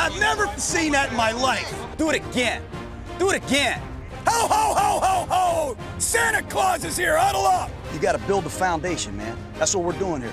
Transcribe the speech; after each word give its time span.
I've 0.00 0.18
never 0.20 0.46
seen 0.56 0.92
that 0.92 1.10
in 1.10 1.16
my 1.16 1.32
life. 1.32 1.74
Do 1.96 2.10
it 2.10 2.24
again. 2.24 2.62
Do 3.18 3.30
it 3.30 3.44
again. 3.44 3.82
Ho, 4.28 4.46
ho, 4.46 4.74
ho, 4.74 5.00
ho, 5.00 5.26
ho! 5.28 5.76
Santa 5.98 6.40
Claus 6.48 6.84
is 6.84 6.96
here. 6.96 7.16
Huddle 7.16 7.44
up. 7.44 7.68
You 7.92 7.98
got 7.98 8.12
to 8.12 8.18
build 8.18 8.44
the 8.44 8.50
foundation, 8.50 9.16
man. 9.16 9.36
That's 9.54 9.74
what 9.74 9.84
we're 9.84 9.98
doing 9.98 10.22
here. 10.22 10.32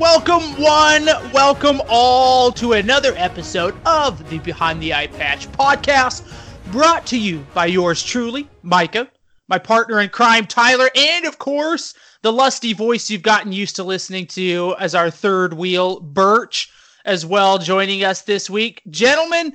Welcome, 0.00 0.42
one, 0.60 1.04
welcome 1.32 1.80
all 1.88 2.50
to 2.52 2.72
another 2.72 3.14
episode 3.16 3.76
of 3.86 4.28
the 4.28 4.40
Behind 4.40 4.82
the 4.82 4.92
Eye 4.92 5.06
Patch 5.06 5.46
podcast, 5.52 6.24
brought 6.72 7.06
to 7.06 7.18
you 7.18 7.46
by 7.54 7.66
yours 7.66 8.02
truly, 8.02 8.48
Micah, 8.64 9.08
my 9.46 9.58
partner 9.58 10.00
in 10.00 10.08
crime, 10.08 10.46
Tyler, 10.46 10.90
and 10.96 11.24
of 11.24 11.38
course, 11.38 11.94
the 12.22 12.32
lusty 12.32 12.72
voice 12.72 13.10
you've 13.10 13.22
gotten 13.22 13.52
used 13.52 13.76
to 13.76 13.84
listening 13.84 14.26
to 14.28 14.74
as 14.78 14.94
our 14.94 15.10
third 15.10 15.54
wheel, 15.54 16.00
Birch, 16.00 16.70
as 17.04 17.26
well, 17.26 17.58
joining 17.58 18.04
us 18.04 18.22
this 18.22 18.48
week. 18.48 18.80
Gentlemen, 18.90 19.54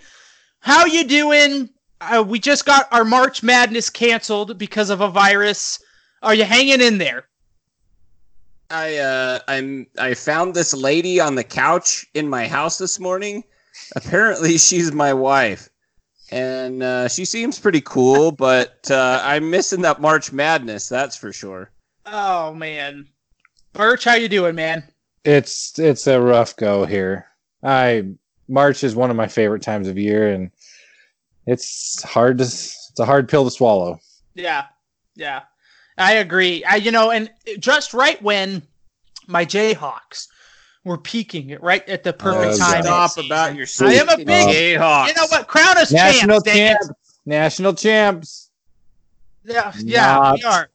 how 0.59 0.86
you 0.86 1.06
doing? 1.06 1.69
Uh, 2.02 2.23
we 2.28 2.39
just 2.39 2.66
got 2.66 2.88
our 2.91 3.06
March 3.06 3.41
Madness 3.41 3.89
canceled 3.89 4.58
because 4.58 4.89
of 4.89 5.02
a 5.02 5.09
virus. 5.09 5.80
Are 6.22 6.36
you 6.36 6.44
hanging 6.44 6.81
in 6.81 6.97
there? 6.97 7.25
I 8.69 8.97
uh 8.97 9.39
I'm 9.47 9.88
I 9.97 10.13
found 10.13 10.53
this 10.53 10.73
lady 10.73 11.22
on 11.22 11.36
the 11.36 11.44
couch 11.44 12.06
in 12.13 12.28
my 12.28 12.47
house 12.47 12.78
this 12.78 13.00
morning. 13.00 13.45
Apparently 13.95 14.58
she's 14.58 14.91
my 14.91 15.13
wife. 15.13 15.69
And 16.30 16.84
uh, 16.84 17.08
she 17.08 17.23
seems 17.23 17.58
pretty 17.58 17.80
cool, 17.80 18.34
but 18.34 18.91
uh, 18.91 19.22
I'm 19.23 19.50
missing 19.50 19.81
that 19.84 20.02
March 20.02 20.34
Madness, 20.34 20.89
that's 20.89 21.16
for 21.16 21.31
sure. 21.31 21.72
Oh 22.08 22.53
man. 22.53 23.08
Birch, 23.73 24.03
how 24.05 24.16
you 24.16 24.30
doing, 24.30 24.55
man? 24.55 24.83
It's 25.23 25.77
it's 25.77 26.08
a 26.08 26.19
rough 26.19 26.55
go 26.55 26.86
here. 26.86 27.27
I 27.63 28.05
March 28.47 28.83
is 28.83 28.95
one 28.95 29.09
of 29.11 29.17
my 29.17 29.27
favorite 29.27 29.61
times 29.61 29.88
of 29.88 29.97
year 29.97 30.31
and 30.31 30.52
it's 31.45 32.02
hard 32.03 32.38
to 32.39 32.44
it's 32.45 33.00
a 33.00 33.05
hard 33.05 33.28
pill 33.30 33.44
to 33.45 33.52
swallow. 33.52 34.00
Yeah. 34.35 34.66
Yeah. 35.16 35.41
I 35.97 36.13
agree. 36.13 36.63
I 36.63 36.75
you 36.75 36.91
know, 36.91 37.11
and 37.11 37.30
just 37.59 37.94
right 37.94 38.22
when 38.22 38.61
my 39.28 39.45
Jayhawks 39.45 40.28
were 40.85 40.97
peaking 40.97 41.58
right 41.59 41.88
at 41.89 42.03
the 42.03 42.13
perfect 42.13 42.53
Oh, 42.55 42.58
time. 42.58 42.83
Stop 42.83 43.17
about 43.17 43.55
your 43.55 43.67
I 43.81 43.94
am 43.95 44.08
a 44.08 44.11
stinking 44.13 44.25
big- 44.28 44.47
Jayhawks. 44.80 45.08
You 45.08 45.13
know 45.16 45.28
what? 45.28 45.47
Crown 45.47 45.78
us 45.78 45.91
National 45.91 46.41
champs. 46.41 46.44
dang 46.44 46.75
champs. 46.78 46.89
National 47.25 47.73
champs. 47.73 48.50
Yeah, 49.44 49.73
yeah, 49.78 50.33
we 50.33 50.44
are. 50.44 50.69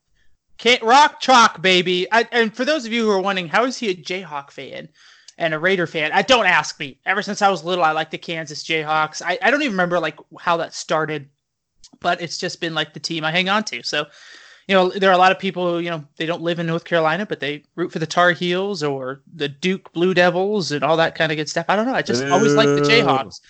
Can't 0.62 0.82
rock 0.84 1.18
chalk, 1.18 1.60
baby. 1.60 2.06
I, 2.12 2.24
and 2.30 2.54
for 2.54 2.64
those 2.64 2.86
of 2.86 2.92
you 2.92 3.04
who 3.04 3.10
are 3.10 3.20
wondering, 3.20 3.48
how 3.48 3.64
is 3.64 3.76
he 3.76 3.88
a 3.90 3.96
Jayhawk 3.96 4.52
fan 4.52 4.88
and 5.36 5.52
a 5.52 5.58
Raider 5.58 5.88
fan? 5.88 6.12
I 6.12 6.22
don't 6.22 6.46
ask 6.46 6.78
me. 6.78 7.00
Ever 7.04 7.20
since 7.20 7.42
I 7.42 7.48
was 7.48 7.64
little, 7.64 7.82
I 7.82 7.90
like 7.90 8.12
the 8.12 8.18
Kansas 8.18 8.62
Jayhawks. 8.62 9.22
I, 9.26 9.36
I 9.42 9.50
don't 9.50 9.62
even 9.62 9.72
remember 9.72 9.98
like 9.98 10.16
how 10.38 10.56
that 10.58 10.72
started, 10.72 11.28
but 11.98 12.22
it's 12.22 12.38
just 12.38 12.60
been 12.60 12.76
like 12.76 12.94
the 12.94 13.00
team 13.00 13.24
I 13.24 13.32
hang 13.32 13.48
on 13.48 13.64
to. 13.64 13.82
So, 13.82 14.06
you 14.68 14.76
know, 14.76 14.88
there 14.90 15.10
are 15.10 15.14
a 15.14 15.18
lot 15.18 15.32
of 15.32 15.40
people 15.40 15.68
who, 15.68 15.78
you 15.80 15.90
know, 15.90 16.04
they 16.16 16.26
don't 16.26 16.42
live 16.42 16.60
in 16.60 16.68
North 16.68 16.84
Carolina, 16.84 17.26
but 17.26 17.40
they 17.40 17.64
root 17.74 17.90
for 17.90 17.98
the 17.98 18.06
Tar 18.06 18.30
Heels 18.30 18.84
or 18.84 19.20
the 19.34 19.48
Duke 19.48 19.92
Blue 19.92 20.14
Devils 20.14 20.70
and 20.70 20.84
all 20.84 20.96
that 20.96 21.16
kind 21.16 21.32
of 21.32 21.38
good 21.38 21.48
stuff. 21.48 21.66
I 21.68 21.74
don't 21.74 21.86
know. 21.86 21.94
I 21.94 22.02
just 22.02 22.22
always 22.26 22.54
like 22.54 22.68
the. 22.68 22.82
Jayhawks. 22.82 23.40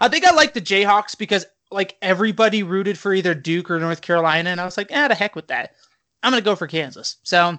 I 0.00 0.08
think 0.08 0.24
I 0.24 0.30
like 0.30 0.54
the 0.54 0.62
Jayhawks 0.62 1.18
because 1.18 1.44
like 1.70 1.98
everybody 2.00 2.62
rooted 2.62 2.96
for 2.96 3.12
either 3.12 3.34
Duke 3.34 3.70
or 3.70 3.78
North 3.78 4.00
Carolina, 4.00 4.48
and 4.48 4.58
I 4.58 4.64
was 4.64 4.78
like, 4.78 4.88
ah, 4.90 5.08
the 5.08 5.14
heck 5.14 5.36
with 5.36 5.48
that. 5.48 5.74
I'm 6.22 6.32
gonna 6.32 6.42
go 6.42 6.56
for 6.56 6.66
Kansas. 6.66 7.16
So 7.22 7.58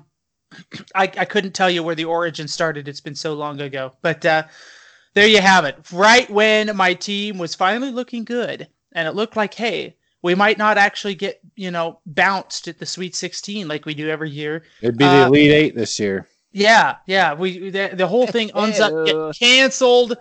I, 0.95 1.03
I 1.03 1.25
couldn't 1.25 1.53
tell 1.53 1.69
you 1.69 1.83
where 1.83 1.95
the 1.95 2.05
origin 2.05 2.47
started. 2.47 2.87
It's 2.87 3.01
been 3.01 3.15
so 3.15 3.33
long 3.33 3.61
ago, 3.61 3.93
but 4.01 4.25
uh, 4.25 4.43
there 5.13 5.27
you 5.27 5.41
have 5.41 5.65
it. 5.65 5.77
Right 5.91 6.29
when 6.29 6.75
my 6.75 6.93
team 6.93 7.37
was 7.37 7.55
finally 7.55 7.91
looking 7.91 8.23
good, 8.23 8.67
and 8.93 9.07
it 9.07 9.15
looked 9.15 9.35
like, 9.35 9.53
hey, 9.53 9.95
we 10.21 10.35
might 10.35 10.57
not 10.57 10.77
actually 10.77 11.15
get 11.15 11.39
you 11.55 11.71
know 11.71 11.99
bounced 12.05 12.67
at 12.67 12.79
the 12.79 12.85
Sweet 12.85 13.15
16 13.15 13.67
like 13.67 13.85
we 13.85 13.93
do 13.93 14.09
every 14.09 14.29
year. 14.29 14.63
It'd 14.81 14.97
be 14.97 15.05
the 15.05 15.23
Uh, 15.23 15.27
Elite 15.27 15.51
Eight 15.51 15.75
this 15.75 15.99
year. 15.99 16.27
Yeah, 16.51 16.97
yeah. 17.07 17.33
We 17.33 17.69
the, 17.69 17.91
the 17.93 18.07
whole 18.07 18.27
thing 18.27 18.51
ends 18.55 18.79
up 18.79 19.05
getting 19.05 19.33
canceled. 19.33 20.17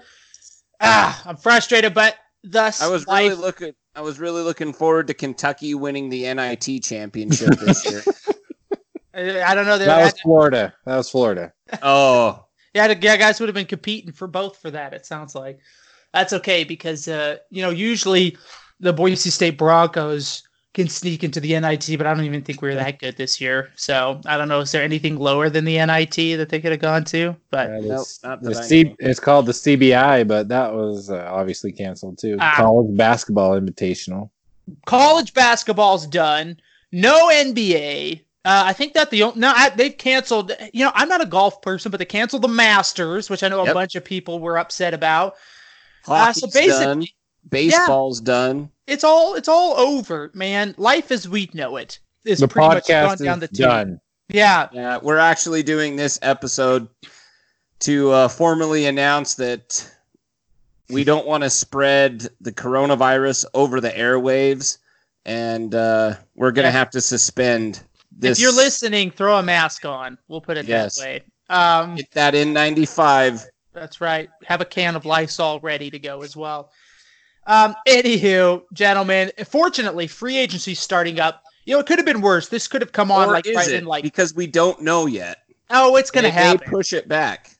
Ah, 0.80 1.22
I'm 1.26 1.36
frustrated, 1.36 1.94
but 1.94 2.16
thus 2.42 2.82
I 2.82 2.88
was 2.88 3.06
life 3.06 3.30
really 3.30 3.40
looking 3.40 3.74
I 3.94 4.00
was 4.00 4.18
really 4.18 4.42
looking 4.42 4.72
forward 4.72 5.06
to 5.08 5.14
Kentucky 5.14 5.74
winning 5.74 6.08
the 6.08 6.32
NIT 6.32 6.82
championship 6.82 7.58
this 7.60 7.84
year. 7.90 8.02
I 9.14 9.42
I 9.42 9.54
don't 9.54 9.66
know. 9.66 9.78
There, 9.78 9.86
That 9.86 9.98
was 9.98 10.06
had, 10.12 10.18
Florida. 10.20 10.74
That 10.86 10.96
was 10.96 11.10
Florida. 11.10 11.52
Oh, 11.82 12.44
yeah, 12.74 12.86
the 12.88 12.94
guys 12.94 13.40
would 13.40 13.48
have 13.48 13.54
been 13.54 13.66
competing 13.66 14.12
for 14.12 14.26
both 14.26 14.58
for 14.58 14.70
that. 14.70 14.92
It 14.92 15.06
sounds 15.06 15.34
like 15.34 15.58
that's 16.12 16.32
okay 16.34 16.64
because 16.64 17.08
uh, 17.08 17.36
you 17.50 17.62
know 17.62 17.70
usually 17.70 18.36
the 18.80 18.92
Boise 18.92 19.30
State 19.30 19.56
Broncos 19.56 20.42
can 20.74 20.88
sneak 20.88 21.22
into 21.22 21.38
the 21.38 21.58
NIT, 21.60 21.98
but 21.98 22.06
I 22.06 22.14
don't 22.14 22.24
even 22.24 22.42
think 22.42 22.62
we 22.62 22.70
are 22.70 22.74
that 22.74 22.98
good 22.98 23.16
this 23.18 23.40
year. 23.40 23.70
So 23.76 24.20
I 24.26 24.38
don't 24.38 24.48
know. 24.48 24.60
Is 24.60 24.72
there 24.72 24.82
anything 24.82 25.16
lower 25.18 25.50
than 25.50 25.64
the 25.66 25.76
NIT 25.76 26.16
that 26.38 26.48
they 26.48 26.60
could 26.60 26.72
have 26.72 26.80
gone 26.80 27.04
to? 27.04 27.36
But 27.50 27.70
Uh, 27.70 27.80
Nope, 27.80 28.06
not 28.24 28.42
the 28.42 28.50
that 28.50 28.58
I 28.58 28.62
C, 28.66 28.84
know. 28.84 28.96
it's 28.98 29.20
called 29.20 29.46
the 29.46 29.52
CBI, 29.52 30.26
but 30.26 30.48
that 30.48 30.72
was 30.72 31.10
uh, 31.10 31.28
obviously 31.30 31.72
canceled 31.72 32.18
too. 32.18 32.36
Ah. 32.40 32.54
College 32.56 32.96
basketball 32.96 33.58
invitational. 33.60 34.30
college 34.86 35.34
basketball's 35.34 36.06
done. 36.06 36.56
No 36.90 37.28
NBA. 37.28 38.22
Uh, 38.44 38.64
I 38.66 38.72
think 38.72 38.94
that 38.94 39.10
the 39.10 39.22
o- 39.22 39.32
no 39.36 39.52
I, 39.54 39.68
they've 39.70 39.96
canceled. 39.96 40.50
You 40.72 40.84
know, 40.84 40.92
I'm 40.94 41.08
not 41.08 41.20
a 41.20 41.26
golf 41.26 41.62
person, 41.62 41.90
but 41.90 41.98
they 41.98 42.04
canceled 42.04 42.42
the 42.42 42.48
Masters, 42.48 43.30
which 43.30 43.42
I 43.44 43.48
know 43.48 43.60
a 43.60 43.66
Yep. 43.66 43.74
bunch 43.74 43.94
of 43.94 44.04
people 44.04 44.40
were 44.40 44.58
upset 44.58 44.94
about. 44.94 45.36
Uh, 46.08 46.32
so 46.32 46.48
basically, 46.48 46.84
done. 46.84 47.06
Baseball's 47.48 48.20
done. 48.20 48.70
it's 48.88 49.04
all 49.04 49.34
it's 49.34 49.48
all 49.48 49.76
over, 49.78 50.30
man. 50.34 50.74
Life 50.76 51.10
as 51.12 51.28
we 51.28 51.50
know 51.54 51.76
it 51.76 52.00
is 52.24 52.40
The 52.40 52.48
pretty 52.48 52.68
much 52.68 52.88
gone 52.88 53.16
podcast 53.16 53.24
down 53.24 53.38
the 53.40 53.44
is 53.44 53.50
tube. 53.50 53.66
done. 53.68 54.00
Yeah, 54.28 54.68
Yeah, 54.72 54.98
we're 55.02 55.18
actually 55.18 55.62
doing 55.62 55.94
this 55.96 56.18
episode 56.22 56.88
to 57.80 58.10
uh, 58.12 58.28
formally 58.28 58.86
announce 58.86 59.34
that 59.34 59.88
we 60.88 61.04
don't 61.04 61.26
want 61.26 61.42
to 61.42 61.50
spread 61.50 62.28
the 62.40 62.52
coronavirus 62.52 63.44
over 63.54 63.80
the 63.80 63.90
airwaves, 63.90 64.78
and 65.24 65.74
uh, 65.74 66.14
we're 66.34 66.52
gonna 66.52 66.68
Yeah. 66.68 66.72
have 66.72 66.90
to 66.90 67.00
suspend 67.00 67.82
this. 68.18 68.38
if 68.38 68.42
you're 68.42 68.52
listening, 68.52 69.10
throw 69.10 69.36
a 69.38 69.42
mask 69.42 69.84
on. 69.84 70.18
We'll 70.28 70.40
put 70.40 70.56
it 70.56 70.66
Yes. 70.66 70.96
that 70.96 71.02
way. 71.04 71.22
Um, 71.48 71.96
get 71.96 72.10
that 72.12 72.34
N95. 72.34 73.44
That's 73.72 74.00
right. 74.00 74.28
Have 74.44 74.60
a 74.60 74.64
can 74.64 74.96
of 74.96 75.04
Lysol 75.04 75.60
ready 75.60 75.90
to 75.90 75.98
go 75.98 76.22
as 76.22 76.36
well. 76.36 76.70
Um, 77.46 77.74
anywho, 77.88 78.62
gentlemen, 78.72 79.30
fortunately, 79.46 80.06
free 80.06 80.36
agency 80.36 80.74
starting 80.74 81.18
up. 81.20 81.42
You 81.64 81.74
know, 81.74 81.80
it 81.80 81.86
could 81.86 81.98
have 81.98 82.06
been 82.06 82.20
worse. 82.20 82.48
This 82.48 82.68
could 82.68 82.80
have 82.82 82.92
come 82.92 83.10
on 83.10 83.28
Or 83.28 83.32
like 83.32 83.46
is 83.46 83.56
right 83.56 83.68
it? 83.68 83.74
in 83.74 83.84
like, 83.84 84.02
because 84.02 84.34
we 84.34 84.46
don't 84.46 84.80
know 84.82 85.06
yet. 85.06 85.38
oh, 85.70 85.96
it's 85.96 86.10
gonna 86.10 86.28
They 86.28 86.34
may 86.34 86.42
happen. 86.42 86.70
push 86.70 86.92
it 86.92 87.08
back. 87.08 87.50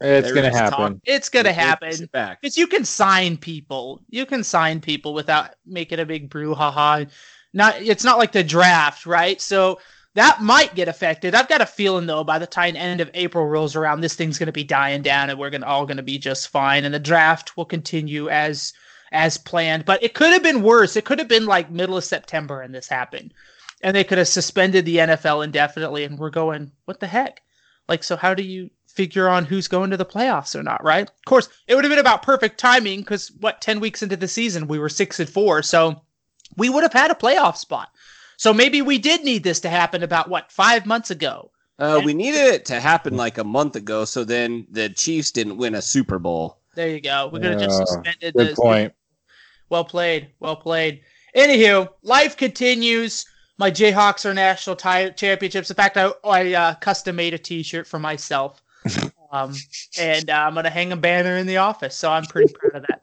It's 0.00 0.30
gonna 0.32 0.48
is 0.48 0.54
talk. 0.54 0.72
happen. 0.72 1.00
It's 1.04 1.28
gonna 1.28 1.44
They 1.44 1.52
happen. 1.52 2.08
back. 2.12 2.40
Because 2.40 2.56
you 2.56 2.66
can 2.68 2.84
sign 2.84 3.36
people. 3.36 4.00
You 4.10 4.26
can 4.26 4.44
sign 4.44 4.80
people 4.80 5.12
without 5.12 5.54
making 5.66 5.98
a 5.98 6.06
big 6.06 6.30
brouhaha. 6.30 7.10
Not 7.52 7.80
it's 7.80 8.04
not 8.04 8.18
like 8.18 8.32
the 8.32 8.44
draft, 8.44 9.06
right? 9.06 9.40
So 9.40 9.80
that 10.14 10.42
might 10.42 10.74
get 10.74 10.88
affected. 10.88 11.34
I've 11.34 11.48
got 11.48 11.60
a 11.60 11.66
feeling 11.66 12.06
though, 12.06 12.24
by 12.24 12.38
the 12.38 12.46
time 12.46 12.76
end 12.76 13.00
of 13.00 13.10
April 13.14 13.46
rolls 13.46 13.76
around, 13.76 14.00
this 14.00 14.14
thing's 14.14 14.38
gonna 14.38 14.52
be 14.52 14.64
dying 14.64 15.02
down 15.02 15.30
and 15.30 15.38
we're 15.38 15.50
gonna 15.50 15.66
all 15.66 15.86
gonna 15.86 16.02
be 16.02 16.18
just 16.18 16.48
fine. 16.48 16.84
And 16.84 16.94
the 16.94 16.98
draft 16.98 17.56
will 17.56 17.64
continue 17.64 18.28
as 18.28 18.72
as 19.12 19.38
planned. 19.38 19.84
But 19.84 20.02
it 20.02 20.14
could 20.14 20.32
have 20.32 20.42
been 20.42 20.62
worse. 20.62 20.96
It 20.96 21.04
could 21.04 21.18
have 21.18 21.28
been 21.28 21.46
like 21.46 21.70
middle 21.70 21.96
of 21.96 22.04
September 22.04 22.60
and 22.60 22.74
this 22.74 22.88
happened. 22.88 23.32
And 23.82 23.94
they 23.94 24.04
could 24.04 24.18
have 24.18 24.28
suspended 24.28 24.84
the 24.84 24.96
NFL 24.96 25.44
indefinitely 25.44 26.04
and 26.04 26.18
we're 26.18 26.30
going, 26.30 26.72
what 26.84 27.00
the 27.00 27.06
heck? 27.06 27.42
Like, 27.88 28.02
so 28.02 28.16
how 28.16 28.34
do 28.34 28.42
you 28.42 28.70
figure 28.86 29.28
on 29.28 29.44
who's 29.44 29.68
going 29.68 29.90
to 29.90 29.96
the 29.96 30.04
playoffs 30.04 30.58
or 30.58 30.62
not, 30.62 30.82
right? 30.82 31.08
Of 31.08 31.24
course, 31.24 31.48
it 31.68 31.74
would 31.74 31.84
have 31.84 31.90
been 31.90 32.00
about 32.00 32.22
perfect 32.22 32.58
timing 32.58 33.00
because 33.00 33.30
what, 33.40 33.60
10 33.60 33.80
weeks 33.80 34.02
into 34.02 34.16
the 34.16 34.28
season, 34.28 34.66
we 34.66 34.78
were 34.78 34.88
six 34.88 35.20
and 35.20 35.28
four. 35.28 35.62
So 35.62 36.02
we 36.58 36.68
would 36.68 36.82
have 36.82 36.92
had 36.92 37.10
a 37.10 37.14
playoff 37.14 37.56
spot. 37.56 37.88
So 38.36 38.52
maybe 38.52 38.82
we 38.82 38.98
did 38.98 39.24
need 39.24 39.42
this 39.42 39.60
to 39.60 39.68
happen 39.68 40.02
about 40.02 40.28
what, 40.28 40.52
five 40.52 40.86
months 40.86 41.10
ago. 41.10 41.50
Uh, 41.78 42.00
we 42.04 42.12
needed 42.12 42.40
it 42.40 42.64
to 42.66 42.80
happen 42.80 43.16
like 43.16 43.38
a 43.38 43.44
month 43.44 43.76
ago, 43.76 44.04
so 44.04 44.24
then 44.24 44.66
the 44.70 44.88
Chiefs 44.88 45.30
didn't 45.30 45.56
win 45.56 45.76
a 45.76 45.82
Super 45.82 46.18
Bowl. 46.18 46.58
There 46.74 46.88
you 46.88 47.00
go. 47.00 47.30
We're 47.32 47.40
gonna 47.40 47.58
just 47.58 47.78
Yeah, 47.78 47.84
suspended 47.86 48.34
Good 48.34 48.50
the 48.50 48.56
point. 48.56 48.92
Well 49.68 49.84
played. 49.84 50.30
Well 50.40 50.56
played. 50.56 51.02
Anywho, 51.36 51.88
life 52.02 52.36
continues. 52.36 53.26
My 53.58 53.70
Jayhawks 53.70 54.24
are 54.24 54.34
national 54.34 54.76
ti- 54.76 55.12
championships. 55.16 55.70
In 55.70 55.76
fact, 55.76 55.96
I, 55.96 56.12
I 56.24 56.54
uh, 56.54 56.74
custom 56.76 57.16
made 57.16 57.34
a 57.34 57.38
T-shirt 57.38 57.86
for 57.86 57.98
myself, 57.98 58.62
um, 59.32 59.54
and 59.98 60.30
uh, 60.30 60.34
I'm 60.34 60.54
gonna 60.54 60.70
hang 60.70 60.90
a 60.92 60.96
banner 60.96 61.36
in 61.36 61.46
the 61.46 61.58
office. 61.58 61.94
So 61.94 62.10
I'm 62.10 62.24
pretty 62.24 62.52
proud 62.52 62.82
of 62.82 62.86
that. 62.88 63.02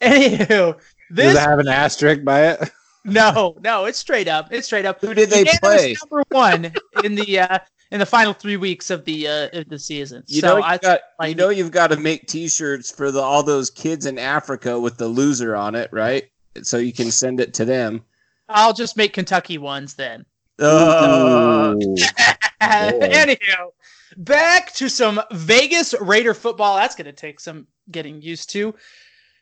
Anywho, 0.00 0.78
Does 1.12 1.36
it 1.36 1.40
have 1.40 1.58
an 1.60 1.68
asterisk 1.68 2.24
by 2.24 2.48
it? 2.48 2.70
No, 3.06 3.56
no, 3.62 3.84
it's 3.84 3.98
straight 3.98 4.28
up. 4.28 4.52
It's 4.52 4.66
straight 4.66 4.84
up. 4.84 5.00
Who 5.00 5.14
did 5.14 5.30
they 5.30 5.40
Unanimous 5.40 5.60
play? 5.60 5.96
Number 6.02 6.24
one 6.30 6.72
in 7.04 7.14
the 7.14 7.40
uh, 7.40 7.58
in 7.90 8.00
the 8.00 8.06
final 8.06 8.32
three 8.32 8.56
weeks 8.56 8.90
of 8.90 9.04
the 9.04 9.28
uh, 9.28 9.48
of 9.52 9.68
the 9.68 9.78
season. 9.78 10.24
You 10.26 10.40
so 10.40 10.56
know, 10.56 10.62
I 10.62 10.78
got, 10.78 11.00
like 11.18 11.30
you 11.30 11.34
know, 11.34 11.50
you've 11.50 11.70
got 11.70 11.88
to 11.88 11.96
make 11.96 12.26
T-shirts 12.26 12.90
for 12.90 13.10
the 13.10 13.20
all 13.20 13.42
those 13.42 13.70
kids 13.70 14.06
in 14.06 14.18
Africa 14.18 14.78
with 14.78 14.96
the 14.96 15.08
loser 15.08 15.54
on 15.54 15.74
it, 15.74 15.88
right? 15.92 16.30
So 16.62 16.78
you 16.78 16.92
can 16.92 17.10
send 17.10 17.40
it 17.40 17.54
to 17.54 17.64
them. 17.64 18.02
I'll 18.48 18.72
just 18.72 18.96
make 18.96 19.12
Kentucky 19.12 19.58
ones 19.58 19.94
then. 19.94 20.24
Ooh. 20.62 21.78
Anyhow, 22.60 23.72
back 24.16 24.72
to 24.74 24.88
some 24.88 25.20
Vegas 25.32 25.94
Raider 26.00 26.34
football. 26.34 26.76
That's 26.76 26.94
going 26.94 27.06
to 27.06 27.12
take 27.12 27.40
some 27.40 27.66
getting 27.90 28.22
used 28.22 28.50
to. 28.50 28.74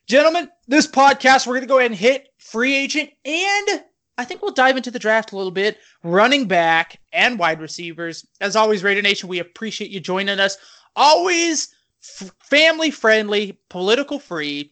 Gentlemen, 0.07 0.51
this 0.67 0.87
podcast, 0.87 1.47
we're 1.47 1.55
going 1.55 1.63
to 1.63 1.67
go 1.67 1.79
ahead 1.79 1.91
and 1.91 1.99
hit 1.99 2.29
free 2.39 2.75
agent 2.75 3.11
and 3.25 3.83
I 4.17 4.25
think 4.25 4.43
we'll 4.43 4.53
dive 4.53 4.77
into 4.77 4.91
the 4.91 4.99
draft 4.99 5.33
a 5.33 5.37
little 5.37 5.51
bit, 5.51 5.79
running 6.03 6.47
back 6.47 7.01
and 7.13 7.39
wide 7.39 7.61
receivers. 7.61 8.27
As 8.41 8.55
always, 8.55 8.85
Raider 8.85 9.03
Nation, 9.03 9.29
we 9.29 9.41
appreciate 9.41 9.91
you 9.91 9.99
joining 10.01 10.39
us. 10.39 10.57
Always 10.95 11.75
f- 12.21 12.31
family 12.39 12.91
friendly, 12.91 13.59
political 13.71 14.19
free 14.19 14.71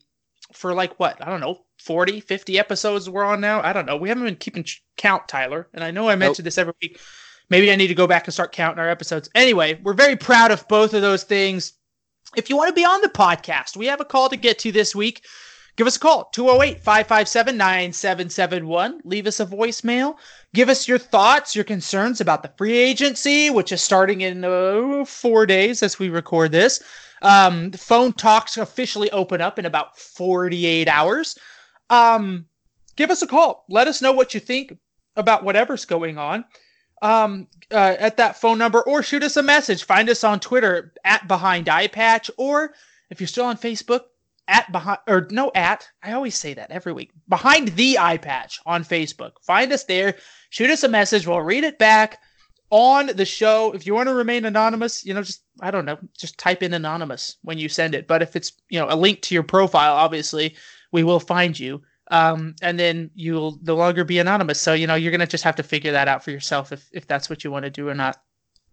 for 0.52 0.74
like 0.74 0.98
what? 1.00 1.20
I 1.20 1.30
don't 1.30 1.40
know, 1.40 1.64
40, 1.78 2.20
50 2.20 2.58
episodes 2.58 3.10
we're 3.10 3.24
on 3.24 3.40
now. 3.40 3.60
I 3.62 3.72
don't 3.72 3.86
know. 3.86 3.96
We 3.96 4.08
haven't 4.08 4.24
been 4.24 4.36
keeping 4.36 4.64
count, 4.96 5.26
Tyler. 5.26 5.68
And 5.74 5.82
I 5.82 5.90
know 5.90 6.08
I 6.08 6.14
mentioned 6.14 6.46
this 6.46 6.58
every 6.58 6.74
week. 6.80 7.00
Maybe 7.50 7.72
I 7.72 7.76
need 7.76 7.88
to 7.88 7.94
go 7.94 8.06
back 8.06 8.26
and 8.26 8.34
start 8.34 8.52
counting 8.52 8.78
our 8.78 8.88
episodes. 8.88 9.28
Anyway, 9.34 9.80
we're 9.82 9.94
very 9.94 10.16
proud 10.16 10.52
of 10.52 10.66
both 10.68 10.94
of 10.94 11.02
those 11.02 11.24
things. 11.24 11.72
If 12.36 12.48
you 12.48 12.56
want 12.56 12.68
to 12.68 12.74
be 12.74 12.84
on 12.84 13.00
the 13.00 13.08
podcast, 13.08 13.76
we 13.76 13.86
have 13.86 14.00
a 14.00 14.04
call 14.04 14.28
to 14.28 14.36
get 14.36 14.58
to 14.60 14.72
this 14.72 14.94
week. 14.94 15.24
Give 15.76 15.86
us 15.86 15.96
a 15.96 16.00
call, 16.00 16.24
208 16.32 16.82
557 16.82 17.56
9771. 17.56 19.00
Leave 19.04 19.26
us 19.26 19.40
a 19.40 19.46
voicemail. 19.46 20.16
Give 20.52 20.68
us 20.68 20.86
your 20.86 20.98
thoughts, 20.98 21.54
your 21.54 21.64
concerns 21.64 22.20
about 22.20 22.42
the 22.42 22.52
free 22.58 22.76
agency, 22.76 23.48
which 23.48 23.72
is 23.72 23.82
starting 23.82 24.20
in 24.20 24.44
uh, 24.44 25.04
four 25.06 25.46
days 25.46 25.82
as 25.82 25.98
we 25.98 26.10
record 26.10 26.52
this. 26.52 26.82
Um, 27.22 27.70
the 27.70 27.78
phone 27.78 28.12
talks 28.12 28.56
officially 28.56 29.10
open 29.12 29.40
up 29.40 29.58
in 29.58 29.64
about 29.64 29.98
48 29.98 30.88
hours. 30.88 31.38
Um, 31.88 32.46
give 32.96 33.10
us 33.10 33.22
a 33.22 33.26
call. 33.26 33.64
Let 33.68 33.88
us 33.88 34.02
know 34.02 34.12
what 34.12 34.34
you 34.34 34.40
think 34.40 34.76
about 35.16 35.44
whatever's 35.44 35.84
going 35.84 36.18
on 36.18 36.44
um, 37.02 37.48
uh, 37.70 37.96
at 37.98 38.16
that 38.16 38.40
phone 38.40 38.58
number 38.58 38.82
or 38.82 39.02
shoot 39.02 39.22
us 39.22 39.36
a 39.36 39.42
message. 39.42 39.84
Find 39.84 40.08
us 40.08 40.24
on 40.24 40.40
Twitter 40.40 40.94
at 41.04 41.28
Behind 41.28 41.68
Eye 41.68 41.88
Patch, 41.88 42.30
or 42.38 42.72
if 43.10 43.20
you're 43.20 43.28
still 43.28 43.44
on 43.44 43.58
Facebook, 43.58 44.02
at 44.48 44.70
behind 44.72 44.98
or 45.06 45.26
no 45.30 45.52
at 45.54 45.88
I 46.02 46.12
always 46.12 46.34
say 46.34 46.54
that 46.54 46.70
every 46.70 46.92
week 46.92 47.12
behind 47.28 47.68
the 47.68 47.98
eye 47.98 48.16
patch 48.16 48.58
on 48.66 48.84
Facebook. 48.84 49.32
Find 49.42 49.72
us 49.72 49.84
there. 49.84 50.16
Shoot 50.50 50.70
us 50.70 50.82
a 50.82 50.88
message. 50.88 51.26
We'll 51.26 51.40
read 51.40 51.64
it 51.64 51.78
back 51.78 52.18
on 52.70 53.06
the 53.06 53.24
show. 53.24 53.72
If 53.72 53.86
you 53.86 53.94
want 53.94 54.08
to 54.08 54.14
remain 54.14 54.44
anonymous, 54.44 55.04
you 55.04 55.14
know, 55.14 55.22
just 55.22 55.42
I 55.60 55.70
don't 55.70 55.84
know, 55.84 55.98
just 56.18 56.38
type 56.38 56.62
in 56.62 56.74
anonymous 56.74 57.36
when 57.42 57.58
you 57.58 57.68
send 57.68 57.94
it. 57.94 58.08
But 58.08 58.22
if 58.22 58.34
it's 58.34 58.52
you 58.68 58.80
know 58.80 58.88
a 58.90 58.96
link 58.96 59.22
to 59.22 59.34
your 59.34 59.44
profile, 59.44 59.94
obviously 59.94 60.56
we 60.90 61.04
will 61.04 61.20
find 61.20 61.58
you. 61.58 61.82
Um, 62.10 62.54
and 62.62 62.78
then 62.78 63.10
you'll 63.14 63.58
no 63.62 63.76
longer 63.76 64.04
be 64.04 64.18
anonymous. 64.18 64.60
So 64.60 64.74
you 64.74 64.86
know 64.86 64.94
you're 64.94 65.12
gonna 65.12 65.26
just 65.26 65.44
have 65.44 65.56
to 65.56 65.62
figure 65.62 65.92
that 65.92 66.08
out 66.08 66.24
for 66.24 66.30
yourself 66.30 66.72
if 66.72 66.88
if 66.92 67.06
that's 67.06 67.30
what 67.30 67.44
you 67.44 67.50
want 67.50 67.64
to 67.64 67.70
do 67.70 67.88
or 67.88 67.94
not. 67.94 68.20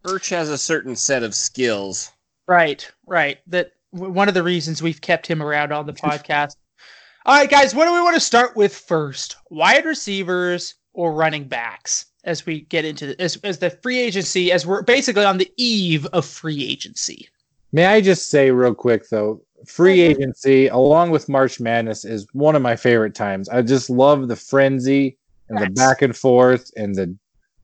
Birch 0.04 0.30
has 0.30 0.50
a 0.50 0.58
certain 0.58 0.96
set 0.96 1.24
of 1.24 1.36
skills. 1.36 2.12
Right, 2.48 2.90
right. 3.06 3.40
That 3.48 3.74
w- 3.94 4.12
one 4.12 4.28
of 4.28 4.34
the 4.34 4.44
reasons 4.44 4.82
we've 4.82 5.02
kept 5.02 5.28
him 5.28 5.44
around 5.44 5.72
on 5.72 5.86
the 5.86 5.94
podcast. 5.94 6.56
All 7.26 7.36
right, 7.36 7.50
guys, 7.50 7.76
what 7.76 7.86
do 7.86 7.94
we 7.94 8.02
want 8.02 8.16
to 8.16 8.22
start 8.22 8.56
with 8.56 8.74
first? 8.74 9.36
Wide 9.50 9.86
receivers 9.86 10.76
or 10.94 11.14
running 11.14 11.48
backs? 11.48 12.06
As 12.24 12.46
we 12.46 12.62
get 12.62 12.86
into 12.86 13.08
the, 13.08 13.22
as 13.22 13.38
as 13.44 13.60
the 13.60 13.70
free 13.70 14.00
agency, 14.00 14.52
as 14.52 14.66
we're 14.66 14.82
basically 14.82 15.24
on 15.24 15.38
the 15.38 15.52
eve 15.58 16.06
of 16.08 16.26
free 16.26 16.68
agency. 16.68 17.30
May 17.72 17.86
I 17.86 18.02
just 18.02 18.30
say 18.30 18.52
real 18.52 18.74
quick 18.74 19.10
though, 19.10 19.42
free 19.68 20.02
agency 20.02 20.68
along 20.68 21.12
with 21.12 21.30
March 21.30 21.60
Madness 21.60 22.06
is 22.06 22.28
one 22.34 22.56
of 22.56 22.62
my 22.62 22.76
favorite 22.76 23.16
times. 23.16 23.50
I 23.50 23.62
just 23.62 23.90
love 23.90 24.28
the 24.28 24.36
frenzy 24.36 25.18
and 25.50 25.60
the 25.60 25.68
back 25.72 26.02
and 26.02 26.16
forth 26.16 26.72
and 26.78 26.96
the 26.96 27.16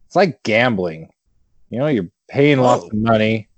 it's 0.08 0.16
like 0.16 0.42
gambling. 0.44 1.10
You 1.70 1.80
know, 1.80 1.88
you're 1.88 2.10
paying 2.30 2.60
lots 2.60 2.86
of 2.86 2.94
money. 2.94 3.50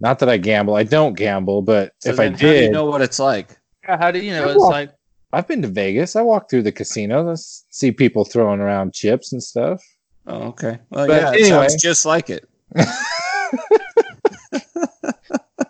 Not 0.00 0.18
that 0.20 0.28
I 0.28 0.36
gamble. 0.36 0.76
I 0.76 0.84
don't 0.84 1.14
gamble, 1.14 1.62
but 1.62 1.92
So 2.00 2.10
if 2.10 2.20
I 2.20 2.24
then 2.24 2.32
how 2.34 2.38
do 2.38 2.46
you 2.46 2.52
did, 2.60 2.72
know 2.72 2.84
what 2.84 3.00
it's 3.00 3.18
like. 3.18 3.56
How 3.82 4.10
do 4.10 4.18
you 4.20 4.32
know? 4.32 4.46
Yeah, 4.46 4.52
It's 4.52 4.58
well, 4.60 4.70
like 4.70 4.90
I've 5.32 5.48
been 5.48 5.62
to 5.62 5.68
Vegas. 5.68 6.14
I 6.14 6.22
walk 6.22 6.48
through 6.48 6.62
the 6.62 6.72
casinos. 6.72 7.26
I 7.26 7.32
s- 7.32 7.64
see 7.70 7.90
people 7.90 8.24
throwing 8.24 8.60
around 8.60 8.92
chips 8.94 9.32
and 9.32 9.42
stuff. 9.42 9.82
Oh, 10.26 10.48
okay. 10.48 10.78
Well, 10.90 11.06
But 11.06 11.20
yeah, 11.20 11.32
it 11.32 11.40
anyway. 11.42 11.68
sounds 11.68 11.82
just 11.82 12.04
like 12.06 12.30
it. 12.30 12.48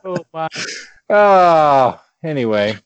oh 0.05 0.25
my. 0.32 0.49
Oh, 1.10 2.00
anyway. 2.22 2.76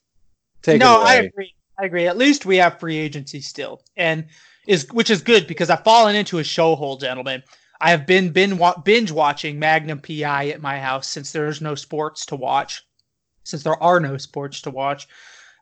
Take 0.63 0.81
no, 0.81 1.03
I 1.03 1.15
agree. 1.15 1.55
I 1.79 1.87
agree. 1.87 2.07
At 2.07 2.17
least 2.17 2.47
we 2.47 2.57
have 2.59 2.79
free 2.79 2.97
agency 2.97 3.41
still, 3.41 3.83
and 3.97 4.27
is 4.67 4.89
which 4.93 5.11
is 5.11 5.23
good 5.23 5.47
because 5.47 5.71
I've 5.71 5.85
fallen 5.85 6.15
into 6.15 6.39
a 6.39 6.45
show 6.45 6.77
hole, 6.77 6.97
gentlemen. 6.97 7.43
I 7.81 7.91
have 7.91 8.07
been 8.07 8.31
bin, 8.31 8.61
binge 8.85 9.11
watching 9.11 9.59
Magnum 9.59 9.99
PI 10.01 10.51
at 10.51 10.63
my 10.63 10.79
house 10.79 11.09
since 11.09 11.33
there's 11.33 11.61
no 11.61 11.75
sports 11.75 12.25
to 12.27 12.37
watch, 12.37 12.87
since 13.43 13.65
there 13.65 13.83
are 13.83 13.99
no 13.99 14.17
sports 14.19 14.61
to 14.63 14.71
watch. 14.71 15.09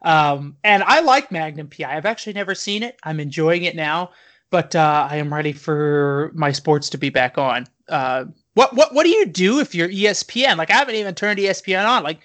Um, 0.03 0.57
and 0.63 0.83
I 0.83 1.01
like 1.01 1.33
Magnum 1.33 1.69
PI. 1.69 1.97
I've 1.97 2.05
actually 2.05 2.35
never 2.35 2.55
seen 2.55 2.83
it. 2.83 2.99
I'm 3.03 3.21
enjoying 3.21 3.65
it 3.65 3.75
now, 3.75 4.11
but 4.51 4.77
uh, 4.77 5.09
I 5.11 5.17
am 5.17 5.33
ready 5.33 5.53
for 5.53 6.31
my 6.35 6.53
sports 6.53 6.91
to 6.91 6.99
be 6.99 7.09
back 7.09 7.39
on. 7.39 7.67
Uh, 7.89 8.27
what 8.53 8.75
what 8.75 8.93
what 8.95 9.05
do 9.05 9.11
you 9.11 9.25
do 9.25 9.61
if 9.61 9.75
you're 9.75 9.89
ESPN? 9.89 10.59
Like 10.59 10.71
I 10.71 10.77
haven't 10.77 10.97
even 10.97 11.15
turned 11.15 11.39
ESPN 11.39 11.89
on. 11.89 12.03
Like 12.03 12.21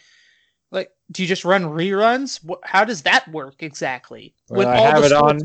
do 1.12 1.22
you 1.22 1.28
just 1.28 1.46
run 1.46 1.64
reruns? 1.64 2.40
How 2.64 2.84
does 2.84 3.04
that 3.04 3.28
work 3.30 3.62
exactly? 3.62 4.34
Well, 4.50 4.68
I 4.68 4.78
have 4.78 5.04
it 5.04 5.12
on- 5.12 5.42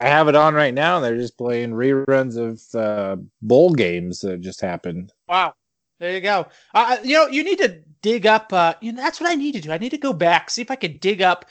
I 0.00 0.06
have 0.06 0.28
it 0.28 0.36
on 0.36 0.54
right 0.54 0.72
now. 0.72 1.00
They're 1.00 1.16
just 1.16 1.36
playing 1.36 1.72
reruns 1.72 2.36
of 2.36 2.62
uh, 2.80 3.16
bowl 3.42 3.74
games 3.74 4.20
that 4.20 4.40
just 4.40 4.60
happened. 4.60 5.12
Wow. 5.28 5.54
There 5.98 6.12
you 6.12 6.20
go. 6.20 6.46
Uh, 6.72 6.98
you 7.02 7.16
know, 7.16 7.26
you 7.26 7.42
need 7.42 7.58
to 7.58 7.80
dig 8.02 8.24
up. 8.24 8.52
Uh, 8.52 8.74
you 8.80 8.92
know, 8.92 9.02
that's 9.02 9.20
what 9.20 9.28
I 9.28 9.34
need 9.34 9.52
to 9.52 9.60
do. 9.60 9.72
I 9.72 9.78
need 9.78 9.90
to 9.90 9.98
go 9.98 10.12
back, 10.12 10.50
see 10.50 10.62
if 10.62 10.70
I 10.70 10.76
could 10.76 11.00
dig 11.00 11.20
up 11.20 11.46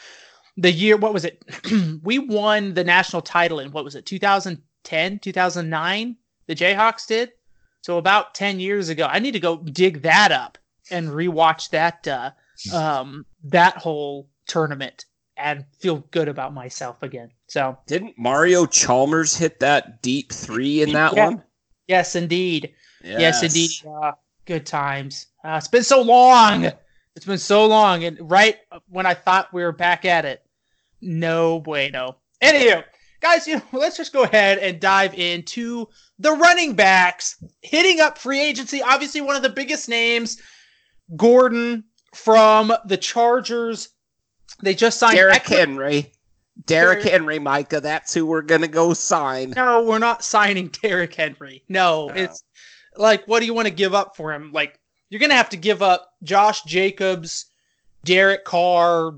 the 0.56 0.72
year. 0.72 0.96
What 0.96 1.14
was 1.14 1.26
it? 1.26 1.44
we 2.04 2.20
won 2.20 2.74
the 2.74 2.86
national 2.86 3.22
title 3.22 3.60
in 3.60 3.72
what 3.72 3.84
was 3.84 3.96
it? 3.96 4.06
2010, 4.06 5.20
2009. 5.20 6.16
The 6.48 6.56
Jayhawks 6.56 7.06
did. 7.06 7.34
So 7.82 7.98
about 7.98 8.34
10 8.34 8.62
years 8.62 8.88
ago. 8.88 9.08
I 9.12 9.20
need 9.20 9.32
to 9.32 9.40
go 9.42 9.58
dig 9.58 10.04
that 10.04 10.32
up 10.32 10.58
and 10.90 11.10
rewatch 11.10 11.70
that 11.72 12.08
uh, 12.08 12.32
um, 12.74 13.26
that 13.46 13.78
whole 13.78 14.30
tournament 14.48 15.06
and 15.36 15.66
feel 15.80 15.98
good 16.12 16.28
about 16.28 16.54
myself 16.54 17.04
again. 17.04 17.30
So 17.48 17.78
Didn't 17.86 18.18
Mario 18.18 18.66
Chalmers 18.66 19.36
hit 19.38 19.60
that 19.60 20.02
deep 20.02 20.32
three 20.32 20.82
in 20.82 20.94
that 20.94 21.14
Yeah. 21.16 21.26
one? 21.28 21.44
yes, 21.88 22.16
indeed. 22.16 22.74
Yes, 23.04 23.44
indeed. 23.44 23.72
Uh, 23.88 24.14
good 24.46 24.66
times. 24.66 25.28
Uh, 25.44 25.56
it's 25.58 25.68
been 25.68 25.84
so 25.84 26.02
long. 26.02 26.66
It's 27.16 27.26
been 27.26 27.38
so 27.38 27.66
long, 27.66 28.04
and 28.04 28.18
right 28.30 28.58
when 28.90 29.06
I 29.06 29.14
thought 29.16 29.52
we 29.54 29.64
were 29.64 29.72
back 29.72 30.06
at 30.06 30.24
it, 30.26 30.44
no 31.02 31.60
bueno. 31.60 32.18
Anywho, 32.44 32.84
guys, 33.22 33.48
you 33.48 33.56
know, 33.56 33.64
let's 33.72 33.98
just 33.98 34.14
go 34.14 34.24
ahead 34.24 34.60
and 34.60 34.80
dive 34.80 35.14
into 35.16 35.88
the 36.20 36.32
running 36.34 36.74
backs 36.76 37.44
hitting 37.62 38.00
up 38.02 38.18
free 38.18 38.40
agency. 38.42 38.82
Obviously, 38.82 39.22
one 39.22 39.36
of 39.36 39.42
the 39.42 39.50
biggest 39.50 39.88
names, 39.90 40.40
Gordon 41.16 41.84
from 42.14 42.74
the 42.86 42.98
Chargers. 42.98 43.90
They 44.62 44.74
just 44.74 45.00
signed. 45.00 45.16
Derrick 45.16 45.44
Ekeler- 45.44 45.58
Henry. 45.58 46.12
Derrick 46.66 47.00
Derrick- 47.04 47.12
Henry, 47.12 47.40
Micah. 47.40 47.80
That's 47.82 48.14
who 48.14 48.26
we're 48.26 48.42
gonna 48.42 48.68
go 48.68 48.94
sign. 48.94 49.52
No, 49.52 49.84
we're 49.84 50.00
not 50.00 50.24
signing 50.24 50.70
Derrick 50.82 51.14
Henry. 51.14 51.64
No, 51.70 52.08
No. 52.08 52.14
it's 52.16 52.44
like, 52.96 53.26
what 53.28 53.40
do 53.42 53.46
you 53.46 53.54
want 53.54 53.68
to 53.68 53.74
give 53.74 53.94
up 53.94 54.16
for 54.16 54.34
him? 54.34 54.52
Like, 54.52 54.80
you're 55.10 55.20
gonna 55.20 55.36
have 55.36 55.50
to 55.50 55.58
give 55.58 55.84
up 55.84 56.14
Josh 56.24 56.64
Jacobs, 56.64 57.46
Derek 58.04 58.44
Carr, 58.44 59.14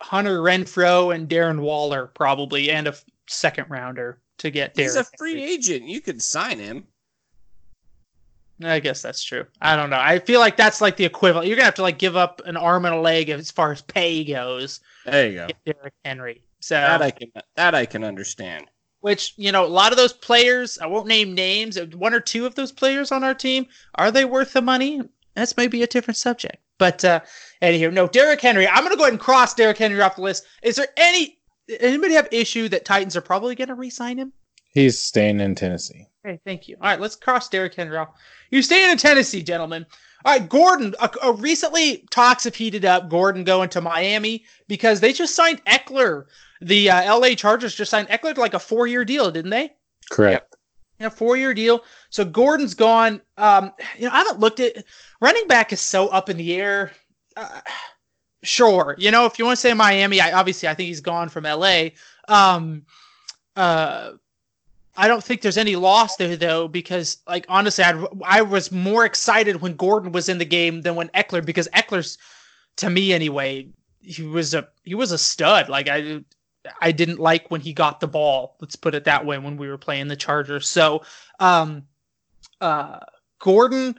Hunter 0.00 0.40
Renfrow, 0.40 1.14
and 1.14 1.28
Darren 1.28 1.60
Waller 1.60 2.08
probably, 2.08 2.70
and 2.70 2.86
a 2.88 2.90
f- 2.90 3.04
second 3.28 3.66
rounder 3.70 4.20
to 4.38 4.50
get 4.50 4.74
Derrick. 4.74 4.90
He's 4.90 4.96
a 4.96 5.04
free 5.16 5.34
Henry. 5.38 5.52
agent. 5.52 5.84
You 5.88 6.00
could 6.00 6.20
sign 6.22 6.58
him. 6.58 6.86
I 8.62 8.80
guess 8.80 9.02
that's 9.02 9.22
true. 9.22 9.44
I 9.60 9.76
don't 9.76 9.90
know. 9.90 10.00
I 10.00 10.18
feel 10.18 10.40
like 10.40 10.56
that's 10.56 10.80
like 10.80 10.96
the 10.96 11.04
equivalent. 11.04 11.46
You're 11.46 11.56
gonna 11.56 11.66
have 11.66 11.74
to 11.76 11.82
like 11.82 11.98
give 11.98 12.16
up 12.16 12.42
an 12.44 12.56
arm 12.56 12.84
and 12.84 12.94
a 12.94 13.00
leg 13.00 13.28
as 13.30 13.50
far 13.50 13.70
as 13.72 13.82
pay 13.82 14.24
goes. 14.24 14.80
There 15.04 15.28
you 15.28 15.34
go. 15.36 15.48
Derrick 15.64 15.94
Henry. 16.04 16.42
So 16.60 16.74
That 16.74 17.02
I 17.02 17.10
can 17.12 17.30
that 17.56 17.74
I 17.74 17.86
can 17.86 18.02
understand. 18.02 18.66
which 19.00 19.34
you 19.36 19.52
know, 19.52 19.64
a 19.64 19.68
lot 19.68 19.92
of 19.92 19.98
those 19.98 20.12
players. 20.12 20.78
I 20.78 20.86
won't 20.86 21.06
name 21.06 21.34
names. 21.34 21.78
One 21.94 22.14
or 22.14 22.20
two 22.20 22.46
of 22.46 22.56
those 22.56 22.72
players 22.72 23.12
on 23.12 23.22
our 23.22 23.34
team 23.34 23.66
are 23.94 24.10
they 24.10 24.24
worth 24.24 24.52
the 24.52 24.62
money? 24.62 25.00
That's 25.34 25.56
maybe 25.56 25.82
a 25.84 25.86
different 25.86 26.16
subject. 26.16 26.56
But 26.78 27.04
uh, 27.04 27.20
anywho, 27.62 27.92
no, 27.92 28.08
Derrick 28.08 28.40
Henry. 28.40 28.66
I'm 28.66 28.82
gonna 28.82 28.96
go 28.96 29.02
ahead 29.02 29.12
and 29.12 29.20
cross 29.20 29.54
Derrick 29.54 29.78
Henry 29.78 30.00
off 30.00 30.16
the 30.16 30.22
list. 30.22 30.44
Is 30.62 30.74
there 30.76 30.88
any 30.96 31.38
anybody 31.78 32.14
have 32.14 32.28
issue 32.32 32.68
that 32.70 32.84
Titans 32.84 33.16
are 33.16 33.20
probably 33.20 33.54
gonna 33.54 33.74
re-sign 33.76 34.18
him? 34.18 34.32
He's 34.74 34.98
staying 34.98 35.40
in 35.40 35.54
Tennessee. 35.54 36.06
Okay, 36.26 36.38
thank 36.44 36.68
you. 36.68 36.76
All 36.80 36.88
right, 36.88 37.00
let's 37.00 37.16
cross 37.16 37.48
Derrick 37.48 37.74
Henry 37.74 37.96
off. 37.96 38.10
You're 38.50 38.62
staying 38.62 38.90
in 38.90 38.98
Tennessee, 38.98 39.42
gentlemen. 39.42 39.86
All 40.24 40.38
right, 40.38 40.48
Gordon. 40.48 40.94
A, 41.00 41.10
uh, 41.24 41.32
recently, 41.32 42.06
talks 42.10 42.44
have 42.44 42.54
heated 42.54 42.84
up. 42.84 43.08
Gordon 43.08 43.44
going 43.44 43.68
to 43.70 43.80
Miami 43.80 44.44
because 44.66 45.00
they 45.00 45.12
just 45.12 45.34
signed 45.34 45.64
Ekeler. 45.64 46.26
The 46.60 46.90
uh, 46.90 47.18
LA 47.18 47.30
Chargers 47.30 47.74
just 47.74 47.90
signed 47.90 48.08
Ekeler 48.08 48.34
to 48.34 48.40
like 48.40 48.54
a 48.54 48.58
four-year 48.58 49.04
deal, 49.04 49.30
didn't 49.30 49.50
they? 49.50 49.72
Correct. 50.10 50.56
Yeah, 50.98 51.10
four-year 51.10 51.54
deal. 51.54 51.84
So 52.10 52.24
Gordon's 52.24 52.74
gone. 52.74 53.20
Um, 53.36 53.72
you 53.96 54.06
know, 54.06 54.12
I 54.12 54.18
haven't 54.18 54.40
looked 54.40 54.58
at 54.58 54.84
running 55.20 55.46
back 55.46 55.72
is 55.72 55.80
so 55.80 56.08
up 56.08 56.28
in 56.28 56.36
the 56.36 56.54
air. 56.56 56.90
Uh, 57.36 57.60
sure, 58.42 58.96
you 58.98 59.12
know, 59.12 59.24
if 59.24 59.38
you 59.38 59.44
want 59.44 59.56
to 59.56 59.60
say 59.60 59.72
Miami, 59.74 60.20
I 60.20 60.32
obviously 60.32 60.68
I 60.68 60.74
think 60.74 60.88
he's 60.88 61.00
gone 61.00 61.28
from 61.28 61.44
LA. 61.44 61.90
Um, 62.26 62.86
uh, 63.54 64.12
I 64.98 65.06
don't 65.06 65.22
think 65.22 65.42
there's 65.42 65.56
any 65.56 65.76
loss 65.76 66.16
there 66.16 66.36
though, 66.36 66.66
because 66.66 67.18
like 67.26 67.46
honestly, 67.48 67.84
I'd, 67.84 68.04
I 68.24 68.42
was 68.42 68.72
more 68.72 69.04
excited 69.04 69.62
when 69.62 69.76
Gordon 69.76 70.10
was 70.10 70.28
in 70.28 70.38
the 70.38 70.44
game 70.44 70.82
than 70.82 70.96
when 70.96 71.08
Ekeler, 71.10 71.44
because 71.44 71.68
Ekeler's, 71.68 72.18
to 72.78 72.90
me 72.90 73.12
anyway, 73.12 73.68
he 74.00 74.22
was 74.22 74.54
a 74.54 74.68
he 74.82 74.96
was 74.96 75.12
a 75.12 75.18
stud. 75.18 75.68
Like 75.68 75.88
I 75.88 76.24
I 76.80 76.90
didn't 76.90 77.20
like 77.20 77.48
when 77.48 77.60
he 77.60 77.72
got 77.72 78.00
the 78.00 78.08
ball. 78.08 78.56
Let's 78.60 78.74
put 78.74 78.96
it 78.96 79.04
that 79.04 79.24
way 79.24 79.38
when 79.38 79.56
we 79.56 79.68
were 79.68 79.78
playing 79.78 80.08
the 80.08 80.16
Chargers. 80.16 80.68
So, 80.68 81.02
um, 81.38 81.84
uh, 82.60 82.98
Gordon 83.38 83.98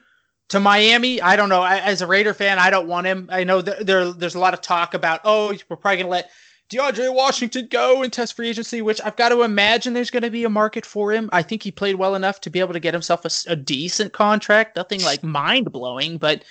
to 0.49 0.59
Miami. 0.59 1.21
I 1.21 1.37
don't 1.37 1.49
know. 1.49 1.61
I, 1.61 1.79
as 1.79 2.01
a 2.01 2.07
Raider 2.07 2.33
fan, 2.33 2.59
I 2.59 2.69
don't 2.69 2.87
want 2.89 3.07
him. 3.07 3.29
I 3.31 3.45
know 3.45 3.61
that 3.61 3.85
there 3.85 4.11
there's 4.11 4.35
a 4.35 4.39
lot 4.39 4.53
of 4.53 4.59
talk 4.59 4.93
about 4.93 5.21
oh 5.23 5.55
we're 5.69 5.77
probably 5.77 5.97
gonna 5.97 6.09
let 6.09 6.29
DeAndre 6.69 7.13
Washington 7.13 7.67
go 7.69 8.03
and 8.03 8.13
test 8.13 8.35
free 8.35 8.49
agency, 8.49 8.81
which 8.81 9.01
I've 9.03 9.15
got 9.15 9.29
to 9.29 9.41
imagine 9.41 9.93
there's 9.93 10.11
going 10.11 10.23
to 10.23 10.29
be 10.29 10.43
a 10.43 10.49
market 10.49 10.85
for 10.85 11.11
him. 11.11 11.29
I 11.33 11.41
think 11.41 11.63
he 11.63 11.71
played 11.71 11.95
well 11.95 12.13
enough 12.13 12.41
to 12.41 12.51
be 12.51 12.59
able 12.59 12.73
to 12.73 12.79
get 12.79 12.93
himself 12.93 13.25
a, 13.25 13.51
a 13.51 13.55
decent 13.55 14.13
contract. 14.13 14.75
Nothing 14.75 15.03
like 15.03 15.23
mind 15.23 15.71
blowing, 15.71 16.19
but 16.19 16.43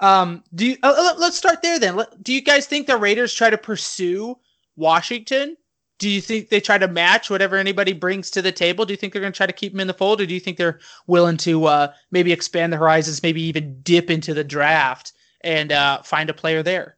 um, 0.00 0.42
do 0.54 0.66
you, 0.66 0.76
uh, 0.82 1.14
let's 1.18 1.36
start 1.36 1.62
there 1.62 1.78
then. 1.78 2.00
Do 2.22 2.32
you 2.32 2.40
guys 2.40 2.66
think 2.66 2.86
the 2.86 2.96
Raiders 2.96 3.32
try 3.32 3.48
to 3.50 3.58
pursue 3.58 4.36
Washington? 4.76 5.56
Do 5.98 6.08
you 6.08 6.20
think 6.20 6.48
they 6.48 6.60
try 6.60 6.78
to 6.78 6.88
match 6.88 7.28
whatever 7.28 7.56
anybody 7.56 7.92
brings 7.92 8.30
to 8.30 8.42
the 8.42 8.50
table? 8.50 8.86
Do 8.86 8.92
you 8.92 8.96
think 8.96 9.12
they're 9.12 9.20
going 9.20 9.34
to 9.34 9.36
try 9.36 9.46
to 9.46 9.52
keep 9.52 9.74
him 9.74 9.80
in 9.80 9.86
the 9.86 9.94
fold, 9.94 10.20
or 10.20 10.26
do 10.26 10.34
you 10.34 10.40
think 10.40 10.56
they're 10.56 10.80
willing 11.06 11.36
to 11.38 11.66
uh, 11.66 11.92
maybe 12.10 12.32
expand 12.32 12.72
the 12.72 12.78
horizons, 12.78 13.22
maybe 13.22 13.42
even 13.42 13.80
dip 13.82 14.10
into 14.10 14.32
the 14.32 14.42
draft 14.42 15.12
and 15.42 15.70
uh, 15.70 16.02
find 16.02 16.30
a 16.30 16.34
player 16.34 16.62
there? 16.62 16.96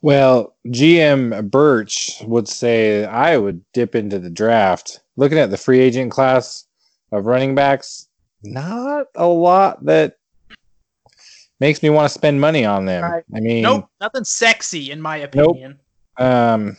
Well, 0.00 0.54
GM 0.66 1.50
Birch 1.50 2.22
would 2.22 2.48
say 2.48 3.04
I 3.04 3.36
would 3.36 3.62
dip 3.72 3.94
into 3.94 4.18
the 4.18 4.30
draft. 4.30 5.00
Looking 5.16 5.38
at 5.38 5.50
the 5.50 5.56
free 5.56 5.80
agent 5.80 6.10
class 6.12 6.64
of 7.12 7.26
running 7.26 7.54
backs, 7.54 8.08
not 8.42 9.06
a 9.14 9.26
lot 9.26 9.84
that 9.86 10.16
makes 11.60 11.82
me 11.82 11.90
want 11.90 12.06
to 12.10 12.14
spend 12.14 12.40
money 12.40 12.64
on 12.64 12.84
them. 12.86 13.02
Right. 13.02 13.24
I 13.34 13.40
mean, 13.40 13.62
Nope, 13.62 13.88
nothing 14.00 14.24
sexy 14.24 14.90
in 14.90 15.00
my 15.02 15.16
opinion. 15.18 15.78
um, 16.18 16.76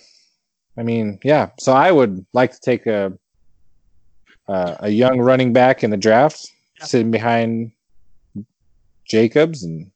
I 0.78 0.84
mean, 0.84 1.20
yeah. 1.24 1.50
So 1.60 1.74
I 1.74 1.92
would 1.92 2.26
like 2.34 2.52
to 2.54 2.60
take 2.62 2.86
a 2.86 3.12
uh, 4.48 4.78
a 4.80 4.90
young 4.90 5.20
running 5.20 5.54
back 5.54 5.84
in 5.84 5.92
the 5.92 5.98
draft, 5.98 6.50
Yeah. 6.80 6.86
sitting 6.86 7.12
behind 7.12 7.72
Jacobs, 9.06 9.64
and 9.64 9.92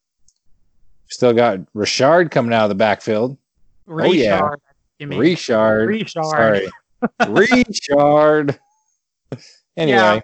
still 1.13 1.33
got 1.33 1.59
Richard 1.73 2.31
coming 2.31 2.53
out 2.53 2.63
of 2.63 2.69
the 2.69 2.75
backfield. 2.75 3.37
Richard, 3.85 4.09
Oh, 4.09 4.13
yeah. 4.13 5.07
Richard, 5.17 5.87
Richard. 5.89 6.09
sorry, 6.09 6.67
Richard. 7.27 8.59
Anyway, 9.75 9.97
Yeah. 9.97 10.19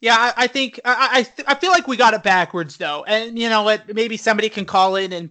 Yeah, 0.00 0.14
I, 0.16 0.44
I 0.44 0.46
think 0.46 0.78
I 0.84 1.08
I, 1.12 1.22
th- 1.24 1.48
I 1.48 1.54
feel 1.56 1.70
like 1.72 1.88
we 1.88 1.96
got 1.96 2.14
it 2.14 2.22
backwards 2.22 2.76
though, 2.76 3.02
and 3.04 3.36
you 3.36 3.48
know 3.48 3.62
what? 3.64 3.92
Maybe 3.92 4.16
somebody 4.16 4.48
can 4.48 4.64
call 4.64 4.94
in 4.94 5.12
and 5.12 5.30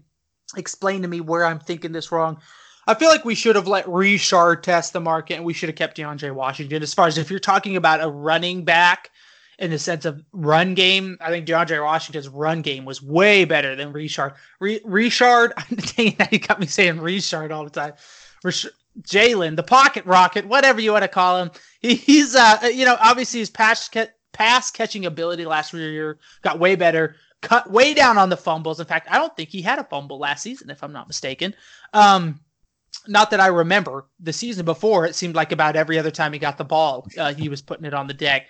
explain 0.58 1.02
to 1.04 1.08
me 1.08 1.22
where 1.22 1.46
I'm 1.46 1.60
thinking 1.60 1.94
this 1.94 2.12
wrong. 2.12 2.40
I 2.88 2.94
feel 2.96 3.08
like 3.10 3.24
we 3.24 3.36
should 3.36 3.56
have 3.56 3.68
let 3.68 3.88
Richard 3.88 4.64
test 4.64 4.92
the 4.92 5.00
market, 5.00 5.36
and 5.36 5.46
we 5.46 5.54
should 5.54 5.70
have 5.70 5.78
kept 5.78 5.96
DeAndre 5.98 6.34
Washington. 6.34 6.84
As 6.84 6.94
far 6.94 7.08
as 7.08 7.18
if 7.18 7.30
you're 7.30 7.40
talking 7.40 7.78
about 7.78 8.04
a 8.04 8.10
running 8.10 8.66
back 8.66 9.12
in 9.60 9.72
the 9.72 9.80
sense 9.80 10.06
of 10.06 10.24
run 10.32 10.74
game, 10.74 11.18
I 11.22 11.30
think 11.30 11.48
DeAndre 11.48 11.84
Washington's 11.84 12.28
run 12.28 12.62
game 12.62 12.86
was 12.86 13.02
way 13.02 13.46
better 13.46 13.76
than 13.76 13.94
Richard. 13.94 14.34
Re- 14.60 14.82
Richard, 14.84 15.54
dang 15.96 16.16
it, 16.20 16.32
you 16.32 16.40
got 16.40 16.60
me 16.60 16.68
saying 16.68 17.00
Richard 17.00 17.52
all 17.52 17.64
the 17.64 17.70
time. 17.70 17.94
Rish- 18.44 18.68
Jalen, 19.02 19.56
the 19.56 19.64
pocket 19.64 20.06
rocket, 20.06 20.46
whatever 20.46 20.80
you 20.80 20.94
want 20.94 21.04
to 21.04 21.10
call 21.10 21.42
him. 21.42 21.52
He, 21.82 21.96
he's, 21.96 22.36
uh, 22.36 22.70
you 22.74 22.86
know, 22.86 22.98
obviously 23.02 23.40
his 23.40 23.50
pass, 23.50 23.90
ca- 23.90 24.08
pass 24.32 24.72
catching 24.72 25.06
ability 25.06 25.46
last 25.46 25.74
year 25.74 26.18
got 26.42 26.60
way 26.60 26.76
better, 26.76 27.16
cut 27.42 27.70
way 27.70 27.94
down 27.94 28.18
on 28.18 28.30
the 28.30 28.38
fumbles. 28.38 28.80
In 28.80 28.86
fact, 28.86 29.08
I 29.12 29.18
don't 29.18 29.36
think 29.36 29.50
he 29.50 29.62
had 29.62 29.80
a 29.80 29.84
fumble 29.84 30.18
last 30.18 30.44
season, 30.44 30.70
if 30.70 30.84
I'm 30.84 30.94
not 30.94 31.08
mistaken. 31.08 31.54
Um, 31.94 32.40
not 33.08 33.32
that 33.32 33.40
I 33.40 33.48
remember. 33.48 34.06
The 34.20 34.34
season 34.34 34.66
before, 34.66 35.06
it 35.06 35.16
seemed 35.16 35.36
like 35.36 35.52
about 35.52 35.76
every 35.76 36.00
other 36.00 36.12
time 36.12 36.34
he 36.34 36.40
got 36.40 36.58
the 36.58 36.64
ball, 36.64 37.08
uh, 37.18 37.34
he 37.34 37.50
was 37.50 37.62
putting 37.62 37.86
it 37.86 37.94
on 37.94 38.08
the 38.08 38.14
deck. 38.14 38.48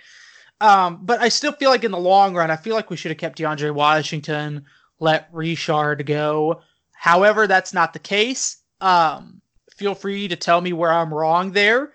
Um, 0.60 1.00
but 1.02 1.20
I 1.20 1.28
still 1.28 1.52
feel 1.52 1.70
like 1.70 1.84
in 1.84 1.90
the 1.90 1.98
long 1.98 2.34
run, 2.34 2.50
I 2.50 2.56
feel 2.56 2.74
like 2.74 2.90
we 2.90 2.96
should 2.96 3.10
have 3.10 3.18
kept 3.18 3.38
DeAndre 3.38 3.74
Washington, 3.74 4.64
let 4.98 5.28
Richard 5.32 6.06
go. 6.06 6.62
However, 6.92 7.46
that's 7.46 7.74
not 7.74 7.92
the 7.92 7.98
case. 7.98 8.58
Um, 8.80 9.40
feel 9.76 9.94
free 9.94 10.28
to 10.28 10.36
tell 10.36 10.60
me 10.60 10.72
where 10.72 10.92
I'm 10.92 11.12
wrong 11.12 11.52
there. 11.52 11.92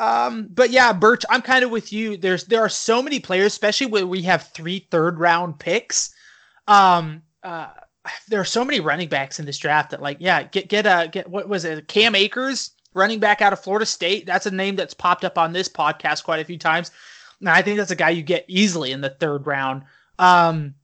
Um, 0.00 0.48
but 0.50 0.70
yeah, 0.70 0.92
Birch, 0.92 1.24
I'm 1.28 1.42
kind 1.42 1.62
of 1.64 1.70
with 1.70 1.92
you. 1.92 2.16
There's 2.16 2.44
there 2.44 2.62
are 2.62 2.70
so 2.70 3.02
many 3.02 3.20
players, 3.20 3.52
especially 3.52 3.86
when 3.86 4.08
we 4.08 4.22
have 4.22 4.48
three 4.48 4.86
third 4.90 5.20
round 5.20 5.58
picks. 5.58 6.12
Um, 6.66 7.22
uh, 7.42 7.68
there 8.28 8.40
are 8.40 8.46
so 8.46 8.64
many 8.64 8.80
running 8.80 9.08
backs 9.08 9.38
in 9.38 9.44
this 9.44 9.58
draft 9.58 9.90
that 9.90 10.00
like, 10.00 10.16
yeah, 10.20 10.42
get 10.44 10.68
get 10.68 10.86
a 10.86 11.08
get 11.12 11.28
what 11.28 11.48
was 11.48 11.64
it, 11.66 11.86
Cam 11.86 12.14
Akers, 12.14 12.70
running 12.94 13.18
back 13.20 13.42
out 13.42 13.52
of 13.52 13.60
Florida 13.60 13.84
State. 13.84 14.24
That's 14.24 14.46
a 14.46 14.50
name 14.50 14.74
that's 14.74 14.94
popped 14.94 15.24
up 15.24 15.36
on 15.36 15.52
this 15.52 15.68
podcast 15.68 16.24
quite 16.24 16.40
a 16.40 16.44
few 16.44 16.58
times. 16.58 16.90
And 17.40 17.48
I 17.48 17.62
think 17.62 17.78
that's 17.78 17.90
a 17.90 17.96
guy 17.96 18.10
you 18.10 18.22
get 18.22 18.44
easily 18.48 18.92
in 18.92 19.00
the 19.00 19.10
third 19.10 19.46
round. 19.46 19.84
Um, 20.18 20.74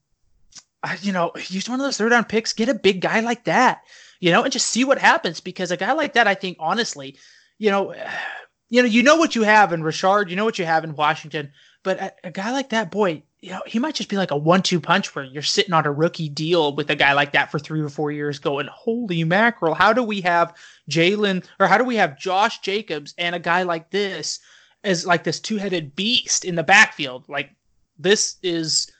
you 1.00 1.12
know, 1.12 1.32
use 1.48 1.68
one 1.68 1.80
of 1.80 1.84
those 1.84 1.98
third 1.98 2.12
round 2.12 2.28
picks, 2.28 2.52
get 2.52 2.68
a 2.68 2.74
big 2.74 3.00
guy 3.00 3.20
like 3.20 3.44
that, 3.44 3.82
you 4.20 4.30
know, 4.30 4.42
and 4.42 4.52
just 4.52 4.68
see 4.68 4.84
what 4.84 4.98
happens. 4.98 5.40
Because 5.40 5.70
a 5.70 5.76
guy 5.76 5.92
like 5.92 6.14
that, 6.14 6.26
I 6.26 6.34
think, 6.34 6.56
honestly, 6.60 7.16
you 7.58 7.70
know, 7.70 7.94
you 8.68 8.82
know, 8.82 8.88
you 8.88 9.02
know 9.02 9.16
what 9.16 9.36
you 9.36 9.42
have 9.42 9.72
in 9.72 9.82
Richard, 9.82 10.28
you 10.28 10.36
know 10.36 10.44
what 10.44 10.58
you 10.58 10.64
have 10.64 10.82
in 10.82 10.96
Washington, 10.96 11.52
but 11.84 12.00
a, 12.00 12.12
a 12.24 12.30
guy 12.32 12.50
like 12.50 12.70
that, 12.70 12.90
boy, 12.90 13.22
you 13.40 13.50
know, 13.50 13.62
he 13.64 13.78
might 13.78 13.94
just 13.94 14.08
be 14.08 14.16
like 14.16 14.32
a 14.32 14.36
one-two 14.36 14.80
punch 14.80 15.14
where 15.14 15.24
you're 15.24 15.42
sitting 15.42 15.72
on 15.72 15.86
a 15.86 15.92
rookie 15.92 16.28
deal 16.28 16.74
with 16.74 16.90
a 16.90 16.96
guy 16.96 17.12
like 17.12 17.32
that 17.32 17.52
for 17.52 17.60
three 17.60 17.80
or 17.80 17.88
four 17.88 18.10
years, 18.10 18.40
going, 18.40 18.66
"Holy 18.66 19.22
mackerel! 19.22 19.74
How 19.74 19.92
do 19.92 20.02
we 20.02 20.22
have 20.22 20.56
Jalen 20.90 21.44
or 21.60 21.68
how 21.68 21.78
do 21.78 21.84
we 21.84 21.94
have 21.94 22.18
Josh 22.18 22.58
Jacobs 22.58 23.14
and 23.18 23.36
a 23.36 23.38
guy 23.38 23.62
like 23.62 23.90
this 23.90 24.40
as 24.86 25.06
like 25.06 25.24
this 25.24 25.38
two-headed 25.40 25.94
beast 25.96 26.44
in 26.44 26.54
the 26.54 26.62
backfield? 26.62 27.28
Like 27.28 27.50
this 27.98 28.36
is 28.42 28.90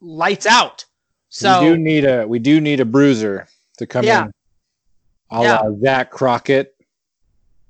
lights 0.00 0.46
out." 0.46 0.84
So 1.28 1.60
we 1.62 1.68
do 1.68 1.76
need 1.78 2.04
a 2.04 2.26
we 2.26 2.38
do 2.38 2.60
need 2.60 2.80
a 2.80 2.84
bruiser 2.84 3.46
to 3.78 3.86
come 3.86 4.04
Yeah. 4.04 4.24
in, 4.24 4.32
a 5.30 5.40
la 5.42 5.62
Zach 5.82 6.10
Crockett. 6.10 6.74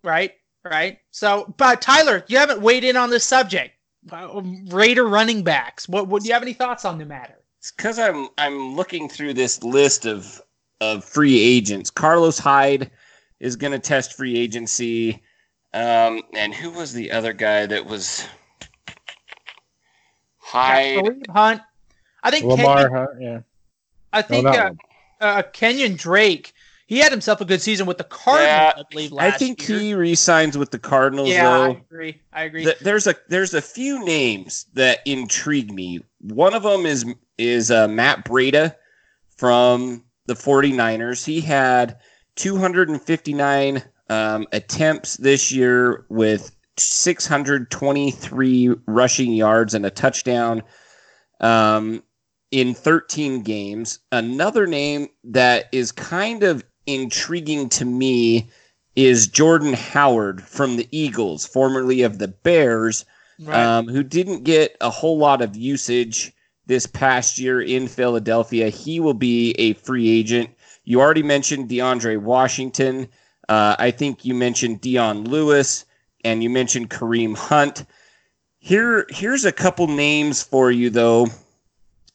right, 0.03 0.33
right. 0.65 0.99
So, 1.11 1.53
but 1.57 1.81
Tyler, 1.83 2.25
you 2.29 2.39
haven't 2.39 2.61
weighed 2.61 2.85
in 2.85 2.97
on 2.97 3.11
this 3.11 3.25
subject. 3.25 3.73
Uh, 4.11 4.41
Raider 4.69 5.07
running 5.07 5.43
backs. 5.43 5.89
What? 5.89 6.07
What 6.07 6.23
do 6.23 6.29
you 6.29 6.35
have 6.35 6.43
any 6.43 6.53
thoughts 6.53 6.85
on 6.85 6.99
the 6.99 7.05
matter? 7.05 7.35
It's 7.59 7.73
because 7.73 7.99
I'm 7.99 8.29
I'm 8.39 8.77
looking 8.77 9.09
through 9.09 9.35
this 9.35 9.63
list 9.65 10.07
of 10.07 10.41
of 10.81 11.05
free 11.05 11.41
agents. 11.41 11.91
Carlos 11.91 12.39
Hyde 12.39 12.91
is 13.41 13.57
going 13.57 13.73
to 13.73 13.79
test 13.81 14.13
free 14.15 14.37
agency, 14.39 15.23
um, 15.77 16.23
and 16.35 16.55
who 16.55 16.71
was 16.71 16.93
the 16.93 17.13
other 17.13 17.33
guy 17.33 17.67
that 17.67 17.87
was 17.87 18.27
Hyde? 20.39 21.05
Kareem 21.05 21.31
Hunt. 21.31 21.63
I 22.23 22.31
think 22.31 22.45
Lamar, 22.47 22.89
Kenyan, 22.89 22.93
huh? 22.93 23.07
Yeah. 23.21 23.41
I 24.13 24.23
think 24.23 24.45
not 24.45 24.55
uh, 24.55 24.59
Lamar. 24.59 24.77
uh, 25.21 25.43
Kenyan 25.53 25.97
Drake 25.97 26.53
he 26.87 26.99
had 26.99 27.11
himself 27.11 27.41
a 27.41 27.45
good 27.45 27.61
season 27.61 27.87
with 27.87 27.99
the 27.99 28.05
Cardinals, 28.05 28.49
Yeah, 28.49 28.73
I 28.77 28.83
believe. 28.89 29.13
I 29.19 29.33
think 29.33 29.69
year. 29.69 29.79
he 29.81 29.95
resigns 29.95 30.57
with 30.57 30.71
the 30.71 30.79
Cardinals 30.79 31.31
Yeah, 31.31 31.49
I 31.51 31.59
though. 31.59 31.71
agree. 31.73 32.21
I 32.33 32.45
agree. 32.45 32.65
Th- 32.65 32.79
there's 32.79 33.09
a 33.09 33.17
there's 33.29 33.55
a 33.55 33.61
few 33.61 34.05
names 34.05 34.67
that 34.75 35.01
intrigue 35.05 35.73
me. 35.73 36.01
One 36.21 36.55
of 36.55 36.63
them 36.63 36.87
is 36.87 37.05
is 37.39 37.73
uh, 37.73 37.89
Matt 37.89 38.25
Breida 38.25 38.77
from 39.37 40.05
the 40.27 40.35
49ers. 40.35 41.25
He 41.25 41.41
had 41.41 41.99
259 42.37 43.83
um, 44.09 44.47
attempts 44.53 45.17
this 45.17 45.53
year 45.53 46.05
with 46.09 46.55
623 46.79 48.75
rushing 48.87 49.33
yards 49.33 49.75
and 49.75 49.87
a 49.87 49.91
touchdown 49.91 50.63
um, 51.41 52.03
in 52.51 52.75
13 52.75 53.43
games. 53.43 53.99
Another 54.13 54.67
name 54.67 55.09
that 55.25 55.69
is 55.73 55.93
kind 55.93 56.43
of 56.43 56.65
intriguing 56.87 57.69
to 57.71 57.85
me 57.85 58.51
is 58.95 59.27
Jordan 59.27 59.75
Howard 59.75 60.43
from 60.43 60.77
the 60.77 60.89
Eagles, 60.91 61.47
formerly 61.47 62.03
of 62.03 62.19
the 62.19 62.29
Bears, 62.29 63.05
right. 63.41 63.59
um, 63.59 63.89
who 63.89 64.03
didn't 64.03 64.45
get 64.45 64.77
a 64.81 64.91
whole 64.91 65.19
lot 65.19 65.43
of 65.43 65.57
usage 65.57 66.33
this 66.67 66.87
past 66.87 67.39
year 67.39 67.61
in 67.61 67.89
Philadelphia. 67.89 68.71
He 68.71 68.99
will 69.01 69.15
be 69.15 69.53
a 69.53 69.75
free 69.75 70.09
agent. 70.09 70.51
You 70.85 71.01
already 71.01 71.23
mentioned 71.23 71.69
DeAndre 71.69 72.19
Washington. 72.19 73.09
Uh, 73.49 73.77
I 73.79 73.91
think 73.91 74.25
you 74.25 74.35
mentioned 74.35 74.81
Dion 74.81 75.25
Lewis 75.25 75.85
and 76.25 76.43
you 76.43 76.51
mentioned 76.51 76.91
Kareem 76.91 77.37
Hunt. 77.37 77.85
Here, 78.59 79.07
here's 79.11 79.45
a 79.45 79.53
couple 79.53 79.87
names 79.87 80.43
for 80.43 80.71
you 80.71 80.91
though. 80.91 81.29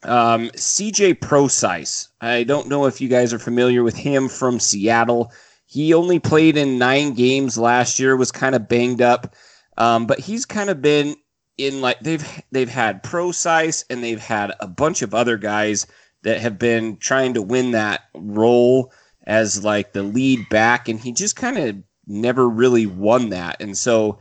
Um, 0.04 0.50
CJ 0.50 1.20
Procise. 1.20 2.10
I 2.20 2.44
don't 2.44 2.68
know 2.68 2.86
if 2.86 3.00
you 3.00 3.08
guys 3.08 3.34
are 3.34 3.40
familiar 3.40 3.84
with 3.84 3.96
him 3.96 4.28
from 4.28 4.60
Seattle. 4.60 5.32
He 5.66 5.94
only 5.94 6.20
played 6.20 6.58
in 6.58 6.78
nine 6.78 7.14
games 7.14 7.58
last 7.58 8.00
year, 8.00 8.18
was 8.18 8.32
kind 8.32 8.56
of 8.56 8.68
banged 8.68 9.02
up, 9.02 9.36
um, 9.78 10.08
but 10.08 10.20
he's 10.20 10.46
kind 10.46 10.70
of 10.70 10.82
been 10.82 11.16
in 11.58 11.80
like 11.82 12.00
they've 12.02 12.42
they've 12.52 12.70
had 12.70 13.04
Procise 13.04 13.86
and 13.90 14.04
they've 14.04 14.20
had 14.20 14.52
a 14.60 14.68
bunch 14.68 15.02
of 15.02 15.14
other 15.14 15.38
guys 15.38 15.88
that 16.24 16.42
have 16.42 16.60
been 16.60 16.98
trying 16.98 17.36
to 17.36 17.42
win 17.42 17.72
that 17.72 18.02
role 18.16 18.92
as 19.24 19.64
like 19.64 19.94
the 19.94 20.04
lead 20.04 20.48
back, 20.50 20.88
and 20.88 21.00
he 21.00 21.12
just 21.12 21.36
kind 21.36 21.58
of 21.58 21.78
never 22.08 22.48
really 22.50 22.86
won 22.86 23.30
that, 23.30 23.62
and 23.62 23.78
so 23.78 24.20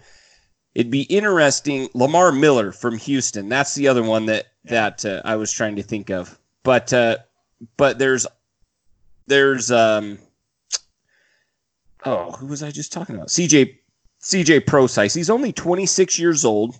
it'd 0.74 0.90
be 0.90 1.02
interesting. 1.02 1.88
Lamar 1.94 2.32
Miller 2.32 2.72
from 2.72 2.96
Houston, 2.98 3.48
that's 3.48 3.74
the 3.74 3.88
other 3.88 4.02
one 4.02 4.26
that 4.26 4.46
that 4.64 5.04
uh, 5.04 5.22
I 5.24 5.36
was 5.36 5.52
trying 5.52 5.76
to 5.76 5.82
think 5.82 6.10
of, 6.10 6.38
but 6.62 6.92
uh, 6.92 7.18
but 7.76 7.98
there's 7.98 8.26
there's 9.26 9.70
um 9.70 10.18
oh 12.04 12.32
who 12.32 12.46
was 12.46 12.62
I 12.62 12.70
just 12.70 12.92
talking 12.92 13.14
about? 13.16 13.28
CJ 13.28 13.76
CJ 14.22 14.66
Procise. 14.66 15.14
He's 15.14 15.30
only 15.30 15.52
26 15.52 16.18
years 16.18 16.44
old. 16.44 16.78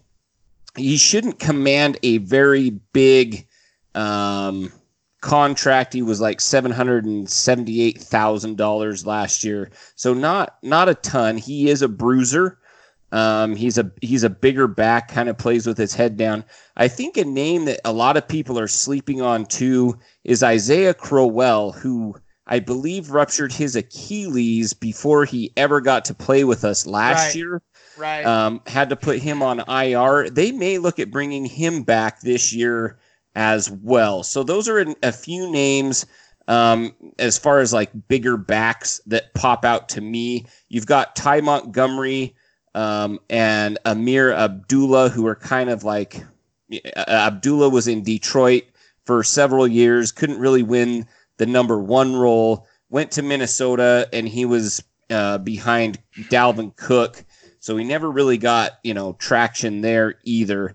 He 0.76 0.96
shouldn't 0.96 1.38
command 1.38 1.98
a 2.02 2.18
very 2.18 2.70
big 2.92 3.46
um, 3.94 4.72
contract. 5.20 5.92
He 5.92 6.02
was 6.02 6.20
like 6.20 6.40
seven 6.40 6.70
hundred 6.72 7.04
and 7.04 7.28
seventy-eight 7.28 8.00
thousand 8.00 8.56
dollars 8.56 9.06
last 9.06 9.44
year, 9.44 9.70
so 9.94 10.14
not 10.14 10.56
not 10.62 10.88
a 10.88 10.94
ton. 10.94 11.36
He 11.36 11.68
is 11.70 11.82
a 11.82 11.88
bruiser. 11.88 12.58
Um, 13.12 13.56
he's 13.56 13.76
a 13.76 13.90
he's 14.02 14.22
a 14.22 14.30
bigger 14.30 14.68
back, 14.68 15.08
kind 15.08 15.28
of 15.28 15.36
plays 15.36 15.66
with 15.66 15.76
his 15.76 15.94
head 15.94 16.16
down. 16.16 16.44
I 16.76 16.86
think 16.88 17.16
a 17.16 17.24
name 17.24 17.64
that 17.64 17.80
a 17.84 17.92
lot 17.92 18.16
of 18.16 18.28
people 18.28 18.58
are 18.58 18.68
sleeping 18.68 19.20
on 19.20 19.46
too 19.46 19.98
is 20.22 20.42
Isaiah 20.44 20.94
Crowell, 20.94 21.72
who 21.72 22.14
I 22.46 22.60
believe 22.60 23.10
ruptured 23.10 23.52
his 23.52 23.74
Achilles 23.74 24.72
before 24.74 25.24
he 25.24 25.52
ever 25.56 25.80
got 25.80 26.04
to 26.06 26.14
play 26.14 26.44
with 26.44 26.64
us 26.64 26.86
last 26.86 27.26
Right. 27.26 27.34
year 27.34 27.62
right. 27.96 28.24
um, 28.24 28.60
had 28.68 28.88
to 28.90 28.96
put 28.96 29.18
him 29.18 29.42
on 29.42 29.60
IR. 29.68 30.30
They 30.30 30.52
may 30.52 30.78
look 30.78 31.00
at 31.00 31.10
bringing 31.10 31.44
him 31.44 31.82
back 31.82 32.20
this 32.20 32.52
year 32.52 32.96
as 33.34 33.70
well. 33.70 34.22
So 34.22 34.42
those 34.42 34.68
are 34.68 34.84
a 35.02 35.12
few 35.12 35.50
names 35.50 36.06
um, 36.48 36.94
as 37.18 37.38
far 37.38 37.60
as 37.60 37.72
like 37.72 37.90
bigger 38.08 38.36
backs 38.36 39.00
that 39.06 39.32
pop 39.34 39.64
out 39.64 39.88
to 39.90 40.00
me. 40.00 40.46
You've 40.68 40.86
got 40.86 41.14
Ty 41.14 41.42
Montgomery 41.42 42.34
um, 42.74 43.20
and 43.28 43.78
Ameer 43.84 44.32
Abdullah, 44.32 45.10
who 45.10 45.26
are 45.26 45.36
kind 45.36 45.70
of 45.70 45.84
like 45.84 46.24
uh, 46.72 47.04
Abdullah 47.06 47.68
was 47.68 47.88
in 47.88 48.02
Detroit 48.02 48.64
for 49.04 49.22
several 49.22 49.66
years, 49.66 50.12
couldn't 50.12 50.38
really 50.38 50.62
win 50.62 51.06
the 51.36 51.46
number 51.46 51.78
one 51.78 52.16
role. 52.16 52.66
Went 52.90 53.12
to 53.12 53.22
Minnesota 53.22 54.08
and 54.12 54.28
he 54.28 54.44
was 54.44 54.82
uh, 55.10 55.38
behind 55.38 56.00
Dalvin 56.28 56.74
Cook. 56.76 57.24
So 57.60 57.76
he 57.76 57.84
never 57.84 58.10
really 58.10 58.38
got, 58.38 58.72
you 58.82 58.94
know, 58.94 59.12
traction 59.14 59.82
there 59.82 60.14
either. 60.24 60.74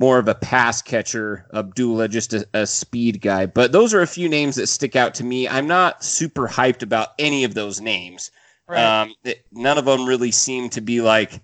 More 0.00 0.18
of 0.18 0.26
a 0.28 0.34
pass 0.34 0.80
catcher, 0.82 1.46
Abdullah, 1.54 2.08
just 2.08 2.32
a, 2.32 2.44
a 2.54 2.66
speed 2.66 3.20
guy. 3.20 3.44
But 3.46 3.70
those 3.70 3.92
are 3.94 4.00
a 4.00 4.06
few 4.06 4.28
names 4.28 4.56
that 4.56 4.66
stick 4.68 4.96
out 4.96 5.14
to 5.16 5.24
me. 5.24 5.46
I'm 5.46 5.66
not 5.68 6.02
super 6.02 6.48
hyped 6.48 6.82
about 6.82 7.08
any 7.18 7.44
of 7.44 7.52
those 7.54 7.80
names. 7.80 8.30
right. 8.66 8.82
Um, 9.02 9.14
it- 9.24 9.44
none 9.52 9.76
of 9.78 9.84
them 9.84 10.06
really 10.06 10.30
seem 10.30 10.70
to 10.70 10.80
be 10.80 11.00
like, 11.02 11.40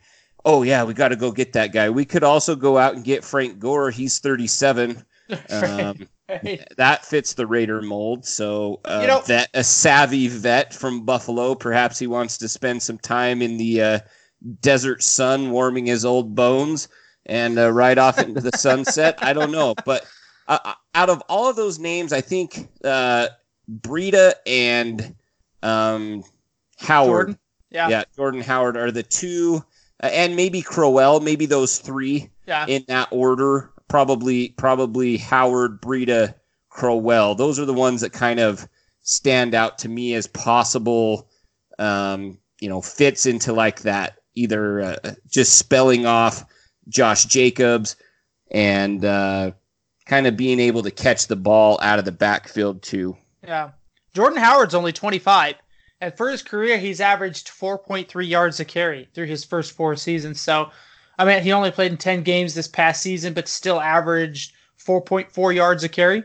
oh, 0.47 0.63
yeah, 0.63 0.85
we 0.85 0.95
got 0.95 1.09
to 1.09 1.17
go 1.17 1.31
get 1.31 1.53
that 1.53 1.73
guy. 1.73 1.91
We 1.91 2.05
could 2.07 2.25
also 2.25 2.57
go 2.57 2.79
out 2.79 2.95
and 2.95 3.05
get 3.05 3.25
Frank 3.25 3.59
Gore. 3.59 3.91
He's 3.91 4.19
37. 4.19 5.05
Um, 5.51 6.09
Right. 6.29 6.67
that 6.77 7.05
fits 7.05 7.35
the 7.35 7.47
Raider 7.47 7.83
mold. 7.83 8.25
So, 8.25 8.81
uh, 8.85 8.99
You 9.03 9.07
know- 9.09 9.21
vet, 9.21 9.49
a 9.55 9.63
savvy 9.65 10.27
vet 10.29 10.73
from 10.75 11.05
Buffalo. 11.05 11.55
Perhaps 11.55 11.99
he 12.01 12.07
wants 12.09 12.39
to 12.39 12.49
spend 12.49 12.83
some 12.83 12.99
time 12.99 13.43
in 13.43 13.57
the 13.59 13.83
uh, 13.83 13.99
desert 14.61 15.03
sun, 15.03 15.51
warming 15.51 15.87
his 15.87 16.05
old 16.05 16.35
bones, 16.35 16.89
and 17.27 17.59
uh, 17.59 17.71
ride 17.73 17.99
off 17.99 18.19
into 18.19 18.41
the 18.41 18.57
sunset. 18.57 19.19
I 19.21 19.33
don't 19.33 19.53
know, 19.53 19.75
but 19.85 20.07
uh, 20.49 20.75
out 20.95 21.11
of 21.11 21.23
all 21.29 21.49
of 21.51 21.57
those 21.57 21.79
names, 21.79 22.13
I 22.13 22.21
think 22.21 22.69
uh, 22.85 23.29
Breida 23.81 24.33
and 24.47 25.15
um, 25.63 26.25
Howard, 26.79 27.09
Jordan? 27.27 27.39
Yeah. 27.71 27.89
yeah, 27.89 28.05
Jordan 28.15 28.41
Howard 28.41 28.77
are 28.77 28.91
the 28.91 29.03
two, 29.03 29.65
uh, 30.03 30.07
and 30.13 30.37
maybe 30.37 30.63
Crowell, 30.63 31.21
maybe 31.21 31.47
those 31.47 31.79
three 31.79 32.31
Yeah. 32.47 32.67
in 32.67 32.85
that 32.89 33.09
order. 33.11 33.71
Probably, 33.89 34.49
probably 34.51 35.17
Howard, 35.17 35.81
Breida, 35.81 36.35
Crowell. 36.71 37.35
Those 37.37 37.59
are 37.61 37.65
the 37.65 37.73
ones 37.75 38.01
that 38.01 38.13
kind 38.13 38.41
of 38.41 38.69
stand 39.03 39.55
out 39.55 39.79
to 39.79 39.89
me 39.89 40.15
as 40.15 40.27
possible. 40.27 41.29
Um, 41.79 42.39
you 42.61 42.69
know, 42.69 42.81
fits 42.81 43.27
into 43.27 43.53
like 43.53 43.83
that 43.83 44.19
either 44.35 44.81
uh, 44.81 44.97
just 45.31 45.59
spelling 45.59 46.05
off 46.07 46.45
Josh 46.89 47.25
Jacobs 47.25 47.97
and 48.51 49.05
uh, 49.05 49.53
kind 50.07 50.27
of 50.27 50.37
being 50.37 50.61
able 50.61 50.83
to 50.83 50.91
catch 50.91 51.27
the 51.27 51.37
ball 51.37 51.79
out 51.83 51.99
of 51.99 52.05
the 52.05 52.13
backfield 52.13 52.83
too. 52.83 53.17
Yeah. 53.43 53.71
Jordan 54.15 54.39
Howard's 54.39 54.75
only 54.75 54.93
25. 54.93 55.57
And 56.01 56.15
for 56.17 56.29
his 56.29 56.43
career, 56.43 56.79
he's 56.79 57.01
averaged 57.01 57.49
4.3 57.49 58.29
yards 58.29 58.61
a 58.61 58.65
carry 58.65 59.09
through 59.15 59.27
his 59.27 59.45
first 59.45 59.73
four 59.73 59.97
seasons. 59.97 60.41
So, 60.41 60.71
I 61.19 61.25
mean, 61.25 61.43
he 61.43 61.53
only 61.53 61.71
played 61.71 61.91
in 61.91 61.99
10 61.99 62.23
games 62.23 62.55
this 62.55 62.69
past 62.69 63.03
season, 63.03 63.33
but 63.33 63.49
still 63.49 63.81
averaged 63.81 64.53
4.4 64.79 65.55
yards 65.55 65.85
a 65.85 65.89
carry, 65.89 66.23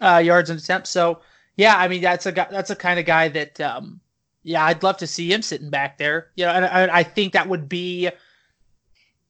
uh, 0.00 0.18
yards 0.24 0.50
and 0.50 0.60
attempts. 0.60 0.90
So, 0.90 1.20
yeah, 1.56 1.76
I 1.76 1.88
mean, 1.88 2.02
that's 2.02 2.26
a 2.26 2.32
guy, 2.32 2.48
that's 2.50 2.70
a 2.70 2.76
kind 2.76 2.98
of 3.00 3.06
guy 3.06 3.28
that, 3.28 3.60
um, 3.60 4.00
yeah, 4.42 4.64
I'd 4.66 4.82
love 4.82 4.98
to 4.98 5.06
see 5.06 5.32
him 5.32 5.40
sitting 5.40 5.70
back 5.70 5.96
there. 5.96 6.28
You 6.36 6.44
know, 6.44 6.52
and 6.52 6.90
I 6.90 7.02
think 7.02 7.32
that 7.32 7.48
would 7.48 7.66
be, 7.66 8.10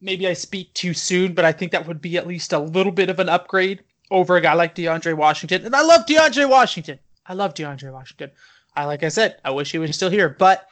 maybe 0.05 0.29
I 0.29 0.35
speak 0.35 0.73
too 0.75 0.95
soon, 0.95 1.33
but 1.33 1.45
I 1.45 1.51
think 1.51 1.73
that 1.73 1.88
would 1.88 2.01
be 2.01 2.17
at 2.17 2.27
least 2.27 2.53
a 2.53 2.59
little 2.59 2.93
bit 2.93 3.09
of 3.09 3.19
an 3.19 3.29
upgrade 3.29 3.83
over 4.11 4.37
a 4.37 4.40
guy 4.40 4.53
like 4.53 4.75
DeAndre 4.75 5.17
Washington. 5.17 5.64
And 5.64 5.75
I 5.75 5.83
love 5.83 6.05
DeAndre 6.07 6.49
Washington. 6.49 6.99
I 7.27 7.33
love 7.33 7.55
DeAndre 7.55 7.90
Washington. 7.90 8.31
I 8.77 8.85
like 8.85 9.03
I 9.03 9.09
said, 9.09 9.38
I 9.45 9.51
wish 9.51 9.73
he 9.73 9.79
was 9.79 9.95
still 9.97 10.11
here, 10.11 10.29
but 10.29 10.69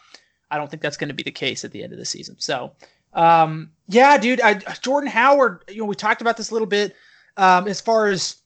I 0.50 0.58
don't 0.58 0.70
think 0.70 0.82
that's 0.82 0.98
going 0.98 1.08
to 1.08 1.14
be 1.14 1.22
the 1.22 1.30
case 1.30 1.64
at 1.64 1.72
the 1.72 1.82
end 1.82 1.92
of 1.92 1.98
the 1.98 2.04
season. 2.04 2.36
So, 2.38 2.72
um, 3.14 3.70
yeah, 3.88 4.18
dude, 4.18 4.40
I, 4.40 4.54
Jordan 4.82 5.10
Howard. 5.10 5.64
You 5.68 5.78
know, 5.78 5.84
we 5.86 5.94
talked 5.94 6.20
about 6.20 6.36
this 6.36 6.50
a 6.50 6.54
little 6.54 6.68
bit 6.68 6.94
um, 7.38 7.66
as 7.66 7.80
far 7.80 8.08
as 8.08 8.36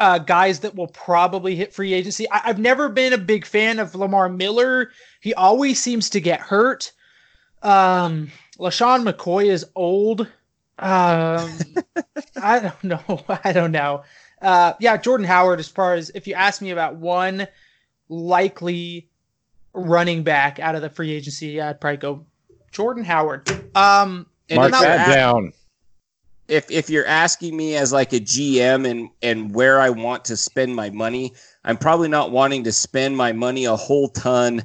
uh, 0.00 0.18
guys 0.18 0.60
that 0.60 0.74
will 0.74 0.88
probably 0.88 1.56
hit 1.56 1.72
free 1.72 1.94
agency. 1.94 2.30
I, 2.30 2.42
I've 2.44 2.58
never 2.58 2.90
been 2.90 3.14
a 3.14 3.18
big 3.18 3.46
fan 3.46 3.78
of 3.78 3.94
Lamar 3.94 4.28
Miller. 4.28 4.90
He 5.20 5.32
always 5.32 5.80
seems 5.80 6.10
to 6.10 6.20
get 6.20 6.40
hurt. 6.40 6.92
Um, 7.62 8.30
LeSean 8.58 9.08
McCoy 9.08 9.46
is 9.46 9.66
old. 9.74 10.22
Um, 10.78 11.50
I 12.40 12.60
don't 12.60 12.84
know. 12.84 13.24
I 13.44 13.52
don't 13.52 13.72
know. 13.72 14.02
Uh, 14.40 14.74
yeah, 14.80 14.96
Jordan 14.96 15.26
Howard. 15.26 15.60
As 15.60 15.68
far 15.68 15.94
as 15.94 16.10
if 16.14 16.26
you 16.26 16.34
ask 16.34 16.60
me 16.60 16.70
about 16.70 16.96
one 16.96 17.46
likely 18.08 19.08
running 19.72 20.22
back 20.22 20.60
out 20.60 20.74
of 20.74 20.82
the 20.82 20.90
free 20.90 21.12
agency, 21.12 21.60
I'd 21.60 21.80
probably 21.80 21.96
go 21.96 22.26
Jordan 22.70 23.04
Howard. 23.04 23.48
Um, 23.76 24.26
and 24.48 24.58
Mark 24.58 24.72
that 24.72 24.80
that- 24.82 25.14
down. 25.14 25.52
if 26.48 26.70
if 26.70 26.90
you're 26.90 27.06
asking 27.06 27.56
me 27.56 27.76
as 27.76 27.92
like 27.92 28.12
a 28.12 28.20
GM 28.20 28.88
and 28.88 29.08
and 29.22 29.54
where 29.54 29.80
I 29.80 29.90
want 29.90 30.24
to 30.26 30.36
spend 30.36 30.76
my 30.76 30.90
money, 30.90 31.32
I'm 31.64 31.78
probably 31.78 32.08
not 32.08 32.30
wanting 32.30 32.64
to 32.64 32.72
spend 32.72 33.16
my 33.16 33.32
money 33.32 33.64
a 33.64 33.76
whole 33.76 34.08
ton 34.08 34.64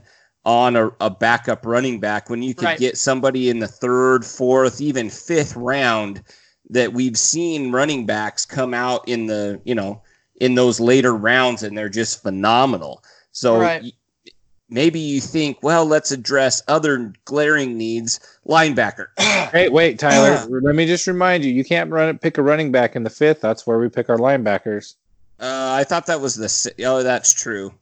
on 0.50 0.76
a, 0.76 0.92
a 1.00 1.12
backup 1.12 1.64
running 1.64 2.00
back 2.00 2.28
when 2.28 2.42
you 2.42 2.56
could 2.56 2.66
Right. 2.66 2.80
get 2.80 2.98
somebody 2.98 3.50
in 3.50 3.60
the 3.60 3.68
third, 3.68 4.26
fourth, 4.26 4.82
even 4.82 5.08
fifth 5.08 5.56
round 5.56 6.24
that 6.72 6.92
we've 6.92 7.18
seen 7.18 7.72
running 7.72 8.08
backs 8.08 8.48
come 8.48 8.74
out 8.74 9.08
in 9.08 9.28
the 9.28 9.62
you 9.64 9.76
know 9.76 10.02
in 10.42 10.56
those 10.56 10.80
later 10.80 11.14
rounds 11.16 11.62
and 11.62 11.78
they're 11.78 11.88
just 11.88 12.24
phenomenal. 12.24 13.04
So 13.32 13.60
Right. 13.60 13.84
y- 13.84 13.92
maybe 14.70 15.00
you 15.00 15.22
think, 15.22 15.60
well, 15.62 15.86
let's 15.86 16.12
address 16.12 16.64
other 16.68 17.14
glaring 17.26 17.78
needs. 17.78 18.20
Linebacker. 18.48 19.08
Hey, 19.52 19.68
wait, 19.70 19.98
Tyler. 20.00 20.48
let 20.62 20.76
me 20.76 20.86
just 20.88 21.06
remind 21.08 21.44
you: 21.46 21.52
you 21.52 21.64
can't 21.64 21.92
run 21.92 22.18
pick 22.20 22.38
a 22.40 22.44
running 22.44 22.72
back 22.72 22.96
in 22.96 23.04
the 23.04 23.10
fifth. 23.10 23.42
That's 23.42 23.66
where 23.68 23.78
we 23.80 23.88
pick 23.90 24.10
our 24.10 24.18
linebackers. 24.18 24.96
Uh, 25.40 25.72
I 25.80 25.84
thought 25.84 26.06
that 26.08 26.22
was 26.22 26.36
the. 26.36 26.50
si- 26.50 26.84
Oh, 26.86 27.02
that's 27.04 27.34
true. 27.34 27.74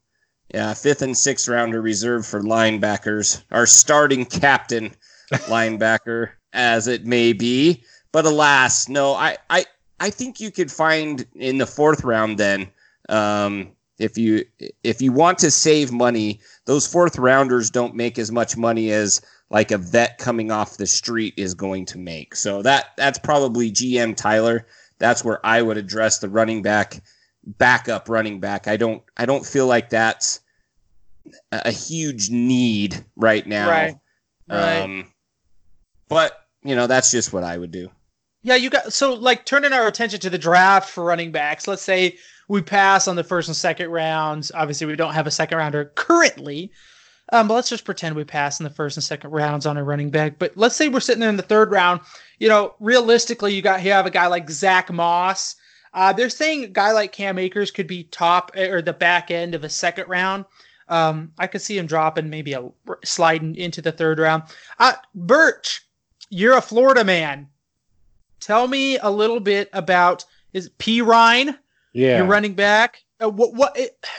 Yeah, 0.53 0.73
fifth 0.73 1.01
and 1.01 1.17
sixth 1.17 1.47
round 1.47 1.75
are 1.75 1.81
reserved 1.81 2.25
for 2.25 2.41
linebackers. 2.41 3.43
Our 3.51 3.65
starting 3.65 4.25
captain 4.25 4.95
linebacker, 5.31 6.31
as 6.53 6.87
it 6.87 7.05
may 7.05 7.33
be, 7.33 7.83
but 8.11 8.25
alas, 8.25 8.87
no. 8.87 9.13
I, 9.13 9.37
I, 9.49 9.65
I 9.99 10.09
think 10.09 10.39
you 10.39 10.51
could 10.51 10.71
find 10.71 11.25
in 11.35 11.57
the 11.57 11.67
fourth 11.67 12.03
round. 12.03 12.37
Then, 12.37 12.69
um, 13.09 13.71
if 13.99 14.17
you 14.17 14.45
if 14.83 15.01
you 15.01 15.11
want 15.11 15.39
to 15.39 15.51
save 15.51 15.91
money, 15.91 16.39
those 16.65 16.87
fourth 16.87 17.17
rounders 17.17 17.69
don't 17.69 17.95
make 17.95 18.17
as 18.17 18.31
much 18.31 18.55
money 18.55 18.91
as 18.91 19.21
like 19.49 19.71
a 19.71 19.77
vet 19.77 20.17
coming 20.17 20.51
off 20.51 20.77
the 20.77 20.87
street 20.87 21.33
is 21.35 21.53
going 21.53 21.85
to 21.87 21.97
make. 21.97 22.35
So 22.35 22.61
that 22.61 22.87
that's 22.95 23.19
probably 23.19 23.71
GM 23.71 24.15
Tyler. 24.15 24.65
That's 24.99 25.23
where 25.23 25.45
I 25.45 25.61
would 25.61 25.77
address 25.77 26.19
the 26.19 26.29
running 26.29 26.61
back 26.61 27.01
backup 27.47 28.09
running 28.09 28.39
back. 28.39 28.67
I 28.67 28.77
don't 28.77 29.01
I 29.15 29.25
don't 29.25 29.45
feel 29.45 29.67
like 29.67 29.89
that's 29.89 30.41
a 31.51 31.71
huge 31.71 32.29
need 32.29 33.03
right 33.15 33.45
now. 33.45 33.69
Right. 33.69 33.95
Right. 34.49 34.81
Um 34.81 35.11
but 36.09 36.45
you 36.63 36.75
know, 36.75 36.87
that's 36.87 37.11
just 37.11 37.33
what 37.33 37.43
I 37.43 37.57
would 37.57 37.71
do. 37.71 37.89
Yeah, 38.43 38.55
you 38.55 38.69
got 38.69 38.93
so 38.93 39.13
like 39.13 39.45
turning 39.45 39.73
our 39.73 39.87
attention 39.87 40.19
to 40.21 40.29
the 40.29 40.37
draft 40.37 40.89
for 40.89 41.03
running 41.03 41.31
backs. 41.31 41.67
Let's 41.67 41.81
say 41.81 42.17
we 42.47 42.61
pass 42.61 43.07
on 43.07 43.15
the 43.15 43.23
first 43.23 43.47
and 43.47 43.57
second 43.57 43.89
rounds. 43.89 44.51
Obviously, 44.53 44.87
we 44.87 44.95
don't 44.95 45.13
have 45.13 45.27
a 45.27 45.31
second 45.31 45.57
rounder 45.57 45.91
currently. 45.95 46.71
Um, 47.33 47.49
but 47.49 47.55
let's 47.55 47.69
just 47.69 47.83
pretend 47.83 48.15
we 48.15 48.23
pass 48.23 48.59
in 48.59 48.63
the 48.63 48.69
first 48.69 48.95
and 48.95 49.03
second 49.03 49.31
rounds 49.31 49.65
on 49.65 49.75
a 49.75 49.83
running 49.83 50.09
back. 50.09 50.39
But 50.39 50.55
let's 50.55 50.77
say 50.77 50.87
we're 50.87 51.01
sitting 51.01 51.19
there 51.19 51.29
in 51.29 51.35
the 51.35 51.43
third 51.43 51.71
round. 51.71 51.99
You 52.39 52.47
know, 52.47 52.75
realistically, 52.79 53.53
you 53.53 53.61
got 53.61 53.83
you 53.83 53.91
have 53.91 54.05
a 54.05 54.11
guy 54.11 54.27
like 54.27 54.49
Zach 54.49 54.91
Moss. 54.91 55.55
Uh, 55.97 56.13
they're 56.13 56.29
saying 56.29 56.63
a 56.63 56.67
guy 56.67 56.91
like 56.91 57.11
Cam 57.11 57.39
Akers 57.39 57.71
could 57.71 57.87
be 57.87 58.03
top 58.03 58.51
eh, 58.53 58.67
or 58.67 58.83
the 58.83 58.93
back 58.93 59.31
end 59.31 59.55
of 59.55 59.63
a 59.63 59.69
second 59.69 60.07
round. 60.07 60.45
Um, 60.89 61.31
I 61.39 61.47
could 61.47 61.61
see 61.61 61.75
him 61.75 61.87
dropping 61.87 62.29
maybe 62.29 62.53
a 62.53 62.69
sliding 63.03 63.55
into 63.55 63.81
the 63.81 63.91
third 63.91 64.19
round. 64.19 64.43
Uh, 64.77 64.93
Birch, 65.15 65.81
you're 66.29 66.55
a 66.55 66.61
Florida 66.61 67.03
man. 67.03 67.47
Tell 68.39 68.67
me 68.67 68.99
a 68.99 69.09
little 69.09 69.39
bit 69.39 69.71
about 69.73 70.23
is 70.53 70.69
Perine 70.77 71.57
Yeah. 71.93 72.17
your 72.17 72.27
running 72.27 72.53
back? 72.53 73.01
Uh, 73.19 73.29
what 73.29 73.55
what 73.55 73.75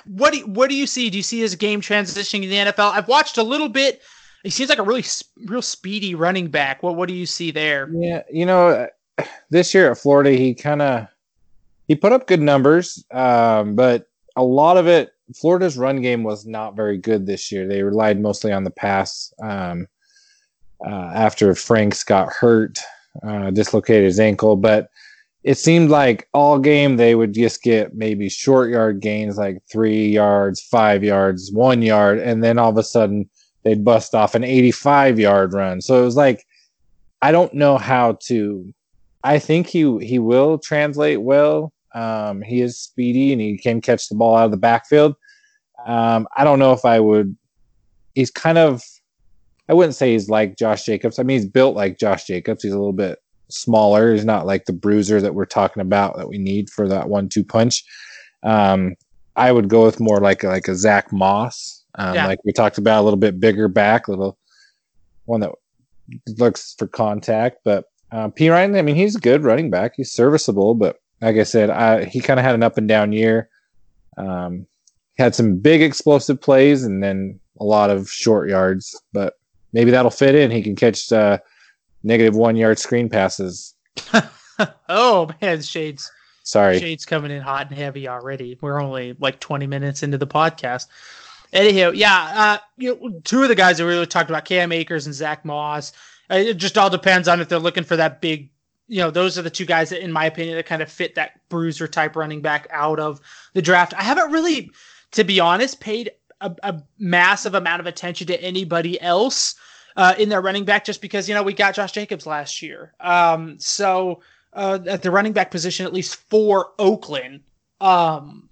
what 0.06 0.32
do 0.32 0.40
you, 0.40 0.46
what 0.46 0.68
do 0.68 0.74
you 0.74 0.86
see? 0.88 1.08
Do 1.10 1.16
you 1.16 1.22
see 1.22 1.38
his 1.38 1.54
game 1.54 1.80
transitioning 1.80 2.42
in 2.42 2.50
the 2.50 2.72
NFL? 2.72 2.90
I've 2.92 3.06
watched 3.06 3.38
a 3.38 3.42
little 3.44 3.68
bit. 3.68 4.02
He 4.42 4.50
seems 4.50 4.68
like 4.68 4.80
a 4.80 4.82
really 4.82 5.04
real 5.46 5.62
speedy 5.62 6.16
running 6.16 6.48
back. 6.48 6.82
What 6.82 6.96
what 6.96 7.06
do 7.08 7.14
you 7.14 7.24
see 7.24 7.52
there? 7.52 7.88
Yeah, 7.92 8.24
you 8.32 8.46
know, 8.46 8.88
this 9.50 9.72
year 9.72 9.92
at 9.92 9.98
Florida, 9.98 10.30
he 10.30 10.54
kind 10.54 10.82
of 10.82 11.06
he 11.88 11.96
put 11.96 12.12
up 12.12 12.26
good 12.26 12.40
numbers, 12.40 13.04
um, 13.10 13.74
but 13.74 14.06
a 14.36 14.44
lot 14.44 14.76
of 14.76 14.86
it, 14.86 15.10
Florida's 15.34 15.76
run 15.76 16.00
game 16.00 16.22
was 16.22 16.46
not 16.46 16.76
very 16.76 16.96
good 16.96 17.26
this 17.26 17.50
year. 17.50 17.66
They 17.66 17.82
relied 17.82 18.20
mostly 18.20 18.52
on 18.52 18.64
the 18.64 18.70
pass. 18.70 19.32
Um, 19.42 19.88
uh, 20.86 21.10
after 21.14 21.54
Franks 21.54 22.04
got 22.04 22.32
hurt, 22.32 22.78
uh, 23.26 23.50
dislocated 23.50 24.04
his 24.04 24.20
ankle, 24.20 24.56
but 24.56 24.90
it 25.44 25.56
seemed 25.56 25.90
like 25.90 26.28
all 26.34 26.58
game 26.58 26.96
they 26.96 27.14
would 27.14 27.32
just 27.32 27.62
get 27.62 27.94
maybe 27.94 28.28
short 28.28 28.70
yard 28.70 29.00
gains, 29.00 29.38
like 29.38 29.62
three 29.70 30.08
yards, 30.08 30.60
five 30.60 31.02
yards, 31.02 31.50
one 31.52 31.82
yard, 31.82 32.18
and 32.18 32.44
then 32.44 32.58
all 32.58 32.70
of 32.70 32.76
a 32.76 32.82
sudden 32.82 33.28
they'd 33.62 33.84
bust 33.84 34.14
off 34.14 34.34
an 34.34 34.44
85 34.44 35.18
yard 35.18 35.52
run. 35.52 35.80
So 35.80 36.00
it 36.00 36.04
was 36.04 36.16
like 36.16 36.44
I 37.22 37.32
don't 37.32 37.54
know 37.54 37.78
how 37.78 38.18
to. 38.26 38.72
I 39.24 39.38
think 39.38 39.66
he 39.66 39.98
he 40.04 40.18
will 40.18 40.58
translate 40.58 41.22
well. 41.22 41.72
Um, 41.94 42.42
he 42.42 42.60
is 42.60 42.78
speedy 42.78 43.32
and 43.32 43.40
he 43.40 43.56
can 43.58 43.80
catch 43.80 44.08
the 44.08 44.14
ball 44.14 44.36
out 44.36 44.46
of 44.46 44.50
the 44.50 44.56
backfield. 44.56 45.14
Um, 45.86 46.26
I 46.36 46.44
don't 46.44 46.58
know 46.58 46.72
if 46.72 46.84
I 46.84 47.00
would. 47.00 47.36
He's 48.14 48.30
kind 48.30 48.58
of. 48.58 48.82
I 49.70 49.74
wouldn't 49.74 49.94
say 49.94 50.12
he's 50.12 50.28
like 50.30 50.56
Josh 50.56 50.84
Jacobs. 50.84 51.18
I 51.18 51.22
mean, 51.22 51.38
he's 51.40 51.48
built 51.48 51.76
like 51.76 51.98
Josh 51.98 52.24
Jacobs. 52.24 52.62
He's 52.62 52.72
a 52.72 52.78
little 52.78 52.92
bit 52.94 53.18
smaller. 53.50 54.12
He's 54.14 54.24
not 54.24 54.46
like 54.46 54.64
the 54.64 54.72
bruiser 54.72 55.20
that 55.20 55.34
we're 55.34 55.44
talking 55.44 55.82
about 55.82 56.16
that 56.16 56.28
we 56.28 56.38
need 56.38 56.70
for 56.70 56.88
that 56.88 57.08
one-two 57.10 57.44
punch. 57.44 57.84
Um, 58.42 58.94
I 59.36 59.52
would 59.52 59.68
go 59.68 59.84
with 59.84 60.00
more 60.00 60.20
like 60.20 60.42
like 60.42 60.68
a 60.68 60.74
Zach 60.74 61.12
Moss, 61.12 61.84
um, 61.96 62.14
Yeah. 62.14 62.26
like 62.26 62.38
we 62.44 62.52
talked 62.52 62.78
about, 62.78 63.02
a 63.02 63.04
little 63.04 63.18
bit 63.18 63.40
bigger 63.40 63.68
back, 63.68 64.08
little 64.08 64.38
one 65.26 65.40
that 65.40 65.52
looks 66.38 66.74
for 66.78 66.86
contact. 66.86 67.58
But 67.64 67.84
uh, 68.10 68.28
Perine, 68.28 68.76
I 68.76 68.82
mean, 68.82 68.96
he's 68.96 69.16
a 69.16 69.20
good 69.20 69.44
running 69.44 69.70
back. 69.70 69.92
He's 69.96 70.12
serviceable, 70.12 70.74
but 70.74 70.96
like 71.20 71.36
I 71.36 71.42
said, 71.42 71.70
I, 71.70 72.04
he 72.04 72.20
kind 72.20 72.38
of 72.38 72.44
had 72.44 72.54
an 72.54 72.62
up 72.62 72.78
and 72.78 72.88
down 72.88 73.12
year. 73.12 73.48
Um, 74.16 74.66
had 75.16 75.34
some 75.34 75.56
big 75.56 75.82
explosive 75.82 76.40
plays 76.40 76.84
and 76.84 77.02
then 77.02 77.40
a 77.60 77.64
lot 77.64 77.90
of 77.90 78.08
short 78.08 78.48
yards, 78.48 79.00
but 79.12 79.34
maybe 79.72 79.90
that'll 79.90 80.10
fit 80.10 80.34
in. 80.34 80.50
He 80.50 80.62
can 80.62 80.76
catch 80.76 81.12
uh, 81.12 81.38
negative 82.02 82.36
one 82.36 82.56
yard 82.56 82.78
screen 82.78 83.08
passes. 83.08 83.74
oh 84.88 85.30
man, 85.40 85.62
shades 85.62 86.10
Sorry. 86.42 86.78
shades 86.78 87.04
coming 87.04 87.30
in 87.30 87.42
hot 87.42 87.68
and 87.68 87.78
heavy 87.78 88.08
already. 88.08 88.58
We're 88.60 88.80
only 88.80 89.16
like 89.18 89.40
twenty 89.40 89.66
minutes 89.66 90.02
into 90.02 90.18
the 90.18 90.26
podcast. 90.26 90.86
Anyhow, 91.52 91.90
yeah, 91.90 92.32
uh, 92.34 92.58
you 92.76 92.94
know, 92.94 93.20
two 93.24 93.42
of 93.42 93.48
the 93.48 93.54
guys 93.54 93.78
that 93.78 93.84
we 93.84 93.90
really 93.90 94.06
talked 94.06 94.30
about, 94.30 94.44
Cam 94.44 94.70
Akers 94.70 95.06
and 95.06 95.14
Zach 95.14 95.44
Moss. 95.44 95.92
Uh, 96.30 96.36
it 96.36 96.58
just 96.58 96.76
all 96.76 96.90
depends 96.90 97.26
on 97.26 97.40
if 97.40 97.48
they're 97.48 97.58
looking 97.58 97.84
for 97.84 97.96
that 97.96 98.20
big. 98.20 98.50
You 98.88 99.00
know, 99.00 99.10
those 99.10 99.38
are 99.38 99.42
the 99.42 99.50
two 99.50 99.66
guys 99.66 99.90
that, 99.90 100.02
in 100.02 100.10
my 100.12 100.24
opinion, 100.26 100.56
that 100.56 100.66
kind 100.66 100.82
of 100.82 100.90
fit 100.90 101.14
that 101.14 101.40
bruiser 101.48 101.86
type 101.86 102.16
running 102.16 102.40
back 102.40 102.66
out 102.70 102.98
of 102.98 103.20
the 103.52 103.62
draft. 103.62 103.94
I 103.94 104.02
haven't 104.02 104.32
really, 104.32 104.70
to 105.12 105.24
be 105.24 105.40
honest, 105.40 105.80
paid 105.80 106.10
a, 106.40 106.54
a 106.62 106.82
massive 106.98 107.54
amount 107.54 107.80
of 107.80 107.86
attention 107.86 108.26
to 108.28 108.42
anybody 108.42 109.00
else 109.00 109.54
uh, 109.96 110.14
in 110.18 110.28
their 110.28 110.40
running 110.40 110.64
back 110.64 110.84
just 110.84 111.02
because 111.02 111.28
you 111.28 111.34
know 111.34 111.42
we 111.42 111.52
got 111.52 111.74
Josh 111.74 111.92
Jacobs 111.92 112.26
last 112.26 112.62
year. 112.62 112.94
Um, 113.00 113.58
so 113.58 114.22
uh, 114.52 114.78
at 114.86 115.02
the 115.02 115.10
running 115.10 115.32
back 115.32 115.50
position, 115.50 115.86
at 115.86 115.92
least 115.92 116.16
for 116.16 116.72
Oakland, 116.78 117.40
um, 117.80 118.48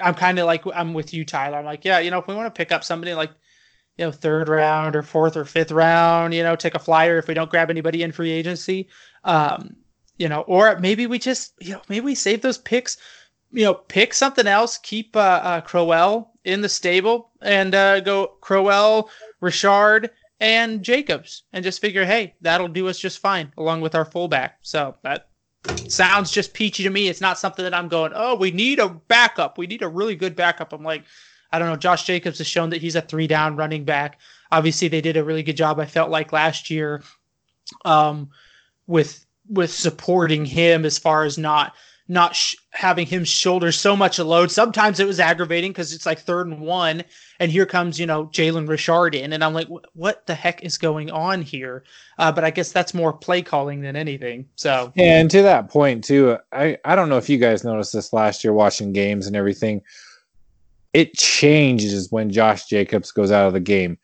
I'm 0.00 0.14
kind 0.14 0.38
of 0.38 0.46
like 0.46 0.64
I'm 0.74 0.94
with 0.94 1.14
you, 1.14 1.24
Tyler. 1.24 1.58
I'm 1.58 1.64
like, 1.64 1.84
yeah, 1.84 2.00
you 2.00 2.10
know, 2.10 2.18
if 2.18 2.26
we 2.26 2.34
want 2.34 2.52
to 2.52 2.58
pick 2.58 2.72
up 2.72 2.84
somebody 2.84 3.14
like 3.14 3.30
you 3.96 4.04
know 4.04 4.12
third 4.12 4.48
round 4.48 4.96
or 4.96 5.02
fourth 5.02 5.36
or 5.36 5.44
fifth 5.44 5.70
round, 5.70 6.34
you 6.34 6.42
know, 6.42 6.56
take 6.56 6.74
a 6.74 6.80
flyer 6.80 7.18
if 7.18 7.28
we 7.28 7.34
don't 7.34 7.50
grab 7.50 7.70
anybody 7.70 8.02
in 8.02 8.12
free 8.12 8.32
agency, 8.32 8.88
um, 9.24 9.76
you 10.16 10.28
know, 10.28 10.42
or 10.42 10.78
maybe 10.78 11.06
we 11.06 11.18
just 11.18 11.54
you 11.60 11.72
know 11.72 11.82
maybe 11.88 12.04
we 12.04 12.14
save 12.14 12.42
those 12.42 12.58
picks. 12.58 12.96
You 13.50 13.64
know, 13.64 13.74
pick 13.74 14.12
something 14.12 14.46
else. 14.46 14.78
Keep 14.78 15.16
uh, 15.16 15.40
uh, 15.42 15.60
Crowell 15.62 16.32
in 16.44 16.60
the 16.60 16.68
stable 16.68 17.30
and 17.40 17.74
uh, 17.74 18.00
go 18.00 18.26
Crowell, 18.40 19.10
Richard, 19.40 20.10
and 20.40 20.82
Jacobs, 20.82 21.44
and 21.52 21.64
just 21.64 21.80
figure, 21.80 22.04
hey, 22.04 22.34
that'll 22.40 22.68
do 22.68 22.88
us 22.88 22.98
just 22.98 23.18
fine, 23.18 23.52
along 23.56 23.80
with 23.80 23.94
our 23.94 24.04
fullback. 24.04 24.58
So 24.62 24.94
that 25.02 25.28
sounds 25.88 26.30
just 26.30 26.54
peachy 26.54 26.82
to 26.84 26.90
me. 26.90 27.08
It's 27.08 27.20
not 27.20 27.38
something 27.38 27.64
that 27.64 27.74
I'm 27.74 27.88
going, 27.88 28.12
oh, 28.14 28.36
we 28.36 28.50
need 28.50 28.78
a 28.78 28.88
backup. 28.88 29.58
We 29.58 29.66
need 29.66 29.82
a 29.82 29.88
really 29.88 30.14
good 30.14 30.36
backup. 30.36 30.72
I'm 30.72 30.84
like, 30.84 31.04
I 31.52 31.58
don't 31.58 31.68
know. 31.68 31.76
Josh 31.76 32.04
Jacobs 32.04 32.38
has 32.38 32.46
shown 32.46 32.70
that 32.70 32.82
he's 32.82 32.96
a 32.96 33.00
three 33.00 33.26
down 33.26 33.56
running 33.56 33.84
back. 33.84 34.20
Obviously, 34.52 34.88
they 34.88 35.00
did 35.00 35.16
a 35.16 35.24
really 35.24 35.42
good 35.42 35.56
job. 35.56 35.80
I 35.80 35.86
felt 35.86 36.10
like 36.10 36.32
last 36.32 36.70
year, 36.70 37.02
um, 37.84 38.30
with 38.88 39.24
with 39.48 39.70
supporting 39.70 40.44
him 40.44 40.84
as 40.84 40.98
far 40.98 41.22
as 41.22 41.38
not 41.38 41.74
not 42.10 42.34
sh- 42.34 42.56
having 42.70 43.06
him 43.06 43.22
shoulder 43.22 43.70
so 43.70 43.94
much 43.94 44.18
a 44.18 44.24
load. 44.24 44.50
Sometimes 44.50 44.98
it 44.98 45.06
was 45.06 45.20
aggravating 45.20 45.72
because 45.72 45.92
it's 45.92 46.06
like 46.06 46.18
third 46.18 46.46
and 46.46 46.60
one, 46.60 47.04
and 47.38 47.52
here 47.52 47.66
comes 47.66 48.00
you 48.00 48.06
know 48.06 48.26
Jalen 48.26 48.66
Richard 48.66 49.14
in, 49.14 49.32
and 49.32 49.44
I'm 49.44 49.52
like, 49.52 49.68
what 49.92 50.26
the 50.26 50.34
heck 50.34 50.64
is 50.64 50.78
going 50.78 51.10
on 51.10 51.42
here? 51.42 51.84
Uh, 52.18 52.32
but 52.32 52.44
I 52.44 52.50
guess 52.50 52.72
that's 52.72 52.94
more 52.94 53.12
play 53.12 53.42
calling 53.42 53.82
than 53.82 53.94
anything. 53.94 54.48
So 54.56 54.92
And 54.96 55.30
to 55.30 55.42
that 55.42 55.70
point 55.70 56.02
too, 56.02 56.38
I 56.50 56.78
I 56.84 56.96
don't 56.96 57.10
know 57.10 57.18
if 57.18 57.28
you 57.28 57.38
guys 57.38 57.62
noticed 57.62 57.92
this 57.92 58.12
last 58.12 58.42
year 58.42 58.52
watching 58.54 58.92
games 58.92 59.26
and 59.26 59.36
everything. 59.36 59.82
It 60.94 61.14
changes 61.14 62.10
when 62.10 62.30
Josh 62.30 62.64
Jacobs 62.64 63.12
goes 63.12 63.30
out 63.30 63.46
of 63.46 63.52
the 63.52 63.60
game. 63.60 63.98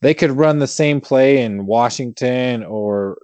They 0.00 0.14
could 0.14 0.30
run 0.30 0.58
the 0.58 0.66
same 0.66 1.02
play 1.02 1.42
in 1.42 1.66
Washington 1.66 2.64
or 2.64 3.18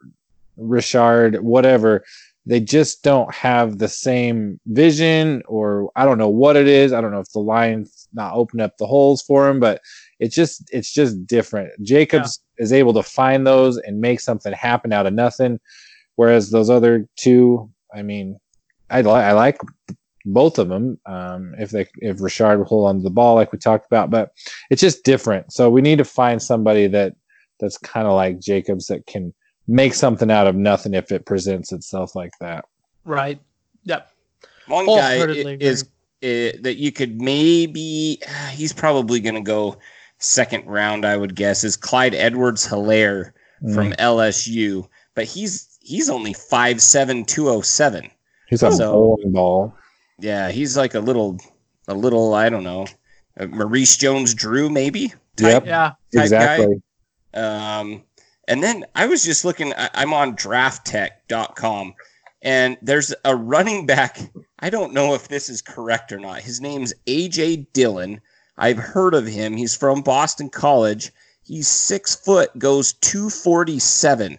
Richard, 0.57 1.43
whatever. 1.43 2.05
they 2.49 2.61
just 2.61 3.03
don't 3.03 3.33
have 3.35 3.79
the 3.79 3.89
same 3.89 4.61
vision, 4.67 5.43
or 5.49 5.91
I 5.97 6.05
don't 6.05 6.19
know 6.19 6.29
what 6.29 6.55
it 6.57 6.69
is. 6.69 6.93
I 6.93 7.01
don't 7.01 7.11
know 7.11 7.21
if 7.21 7.33
the 7.33 7.41
line's 7.41 8.09
not 8.15 8.35
open 8.35 8.61
up 8.61 8.77
the 8.79 8.87
holes 8.87 9.21
for 9.23 9.49
him, 9.49 9.59
but 9.59 9.81
it's 10.21 10.35
just 10.35 10.63
it's 10.73 10.93
just 10.93 11.27
different. 11.27 11.71
Jacobs 11.83 12.41
is 12.59 12.73
able 12.73 12.95
to 12.95 13.03
find 13.03 13.47
those 13.47 13.79
and 13.79 14.01
make 14.01 14.21
something 14.21 14.53
happen 14.53 14.93
out 14.93 15.07
of 15.07 15.13
nothing, 15.13 15.59
whereas 16.15 16.51
those 16.51 16.71
other 16.71 17.09
two, 17.17 17.69
I 17.95 18.03
mean, 18.03 18.39
I 18.91 19.01
like 19.01 19.25
I 19.25 19.33
like 19.33 19.59
both 20.25 20.59
of 20.61 20.69
them. 20.69 20.99
Um, 21.07 21.55
if 21.59 21.71
they 21.71 21.87
if 21.97 22.21
Richard 22.21 22.59
will 22.59 22.65
hold 22.65 22.89
on 22.89 22.97
to 22.99 23.03
the 23.03 23.11
ball 23.11 23.35
like 23.35 23.53
we 23.53 23.59
talked 23.59 23.87
about, 23.87 24.11
but 24.11 24.31
it's 24.71 24.81
just 24.81 25.05
different. 25.05 25.53
So 25.53 25.69
we 25.69 25.83
need 25.83 25.99
to 25.99 26.05
find 26.05 26.41
somebody 26.41 26.87
that 26.89 27.15
that's 27.59 27.79
kind 27.79 28.07
of 28.07 28.15
like 28.15 28.39
Jacobs 28.39 28.87
that 28.87 29.07
can 29.07 29.35
make 29.69 29.95
something 29.95 30.31
out 30.31 30.47
of 30.47 30.55
nothing 30.55 30.95
if 30.95 31.11
it 31.13 31.27
presents 31.27 31.73
itself 31.73 32.15
like 32.15 32.33
that. 32.41 32.65
Right. 33.05 33.41
Yep. 33.85 34.11
One 34.69 34.87
guy 34.87 35.19
Wholeheartedly 35.19 35.53
i- 35.55 35.57
is 35.61 35.83
uh, 36.23 36.59
that 36.63 36.77
you 36.79 36.93
could 36.93 37.21
maybe 37.21 38.21
he's 38.53 38.73
probably 38.73 39.21
going 39.21 39.35
to 39.35 39.41
go 39.41 39.77
second 40.19 40.65
round 40.67 41.05
I 41.05 41.17
would 41.17 41.35
guess 41.37 41.63
is 41.65 41.77
Clyde 41.77 42.15
Edwards 42.15 42.67
Helaire 42.67 43.33
from 43.75 43.93
Mm. 43.93 43.97
LSU 43.97 44.89
but 45.15 45.25
he's 45.25 45.79
he's 45.81 46.09
only 46.11 46.33
five 46.33 46.81
seven 46.83 47.25
two 47.25 47.49
oh 47.49 47.61
seven. 47.61 48.11
He's 48.49 48.63
a 48.63 48.73
So- 48.73 48.93
bowling 48.93 49.33
ball. 49.33 49.75
yeah 50.19 50.51
he's 50.51 50.77
like 50.77 50.95
a 50.95 51.01
little 51.01 51.39
a 51.89 51.95
little 51.95 52.35
I 52.35 52.49
don't 52.49 52.65
know 52.65 52.87
uh, 53.39 53.47
Maurice 53.47 53.97
Jones 53.97 54.35
Drew 54.35 54.69
maybe 54.71 55.13
Yep, 55.39 55.67
Yeah. 55.67 55.93
type 56.15 56.23
exactly. 56.25 56.83
Um, 57.35 58.03
and 58.49 58.63
then 58.63 58.85
I 58.95 59.07
was 59.07 59.25
just 59.25 59.45
looking, 59.45 59.73
I, 59.75 59.91
I'm 59.95 60.13
on 60.13 60.37
drafttech.com 60.37 61.95
and 62.43 62.77
there's 62.81 63.15
a 63.25 63.35
running 63.35 63.87
back. 63.87 64.19
I 64.61 64.71
don't 64.71 64.93
know 64.93 65.15
if 65.15 65.29
this 65.29 65.49
is 65.49 65.61
correct 65.63 66.13
or 66.13 66.19
not. 66.19 66.41
His 66.41 66.61
name's 66.61 66.95
AJ 67.07 67.67
Dillon. 67.73 68.21
I've 68.57 68.79
heard 68.79 69.15
of 69.15 69.27
him. 69.27 69.57
He's 69.57 69.77
from 69.77 70.03
Boston 70.03 70.49
College. 70.49 71.13
He's 71.45 71.69
six 71.69 72.15
foot, 72.17 72.57
goes 72.59 72.95
247. 72.95 74.39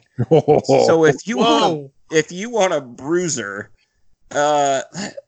So 0.66 1.06
if 1.06 1.28
you 1.28 1.38
want 1.38 1.64
Whoa. 1.64 1.92
if 2.12 2.32
you 2.32 2.50
want 2.50 2.74
a 2.74 2.82
bruiser, 2.82 3.72
uh, 4.32 4.82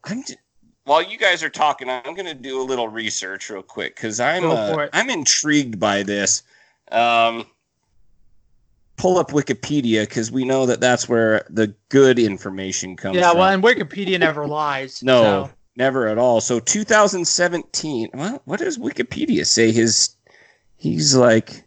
I'm 0.04 0.24
j- 0.24 0.36
while 0.86 1.04
you 1.04 1.18
guys 1.18 1.44
are 1.44 1.50
talking, 1.50 1.90
I'm 1.90 2.16
gonna 2.16 2.34
do 2.34 2.62
a 2.62 2.64
little 2.64 2.88
research 2.88 3.50
real 3.50 3.62
quick 3.62 3.96
because 3.96 4.20
I'm 4.20 4.46
uh. 4.46 4.88
I'm 4.92 5.10
intrigued 5.10 5.80
by 5.80 6.04
this. 6.04 6.44
Um, 6.92 7.46
pull 9.00 9.18
up 9.18 9.30
Wikipedia 9.32 10.02
because 10.02 10.30
we 10.32 10.44
know 10.44 10.66
that 10.66 10.82
that's 10.82 11.08
where 11.10 11.46
the 11.50 11.74
good 11.88 12.20
information 12.20 12.98
comes. 12.98 13.16
Yeah, 13.16 13.30
from. 13.30 13.40
well, 13.40 13.54
and 13.54 13.64
Wikipedia 13.64 14.20
never 14.20 14.46
lies. 14.46 15.02
no, 15.04 15.22
so- 15.24 15.50
never 15.76 16.08
at 16.08 16.20
all. 16.20 16.42
So 16.42 16.60
2017. 16.60 18.10
Well, 18.14 18.42
what 18.46 18.60
does 18.60 18.78
Wikipedia 18.78 19.46
say? 19.46 19.72
His 19.72 20.16
he's 20.76 21.16
like, 21.16 21.64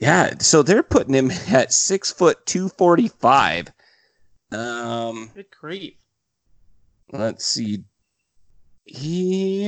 yeah. 0.00 0.34
So 0.40 0.62
they're 0.62 0.82
putting 0.82 1.14
him 1.14 1.30
at 1.48 1.72
six 1.72 2.12
foot 2.12 2.44
two 2.44 2.68
forty 2.68 3.08
five. 3.08 3.72
Um, 4.50 5.30
Good 5.34 5.46
grief. 5.60 5.94
let's 7.12 7.44
see. 7.44 7.84
He 8.84 9.64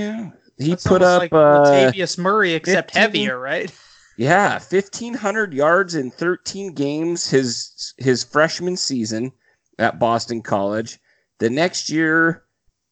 he 0.59 0.70
That's 0.70 0.87
put 0.87 1.03
up 1.03 1.20
like 1.20 1.33
uh, 1.33 1.62
Latavius 1.64 2.18
Murray, 2.18 2.55
except 2.55 2.92
15 2.92 3.03
heavier, 3.03 3.38
right? 3.38 3.72
yeah, 4.21 4.59
fifteen 4.59 5.15
hundred 5.15 5.55
yards 5.55 5.95
in 5.95 6.11
thirteen 6.11 6.75
games 6.75 7.31
his 7.31 7.95
his 7.97 8.23
freshman 8.23 8.77
season 8.77 9.33
at 9.79 9.99
Boston 9.99 10.43
College. 10.43 10.99
The 11.39 11.49
next 11.49 11.89
year, 11.89 12.45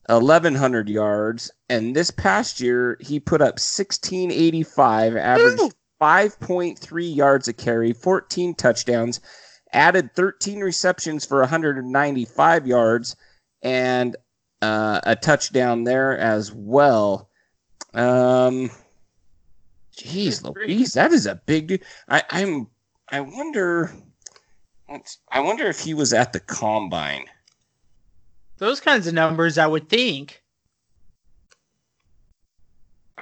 eleven 0.09 0.55
hundred 0.55 0.89
yards, 0.89 1.51
and 1.69 1.95
this 1.95 2.11
past 2.11 2.63
year 2.63 2.97
he 3.01 3.21
put 3.21 3.43
up 3.43 3.59
sixteen 3.59 4.33
eighty 4.33 4.63
five, 4.63 5.17
averaged 5.17 5.61
Ooh. 5.61 5.71
five 5.99 6.41
point 6.41 6.79
three 6.79 7.07
yards 7.07 7.47
a 7.47 7.53
carry, 7.53 7.93
fourteen 7.93 8.55
touchdowns, 8.55 9.21
added 9.75 10.15
thirteen 10.15 10.61
receptions 10.61 11.27
for 11.27 11.41
one 11.41 11.49
hundred 11.51 11.77
and 11.77 11.93
ninety 11.93 12.25
five 12.25 12.67
yards, 12.67 13.15
and 13.61 14.17
uh, 14.63 15.03
a 15.05 15.15
touchdown 15.15 15.85
there 15.85 16.17
as 16.17 16.55
well. 16.55 17.29
Um, 17.93 18.71
jeez, 19.99 20.43
Louise, 20.45 20.93
that 20.95 21.13
is 21.13 21.27
a 21.27 21.35
big 21.47 21.67
dude. 21.69 21.83
I, 22.09 22.23
I'm. 22.31 22.69
I 23.11 23.21
wonder. 23.21 23.93
I 25.31 25.41
wonder 25.41 25.67
if 25.67 25.81
he 25.81 25.93
was 25.95 26.13
at 26.15 26.33
the 26.33 26.41
combine. 26.41 27.25
Those 28.59 28.81
kinds 28.81 29.07
of 29.07 29.15
numbers, 29.15 29.59
I 29.59 29.67
would 29.67 29.89
think. 29.89 30.43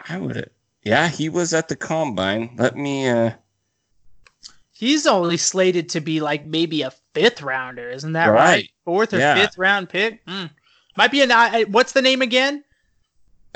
I 0.08 0.18
would. 0.18 0.50
Yeah, 0.82 1.08
he 1.08 1.28
was 1.28 1.52
at 1.52 1.68
the 1.68 1.76
combine. 1.76 2.54
Let 2.56 2.76
me. 2.76 3.08
uh 3.08 3.32
He's 4.72 5.06
only 5.06 5.38
slated 5.38 5.88
to 5.90 6.00
be 6.00 6.20
like 6.20 6.44
maybe 6.46 6.82
a 6.82 6.92
fifth 7.14 7.40
rounder, 7.42 7.88
isn't 7.90 8.12
that 8.12 8.26
right? 8.26 8.34
Right. 8.36 8.70
Fourth 8.84 9.14
or 9.14 9.18
Yeah. 9.18 9.34
fifth 9.34 9.56
round 9.56 9.88
pick. 9.88 10.24
Mm. 10.26 10.50
Might 10.96 11.10
be 11.10 11.22
an. 11.22 11.32
I- 11.32 11.64
What's 11.64 11.92
the 11.92 12.02
name 12.02 12.22
again? 12.22 12.62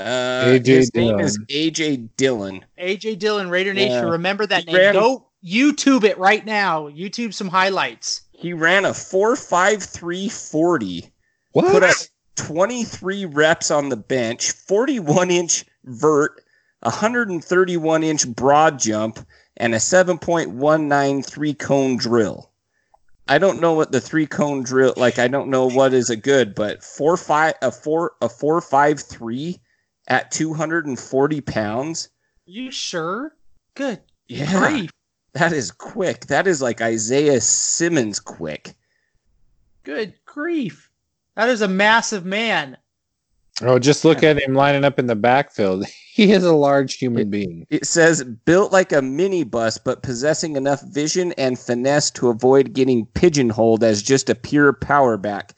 Uh, 0.01 0.43
AJ 0.45 0.65
his 0.67 0.93
name 0.95 1.19
is 1.19 1.37
AJ 1.49 2.09
Dillon. 2.17 2.65
AJ 2.79 3.19
Dillon, 3.19 3.49
Raider 3.49 3.73
Nation. 3.73 4.03
Yeah. 4.05 4.11
Remember 4.11 4.45
that 4.45 4.61
He 4.63 4.65
name. 4.67 4.75
ran- 4.75 4.93
Go 4.93 5.27
YouTube 5.45 6.03
it 6.03 6.17
right 6.17 6.45
now. 6.45 6.87
YouTube 6.89 7.33
some 7.33 7.47
highlights. 7.47 8.21
He 8.31 8.53
ran 8.53 8.85
a 8.85 8.93
four 8.93 9.35
five 9.35 9.83
three 9.83 10.29
forty. 10.29 11.11
What? 11.51 11.71
Put 11.71 11.83
up 11.83 11.95
twenty 12.35 12.83
three 12.83 13.25
reps 13.25 13.69
on 13.71 13.89
the 13.89 13.97
bench, 13.97 14.51
forty 14.51 14.99
one 14.99 15.29
inch 15.29 15.65
vert, 15.83 16.43
hundred 16.83 17.29
and 17.29 17.43
thirty 17.43 17.77
one 17.77 18.03
inch 18.03 18.27
broad 18.27 18.79
jump, 18.79 19.19
and 19.57 19.75
a 19.75 19.79
seven 19.79 20.17
point 20.17 20.51
one 20.51 20.87
nine 20.87 21.21
three 21.21 21.53
cone 21.53 21.97
drill. 21.97 22.49
I 23.27 23.37
don't 23.37 23.61
know 23.61 23.73
what 23.73 23.91
the 23.91 24.01
three 24.01 24.25
cone 24.25 24.63
drill 24.63 24.93
like. 24.97 25.19
I 25.19 25.27
don't 25.27 25.49
know 25.49 25.67
what 25.69 25.93
is 25.93 26.09
a 26.09 26.15
good, 26.15 26.55
but 26.55 26.83
four 26.83 27.15
five 27.17 27.53
a 27.61 27.71
four 27.71 28.13
a 28.21 28.27
four 28.29 28.59
five 28.61 28.99
three 28.99 29.59
at 30.11 30.29
two 30.29 30.53
hundred 30.53 30.85
and 30.85 30.99
forty 30.99 31.39
pounds. 31.41 32.09
You 32.45 32.69
sure? 32.69 33.33
Good 33.75 34.01
Yeah, 34.27 34.59
grief. 34.59 34.91
that 35.33 35.53
is 35.53 35.71
quick. 35.71 36.25
That 36.27 36.47
is 36.47 36.61
like 36.61 36.81
Isaiah 36.81 37.39
Simmons 37.39 38.19
quick. 38.19 38.75
Good 39.83 40.13
grief. 40.25 40.89
That 41.35 41.47
is 41.47 41.61
a 41.61 41.67
massive 41.69 42.25
man. 42.25 42.77
Oh, 43.61 43.79
just 43.79 44.03
look 44.03 44.21
at 44.21 44.41
him 44.41 44.53
lining 44.53 44.83
up 44.83 44.99
in 44.99 45.07
the 45.07 45.15
backfield. 45.15 45.85
He 46.13 46.33
is 46.33 46.43
a 46.43 46.51
large 46.53 46.95
human 46.95 47.29
being. 47.29 47.65
It 47.69 47.85
says 47.87 48.21
built 48.25 48.73
like 48.73 48.91
a 48.91 48.95
minibus, 48.99 49.79
but 49.81 50.03
possessing 50.03 50.57
enough 50.57 50.81
vision 50.81 51.31
and 51.37 51.57
finesse 51.57 52.11
to 52.11 52.27
avoid 52.27 52.73
getting 52.73 53.05
pigeonholed 53.05 53.81
as 53.81 54.03
just 54.03 54.29
a 54.29 54.35
pure 54.35 54.73
power 54.73 55.15
back. 55.15 55.53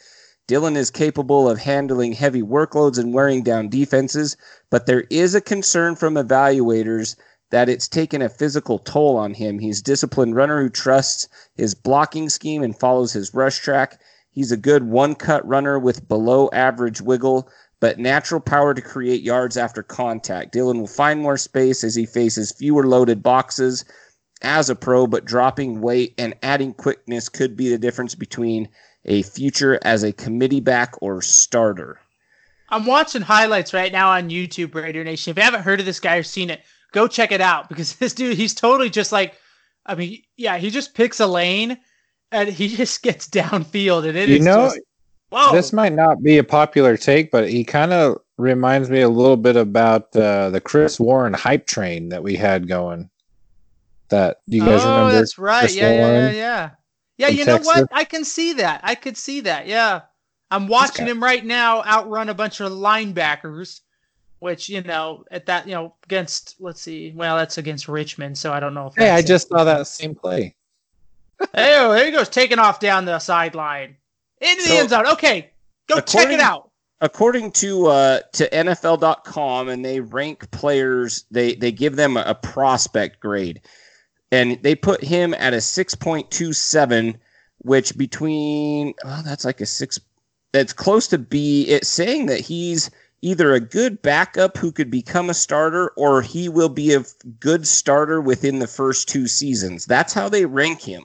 Dillon 0.54 0.78
is 0.78 0.92
capable 0.92 1.50
of 1.50 1.58
handling 1.58 2.12
heavy 2.12 2.44
workloads 2.44 3.00
and 3.00 3.12
wearing 3.12 3.42
down 3.42 3.70
defenses, 3.70 4.38
but 4.70 4.86
there 4.86 5.06
is 5.10 5.34
a 5.34 5.42
concern 5.42 5.96
from 5.96 6.13
evaluators 6.13 7.16
that 7.50 7.70
it's 7.70 7.88
taken 7.88 8.22
a 8.22 8.30
physical 8.30 8.78
toll 8.78 9.18
on 9.18 9.34
him. 9.34 9.58
He's 9.58 9.80
a 9.80 9.84
disciplined 9.84 10.36
runner 10.36 10.62
who 10.62 10.70
trusts 10.70 11.28
his 11.56 11.74
blocking 11.74 12.30
scheme 12.30 12.62
and 12.62 12.80
follows 12.80 13.13
his 13.13 13.34
rush 13.34 13.62
track. 13.62 14.00
He's 14.30 14.52
a 14.52 14.56
good 14.56 14.84
one 14.84 15.16
cut 15.16 15.44
runner 15.44 15.80
with 15.80 16.08
below 16.08 16.52
average 16.54 17.02
wiggle, 17.02 17.50
but 17.80 17.98
natural 17.98 18.39
power 18.39 18.76
to 18.76 18.82
create 18.84 19.24
yards 19.24 19.58
after 19.58 19.82
contact. 19.82 20.52
Dillon 20.52 20.78
will 20.78 20.86
find 20.86 21.20
more 21.20 21.38
space 21.38 21.84
as 21.84 21.96
he 21.96 22.06
faces 22.06 22.52
fewer 22.52 22.86
loaded 22.86 23.24
boxes 23.24 23.86
as 24.44 24.70
a 24.70 24.76
pro, 24.76 25.08
but 25.08 25.26
dropping 25.26 25.82
weight 25.82 26.13
and 26.20 26.36
adding 26.44 26.76
quickness 26.76 27.28
could 27.28 27.58
be 27.58 27.70
the 27.70 27.80
difference 27.80 28.13
between 28.13 28.70
a 29.06 29.22
future 29.24 29.80
as 29.84 30.04
a 30.04 30.13
committee 30.13 30.60
back 30.60 30.96
or 31.02 31.22
starter. 31.22 32.00
I'm 32.70 32.86
watching 32.86 33.22
highlights 33.22 33.74
right 33.74 33.92
now 33.92 34.10
on 34.12 34.30
YouTube, 34.30 34.74
Raider 34.74 35.04
Nation. 35.04 35.32
If 35.32 35.38
you 35.38 35.44
haven't 35.44 35.62
heard 35.62 35.80
of 35.80 35.86
this 35.86 36.00
guy 36.00 36.18
or 36.18 36.24
seen 36.24 36.50
it, 36.50 36.62
go 36.92 37.08
check 37.08 37.32
it 37.32 37.42
out 37.42 37.70
because 37.70 37.96
this 37.98 38.13
dude, 38.13 38.38
he's 38.38 38.54
totally 38.54 38.89
just 38.89 39.12
like, 39.12 39.36
I 39.86 39.96
mean, 39.96 40.22
yeah, 40.38 40.58
he 40.58 40.70
just 40.70 40.94
picks 40.94 41.20
a 41.20 41.28
lane 41.28 41.78
and 42.32 42.50
he 42.50 42.68
just 42.76 43.04
gets 43.04 43.28
downfield, 43.28 44.08
and 44.08 44.18
it 44.18 44.30
is 44.30 44.39
You 44.39 44.44
know, 44.44 44.66
just, 44.66 44.80
whoa. 45.30 45.52
this 45.52 45.74
might 45.74 45.94
not 45.94 46.24
be 46.24 46.38
a 46.38 46.44
popular 46.44 46.98
take, 46.98 47.32
but 47.32 47.50
he 47.50 47.63
kind 47.63 47.94
of 47.94 48.20
reminds 48.38 48.89
me 48.89 49.02
a 49.02 49.10
little 49.10 49.38
bit 49.38 49.56
about 49.56 50.16
uh, 50.16 50.50
the 50.50 50.62
Chris 50.62 51.00
Warren 51.00 51.34
hype 51.34 51.68
train 51.68 52.10
that 52.10 52.24
we 52.24 52.36
had 52.36 52.68
going. 52.68 53.10
That 54.10 54.42
you 54.48 54.62
guys 54.62 54.82
oh, 54.84 54.89
remember? 54.89 55.13
that's 55.13 55.38
right. 55.39 55.62
Chris 55.62 55.76
Yeah, 55.76 55.92
yeah, 55.92 56.12
yeah, 56.12 56.32
yeah. 56.32 56.70
Yeah, 57.24 57.36
you 57.40 57.46
know 57.46 57.58
what? 57.60 57.88
I 57.92 58.04
can 58.04 58.24
see 58.26 58.54
that. 58.54 58.82
I 58.84 58.96
could 58.96 59.18
see 59.18 59.42
that. 59.42 59.68
Yeah. 59.68 60.02
I'm 60.52 60.68
watching 60.68 61.08
him 61.08 61.24
right 61.24 61.44
now 61.44 61.84
outrun 61.84 62.30
a 62.30 62.34
bunch 62.34 62.60
of 62.60 62.72
linebackers, 62.72 63.82
which, 64.40 64.70
you 64.70 64.82
know, 64.84 65.26
at 65.32 65.48
that, 65.48 65.68
you 65.68 65.74
know, 65.74 65.96
against, 66.04 66.56
let's 66.60 66.82
see, 66.82 67.12
well, 67.16 67.38
that's 67.38 67.58
against 67.58 67.88
Richmond, 67.88 68.38
so 68.38 68.54
I 68.54 68.60
don't 68.60 68.74
know 68.76 68.88
if 68.88 68.94
Hey, 68.96 69.10
I 69.10 69.20
it. 69.20 69.26
just 69.26 69.48
saw 69.50 69.64
that 69.64 69.88
same 69.88 70.14
play. 70.16 70.56
Hey, 71.54 71.76
oh, 71.80 71.92
there 71.94 72.06
he 72.06 72.12
goes, 72.12 72.30
taking 72.30 72.60
off 72.60 72.80
down 72.80 73.06
the 73.06 73.20
sideline. 73.20 73.98
into 74.42 74.64
the 74.64 74.70
So, 74.70 74.78
end 74.78 74.90
zone. 74.90 75.08
Okay, 75.08 75.50
go 75.88 76.00
check 76.02 76.30
it 76.30 76.40
out. 76.40 76.70
according 77.02 77.52
to 77.54 77.88
uh, 77.88 78.20
to 78.34 78.48
NFL.com, 78.50 79.70
and 79.70 79.84
they 79.84 80.00
rank 80.00 80.50
players. 80.52 81.26
They 81.32 81.56
they 81.56 81.72
give 81.72 81.96
them 81.96 82.16
a, 82.18 82.22
a 82.28 82.36
prospect 82.36 83.20
grade, 83.20 83.62
and 84.34 84.58
they 84.63 84.74
put 84.74 85.04
him 85.04 85.36
at 85.36 85.54
a 85.54 85.62
six 85.62 85.93
point 85.93 86.32
two 86.32 86.54
seven, 86.54 87.17
which 87.60 87.96
between 87.96 88.96
oh, 89.06 89.22
that's 89.24 89.46
like 89.46 89.62
a 89.62 89.65
six. 89.65 90.00
That's 90.54 90.74
close 90.74 91.08
to 91.10 91.17
B. 91.19 91.63
It's 91.67 91.88
saying 91.88 92.26
that 92.28 92.39
he's 92.39 92.89
either 93.22 93.54
a 93.54 93.60
good 93.60 94.02
backup 94.02 94.58
who 94.58 94.72
could 94.72 94.89
become 94.91 95.30
a 95.30 95.34
starter, 95.36 95.89
or 95.96 96.22
he 96.22 96.50
will 96.50 96.69
be 96.69 96.93
a 96.93 97.04
good 97.39 97.67
starter 97.67 98.19
within 98.19 98.60
the 98.60 98.67
first 98.67 99.08
two 99.08 99.28
seasons. 99.28 99.86
That's 99.86 100.13
how 100.13 100.30
they 100.30 100.46
rank 100.46 100.82
him. 100.82 101.04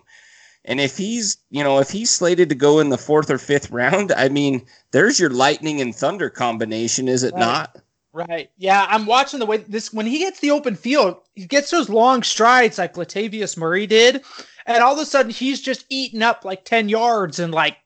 And 0.65 0.81
if 0.81 0.97
he's, 0.97 1.37
you 1.51 1.63
know, 1.65 1.79
if 1.79 1.91
he's 1.91 2.11
slated 2.11 2.49
to 2.49 2.55
go 2.55 2.79
in 2.81 2.91
the 2.91 2.99
fourth 2.99 3.31
or 3.31 3.39
fifth 3.39 3.71
round, 3.71 4.13
I 4.13 4.29
mean, 4.29 4.67
there's 4.91 5.21
your 5.21 5.31
lightning 5.31 5.81
and 5.81 5.95
thunder 5.95 6.29
combination, 6.29 7.09
is 7.09 7.23
it 7.23 7.33
Right. 7.35 7.41
not? 7.41 7.77
Right. 8.27 8.51
Yeah, 8.57 8.85
I'm 8.89 9.07
watching 9.07 9.39
the 9.39 9.47
way 9.47 9.59
this 9.59 9.93
when 9.93 10.07
he 10.07 10.19
gets 10.19 10.41
the 10.41 10.51
open 10.51 10.75
field, 10.75 11.19
he 11.37 11.47
gets 11.47 11.71
those 11.71 11.89
long 11.89 12.25
strides 12.25 12.77
like 12.77 12.95
Latavius 12.95 13.57
Murray 13.57 13.87
did, 13.87 14.25
and 14.67 14.83
all 14.83 14.95
of 14.95 14.99
a 14.99 15.07
sudden 15.07 15.31
he's 15.31 15.61
just 15.61 15.87
eating 15.89 16.23
up 16.23 16.45
like 16.45 16.65
10 16.65 16.89
yards 16.89 17.39
in 17.39 17.53
like 17.53 17.77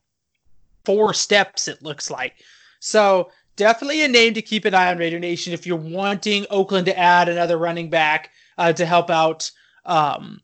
four 0.87 1.13
steps, 1.13 1.69
it 1.69 1.83
looks 1.83 2.11
like. 2.11 2.35
So 2.81 3.31
definitely 3.57 4.03
a 4.03 4.09
name 4.09 4.33
to 4.33 4.41
keep 4.41 4.65
an 4.65 4.73
eye 4.73 4.91
on 4.91 4.97
Raider 4.97 5.19
Nation 5.19 5.53
if 5.53 5.67
you're 5.67 5.77
wanting 5.77 6.47
Oakland 6.49 6.87
to 6.87 6.99
add 6.99 7.29
another 7.29 7.59
running 7.59 7.91
back 7.91 8.31
uh, 8.57 8.73
to 8.73 8.87
help 8.87 9.11
out 9.11 9.51
um 9.85 10.41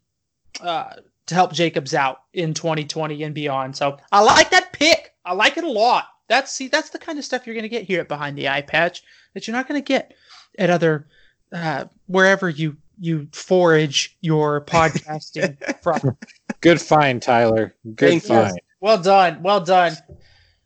uh 0.60 0.94
to 1.26 1.34
help 1.34 1.52
Jacobs 1.52 1.94
out 1.94 2.22
in 2.34 2.52
2020 2.52 3.22
and 3.22 3.34
beyond. 3.34 3.74
So 3.74 3.96
I 4.12 4.20
like 4.20 4.50
that 4.50 4.72
pick. 4.72 5.14
I 5.24 5.32
like 5.32 5.56
it 5.56 5.64
a 5.64 5.70
lot. 5.70 6.08
That's 6.28 6.52
see, 6.52 6.68
that's 6.68 6.90
the 6.90 6.98
kind 6.98 7.18
of 7.18 7.24
stuff 7.24 7.46
you're 7.46 7.56
gonna 7.56 7.68
get 7.68 7.84
here 7.84 8.00
at 8.00 8.08
behind 8.08 8.36
the 8.36 8.48
eye 8.48 8.62
patch 8.62 9.02
that 9.34 9.46
you're 9.46 9.56
not 9.56 9.68
going 9.68 9.80
to 9.80 9.84
get 9.84 10.14
at 10.58 10.70
other 10.70 11.06
uh, 11.52 11.84
wherever 12.06 12.48
you 12.48 12.76
you 12.98 13.28
forage 13.32 14.16
your 14.20 14.60
podcasting 14.64 15.56
from. 15.82 16.16
Good 16.60 16.80
find, 16.80 17.22
Tyler. 17.22 17.74
Good 17.94 18.10
Thank 18.10 18.22
you. 18.24 18.28
find. 18.28 18.60
Well 18.80 19.00
done, 19.00 19.42
well 19.42 19.60
done. 19.60 19.96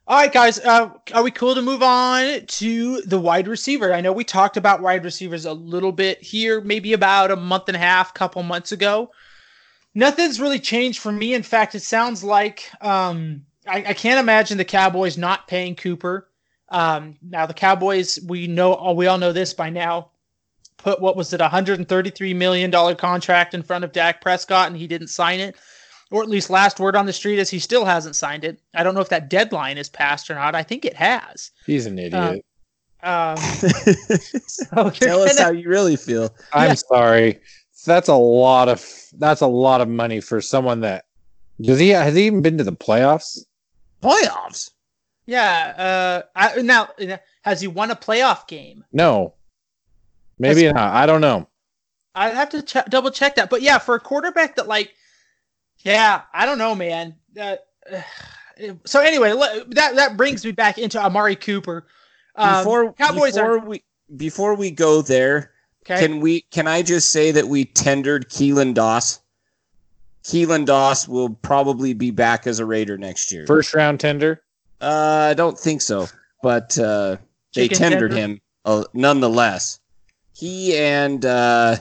All 0.07 0.17
right, 0.19 0.33
guys, 0.33 0.59
uh, 0.59 0.91
are 1.15 1.23
we 1.23 1.31
cool 1.31 1.55
to 1.55 1.63
move 1.63 1.83
on 1.83 2.45
to 2.47 3.01
the 3.03 3.21
wide 3.21 3.47
receiver? 3.47 3.95
I 3.95 4.01
know 4.01 4.13
we 4.13 4.25
talked 4.25 4.57
about 4.57 4.83
wide 4.83 5.05
receivers 5.05 5.45
a 5.45 5.53
little 5.53 5.93
bit 5.93 6.21
here, 6.21 6.61
maybe 6.61 6.93
about 6.93 7.31
a 7.31 7.37
month 7.37 7.69
and 7.69 7.77
a 7.77 7.81
half, 7.81 8.13
couple 8.13 8.43
months 8.43 8.73
ago. 8.73 9.11
Nothing's 9.95 10.41
really 10.41 10.59
changed 10.59 10.99
for 10.99 11.13
me. 11.13 11.35
In 11.35 11.43
fact, 11.43 11.75
it 11.75 11.83
sounds 11.83 12.25
like 12.25 12.69
um, 12.81 13.45
I, 13.67 13.85
I 13.89 13.95
can't 13.95 14.21
imagine 14.21 14.59
the 14.59 14.65
Cowboys 14.65 15.17
not 15.17 15.47
paying 15.49 15.75
Cooper. 15.77 16.29
Um, 16.69 17.17
now 17.23 17.47
the 17.47 17.55
Cowboys, 17.55 18.19
we 18.27 18.47
know, 18.47 18.93
we 18.97 19.07
all 19.07 19.19
know 19.19 19.33
this 19.33 19.53
by 19.55 19.71
now. 19.71 20.09
Put 20.79 21.01
what 21.01 21.17
was 21.17 21.33
it, 21.33 21.41
a 21.41 21.49
hundred 21.49 21.79
and 21.79 21.89
thirty-three 21.89 22.35
million 22.35 22.69
dollar 22.71 22.97
contract 22.97 23.55
in 23.55 23.63
front 23.63 23.85
of 23.85 23.93
Dak 23.93 24.21
Prescott, 24.21 24.67
and 24.67 24.77
he 24.77 24.89
didn't 24.89 25.09
sign 25.09 25.39
it, 25.39 25.55
or 26.11 26.23
at 26.25 26.29
least 26.29 26.51
last 26.51 26.81
word 26.81 26.97
on 26.97 27.07
the 27.07 27.13
street 27.13 27.39
is 27.39 27.49
he 27.49 27.61
still 27.61 27.85
hasn't 27.85 28.17
signed 28.17 28.43
it. 28.43 28.59
I 28.75 28.83
don't 28.83 28.95
know 28.95 29.01
if 29.01 29.09
that 29.11 29.31
deadline 29.31 29.79
is 29.79 29.89
passed 29.89 30.29
or 30.29 30.35
not. 30.35 30.57
I 30.57 30.65
think 30.65 30.85
it 30.85 30.95
has. 30.95 31.53
He's 31.67 31.87
an 31.87 32.01
idiot. 32.01 32.45
Um, 33.05 33.37
so 34.47 34.91
Tell 34.91 35.23
us 35.23 35.37
gonna- 35.37 35.43
how 35.45 35.51
you 35.53 35.69
really 35.69 35.95
feel. 35.95 36.35
I'm 36.53 36.71
yeah. 36.71 36.75
sorry. 36.75 37.41
That's 37.85 38.09
a 38.09 38.15
lot 38.15 38.69
of 38.69 38.85
that's 39.19 39.41
a 39.41 39.47
lot 39.47 39.81
of 39.81 39.89
money 39.89 40.21
for 40.21 40.41
someone 40.41 40.81
that 40.81 41.05
does 41.61 41.79
he 41.79 41.91
has 41.91 42.15
he 42.15 42.27
even 42.27 42.43
been 42.43 42.59
to 42.59 42.65
the 42.65 42.73
playoffs? 42.73 43.45
Playoffs. 44.03 44.71
yeah. 45.27 45.75
Uh, 45.77 46.23
I, 46.35 46.63
now 46.63 46.89
has 47.43 47.61
he 47.61 47.69
won 47.69 47.91
a 47.91 47.97
playoff 47.97 48.47
game? 48.49 48.85
No. 48.93 49.35
Maybe 50.39 50.63
That's- 50.63 50.75
not. 50.75 50.95
I 50.95 51.07
don't 51.07 51.21
know. 51.21 51.49
I'd 52.15 52.35
have 52.35 52.51
to 52.51 52.63
ch- 52.63 52.85
double 52.91 53.11
check 53.11 53.37
that. 53.37 53.49
But 53.49 53.63
yeah, 53.63 53.79
for 53.79 53.95
a 53.95 54.01
quarterback 54.01 54.57
that 54.57 54.69
like, 54.69 54.93
yeah, 55.79 56.23
I 56.35 56.45
don't 56.45 56.59
know, 56.59 56.75
man. 56.75 57.17
Uh, 57.41 57.57
so 58.85 59.01
anyway, 59.01 59.31
that 59.31 59.97
that 59.97 60.17
brings 60.17 60.45
me 60.45 60.53
back 60.53 60.77
into 60.79 61.03
Amari 61.03 61.37
Cooper. 61.37 61.87
Um, 62.37 62.61
Before 62.65 62.93
Cowboys 62.93 63.35
before 63.35 63.57
are 63.57 63.59
we 63.61 63.83
before 64.15 64.55
we 64.57 64.71
go 64.71 65.01
there, 65.01 65.53
okay. 65.87 66.01
can 66.01 66.21
we 66.21 66.43
can 66.43 66.67
I 66.67 66.83
just 66.83 67.11
say 67.11 67.31
that 67.31 67.49
we 67.49 67.65
tendered 67.65 68.29
Keelan 68.29 68.75
Doss? 68.75 69.21
Keelan 70.25 70.67
Doss 70.67 71.09
will 71.09 71.31
probably 71.31 71.95
be 71.95 72.11
back 72.11 72.47
as 72.47 72.59
a 72.61 72.67
Raider 72.67 72.97
next 72.97 73.33
year. 73.33 73.47
First 73.47 73.75
round 73.75 74.01
tender. 74.01 74.43
Uh, 74.81 75.29
I 75.31 75.35
don't 75.35 75.59
think 75.59 75.81
so, 75.81 76.09
but 76.43 76.79
uh, 76.79 77.17
they 77.55 77.69
Chicken 77.69 77.79
tendered 77.79 78.11
tender? 78.13 78.17
him 78.35 78.41
uh, 78.65 78.85
nonetheless. 78.95 79.81
He 80.35 80.77
and 80.77 81.25
uh, 81.25 81.77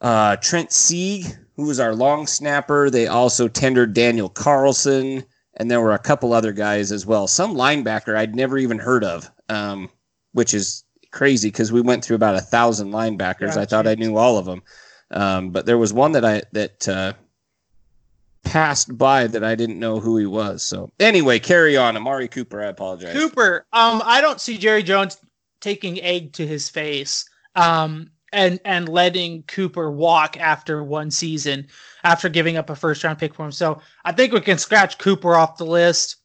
uh, 0.00 0.36
Trent 0.36 0.72
Sieg, 0.72 1.26
who 1.56 1.66
was 1.66 1.80
our 1.80 1.94
long 1.94 2.26
snapper, 2.26 2.90
they 2.90 3.06
also 3.06 3.48
tendered 3.48 3.94
Daniel 3.94 4.28
Carlson, 4.28 5.24
and 5.56 5.70
there 5.70 5.80
were 5.80 5.92
a 5.92 5.98
couple 5.98 6.32
other 6.32 6.52
guys 6.52 6.90
as 6.92 7.06
well. 7.06 7.26
Some 7.26 7.54
linebacker 7.54 8.16
I'd 8.16 8.34
never 8.34 8.58
even 8.58 8.78
heard 8.78 9.04
of, 9.04 9.30
um, 9.48 9.88
which 10.32 10.54
is 10.54 10.84
crazy 11.12 11.48
because 11.48 11.72
we 11.72 11.80
went 11.80 12.04
through 12.04 12.16
about 12.16 12.34
a 12.34 12.40
thousand 12.40 12.92
linebackers. 12.92 13.56
Yeah, 13.56 13.62
I 13.62 13.64
thought 13.66 13.86
I 13.86 13.94
knew 13.94 14.16
all 14.16 14.38
of 14.38 14.46
them, 14.46 14.62
um, 15.10 15.50
but 15.50 15.66
there 15.66 15.78
was 15.78 15.92
one 15.92 16.12
that 16.12 16.24
I 16.24 16.42
that. 16.52 16.88
Uh, 16.88 17.12
passed 18.42 18.96
by 18.96 19.26
that 19.26 19.44
I 19.44 19.54
didn't 19.54 19.78
know 19.78 20.00
who 20.00 20.16
he 20.16 20.26
was. 20.26 20.62
So 20.62 20.90
anyway, 20.98 21.38
carry 21.38 21.76
on. 21.76 21.96
Amari 21.96 22.26
Cooper, 22.28 22.62
I 22.62 22.68
apologize. 22.68 23.12
Cooper, 23.12 23.66
um, 23.72 24.02
I 24.04 24.20
don't 24.20 24.40
see 24.40 24.58
Jerry 24.58 24.82
Jones 24.82 25.18
taking 25.60 26.00
egg 26.00 26.32
to 26.34 26.46
his 26.46 26.68
face, 26.68 27.28
um, 27.54 28.10
and 28.32 28.60
and 28.64 28.88
letting 28.88 29.42
Cooper 29.44 29.90
walk 29.90 30.38
after 30.38 30.82
one 30.82 31.10
season 31.10 31.66
after 32.04 32.28
giving 32.28 32.56
up 32.56 32.70
a 32.70 32.76
first 32.76 33.04
round 33.04 33.18
pick 33.18 33.34
for 33.34 33.44
him. 33.44 33.52
So 33.52 33.80
I 34.04 34.12
think 34.12 34.32
we 34.32 34.40
can 34.40 34.58
scratch 34.58 34.98
Cooper 34.98 35.34
off 35.34 35.58
the 35.58 35.66
list. 35.66 36.16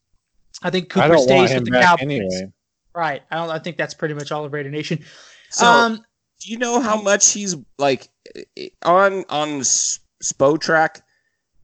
I 0.63 0.69
think 0.69 0.89
Cooper 0.89 1.15
I 1.15 1.19
stays 1.19 1.53
with 1.53 1.65
the 1.65 1.71
back 1.71 1.83
Cowboys. 1.83 2.03
anyway. 2.03 2.53
Right. 2.95 3.21
I 3.29 3.35
don't. 3.35 3.49
I 3.49 3.59
think 3.59 3.77
that's 3.77 3.93
pretty 3.93 4.13
much 4.13 4.31
all 4.31 4.45
of 4.45 4.53
Raider 4.53 4.69
Nation. 4.69 5.03
So 5.49 5.65
um, 5.65 6.03
do 6.45 6.51
you 6.51 6.59
know 6.59 6.79
how 6.79 7.01
much 7.01 7.31
he's 7.31 7.55
like 7.79 8.09
on 8.83 9.25
on 9.29 9.61
Spotrac? 9.61 11.01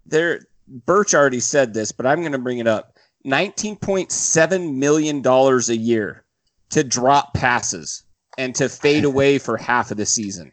There, 0.08 0.42
Birch 0.68 1.14
already 1.14 1.40
said 1.40 1.74
this, 1.74 1.92
but 1.92 2.08
I'm 2.08 2.22
going 2.22 2.32
to 2.32 2.40
bring 2.40 2.58
it 2.58 2.68
up. 2.68 2.98
Nineteen 3.24 3.76
point 3.76 4.12
seven 4.12 4.80
million 4.80 5.22
dollars 5.22 5.70
a 5.70 5.78
year 5.78 6.26
to 6.72 6.84
drop 6.84 7.36
passes 7.36 8.04
and 8.40 8.56
to 8.56 8.68
fade 8.70 9.06
away 9.12 9.38
for 9.38 9.56
half 9.56 9.92
of 9.92 9.98
the 9.98 10.06
season. 10.06 10.52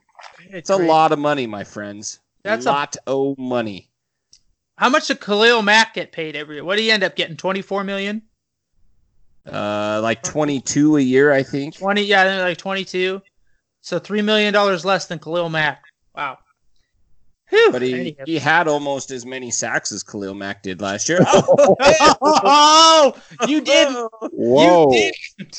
It's 0.50 0.68
a 0.68 0.76
great. 0.76 0.88
lot 0.88 1.12
of 1.12 1.18
money, 1.18 1.46
my 1.46 1.64
friends. 1.64 2.20
That's 2.42 2.66
a 2.66 2.68
a- 2.68 2.72
lot 2.72 2.96
of 3.06 3.38
money. 3.38 3.88
How 4.76 4.90
much 4.90 5.08
did 5.08 5.20
Khalil 5.20 5.62
Mack 5.62 5.94
get 5.94 6.12
paid 6.12 6.36
every 6.36 6.56
year? 6.56 6.64
What 6.64 6.76
did 6.76 6.82
he 6.82 6.90
end 6.90 7.02
up 7.02 7.16
getting? 7.16 7.36
Twenty 7.36 7.62
four 7.62 7.82
million. 7.82 8.22
Uh, 9.50 10.00
like 10.02 10.22
twenty 10.22 10.60
two 10.60 10.98
a 10.98 11.00
year, 11.00 11.32
I 11.32 11.42
think. 11.42 11.78
20 11.78 12.02
yeah 12.02 12.42
like 12.42 12.58
22 12.58 13.22
so 13.88 13.98
3 13.98 14.22
million 14.22 14.52
dollars 14.52 14.84
less 14.84 15.06
than 15.06 15.18
Khalil 15.18 15.48
Mack 15.48 15.82
wow 16.14 16.38
Whew. 17.50 17.72
But 17.72 17.80
he, 17.80 18.14
he 18.26 18.38
had 18.38 18.68
almost 18.68 19.10
as 19.10 19.24
many 19.24 19.50
sacks 19.50 19.90
as 19.90 20.02
Khalil 20.02 20.34
Mack 20.34 20.62
did 20.62 20.82
last 20.82 21.08
year. 21.08 21.20
oh, 21.30 23.14
you 23.46 23.62
did 23.62 23.88
Whoa. 24.34 24.92
you 24.92 24.98
did 24.98 25.14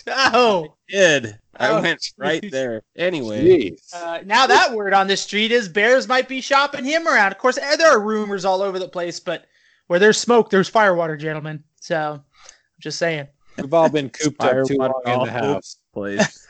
oh 0.07 0.75
did. 0.87 1.39
I 1.57 1.69
Oh, 1.69 1.81
went 1.81 2.13
right 2.15 2.45
there. 2.51 2.83
Anyway, 2.95 3.75
uh, 3.91 4.19
now 4.23 4.45
that 4.45 4.71
word 4.73 4.93
on 4.93 5.07
the 5.07 5.17
street 5.17 5.51
is 5.51 5.67
bears 5.67 6.07
might 6.07 6.27
be 6.27 6.41
shopping 6.41 6.85
him 6.85 7.07
around 7.07 7.31
of 7.31 7.39
course 7.39 7.57
eh, 7.57 7.75
there 7.77 7.89
are 7.89 7.99
rumors 7.99 8.45
all 8.45 8.61
over 8.61 8.77
the 8.77 8.87
place 8.87 9.19
but 9.19 9.45
where 9.87 9.97
there's 9.97 10.19
smoke 10.19 10.51
there's 10.51 10.69
firewater 10.69 11.17
gentlemen 11.17 11.63
so 11.81 12.13
i'm 12.13 12.23
just 12.79 12.99
saying 12.99 13.27
We've 13.57 13.73
all 13.73 13.89
been 13.89 14.09
cooped 14.09 14.41
up 14.43 14.67
too 14.67 14.77
long 14.77 15.01
in 15.05 15.19
the 15.23 15.31
house. 15.31 15.77
place. 15.93 16.47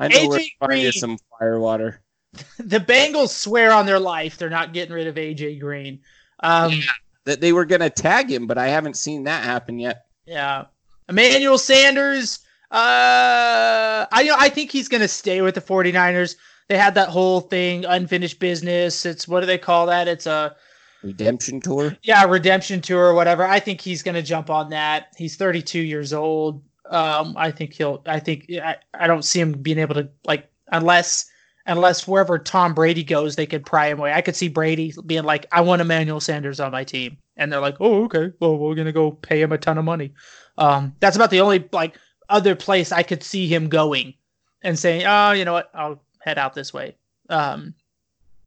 I 0.00 0.08
know 0.08 0.28
where 0.28 0.38
AJ 0.38 0.44
to 0.44 0.50
find 0.58 0.82
you 0.82 0.90
Green. 0.90 0.92
some 0.92 1.18
firewater. 1.38 2.02
the 2.58 2.78
bengals 2.78 3.30
swear 3.30 3.72
on 3.72 3.86
their 3.86 3.98
life 3.98 4.38
they're 4.38 4.48
not 4.48 4.72
getting 4.72 4.94
rid 4.94 5.08
of 5.08 5.16
aj 5.16 5.58
green 5.58 5.98
um 6.44 6.80
That 7.24 7.40
they 7.40 7.52
were 7.52 7.64
gonna 7.64 7.90
tag 7.90 8.30
him, 8.30 8.46
but 8.46 8.56
I 8.56 8.68
haven't 8.68 8.96
seen 8.96 9.24
that 9.24 9.42
happen 9.44 9.78
yet. 9.78 10.04
Yeah. 10.26 10.66
Emmanuel 11.08 11.58
Sanders, 11.58 12.38
uh 12.70 14.06
I 14.12 14.20
you 14.22 14.30
know 14.30 14.36
I 14.38 14.48
think 14.48 14.70
he's 14.70 14.88
going 14.88 15.00
to 15.02 15.08
stay 15.08 15.42
with 15.42 15.56
the 15.56 15.60
49ers. 15.60 16.36
They 16.68 16.78
had 16.78 16.94
that 16.94 17.08
whole 17.08 17.40
thing 17.40 17.84
unfinished 17.84 18.38
business. 18.38 19.04
It's 19.04 19.26
what 19.26 19.40
do 19.40 19.46
they 19.46 19.58
call 19.58 19.86
that? 19.86 20.06
It's 20.06 20.26
a 20.26 20.54
Redemption 21.02 21.60
tour. 21.60 21.96
yeah, 22.02 22.24
redemption 22.24 22.80
tour 22.80 23.06
or 23.06 23.14
whatever. 23.14 23.44
I 23.44 23.58
think 23.58 23.80
he's 23.80 24.02
going 24.02 24.16
to 24.16 24.22
jump 24.22 24.50
on 24.50 24.70
that. 24.70 25.08
He's 25.16 25.36
32 25.36 25.80
years 25.80 26.12
old. 26.12 26.62
Um 26.90 27.34
I 27.36 27.50
think 27.50 27.74
he'll 27.74 28.02
I 28.06 28.18
think 28.20 28.50
I, 28.50 28.76
I 28.94 29.06
don't 29.06 29.24
see 29.24 29.40
him 29.40 29.52
being 29.52 29.78
able 29.78 29.94
to 29.94 30.08
like 30.24 30.50
unless 30.72 31.30
unless 31.66 32.06
wherever 32.08 32.38
Tom 32.38 32.74
Brady 32.74 33.04
goes, 33.04 33.36
they 33.36 33.46
could 33.46 33.64
pry 33.64 33.88
him 33.88 33.98
away. 33.98 34.12
I 34.12 34.22
could 34.22 34.36
see 34.36 34.48
Brady 34.48 34.92
being 35.06 35.24
like, 35.24 35.46
"I 35.52 35.60
want 35.60 35.82
Emmanuel 35.82 36.20
Sanders 36.20 36.60
on 36.60 36.72
my 36.72 36.84
team," 36.84 37.16
and 37.36 37.52
they're 37.52 37.60
like, 37.60 37.76
"Oh, 37.80 38.04
okay. 38.04 38.32
Well, 38.40 38.58
we're 38.58 38.74
gonna 38.74 38.92
go 38.92 39.12
pay 39.12 39.40
him 39.40 39.52
a 39.52 39.58
ton 39.58 39.78
of 39.78 39.84
money." 39.84 40.12
Um, 40.58 40.94
that's 41.00 41.16
about 41.16 41.30
the 41.30 41.40
only 41.40 41.68
like 41.72 41.96
other 42.28 42.56
place 42.56 42.92
I 42.92 43.02
could 43.02 43.22
see 43.22 43.46
him 43.46 43.68
going 43.68 44.14
and 44.62 44.78
saying, 44.78 45.04
"Oh, 45.06 45.32
you 45.32 45.44
know 45.44 45.52
what? 45.52 45.70
I'll 45.74 46.02
head 46.20 46.38
out 46.38 46.54
this 46.54 46.72
way." 46.72 46.96
Um, 47.28 47.74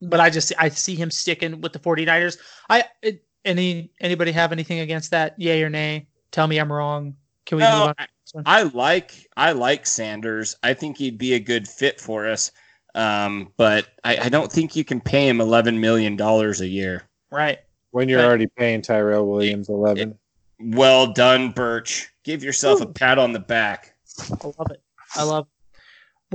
but 0.02 0.20
I 0.20 0.30
just 0.30 0.52
I 0.58 0.70
see 0.70 0.96
him 0.96 1.10
sticking 1.12 1.62
with 1.62 1.74
the 1.74 1.80
49ers. 1.80 2.38
I 2.70 2.86
it, 3.02 3.24
any 3.46 3.92
anybody 4.02 4.32
have 4.32 4.52
anything 4.52 4.80
against 4.80 5.12
that? 5.12 5.40
Yay 5.40 5.64
or 5.64 5.70
nay? 5.70 6.08
Tell 6.32 6.48
me 6.48 6.58
I'm 6.58 6.72
wrong. 6.72 7.16
Can 7.46 7.58
we 7.58 7.64
No, 7.64 7.72
move 7.72 7.88
on? 8.00 8.08
I, 8.46 8.60
I 8.60 8.64
like 8.64 9.28
I 9.38 9.52
like 9.52 9.86
Sanders. 9.86 10.56
I 10.64 10.74
think 10.74 10.98
he'd 10.98 11.18
be 11.18 11.34
a 11.34 11.40
good 11.40 11.68
fit 11.68 12.00
for 12.02 12.28
us. 12.28 12.52
Um, 12.96 13.52
but 13.58 13.88
I, 14.04 14.18
I 14.18 14.30
don't 14.30 14.52
think 14.52 14.76
you 14.76 14.84
can 14.84 15.02
pay 15.02 15.28
him 15.28 15.42
eleven 15.42 15.80
million 15.80 16.16
dollars 16.16 16.62
a 16.62 16.68
year. 16.68 17.04
Right. 17.32 17.60
When 17.92 18.10
you're 18.10 18.20
Right. 18.20 18.26
already 18.28 18.48
paying 18.48 18.82
Tyrell 18.82 19.26
Williams 19.28 19.70
11. 19.70 20.18
Well 20.60 21.14
done, 21.14 21.52
Birch. 21.52 22.12
Give 22.24 22.44
yourself 22.44 22.82
a 22.82 22.86
pat 22.88 23.20
on 23.20 23.34
the 23.34 23.40
back. 23.40 23.94
I 24.32 24.46
love 24.46 24.72
it. 24.72 24.82
I 25.16 25.24
love 25.24 25.46
it. 25.46 25.50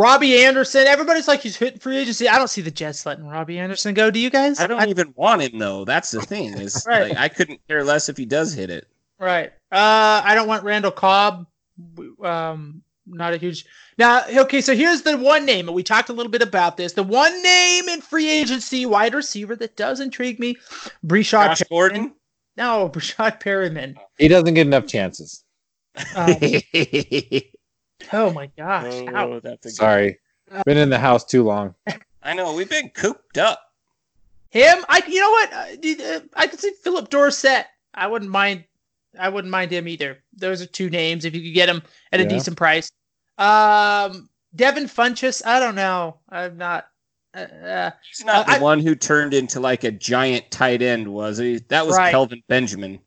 Robbie 0.01 0.45
Anderson. 0.45 0.87
Everybody's 0.87 1.27
like 1.27 1.41
he's 1.41 1.57
hitting 1.57 1.81
free 1.81 1.97
agency. 1.97 2.29
I 2.29 2.39
don't 2.39 2.49
see 2.49 2.61
the 2.61 2.71
Jets 2.71 3.05
letting 3.07 3.27
Robbie 3.27 3.59
Anderson 3.59 3.95
go. 3.95 4.11
Do 4.11 4.21
you 4.21 4.31
guys? 4.31 4.61
I 4.61 4.67
don't 4.69 4.89
even 4.89 5.13
want 5.17 5.43
him 5.43 5.59
though. 5.59 5.85
That's 5.85 6.11
the 6.13 6.21
thing. 6.23 6.57
Is 6.59 6.85
Right. 6.89 7.09
like, 7.11 7.19
I 7.19 7.29
couldn't 7.29 7.61
care 7.69 7.83
less 7.83 8.09
if 8.09 8.17
he 8.17 8.25
does 8.25 8.53
hit 8.55 8.71
it. 8.71 8.87
Right. 9.19 9.51
Uh, 9.73 10.23
I 10.25 10.35
don't 10.37 10.47
want 10.47 10.63
Randall 10.63 10.93
Cobb. 10.93 11.47
Um, 12.23 12.83
not 13.07 13.33
a 13.33 13.37
huge. 13.39 13.65
Now, 13.97 14.23
okay. 14.29 14.61
So 14.61 14.75
here's 14.75 15.03
the 15.03 15.17
one 15.17 15.47
name, 15.47 15.69
and 15.69 15.75
we 15.75 15.83
talked 15.83 16.09
a 16.09 16.13
little 16.13 16.31
bit 16.31 16.43
about 16.43 16.77
this. 16.77 16.93
The 16.93 17.03
one 17.03 17.43
name 17.43 17.89
in 17.89 18.01
free 18.01 18.29
agency, 18.31 18.85
wide 18.87 19.15
receiver, 19.15 19.57
that 19.57 19.77
does 19.77 20.01
intrigue 20.01 20.39
me, 20.39 20.57
Breshad 21.07 21.49
Josh 21.59 21.63
Gordon. 21.69 22.13
No, 22.57 22.89
Breshad 22.89 23.41
Perriman. 23.41 23.97
He 24.19 24.29
doesn't 24.29 24.55
get 24.55 24.67
enough 24.67 24.87
chances. 24.87 25.45
Um, 26.15 26.35
oh 28.13 28.31
my 28.33 28.47
gosh. 28.57 28.93
Ow. 28.93 29.33
oh, 29.33 29.41
that's 29.41 29.67
a 29.67 29.69
good- 29.69 29.75
Sorry. 29.75 30.19
Been 30.65 30.79
in 30.79 30.89
the 30.91 30.99
house 30.99 31.25
too 31.25 31.43
long. 31.45 31.75
I 32.23 32.33
know 32.35 32.55
we've 32.55 32.71
been 32.71 32.89
cooped 32.91 33.37
up. 33.39 33.61
Him, 34.51 34.79
I. 34.89 35.03
You 35.07 35.21
know 35.21 35.31
what? 35.31 35.53
Uh, 35.53 35.77
dude, 35.77 36.01
uh, 36.01 36.21
I 36.35 36.47
could 36.47 36.59
see 36.59 36.73
Phillip 36.83 37.11
Dorsett. 37.11 37.67
I 37.95 38.07
wouldn't 38.07 38.31
mind. 38.31 38.65
I 39.19 39.29
wouldn't 39.29 39.51
mind 39.51 39.71
him 39.73 39.89
either. 39.89 40.19
Those 40.37 40.63
are 40.63 40.67
two 40.67 40.91
names 40.91 41.25
if 41.25 41.35
you 41.35 41.41
could 41.43 41.55
get 41.55 41.69
him 41.69 41.83
at 42.13 42.21
a 42.21 42.23
Yeah. 42.25 42.29
decent 42.29 42.57
price. 42.57 42.91
Um, 43.39 44.29
Devin 44.55 44.85
Funchess. 44.85 45.45
I 45.47 45.61
don't 45.61 45.75
know. 45.75 46.19
I'm 46.29 46.57
not. 46.57 46.89
Uh, 47.35 47.41
uh, 47.41 47.91
He's 48.09 48.25
not 48.25 48.49
I- 48.49 48.59
the 48.59 48.65
one 48.65 48.81
who 48.81 48.95
turned 48.95 49.35
into 49.35 49.61
like 49.61 49.85
a 49.85 49.91
giant 49.91 50.51
tight 50.51 50.83
end, 50.83 51.07
was 51.09 51.39
he? 51.39 51.59
That 51.69 51.87
was 51.87 51.97
Right. 51.97 52.11
Kelvin 52.11 52.43
Benjamin. 52.49 52.99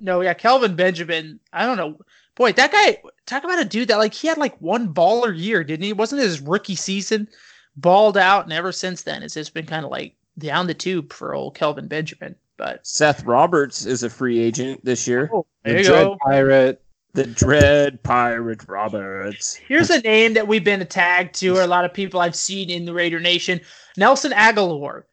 no, 0.00 0.20
yeah, 0.20 0.34
Kelvin 0.34 0.74
Benjamin. 0.76 1.40
I 1.52 1.64
don't 1.66 1.76
know. 1.76 1.98
Boy, 2.34 2.52
that 2.52 2.70
guy. 2.72 3.00
Talk 3.26 3.44
about 3.44 3.60
a 3.60 3.64
dude 3.64 3.88
that 3.88 3.98
like 3.98 4.14
he 4.14 4.28
had 4.28 4.38
like 4.38 4.56
one 4.60 4.92
baller 4.94 5.36
year, 5.36 5.62
didn't 5.64 5.84
he? 5.84 5.92
Wasn't 5.92 6.20
his 6.20 6.40
rookie 6.40 6.74
season 6.76 7.28
balled 7.76 8.16
out, 8.16 8.44
and 8.44 8.52
ever 8.52 8.72
since 8.72 9.02
then 9.02 9.22
it's 9.22 9.34
just 9.34 9.54
been 9.54 9.66
kind 9.66 9.84
of 9.84 9.90
like 9.90 10.14
down 10.38 10.66
the 10.66 10.74
tube 10.74 11.12
for 11.12 11.34
old 11.34 11.54
Kelvin 11.56 11.88
Benjamin. 11.88 12.34
But 12.58 12.86
Seth 12.86 13.24
Roberts 13.24 13.86
is 13.86 14.02
a 14.02 14.10
free 14.10 14.38
agent 14.40 14.84
this 14.84 15.06
year. 15.08 15.30
oh, 15.32 15.46
The 15.64 15.78
you 15.78 15.84
Dread 15.84 16.04
go. 16.04 16.16
Pirate. 16.22 16.82
The 17.14 17.24
Dread 17.24 18.02
Pirate 18.02 18.68
Roberts. 18.68 19.54
Here's 19.54 19.90
a 19.90 20.00
name 20.00 20.34
that 20.34 20.46
we've 20.46 20.62
been 20.64 20.84
tagged 20.86 21.36
to, 21.36 21.56
or 21.56 21.62
a 21.62 21.66
lot 21.66 21.84
of 21.86 21.94
people 21.94 22.20
I've 22.20 22.36
seen 22.36 22.68
in 22.68 22.84
the 22.84 22.92
Raider 22.92 23.18
Nation. 23.20 23.60
Nelson 23.96 24.32
Agholor. 24.32 25.04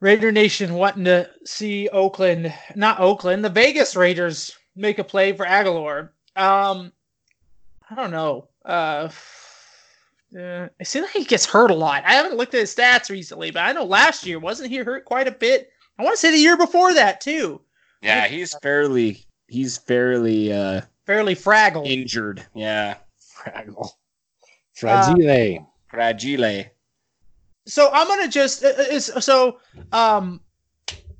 Raider 0.00 0.32
Nation 0.32 0.74
wanting 0.74 1.04
to 1.04 1.30
see 1.44 1.88
Oakland, 1.88 2.52
not 2.74 2.98
Oakland, 3.00 3.44
the 3.44 3.48
Vegas 3.48 3.94
Raiders 3.96 4.56
make 4.74 4.98
a 4.98 5.04
play 5.04 5.32
for 5.32 5.46
Agholor. 5.46 6.10
Um, 6.34 6.92
I 7.88 7.94
don't 7.94 8.10
know. 8.10 8.48
Uh, 8.64 9.08
uh, 10.36 10.68
it 10.78 10.86
seems 10.86 11.04
like 11.04 11.12
he 11.14 11.24
gets 11.24 11.46
hurt 11.46 11.70
a 11.70 11.74
lot. 11.74 12.04
I 12.04 12.12
haven't 12.14 12.36
looked 12.36 12.54
at 12.54 12.60
his 12.60 12.74
stats 12.74 13.10
recently, 13.10 13.50
but 13.50 13.60
I 13.60 13.72
know 13.72 13.84
last 13.84 14.26
year 14.26 14.38
wasn't 14.38 14.70
he 14.70 14.78
hurt 14.78 15.04
quite 15.04 15.28
a 15.28 15.32
bit? 15.32 15.71
I 15.98 16.02
want 16.04 16.14
to 16.14 16.20
say 16.20 16.30
the 16.30 16.38
year 16.38 16.56
before 16.56 16.94
that 16.94 17.20
too. 17.20 17.60
Yeah, 18.00 18.26
he's 18.26 18.54
fairly 18.62 19.24
he's 19.48 19.76
fairly 19.78 20.52
uh 20.52 20.82
Fairly 21.06 21.34
fragile. 21.34 21.84
injured. 21.84 22.44
Yeah. 22.54 22.96
Fraggle. 23.36 23.88
Fragile. 24.74 25.66
Fragile. 25.90 26.64
so 27.66 27.90
I'm 27.92 28.06
gonna 28.08 28.28
just 28.28 28.64
uh, 28.64 28.68
uh, 28.68 28.82
is 28.90 29.06
so 29.20 29.58
um 29.92 30.40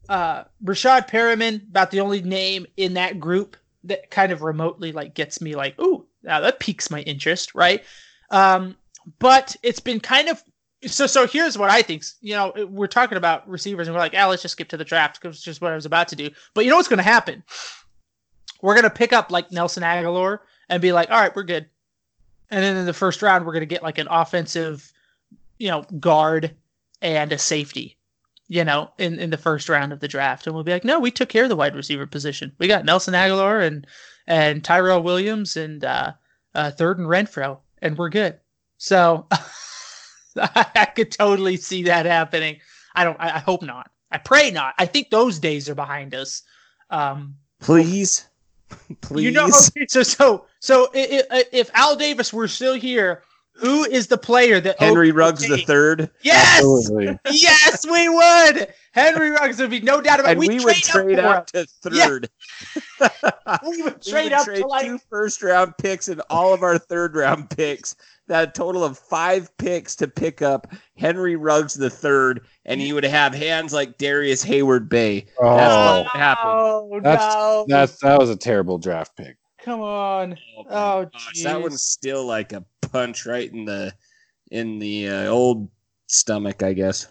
uh 0.09 0.45
Rashad 0.65 1.09
Perriman 1.09 1.69
about 1.69 1.91
the 1.91 2.01
only 2.01 2.23
name 2.23 2.67
in 2.77 2.95
that 2.95 3.21
group 3.21 3.57
that 3.85 4.11
kind 4.11 4.33
of 4.33 4.43
remotely 4.43 4.93
like 4.93 5.15
gets 5.15 5.41
me 5.41 5.55
like 5.55 5.79
ooh 5.81 6.07
now 6.23 6.41
that 6.41 6.61
piques 6.61 6.91
my 6.91 7.01
interest 7.03 7.55
right 7.55 7.83
um 8.31 8.77
but 9.19 9.57
it's 9.63 9.81
been 9.81 10.01
kind 10.01 10.29
of 10.29 10.43
so 10.87 11.07
so 11.07 11.27
here's 11.27 11.57
what 11.57 11.71
I 11.71 11.83
think 11.83 12.05
you 12.21 12.35
know 12.35 12.53
we're 12.69 12.87
talking 12.87 13.19
about 13.19 13.49
receivers 13.49 13.89
and 13.89 13.95
we're 13.95 14.01
like 14.01 14.15
ah 14.17 14.27
let's 14.27 14.43
just 14.43 14.53
skip 14.53 14.69
to 14.69 14.77
the 14.77 14.85
draft 14.85 15.21
because 15.21 15.37
it's 15.37 15.45
just 15.45 15.61
what 15.61 15.73
I 15.73 15.77
was 15.77 15.87
about 15.87 16.09
to 16.09 16.17
do 16.17 16.31
but 16.55 16.65
you 16.65 16.71
know 16.71 16.77
what's 16.77 16.89
gonna 16.89 17.03
happen 17.03 17.43
we're 18.61 18.75
gonna 18.75 18.91
pick 18.91 19.13
up 19.13 19.31
like 19.31 19.53
Nelson 19.53 19.83
Agholor 19.83 20.39
and 20.69 20.83
be 20.83 20.93
like 20.93 21.11
all 21.11 21.21
right 21.21 21.35
we're 21.35 21.43
good 21.45 21.67
and 22.51 22.63
then 22.63 22.77
in 22.77 22.87
the 22.87 22.93
first 22.93 23.23
round 23.23 23.47
we're 23.47 23.53
gonna 23.53 23.67
get 23.67 23.83
like 23.83 23.99
an 23.99 24.09
offensive 24.11 24.93
you 25.63 25.69
know, 25.69 25.83
guard 26.01 26.57
and 27.03 27.33
a 27.33 27.39
safety, 27.39 27.97
you 28.49 28.65
know, 28.65 28.91
in, 28.99 29.21
in 29.21 29.31
the 29.31 29.37
first 29.37 29.69
round 29.69 29.93
of 29.93 30.01
the 30.01 30.09
draft. 30.09 30.45
And 30.45 30.55
we'll 30.57 30.65
be 30.65 30.73
like, 30.73 30.85
no, 30.85 30.99
we 30.99 31.13
took 31.13 31.29
care 31.29 31.45
of 31.45 31.49
the 31.49 31.55
wide 31.55 31.77
receiver 31.77 32.05
position. 32.05 32.51
We 32.59 32.67
got 32.67 32.85
Nelson 32.85 33.15
Agholor 33.15 33.65
and 33.65 33.87
and 34.27 34.65
Tyrell 34.65 35.05
Williams 35.05 35.57
and 35.57 35.85
uh, 35.85 36.15
uh, 36.57 36.73
third 36.73 36.99
and 36.99 37.07
Renfrow, 37.07 37.59
and 37.81 37.97
we're 37.97 38.09
good. 38.09 38.41
So 38.79 39.29
I 40.37 40.87
could 40.95 41.11
totally 41.13 41.57
see 41.57 41.85
that 41.85 42.07
happening. 42.07 42.59
I 42.95 43.05
don't. 43.05 43.17
I, 43.21 43.37
I 43.37 43.39
hope 43.39 43.63
not. 43.63 43.91
I 44.11 44.19
pray 44.19 44.51
not. 44.51 44.75
I 44.79 44.87
think 44.87 45.11
those 45.11 45.39
days 45.39 45.69
are 45.69 45.75
behind 45.75 46.15
us. 46.15 46.43
Um, 46.91 47.37
Please. 47.61 48.27
Please. 49.01 49.25
you 49.25 49.31
know, 49.31 49.47
okay, 49.47 49.87
so 49.89 50.03
so 50.03 50.47
so 50.61 50.89
i- 50.95 51.23
i- 51.31 51.45
if 51.53 51.71
Al 51.75 51.97
Davis 51.97 52.33
were 52.33 52.49
still 52.49 52.75
here, 52.75 53.23
who 53.55 53.85
is 53.85 54.07
the 54.09 54.19
player 54.19 54.61
that 54.61 54.79
Henry 54.79 55.13
Ruggs 55.13 55.47
the 55.47 55.59
third. 55.59 56.11
Yes, 56.23 56.59
Absolutely. 56.59 57.19
yes, 57.31 57.87
we 57.87 58.09
would. 58.09 58.75
Henry 58.93 59.31
Ruggs 59.31 59.59
would 59.59 59.71
be 59.71 59.81
no 59.81 60.01
doubt 60.01 60.21
about. 60.21 60.33
And 60.33 60.41
we, 60.41 60.59
would 60.63 60.77
trade 60.77 61.19
up 61.19 61.47
to 61.49 61.67
third. 61.83 62.29
We 63.67 63.83
would 63.83 64.05
We 64.05 64.11
trade 64.11 64.25
would 64.25 64.33
up 64.33 64.45
trade 64.45 64.61
to 64.63 64.67
like 64.67 64.87
two 64.87 64.99
first 65.11 65.43
round 65.43 65.77
picks 65.79 66.09
and 66.09 66.21
all 66.31 66.53
of 66.53 66.63
our 66.63 66.79
third 66.79 67.15
round 67.15 67.51
picks. 67.51 67.95
That 68.33 68.49
a 68.49 68.51
total 68.53 68.83
of 68.83 68.99
five 68.99 69.55
picks 69.59 69.95
to 69.97 70.09
pick 70.09 70.41
up 70.41 70.73
Henry 70.97 71.37
Ruggs 71.37 71.75
the 71.75 71.91
third, 71.91 72.47
and 72.65 72.81
you 72.81 72.95
would 72.95 73.05
have 73.05 73.35
hands 73.35 73.75
like 73.75 73.99
Darrius 73.99 74.43
Heyward-Bey. 74.43 75.21
That's 75.21 75.35
Oh, 75.39 76.03
what 76.03 76.05
would 76.15 76.21
happen. 76.21 76.45
Oh 76.47 77.01
That's- 77.03 77.35
no! 77.35 77.67
that's 77.69 78.01
that 78.01 78.19
was 78.19 78.31
a 78.31 78.37
terrible 78.37 78.79
draft 78.79 79.15
pick. 79.19 79.37
Come 79.63 79.83
on. 79.83 80.39
Oh, 80.59 80.65
Oh, 80.71 81.05
gosh, 81.13 81.43
that 81.43 81.57
jeez. 81.57 81.63
one's 81.63 81.83
still 81.83 82.25
like 82.25 82.55
a 82.55 82.65
punch 82.81 83.27
right 83.27 83.53
in 83.53 83.67
the 83.67 83.93
in 84.51 84.79
the 84.79 85.09
uh, 85.09 85.27
old 85.27 85.69
stomach, 86.07 86.63
I 86.63 86.73
guess. 86.73 87.09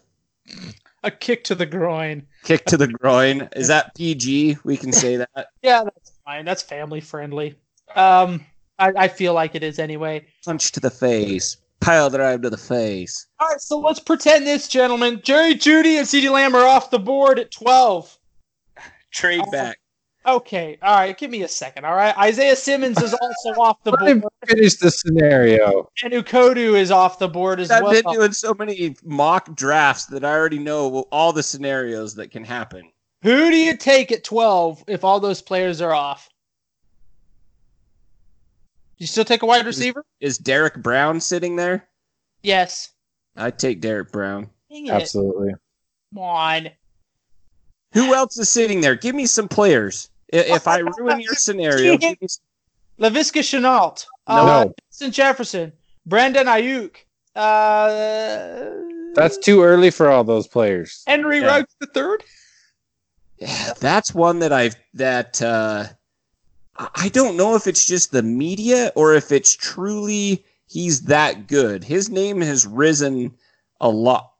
A 1.04 1.12
kick 1.12 1.44
to 1.46 1.56
the 1.56 1.68
groin. 1.68 2.26
Kick 2.44 2.66
to 2.66 2.78
the 2.78 2.88
groin. 2.88 3.48
Is 3.56 3.68
that 3.68 3.94
PG? 3.96 4.58
We 4.64 4.76
can 4.76 4.92
say 4.92 5.18
that. 5.18 5.30
Yeah, 5.62 5.84
that's 5.84 6.14
fine. 6.26 6.46
That's 6.46 6.64
family 6.64 7.00
friendly. 7.00 7.56
Um, 7.96 8.44
I, 8.82 8.92
I 9.04 9.08
feel 9.08 9.34
like 9.34 9.56
it 9.56 9.64
is 9.64 9.80
anyway. 9.80 10.26
Punch 10.44 10.72
to 10.74 10.80
the 10.80 10.90
face. 10.90 11.58
Pile 11.80 12.10
drive 12.10 12.42
to 12.42 12.50
the 12.50 12.58
face. 12.58 13.28
All 13.40 13.48
right, 13.48 13.62
so 13.62 13.80
let's 13.80 14.00
pretend 14.00 14.46
this, 14.46 14.68
gentlemen. 14.68 15.22
Jerry 15.24 15.54
Jeudy 15.56 15.98
and 15.98 16.08
CeeDee 16.08 16.32
Lamb 16.32 16.56
are 16.56 16.66
off 16.66 16.92
the 16.92 17.00
board 17.00 17.40
at 17.40 17.52
12. 17.52 18.18
Trade 19.12 19.42
Oh. 19.46 19.52
back. 19.52 19.78
Uh, 20.24 20.36
okay, 20.36 20.78
all 20.84 20.96
right, 20.96 21.18
give 21.18 21.32
me 21.32 21.42
a 21.42 21.48
second. 21.48 21.84
All 21.86 21.96
right, 21.96 22.16
Isaiah 22.18 22.56
Simmons 22.56 23.02
is 23.02 23.14
also 23.16 23.50
off 23.62 23.84
the 23.84 23.92
board, 23.94 24.24
finish 24.48 24.76
the 24.76 24.92
scenario. 24.92 25.90
and 26.04 26.14
Okudah 26.14 26.78
is 26.80 26.92
off 26.92 27.18
the 27.18 27.28
board 27.28 27.60
as 27.60 27.70
well. 27.70 27.88
I've 27.88 28.04
been 28.04 28.14
doing 28.14 28.32
so 28.32 28.54
many 28.54 28.96
mock 29.04 29.56
drafts 29.56 30.06
that 30.08 30.24
I 30.24 30.32
already 30.32 30.60
know 30.60 31.08
all 31.12 31.34
the 31.34 31.42
scenarios 31.44 32.14
that 32.16 32.30
can 32.30 32.44
happen. 32.44 32.92
Who 33.24 33.50
do 33.50 33.58
you 33.58 33.76
take 33.76 34.12
at 34.12 34.24
12 34.24 34.84
if 34.88 35.04
all 35.04 35.20
those 35.20 35.42
players 35.42 35.82
are 35.82 35.94
off? 35.94 36.30
You 39.02 39.08
still 39.08 39.26
take 39.26 39.42
a 39.42 39.48
wide 39.48 39.66
receiver? 39.66 40.06
Is 40.20 40.38
Derrick 40.38 40.76
Brown 40.76 41.20
sitting 41.20 41.56
there? 41.56 41.88
Yes. 42.44 42.90
I 43.36 43.50
take 43.50 43.82
Derrick 43.82 44.12
Brown. 44.12 44.48
Dang 44.70 44.86
it. 44.86 44.92
Absolutely. 44.92 45.54
Come 46.14 46.24
on. 46.24 46.70
Who 47.96 48.14
else 48.14 48.38
is 48.38 48.48
sitting 48.48 48.80
there? 48.80 48.94
Give 48.94 49.16
me 49.16 49.26
some 49.26 49.48
players. 49.48 50.12
If 50.28 50.68
I 50.68 50.78
ruin 51.00 51.20
your 51.20 51.34
scenario, 51.34 51.98
give 51.98 52.22
me 52.22 52.28
some- 52.28 52.44
Laviska 53.00 53.40
Shenault. 53.42 54.06
No. 54.30 54.36
Uh, 54.36 54.66
Justin 54.92 55.12
Jefferson. 55.12 55.74
Brandon 56.06 56.46
Aiyuk. 56.46 56.98
Uh, 57.36 58.70
That's 59.16 59.40
too 59.40 59.64
early 59.64 59.90
for 59.90 60.12
all 60.12 60.24
those 60.24 60.46
players. 60.48 61.02
Henry 61.08 61.40
Yeah. 61.40 61.48
Ruggs 61.48 61.76
the 61.80 61.88
third. 61.88 62.24
Yeah, 63.40 63.74
that's 63.80 64.14
one 64.14 64.38
that 64.40 64.54
I've 64.54 64.76
that 64.94 65.42
uh 65.42 65.86
I 66.82 66.90
I 66.96 67.10
don't 67.10 67.38
know 67.38 67.56
if 67.56 67.68
it's 67.68 67.86
just 67.86 68.12
the 68.12 68.24
media 68.24 68.92
or 68.96 69.14
if 69.14 69.32
it's 69.32 69.56
truly 69.56 70.44
he's 70.68 71.04
that 71.04 71.48
good. 71.48 71.84
His 71.84 72.10
name 72.10 72.42
has 72.42 72.66
risen 72.66 73.34
a 73.80 73.90
lot 73.90 74.34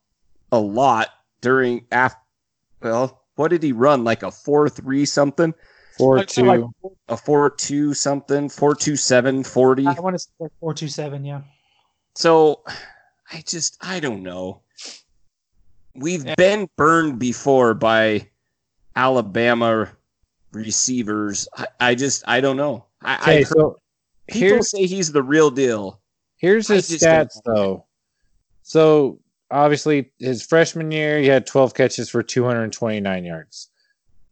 a 0.52 0.60
lot 0.60 1.10
during 1.42 1.86
after 1.92 2.18
well, 2.82 3.24
what 3.36 3.50
did 3.50 3.62
he 3.64 3.72
run? 3.72 4.04
Like 4.04 4.24
a 4.24 4.32
four 4.32 4.68
three 4.70 5.06
something? 5.06 5.54
Four 5.98 6.18
Like, 6.18 6.30
so, 6.32 6.42
like, 6.44 6.60
two. 6.60 6.98
A 7.10 7.18
four 7.18 7.50
two 7.50 7.94
something, 7.94 8.50
four 8.50 8.74
two 8.74 8.96
seven 8.96 9.44
forty. 9.44 9.86
I 9.86 10.00
want 10.00 10.16
to 10.16 10.20
say 10.20 10.50
four 10.60 10.74
two 10.74 10.88
seven. 10.88 11.24
Yeah. 11.24 11.42
So 12.16 12.64
I 13.32 13.44
just 13.46 13.78
I 13.82 14.00
don't 14.00 14.24
know. 14.24 14.62
We've 15.94 16.26
Yeah. 16.26 16.36
been 16.38 16.70
burned 16.78 17.20
before 17.20 17.74
by 17.74 18.30
Alabama 18.96 19.90
receivers. 20.52 21.48
I, 21.58 21.68
I 21.80 21.96
just 21.96 22.24
I 22.28 22.42
don't 22.42 22.58
know. 22.58 22.86
I, 23.02 23.14
I 23.14 23.18
Okay, 23.22 23.38
heard 23.44 23.48
so 23.48 23.78
people 24.28 24.64
say 24.64 24.86
he's 24.86 25.12
the 25.12 25.24
real 25.24 25.52
deal. 25.52 26.02
here's 26.38 26.68
his 26.68 26.90
stats 26.90 27.40
though. 27.46 27.86
So 28.64 29.20
obviously 29.50 30.12
his 30.20 30.46
freshman 30.46 30.92
year 30.92 31.20
he 31.20 31.28
had 31.28 31.46
12 31.46 31.74
catches 31.74 32.10
for 32.10 32.24
229 32.24 33.24
yards. 33.26 33.70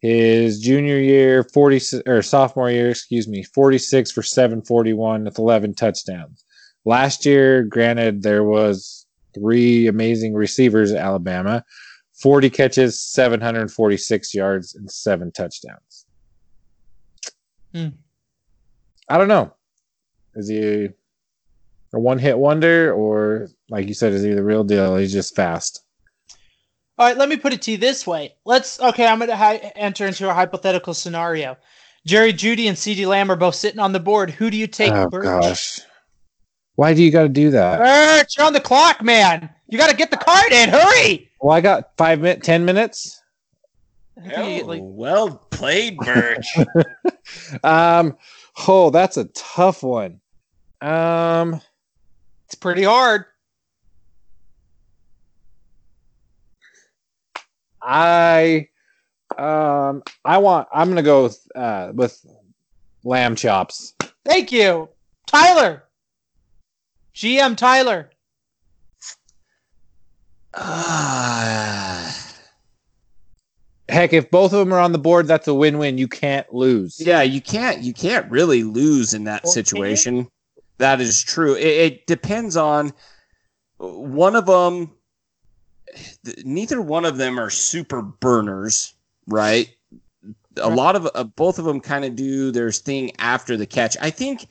His 0.00 0.60
junior 0.60 0.98
year 0.98 1.44
40 1.44 1.80
or 2.06 2.22
sophomore 2.22 2.70
year, 2.70 2.88
excuse 2.88 3.28
me, 3.28 3.42
46 3.42 4.10
for 4.12 4.22
741 4.22 5.24
with 5.24 5.38
11 5.38 5.74
touchdowns. 5.74 6.42
Last 6.86 7.26
year, 7.26 7.64
granted 7.64 8.22
there 8.22 8.42
was 8.42 9.06
three 9.34 9.86
amazing 9.88 10.32
receivers 10.32 10.90
at 10.92 11.04
Alabama, 11.04 11.62
40 12.14 12.48
catches, 12.48 13.02
746 13.02 14.34
yards 14.34 14.74
and 14.74 14.90
7 14.90 15.30
touchdowns. 15.32 15.89
Hmm. 17.74 17.88
I 19.08 19.18
don't 19.18 19.28
know. 19.28 19.52
Is 20.34 20.48
he 20.48 20.88
a 21.92 21.98
one 21.98 22.18
hit 22.18 22.38
wonder, 22.38 22.92
or 22.92 23.48
like 23.68 23.88
you 23.88 23.94
said, 23.94 24.12
is 24.12 24.22
he 24.22 24.30
the 24.32 24.44
real 24.44 24.64
deal? 24.64 24.96
He's 24.96 25.12
just 25.12 25.34
fast. 25.34 25.84
All 26.98 27.06
right, 27.06 27.16
let 27.16 27.28
me 27.28 27.36
put 27.36 27.52
it 27.52 27.62
to 27.62 27.72
you 27.72 27.78
this 27.78 28.06
way. 28.06 28.34
Let's 28.44 28.78
okay. 28.80 29.06
I'm 29.06 29.18
going 29.18 29.30
to 29.30 29.36
hi- 29.36 29.72
enter 29.74 30.06
into 30.06 30.28
a 30.28 30.34
hypothetical 30.34 30.94
scenario. 30.94 31.56
Jerry 32.06 32.32
Jeudy 32.32 32.68
and 32.68 32.76
CeeDee 32.76 33.06
Lamb 33.06 33.30
are 33.30 33.36
both 33.36 33.54
sitting 33.54 33.80
on 33.80 33.92
the 33.92 34.00
board. 34.00 34.30
Who 34.30 34.50
do 34.50 34.56
you 34.56 34.66
take? 34.66 34.92
oh 34.92 35.08
Birch? 35.08 35.24
gosh, 35.24 35.80
why 36.76 36.94
do 36.94 37.02
you 37.02 37.10
got 37.10 37.22
to 37.22 37.28
do 37.28 37.50
that? 37.50 37.78
Birch, 37.78 38.36
you're 38.36 38.46
on 38.46 38.52
the 38.52 38.60
clock, 38.60 39.02
man. 39.02 39.50
You 39.68 39.78
got 39.78 39.90
to 39.90 39.96
get 39.96 40.10
the 40.10 40.16
card 40.16 40.52
in. 40.52 40.68
Hurry. 40.68 41.30
Well, 41.40 41.56
I 41.56 41.60
got 41.60 41.96
five 41.96 42.20
minutes, 42.20 42.46
ten 42.46 42.64
minutes. 42.64 43.19
Immediately. 44.24 44.80
well 44.82 45.36
played, 45.50 45.96
Birch. 45.98 46.56
Um, 47.62 48.16
oh, 48.66 48.90
that's 48.90 49.16
a 49.16 49.24
tough 49.26 49.84
one. 49.84 50.20
Um, 50.80 51.60
It's 52.46 52.56
pretty 52.56 52.82
hard. 52.82 53.24
I, 57.80 58.68
um, 59.38 60.02
I 60.24 60.38
want. 60.38 60.68
I'm 60.72 60.88
gonna 60.88 61.02
go 61.04 61.22
with, 61.24 61.46
uh, 61.54 61.92
with 61.94 62.24
lamb 63.04 63.36
chops. 63.36 63.94
Thank 64.24 64.50
you, 64.50 64.88
Tyler. 65.26 65.84
GM 67.14 67.56
Tyler. 67.56 68.10
Ah. 70.54 72.19
Heck, 73.90 74.12
if 74.12 74.30
both 74.30 74.52
of 74.52 74.60
them 74.60 74.72
are 74.72 74.78
on 74.80 74.92
the 74.92 74.98
board, 74.98 75.26
that's 75.26 75.48
a 75.48 75.54
win-win. 75.54 75.98
You 75.98 76.08
can't 76.08 76.52
lose. 76.54 77.00
yeah, 77.00 77.22
you 77.22 77.40
can't 77.40 77.82
you 77.82 77.92
can't 77.92 78.30
really 78.30 78.62
lose 78.62 79.14
in 79.14 79.24
that 79.24 79.44
Well, 79.44 79.52
situation. 79.52 80.28
That 80.78 81.00
is 81.00 81.22
true. 81.22 81.54
It, 81.54 81.66
it 81.66 82.06
depends 82.06 82.56
on 82.56 82.92
one 83.78 84.36
of 84.36 84.46
them. 84.46 84.92
Neither 86.44 86.80
one 86.80 87.04
of 87.04 87.16
them 87.16 87.38
are 87.38 87.50
super 87.50 88.00
burners, 88.00 88.94
right? 89.26 89.68
A 90.56 90.70
lot 90.70 90.96
of 90.96 91.08
uh, 91.14 91.24
both 91.24 91.58
of 91.58 91.64
them 91.64 91.80
kind 91.80 92.04
of 92.04 92.16
do 92.16 92.50
their 92.50 92.70
thing 92.72 93.12
after 93.18 93.56
the 93.56 93.66
catch. 93.66 93.96
I 94.00 94.10
think 94.10 94.46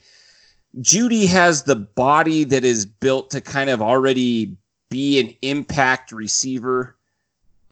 Jeudy 0.80 1.26
has 1.28 1.62
the 1.64 1.76
body 1.76 2.44
that 2.44 2.64
is 2.64 2.86
built 2.86 3.30
to 3.30 3.40
kind 3.40 3.70
of 3.70 3.80
already 3.82 4.56
be 4.90 5.20
an 5.20 5.34
impact 5.42 6.12
receiver. 6.12 6.96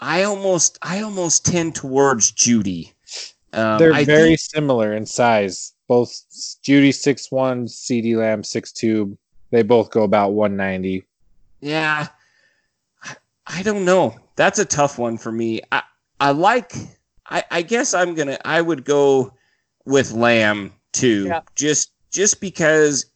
I 0.00 0.22
almost 0.24 0.78
I 0.82 1.02
almost 1.02 1.44
tend 1.46 1.74
towards 1.74 2.32
Jeudy. 2.32 2.92
Um, 3.52 3.78
They're 3.78 3.92
I 3.94 4.04
very 4.04 4.28
think- 4.36 4.40
similar 4.40 4.92
in 4.92 5.06
size. 5.06 5.72
Both 5.88 6.10
Jeudy 6.62 6.94
six 6.94 7.32
one, 7.32 7.64
CeeDee 7.66 8.16
Lamb 8.16 8.44
six 8.44 8.72
two. 8.72 9.16
They 9.50 9.62
both 9.62 9.90
go 9.90 10.02
about 10.02 10.30
one 10.32 10.56
ninety. 10.56 11.04
Yeah. 11.60 12.08
I, 13.02 13.16
I 13.46 13.62
don't 13.62 13.84
know. 13.86 14.14
That's 14.36 14.58
a 14.58 14.64
tough 14.64 14.98
one 14.98 15.16
for 15.16 15.32
me. 15.32 15.62
I, 15.72 15.82
I 16.20 16.32
like 16.32 16.74
I, 17.26 17.42
I 17.50 17.62
guess 17.62 17.94
I'm 17.94 18.14
gonna 18.14 18.38
I 18.44 18.60
would 18.60 18.84
go 18.84 19.32
with 19.86 20.12
Lamb 20.12 20.72
too. 20.92 21.24
Yeah. 21.26 21.40
Just 21.54 21.92
just 22.10 22.40
because 22.40 23.06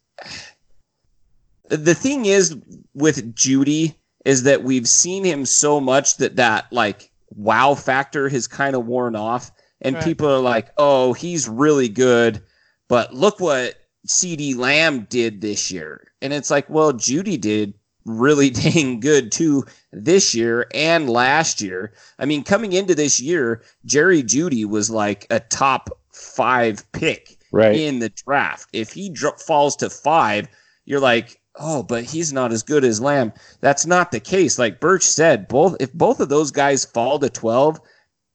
the 1.69 1.93
thing 1.95 2.25
is 2.25 2.57
with 2.95 3.35
Jeudy 3.35 3.93
is 4.25 4.43
that 4.43 4.63
we've 4.63 4.87
seen 4.87 5.23
him 5.23 5.45
so 5.45 5.79
much 5.79 6.17
that 6.17 6.35
that 6.37 6.71
like 6.71 7.11
wow 7.35 7.75
factor 7.75 8.29
has 8.29 8.47
kind 8.47 8.75
of 8.75 8.85
worn 8.85 9.15
off 9.15 9.51
and 9.81 9.95
Right. 9.95 10.03
people 10.05 10.29
are 10.29 10.39
like, 10.39 10.69
"Oh, 10.77 11.13
he's 11.13 11.49
really 11.49 11.89
good." 11.89 12.41
But 12.87 13.13
look 13.13 13.39
what 13.39 13.75
CeeDee 14.07 14.55
Lamb 14.55 15.07
did 15.09 15.41
this 15.41 15.71
year. 15.71 16.07
And 16.21 16.31
it's 16.33 16.51
like, 16.51 16.69
well, 16.69 16.93
Jeudy 16.93 17.39
did 17.39 17.73
really 18.05 18.49
dang 18.63 18.99
good 18.99 19.31
too 19.31 19.65
this 19.91 20.33
year 20.35 20.67
and 20.73 21.09
last 21.09 21.61
year. 21.61 21.93
I 22.19 22.25
mean, 22.25 22.43
coming 22.43 22.73
into 22.73 22.95
this 22.95 23.19
year, 23.19 23.61
Jerry 23.85 24.21
Jeudy 24.23 24.65
was 24.65 24.89
like 24.89 25.25
a 25.29 25.39
top 25.39 25.89
five 26.11 26.89
pick 26.91 27.37
Right. 27.51 27.75
in 27.75 27.99
the 27.99 28.09
draft. 28.09 28.67
If 28.73 28.91
he 28.93 29.09
dro- 29.09 29.37
falls 29.37 29.75
to 29.77 29.89
five, 29.89 30.47
you're 30.85 30.99
like, 30.99 31.39
oh, 31.59 31.83
but 31.83 32.03
he's 32.03 32.33
not 32.33 32.51
as 32.51 32.63
good 32.63 32.83
as 32.83 33.01
Lamb. 33.01 33.33
That's 33.59 33.85
not 33.85 34.11
the 34.11 34.19
case. 34.19 34.59
Like 34.59 34.79
Birch 34.79 35.03
said, 35.03 35.47
both 35.47 35.75
if 35.79 35.93
both 35.93 36.19
of 36.19 36.29
those 36.29 36.51
guys 36.51 36.85
fall 36.85 37.19
to 37.19 37.29
twelve, 37.29 37.79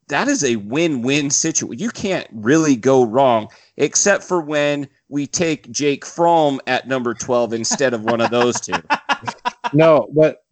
that 0.09 0.29
is 0.29 0.45
a 0.45 0.57
win-win 0.57 1.31
situation. 1.31 1.79
You 1.79 1.91
can't 1.91 2.27
really 2.33 2.77
go 2.77 3.05
wrong, 3.05 3.49
except 3.77 4.25
for 4.25 4.41
when 4.41 4.89
we 5.09 5.27
take 5.27 5.71
Jake 5.71 6.05
Fromm 6.05 6.61
at 6.67 6.89
number 6.89 7.15
twelve 7.15 7.53
instead 7.53 7.95
of 7.95 8.05
one 8.05 8.21
of 8.21 8.31
those 8.31 8.61
two. 8.61 8.81
no, 9.73 10.09
but 10.15 10.45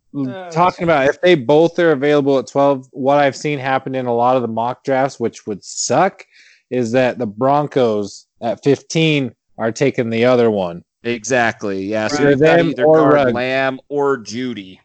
talking 0.50 0.84
about 0.84 1.08
if 1.08 1.20
they 1.20 1.34
both 1.34 1.78
are 1.78 1.92
available 1.92 2.38
at 2.38 2.46
12, 2.46 2.88
what 2.92 3.18
I've 3.18 3.36
seen 3.36 3.58
happen 3.58 3.94
in 3.94 4.06
a 4.06 4.14
lot 4.14 4.36
of 4.36 4.42
the 4.42 4.48
mock 4.48 4.84
drafts, 4.84 5.20
which 5.20 5.46
would 5.46 5.62
suck, 5.64 6.26
is 6.70 6.92
that 6.92 7.18
the 7.18 7.26
Broncos 7.26 8.26
at 8.40 8.62
15 8.64 9.34
are 9.58 9.72
taking 9.72 10.10
the 10.10 10.24
other 10.24 10.50
one. 10.50 10.84
Exactly. 11.06 11.84
Yeah. 11.84 12.08
So 12.08 12.16
Either 12.22 12.30
you've 12.30 12.40
got 12.40 12.60
either 12.60 12.84
or 12.84 12.96
guard 12.98 13.14
Ruggs. 13.14 13.32
Lamb 13.32 13.80
or 13.88 14.18
Jeudy. 14.18 14.78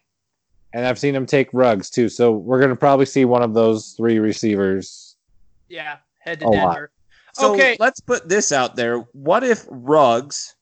And 0.74 0.86
I've 0.86 1.00
seen 1.00 1.14
them 1.14 1.26
take 1.26 1.50
Ruggs 1.52 1.90
too. 1.90 2.08
So 2.10 2.32
we're 2.32 2.60
going 2.60 2.70
to 2.70 2.76
probably 2.76 3.06
see 3.06 3.26
one 3.26 3.42
of 3.44 3.54
those 3.54 3.94
three 3.98 4.20
receivers. 4.20 5.16
Yeah, 5.68 5.98
head 6.20 6.40
to 6.42 6.46
A 6.46 6.50
lot. 6.50 6.74
Denver. 6.76 6.92
So 7.34 7.54
Okay. 7.54 7.76
let's 7.80 8.00
put 8.00 8.28
this 8.30 8.52
out 8.52 8.76
there. 8.76 9.00
What 9.14 9.44
if 9.44 9.66
Ruggs 9.70 10.56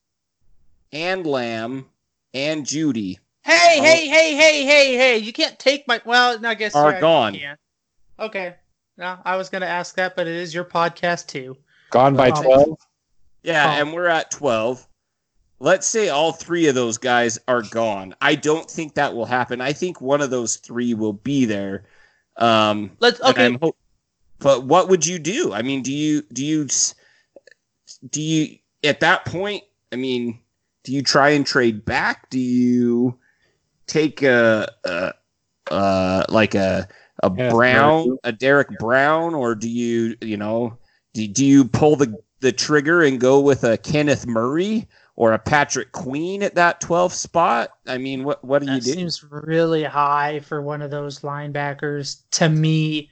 and 0.91 1.25
Lamb 1.25 1.85
and 2.33 2.65
Jeudy 2.65 3.17
Hey, 3.43 3.77
Oh. 3.79 3.83
hey, 3.83 4.07
hey, 4.07 4.35
hey, 4.35 4.65
hey, 4.65 4.95
hey! 4.97 5.17
You 5.17 5.31
can't 5.33 5.57
take 5.57 5.87
my. 5.87 6.01
Well, 6.05 6.39
no, 6.39 6.49
I 6.49 6.55
guess 6.55 6.75
Are 6.75 6.89
yeah, 6.91 6.95
you 6.97 7.01
gone. 7.01 7.33
can. 7.35 7.57
Okay. 8.19 8.55
No, 8.97 9.17
I 9.25 9.37
was 9.37 9.49
going 9.49 9.61
to 9.61 9.67
ask 9.67 9.95
that, 9.95 10.15
but 10.15 10.27
it 10.27 10.35
is 10.35 10.53
your 10.53 10.65
podcast 10.65 11.27
too. 11.27 11.57
Gone 11.89 12.15
by 12.15 12.29
Oh. 12.35 12.43
12. 12.43 12.77
Yeah, 13.41 13.65
Oh. 13.65 13.81
and 13.81 13.93
we're 13.93 14.07
at 14.07 14.29
12. 14.29 14.85
Let's 15.59 15.87
say 15.87 16.09
all 16.09 16.31
three 16.31 16.67
of 16.67 16.75
those 16.75 16.97
guys 16.97 17.37
are 17.47 17.63
gone. 17.63 18.15
I 18.21 18.35
don't 18.35 18.69
think 18.69 18.95
that 18.95 19.13
will 19.13 19.25
happen. 19.25 19.59
I 19.59 19.73
think 19.73 19.99
one 19.99 20.21
of 20.21 20.29
those 20.29 20.55
three 20.55 20.93
will 20.93 21.13
be 21.13 21.45
there. 21.45 21.85
Um, 22.37 22.91
Let's. 22.99 23.19
Okay. 23.21 23.45
I'm 23.45 23.57
ho- 23.61 23.75
but 24.39 24.63
what 24.63 24.87
would 24.87 25.05
you 25.05 25.19
do? 25.19 25.51
I 25.53 25.61
mean, 25.61 25.81
do 25.81 25.93
you 25.93 26.21
do 26.33 26.45
you 26.45 26.67
do 28.09 28.21
you 28.21 28.57
at 28.83 29.01
that 29.01 29.25
point? 29.25 29.63
I 29.91 29.97
mean, 29.97 30.39
do 30.83 30.93
you 30.93 31.01
try 31.01 31.29
and 31.31 31.45
trade 31.45 31.83
back? 31.83 32.29
Do 32.29 32.39
you 32.39 33.19
take 33.85 34.23
a, 34.23 34.71
a, 34.85 35.13
a 35.71 36.25
like 36.29 36.55
a 36.55 36.87
a 37.21 37.29
Kenneth 37.29 37.53
Brown, 37.53 38.07
Murray. 38.07 38.17
a 38.23 38.31
Derrick 38.31 38.69
Brown, 38.79 39.35
or 39.35 39.55
do 39.55 39.69
you 39.69 40.15
you 40.21 40.37
know 40.37 40.77
do, 41.13 41.27
do 41.27 41.45
you 41.45 41.65
pull 41.65 41.95
the 41.95 42.17
the 42.39 42.51
trigger 42.51 43.03
and 43.03 43.19
go 43.19 43.39
with 43.39 43.63
a 43.63 43.77
Kenneth 43.77 44.25
Murray, 44.25 44.87
or 45.19 45.33
a 45.33 45.37
Patrick 45.37 45.91
Queen 45.91 46.41
at 46.41 46.55
that 46.55 46.79
12th 46.79 47.11
spot. 47.11 47.71
I 47.85 47.97
mean, 47.97 48.23
what 48.23 48.41
what 48.43 48.59
do 48.59 48.67
that 48.67 48.75
you 48.75 48.81
do? 48.81 48.91
seems 48.93 49.21
really 49.29 49.83
high 49.83 50.39
for 50.39 50.61
one 50.61 50.81
of 50.81 50.91
those 50.91 51.19
linebackers 51.19 52.21
to 52.31 52.47
me. 52.47 53.11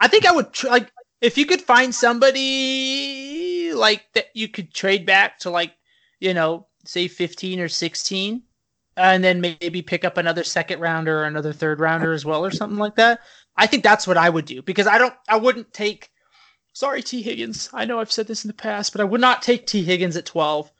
I 0.00 0.08
think 0.08 0.24
I 0.24 0.32
would 0.32 0.54
tr- 0.54 0.68
like 0.68 0.90
if 1.20 1.36
you 1.36 1.44
could 1.44 1.60
find 1.60 1.94
somebody 1.94 3.74
like 3.74 4.04
that 4.14 4.28
you 4.34 4.48
could 4.48 4.72
trade 4.72 5.04
back 5.04 5.38
to 5.40 5.50
like 5.50 5.74
you 6.20 6.32
know 6.32 6.66
say 6.86 7.06
15 7.06 7.60
or 7.60 7.68
16 7.68 8.42
and 8.96 9.22
then 9.22 9.40
maybe 9.40 9.82
pick 9.82 10.04
up 10.04 10.16
another 10.16 10.44
second 10.44 10.80
rounder 10.80 11.20
or 11.20 11.24
another 11.24 11.52
third 11.52 11.80
rounder 11.80 12.12
as 12.12 12.24
well 12.24 12.44
or 12.44 12.50
something 12.50 12.78
like 12.78 12.96
that 12.96 13.20
i 13.56 13.66
think 13.66 13.82
that's 13.82 14.06
what 14.06 14.18
i 14.18 14.28
would 14.28 14.44
do 14.44 14.60
because 14.62 14.86
i 14.86 14.98
don't 14.98 15.14
i 15.28 15.36
wouldn't 15.36 15.72
take 15.72 16.10
sorry 16.74 17.02
Tee 17.02 17.22
Higgins 17.22 17.70
i 17.72 17.84
know 17.84 18.00
i've 18.00 18.12
said 18.12 18.26
this 18.26 18.44
in 18.44 18.48
the 18.48 18.54
past 18.54 18.92
but 18.92 19.00
i 19.00 19.04
would 19.04 19.20
not 19.20 19.42
take 19.42 19.66
Tee 19.66 19.84
Higgins 19.84 20.16
at 20.16 20.26
12 20.26 20.71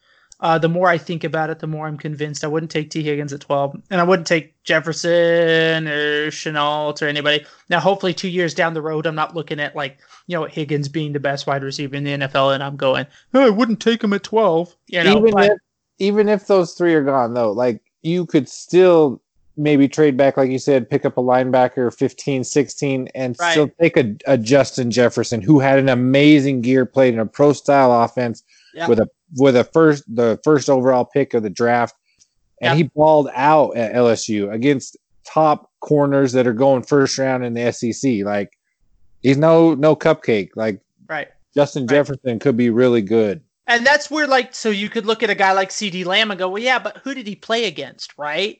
uh, 0.42 0.58
the 0.58 0.68
more 0.68 0.88
i 0.88 0.98
think 0.98 1.24
about 1.24 1.48
it 1.48 1.58
the 1.60 1.66
more 1.66 1.86
i'm 1.86 1.96
convinced. 1.96 2.44
I 2.44 2.48
wouldn't 2.48 2.70
take 2.70 2.90
Tee 2.90 3.02
Higgins 3.02 3.32
at 3.32 3.40
12 3.40 3.80
and 3.90 4.00
i 4.00 4.04
wouldn't 4.04 4.26
take 4.28 4.62
jefferson 4.64 5.88
or 5.88 6.30
Shenault 6.30 7.00
or 7.00 7.06
anybody. 7.06 7.44
Now 7.70 7.80
hopefully 7.80 8.12
two 8.12 8.28
years 8.28 8.52
down 8.54 8.74
the 8.74 8.82
road 8.82 9.06
i'm 9.06 9.14
not 9.14 9.34
looking 9.34 9.60
at 9.60 9.74
like 9.74 9.98
you 10.26 10.36
know 10.38 10.44
higgins 10.44 10.88
being 10.88 11.12
the 11.12 11.20
best 11.20 11.46
wide 11.46 11.62
receiver 11.62 11.96
in 11.96 12.04
the 12.04 12.12
nfl 12.12 12.54
and 12.54 12.62
i'm 12.62 12.76
going 12.76 13.06
oh, 13.34 13.46
i 13.46 13.50
wouldn't 13.50 13.80
take 13.80 14.04
him 14.04 14.12
at 14.12 14.22
12 14.22 14.74
you 14.88 15.02
know 15.02 15.18
even 15.18 15.30
but- 15.32 15.50
if 15.52 15.58
even 16.02 16.28
if 16.28 16.46
those 16.48 16.72
three 16.74 16.94
are 16.94 17.04
gone 17.04 17.32
though, 17.34 17.52
like 17.52 17.80
you 18.02 18.26
could 18.26 18.48
still 18.48 19.22
maybe 19.56 19.86
trade 19.86 20.16
back, 20.16 20.36
like 20.36 20.50
you 20.50 20.58
said, 20.58 20.90
pick 20.90 21.04
up 21.04 21.16
a 21.16 21.22
linebacker 21.22 21.94
15, 21.94 22.42
16, 22.42 23.08
and 23.14 23.36
Right. 23.38 23.50
still 23.52 23.68
take 23.80 23.96
a, 23.96 24.16
a 24.26 24.36
Justin 24.36 24.90
Jefferson 24.90 25.40
who 25.42 25.60
had 25.60 25.78
an 25.78 25.88
amazing 25.88 26.62
gear, 26.62 26.86
played 26.86 27.14
in 27.14 27.20
a 27.20 27.26
pro 27.26 27.52
style 27.52 27.92
offense 28.02 28.42
Yeah. 28.74 28.88
with 28.88 28.98
a 29.00 29.08
with 29.36 29.56
a 29.56 29.64
first 29.64 30.04
the 30.14 30.38
first 30.44 30.68
overall 30.70 31.04
pick 31.04 31.34
of 31.34 31.42
the 31.42 31.50
draft. 31.50 31.94
And 32.60 32.78
Yeah. 32.78 32.84
he 32.84 32.90
balled 32.94 33.28
out 33.34 33.76
at 33.76 33.92
LSU 33.94 34.52
against 34.52 34.96
top 35.24 35.70
corners 35.80 36.32
that 36.32 36.46
are 36.46 36.52
going 36.52 36.82
first 36.82 37.18
round 37.18 37.44
in 37.44 37.54
the 37.54 37.72
SEC. 37.72 38.24
Like 38.24 38.52
he's 39.22 39.36
no 39.36 39.74
no 39.74 39.96
cupcake. 39.96 40.50
Like 40.56 40.80
right 41.08 41.28
Justin 41.54 41.82
Right. 41.86 41.96
Jefferson 41.96 42.38
could 42.38 42.56
be 42.56 42.70
really 42.70 43.02
good. 43.02 43.42
And 43.68 43.86
that's 43.86 44.10
where, 44.10 44.26
like, 44.26 44.54
so 44.54 44.70
you 44.70 44.88
could 44.88 45.06
look 45.06 45.22
at 45.22 45.30
a 45.30 45.36
guy 45.36 45.52
like 45.52 45.68
CeeDee 45.70 46.04
Lamb 46.04 46.30
and 46.32 46.38
go, 46.38 46.48
well, 46.48 46.62
yeah, 46.62 46.80
but 46.80 46.98
who 47.04 47.14
did 47.14 47.28
he 47.28 47.36
play 47.36 47.66
against, 47.66 48.12
right? 48.18 48.58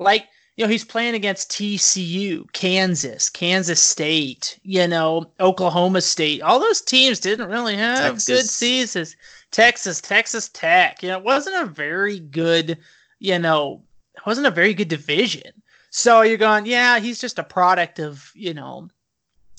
Like, 0.00 0.26
you 0.56 0.64
know, 0.64 0.68
he's 0.70 0.84
playing 0.84 1.14
against 1.14 1.52
TCU, 1.52 2.50
Kansas, 2.52 3.30
Kansas 3.30 3.80
State, 3.82 4.58
you 4.64 4.88
know, 4.88 5.30
Oklahoma 5.38 6.00
State. 6.00 6.42
All 6.42 6.58
those 6.58 6.80
teams 6.82 7.20
didn't 7.20 7.48
really 7.48 7.76
have 7.76 8.14
Texas. 8.14 8.26
good 8.26 8.50
seasons. 8.50 9.16
Texas, 9.50 10.00
Texas 10.00 10.48
Tech, 10.48 11.02
you 11.02 11.08
know, 11.08 11.18
it 11.18 11.24
wasn't 11.24 11.62
a 11.62 11.66
very 11.66 12.20
good, 12.20 12.78
you 13.18 13.38
know, 13.38 13.82
it 14.16 14.24
wasn't 14.26 14.46
a 14.46 14.50
very 14.50 14.74
good 14.74 14.88
division. 14.88 15.50
So 15.90 16.22
you're 16.22 16.36
going, 16.36 16.66
yeah, 16.66 17.00
he's 17.00 17.20
just 17.20 17.38
a 17.38 17.44
product 17.44 17.98
of, 17.98 18.30
you 18.34 18.54
know, 18.54 18.88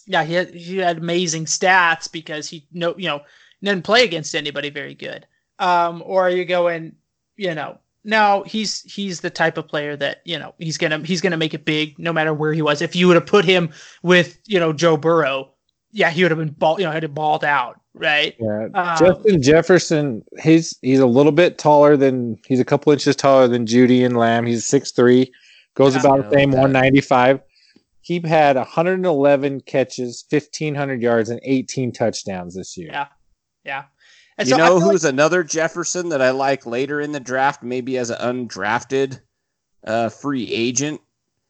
yeah, 0.05 0.23
he 0.23 0.33
had, 0.33 0.53
he 0.53 0.77
had 0.77 0.97
amazing 0.97 1.45
stats 1.45 2.11
because 2.11 2.49
he 2.49 2.65
no, 2.71 2.95
you 2.97 3.07
know, 3.07 3.21
didn't 3.61 3.83
play 3.83 4.03
against 4.03 4.35
anybody 4.35 4.69
very 4.69 4.95
good. 4.95 5.25
Um, 5.59 6.01
or 6.05 6.29
you 6.29 6.45
going, 6.45 6.95
you 7.37 7.53
know, 7.53 7.77
no, 8.03 8.43
he's 8.47 8.81
he's 8.83 9.19
the 9.19 9.29
type 9.29 9.57
of 9.57 9.67
player 9.67 9.95
that 9.95 10.21
you 10.25 10.39
know 10.39 10.55
he's 10.57 10.77
gonna 10.77 10.99
he's 10.99 11.21
gonna 11.21 11.37
make 11.37 11.53
it 11.53 11.65
big 11.65 11.99
no 11.99 12.11
matter 12.11 12.33
where 12.33 12.53
he 12.53 12.61
was. 12.61 12.81
If 12.81 12.95
you 12.95 13.07
would 13.07 13.15
have 13.15 13.27
put 13.27 13.45
him 13.45 13.71
with 14.01 14.39
you 14.47 14.59
know 14.59 14.73
Joe 14.73 14.97
Burrow, 14.97 15.49
yeah, 15.91 16.09
he 16.09 16.23
would 16.23 16.31
have 16.31 16.39
been 16.39 16.49
ball, 16.49 16.79
you 16.79 16.85
know, 16.85 16.91
had 16.91 17.03
it 17.03 17.13
balled 17.13 17.43
out, 17.43 17.79
right? 17.93 18.35
Yeah, 18.39 18.67
Um, 18.73 18.97
Justin 18.97 19.41
Jefferson, 19.41 20.23
he's 20.41 20.77
he's 20.81 20.99
a 20.99 21.05
little 21.05 21.31
bit 21.31 21.57
taller 21.57 21.97
than 21.97 22.37
he's 22.47 22.59
a 22.59 22.65
couple 22.65 22.91
inches 22.91 23.15
taller 23.15 23.47
than 23.47 23.65
Jeudy 23.65 24.05
and 24.05 24.17
Lamb. 24.17 24.45
He's 24.45 24.65
six 24.65 24.91
three, 24.91 25.31
goes 25.75 25.93
Yeah. 25.95 26.01
about 26.01 26.29
the 26.29 26.35
same 26.35 26.51
one 26.51 26.71
ninety 26.71 27.01
five. 27.01 27.39
He 28.03 28.19
had 28.25 28.55
111 28.57 29.61
catches, 29.61 30.25
1500 30.27 31.03
yards, 31.03 31.29
and 31.29 31.39
18 31.43 31.91
touchdowns 31.91 32.55
this 32.55 32.75
year. 32.75 32.89
Yeah. 32.91 33.07
Yeah. 33.63 33.83
And 34.39 34.47
you 34.47 34.55
so 34.55 34.57
know 34.57 34.65
feel 34.65 34.75
like- 34.79 34.91
who's 34.91 35.05
another 35.05 35.43
Jefferson 35.43 36.09
that 36.09 36.19
I 36.21 36.31
like 36.31 36.65
later 36.65 36.99
in 36.99 37.11
the 37.11 37.19
draft, 37.19 37.61
maybe 37.61 37.97
as 37.99 38.09
an 38.09 38.17
undrafted 38.47 39.19
uh, 39.85 40.09
free 40.09 40.51
agent, 40.51 40.99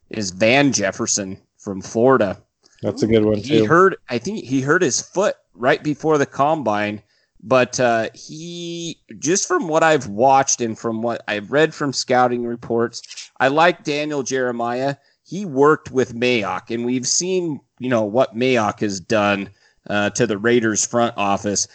is 0.10 0.32
Van 0.32 0.74
Jefferson 0.74 1.42
from 1.58 1.82
Florida. 1.82 2.42
That's 2.82 3.02
a 3.02 3.08
good 3.08 3.24
one 3.24 3.36
Too. 3.36 3.42
He 3.42 3.60
too. 3.60 3.66
hurt, 3.68 4.02
I 4.10 4.18
think 4.18 4.44
he 4.44 4.60
hurt 4.60 4.82
his 4.82 5.02
foot 5.02 5.36
right 5.62 5.84
before 5.84 6.18
the 6.18 6.26
combine, 6.26 7.02
but 7.44 7.80
uh, 7.80 8.10
he, 8.14 9.00
just 9.20 9.48
from 9.48 9.68
what 9.68 9.84
I've 9.84 10.08
watched 10.08 10.60
and 10.62 10.78
from 10.78 11.02
what 11.02 11.24
I've 11.28 11.52
read 11.52 11.74
from 11.74 11.94
scouting 11.94 12.46
reports, 12.46 13.32
I 13.40 13.48
like 13.48 13.84
Daniel 13.84 14.24
Jeremiah. 14.24 14.96
He 15.24 15.46
worked 15.46 15.92
with 15.92 16.16
Mayock, 16.16 16.74
and 16.74 16.86
we've 16.86 17.08
seen, 17.08 17.60
you 17.80 17.90
know, 17.90 18.04
what 18.04 18.36
Mayock 18.36 18.82
has 18.82 19.00
done 19.00 19.50
uh, 19.90 20.10
to 20.12 20.28
the 20.28 20.38
Raiders 20.38 20.86
front 20.86 21.14
office. 21.18 21.68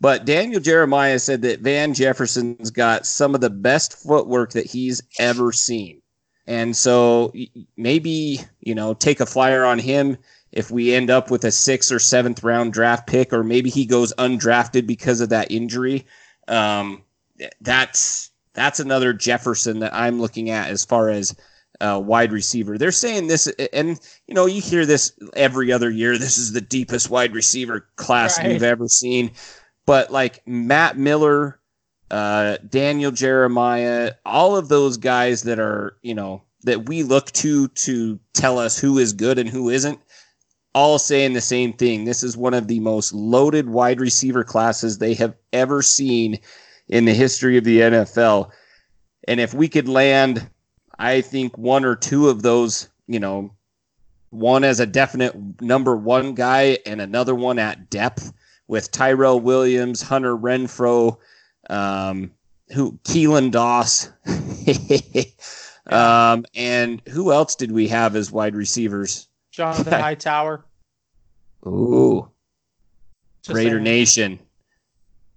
But 0.00 0.24
Daniel 0.24 0.60
Jeremiah 0.60 1.18
said 1.18 1.42
that 1.42 1.60
Van 1.60 1.94
Jefferson's 1.94 2.70
got 2.70 3.06
some 3.06 3.34
of 3.34 3.40
the 3.40 3.50
best 3.50 3.94
footwork 3.94 4.52
that 4.52 4.66
he's 4.66 5.02
ever 5.18 5.52
seen. 5.52 6.02
And 6.46 6.76
so 6.76 7.32
maybe, 7.76 8.40
you 8.60 8.74
know, 8.74 8.94
take 8.94 9.20
a 9.20 9.26
flyer 9.26 9.64
on 9.64 9.78
him 9.78 10.18
if 10.54 10.70
we 10.70 10.94
end 10.94 11.10
up 11.10 11.30
with 11.30 11.44
a 11.44 11.50
sixth 11.50 11.92
or 11.92 11.98
seventh 11.98 12.42
round 12.42 12.72
draft 12.72 13.06
pick, 13.06 13.32
or 13.32 13.42
maybe 13.44 13.68
he 13.68 13.84
goes 13.84 14.14
undrafted 14.14 14.86
because 14.86 15.20
of 15.20 15.28
that 15.28 15.50
injury. 15.50 16.06
Um, 16.48 17.02
that's 17.60 18.30
that's 18.54 18.78
another 18.80 19.12
Jefferson 19.12 19.80
that 19.80 19.92
I'm 19.92 20.20
looking 20.20 20.48
at 20.50 20.70
as 20.70 20.84
far 20.84 21.10
as 21.10 21.34
uh, 21.80 22.00
wide 22.02 22.30
receiver. 22.32 22.78
They're 22.78 22.92
saying 22.92 23.26
this, 23.26 23.48
and 23.72 23.98
you 24.28 24.34
know, 24.34 24.46
you 24.46 24.60
hear 24.62 24.86
this 24.86 25.12
every 25.34 25.72
other 25.72 25.90
year. 25.90 26.16
This 26.16 26.38
is 26.38 26.52
the 26.52 26.60
deepest 26.60 27.10
wide 27.10 27.34
receiver 27.34 27.88
class 27.96 28.38
Right. 28.38 28.48
we've 28.48 28.62
ever 28.62 28.86
seen. 28.88 29.32
But 29.86 30.12
like 30.12 30.46
Matt 30.46 30.96
Miller, 30.96 31.58
uh, 32.12 32.58
Daniel 32.68 33.10
Jeremiah, 33.10 34.12
all 34.24 34.56
of 34.56 34.68
those 34.68 34.96
guys 34.98 35.42
that 35.42 35.58
are, 35.58 35.96
you 36.00 36.14
know, 36.14 36.42
that 36.62 36.88
we 36.88 37.02
look 37.02 37.32
to 37.32 37.66
to 37.68 38.20
tell 38.34 38.58
us 38.58 38.78
who 38.78 38.98
is 38.98 39.12
good 39.12 39.38
and 39.38 39.48
who 39.50 39.68
isn't, 39.68 39.98
all 40.74 40.98
saying 40.98 41.32
the 41.32 41.40
same 41.40 41.72
thing. 41.72 42.04
This 42.04 42.22
is 42.22 42.36
one 42.36 42.54
of 42.54 42.66
the 42.66 42.80
most 42.80 43.12
loaded 43.12 43.68
wide 43.68 44.00
receiver 44.00 44.44
classes 44.44 44.98
they 44.98 45.14
have 45.14 45.34
ever 45.52 45.82
seen 45.82 46.38
in 46.88 47.04
the 47.04 47.14
history 47.14 47.56
of 47.56 47.64
the 47.64 47.80
NFL. 47.80 48.50
And 49.28 49.40
if 49.40 49.54
we 49.54 49.68
could 49.68 49.88
land, 49.88 50.48
I 50.98 51.20
think 51.20 51.56
one 51.56 51.84
or 51.84 51.96
two 51.96 52.28
of 52.28 52.42
those, 52.42 52.88
you 53.06 53.20
know, 53.20 53.52
one 54.30 54.64
as 54.64 54.80
a 54.80 54.86
definite 54.86 55.62
number 55.62 55.96
one 55.96 56.34
guy 56.34 56.78
and 56.84 57.00
another 57.00 57.34
one 57.34 57.58
at 57.58 57.88
depth 57.88 58.32
with 58.66 58.90
Tyrell 58.90 59.38
Williams, 59.38 60.02
Hunter 60.02 60.36
Renfrow, 60.36 61.18
um, 61.70 62.32
who 62.72 62.98
Keelan 63.04 63.50
Doss, 63.52 64.08
um, 65.86 66.44
and 66.54 67.00
who 67.08 67.32
else 67.32 67.54
did 67.54 67.70
we 67.70 67.88
have 67.88 68.16
as 68.16 68.32
wide 68.32 68.56
receivers? 68.56 69.28
Jonathan 69.54 69.92
Hightower. 70.00 70.64
Ooh, 71.66 72.28
Just 73.42 73.56
Raider 73.56 73.70
saying. 73.76 73.84
Nation. 73.84 74.38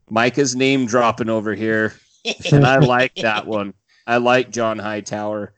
Micah's 0.09 0.55
name 0.55 0.86
dropping 0.86 1.30
over 1.30 1.53
here, 1.53 1.93
and 2.51 2.65
I 2.65 2.78
like 2.80 3.15
that 3.15 3.45
one. 3.45 3.74
I 4.05 4.18
like 4.18 4.51
John 4.51 4.80
Hightower. 4.80 5.53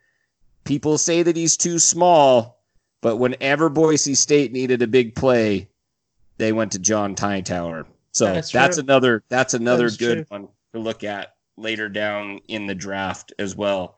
People 0.64 0.98
say 0.98 1.24
that 1.24 1.36
he's 1.36 1.56
too 1.56 1.80
small, 1.80 2.62
but 3.02 3.18
whenever 3.18 3.70
Boise 3.70 4.16
State 4.16 4.52
needed 4.52 4.82
a 4.82 4.88
big 4.88 5.16
play, 5.16 5.70
they 6.38 6.52
went 6.52 6.72
to 6.74 6.80
John 6.80 7.16
Hightower. 7.16 7.86
So 8.12 8.26
That's 8.26 8.52
that's, 8.52 8.78
another 8.78 9.24
that's 9.30 9.54
another 9.54 9.86
is 9.86 9.98
good 9.98 10.28
true. 10.28 10.38
one 10.40 10.48
to 10.74 10.80
look 10.80 11.04
at 11.04 11.36
later 11.58 11.90
down 11.90 12.40
in 12.48 12.66
the 12.66 12.76
draft 12.76 13.34
as 13.40 13.56
well. 13.56 13.96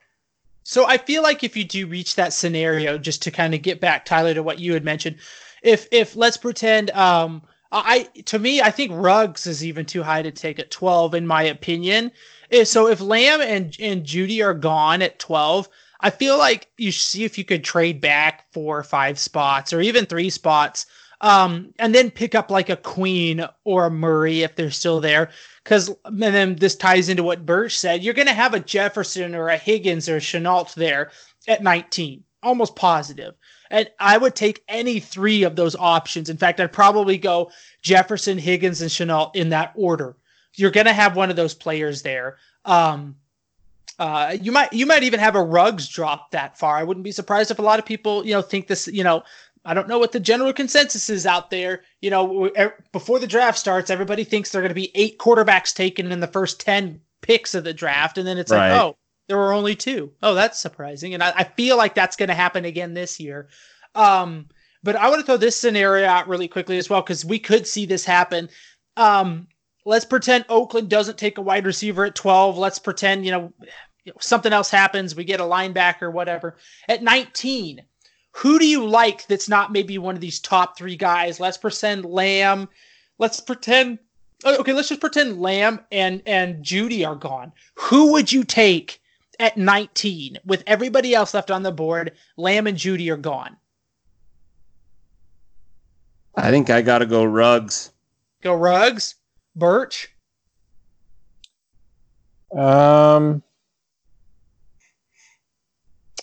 So 0.64 0.86
I 0.86 0.98
feel 0.98 1.24
like 1.24 1.44
if 1.44 1.58
you 1.58 1.64
do 1.64 1.88
reach 1.88 2.16
that 2.16 2.34
scenario, 2.34 2.98
just 2.98 3.22
to 3.24 3.32
kind 3.32 3.54
of 3.54 3.62
get 3.62 3.80
back, 3.82 4.06
Tyler, 4.06 4.34
to 4.34 4.44
what 4.44 4.60
you 4.60 4.74
had 4.74 4.84
mentioned, 4.84 5.18
if 5.64 5.88
if 5.92 6.16
let's 6.16 6.38
pretend, 6.38 6.92
um, 6.92 7.42
I 7.72 8.04
to 8.26 8.40
me, 8.40 8.62
I 8.62 8.72
think 8.72 8.92
Ruggs 8.94 9.48
is 9.48 9.64
even 9.66 9.86
too 9.86 10.04
high 10.04 10.22
to 10.22 10.32
take 10.32 10.60
at 10.60 10.72
twelve, 10.72 11.16
in 11.16 11.26
my 11.26 11.44
opinion. 11.44 12.12
Eh, 12.52 12.64
So 12.64 12.88
if 12.88 13.02
Lamb 13.02 13.42
and 13.42 13.76
and 13.80 14.04
Jeudy 14.06 14.44
are 14.44 14.54
gone 14.54 15.02
at 15.02 15.20
twelve, 15.20 15.68
I 16.00 16.10
feel 16.10 16.38
like 16.38 16.68
you 16.78 16.92
see 16.92 17.24
if 17.24 17.38
you 17.38 17.44
could 17.46 17.64
trade 17.64 18.02
back 18.02 18.46
four 18.52 18.78
or 18.78 18.84
five 18.84 19.18
spots, 19.20 19.74
or 19.74 19.82
even 19.82 20.06
three 20.06 20.30
spots, 20.30 20.86
um, 21.22 21.74
and 21.80 21.94
then 21.96 22.12
pick 22.12 22.36
up 22.36 22.52
like 22.52 22.70
a 22.70 22.76
Queen 22.76 23.46
or 23.64 23.86
a 23.86 23.92
Murray 23.92 24.42
if 24.42 24.56
they're 24.56 24.72
still 24.72 25.00
there. 25.00 25.30
Because 25.64 25.90
and 26.06 26.22
then 26.22 26.56
this 26.56 26.76
ties 26.76 27.10
into 27.10 27.24
what 27.24 27.46
Birch 27.46 27.78
said. 27.78 28.04
You're 28.04 28.16
going 28.16 28.28
to 28.28 28.34
have 28.34 28.54
a 28.54 28.60
Jefferson 28.60 29.36
or 29.36 29.50
a 29.50 29.58
Higgins 29.58 30.10
or 30.10 30.18
a 30.18 30.20
Shenault 30.20 30.74
there 30.74 31.12
at 31.48 31.62
19, 31.64 32.24
almost 32.42 32.76
positive. 32.76 33.36
And 33.70 33.90
I 34.00 34.18
would 34.18 34.36
take 34.36 34.64
any 34.68 35.00
three 35.00 35.44
of 35.44 35.56
those 35.56 35.76
options. 35.76 36.30
In 36.30 36.38
fact, 36.38 36.60
I'd 36.60 36.74
probably 36.74 37.18
go 37.18 37.52
Jefferson, 37.82 38.38
Higgins, 38.38 38.82
and 38.82 38.90
Shenault 38.92 39.36
in 39.36 39.50
that 39.50 39.72
order. 39.76 40.18
You're 40.56 40.72
going 40.72 40.88
to 40.88 40.94
have 40.94 41.16
one 41.16 41.30
of 41.30 41.36
those 41.36 41.54
players 41.54 42.02
there. 42.02 42.38
Um, 42.66 43.16
Uh, 44.00 44.36
you 44.42 44.52
might 44.52 44.74
you 44.74 44.88
might 44.88 45.04
even 45.04 45.20
have 45.20 45.36
a 45.36 45.44
Ruggs 45.44 45.88
drop 45.88 46.32
that 46.32 46.58
far. 46.58 46.76
I 46.76 46.84
wouldn't 46.84 47.04
be 47.04 47.12
surprised 47.12 47.52
if 47.52 47.60
a 47.60 47.62
lot 47.62 47.78
of 47.78 47.86
people 47.86 48.26
you 48.26 48.34
know 48.34 48.42
think 48.42 48.66
this. 48.68 48.88
You 48.88 49.04
know, 49.04 49.22
I 49.64 49.74
don't 49.74 49.88
know 49.88 50.00
what 50.00 50.12
the 50.12 50.20
general 50.20 50.54
consensus 50.54 51.10
is 51.10 51.26
out 51.26 51.50
there. 51.52 51.82
You 52.02 52.10
know, 52.10 52.50
before 52.92 53.20
the 53.20 53.28
draft 53.28 53.60
starts, 53.60 53.90
everybody 53.90 54.24
thinks 54.24 54.52
there 54.52 54.62
are 54.62 54.64
going 54.64 54.70
to 54.70 54.76
be 54.76 54.92
eight 54.96 55.20
quarterbacks 55.20 55.74
taken 55.74 56.12
in 56.12 56.20
the 56.20 56.28
first 56.28 56.60
ten 56.60 57.02
picks 57.22 57.54
of 57.54 57.64
the 57.64 57.74
draft, 57.74 58.18
and 58.18 58.28
then 58.28 58.38
it's 58.38 58.52
right. 58.52 58.72
like, 58.72 58.82
oh, 58.82 58.98
there 59.28 59.38
were 59.38 59.54
only 59.54 59.76
two. 59.76 60.12
Oh, 60.24 60.34
that's 60.34 60.60
surprising. 60.60 61.14
And 61.14 61.24
I, 61.24 61.32
I 61.36 61.44
feel 61.44 61.78
like 61.78 61.96
that's 61.96 62.16
going 62.16 62.30
to 62.30 62.36
happen 62.36 62.66
again 62.66 62.94
this 62.94 63.20
year. 63.20 63.50
Um, 63.96 64.48
but 64.84 64.96
I 64.96 65.10
want 65.10 65.20
to 65.20 65.26
throw 65.26 65.38
this 65.38 65.56
scenario 65.56 66.08
out 66.08 66.28
really 66.28 66.48
quickly 66.48 66.78
as 66.78 66.90
well 66.90 67.02
because 67.02 67.24
we 67.24 67.40
could 67.40 67.68
see 67.68 67.86
this 67.86 68.04
happen. 68.04 68.50
Um, 68.98 69.48
let's 69.86 70.06
pretend 70.06 70.46
Oakland 70.50 70.90
doesn't 70.90 71.18
take 71.18 71.38
a 71.38 71.42
wide 71.42 71.66
receiver 71.66 72.06
at 72.06 72.16
12. 72.16 72.58
Let's 72.58 72.80
pretend, 72.80 73.26
you 73.26 73.32
know, 73.32 73.54
something 74.20 74.52
else 74.52 74.70
happens. 74.70 75.16
We 75.16 75.24
get 75.24 75.40
a 75.40 75.44
linebacker, 75.44 76.12
whatever. 76.12 76.58
At 76.90 77.04
19, 77.04 77.82
who 78.32 78.60
do 78.60 78.66
you 78.66 78.86
like 78.86 79.28
that's 79.28 79.50
not 79.50 79.72
maybe 79.72 79.98
one 79.98 80.16
of 80.16 80.22
these 80.22 80.40
top 80.40 80.78
three 80.78 80.96
guys? 80.96 81.40
Let's 81.40 81.58
pretend 81.58 82.06
Lamb. 82.06 82.70
Let's 83.18 83.40
pretend. 83.40 84.00
Okay, 84.44 84.74
let's 84.74 84.90
just 84.90 85.02
pretend 85.02 85.40
Lamb 85.40 85.82
and 85.92 86.22
and 86.26 86.64
Jeudy 86.64 87.06
are 87.06 87.16
gone. 87.16 87.52
Who 87.76 88.14
would 88.14 88.32
you 88.32 88.44
take 88.44 89.02
at 89.40 89.58
19 89.58 90.38
with 90.46 90.64
everybody 90.66 91.14
else 91.14 91.34
left 91.34 91.52
on 91.52 91.64
the 91.64 91.72
board? 91.72 92.14
Lamb 92.38 92.68
and 92.68 92.78
Jeudy 92.78 93.10
are 93.10 93.18
gone. 93.18 93.58
I 96.36 96.50
think 96.50 96.70
I 96.70 96.82
got 96.82 97.00
to 97.00 97.06
go 97.06 97.24
Ruggs. 97.24 97.92
Go 98.42 98.56
Ruggs, 98.56 99.16
Birch. 99.56 100.16
Um. 102.56 103.44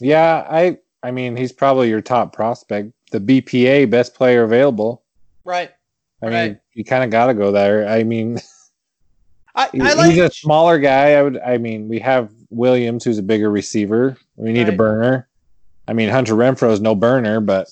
Yeah, 0.01 0.47
I 0.49 0.79
I 1.03 1.11
mean 1.11 1.37
he's 1.37 1.53
probably 1.53 1.89
your 1.89 2.01
top 2.01 2.33
prospect, 2.33 2.93
the 3.11 3.21
BPA 3.21 3.91
best 3.91 4.15
player 4.15 4.43
available. 4.43 5.03
Right. 5.45 5.71
I 6.23 6.27
right. 6.27 6.33
mean, 6.33 6.61
you 6.75 6.85
kind 6.85 7.05
of 7.05 7.11
got 7.11 7.27
to 7.27 7.35
go 7.35 7.53
there. 7.53 7.89
I 7.89 8.03
mean, 8.03 8.41
I, 9.55 9.71
I 9.81 9.95
like, 9.95 10.11
he's 10.11 10.21
a 10.21 10.31
smaller 10.31 10.79
guy. 10.79 11.13
I 11.13 11.23
would. 11.23 11.39
I 11.39 11.59
mean, 11.59 11.89
we 11.89 11.99
have 12.01 12.33
Williams, 12.51 13.05
who's 13.05 13.19
a 13.19 13.23
bigger 13.23 13.51
receiver. 13.51 14.17
We 14.37 14.53
need 14.53 14.65
right. 14.65 14.75
a 14.75 14.77
burner. 14.77 15.29
I 15.87 15.93
mean, 15.93 16.09
Hunter 16.09 16.35
Renfrow 16.35 16.73
is 16.73 16.81
no 16.81 16.95
burner, 16.95 17.41
but 17.41 17.69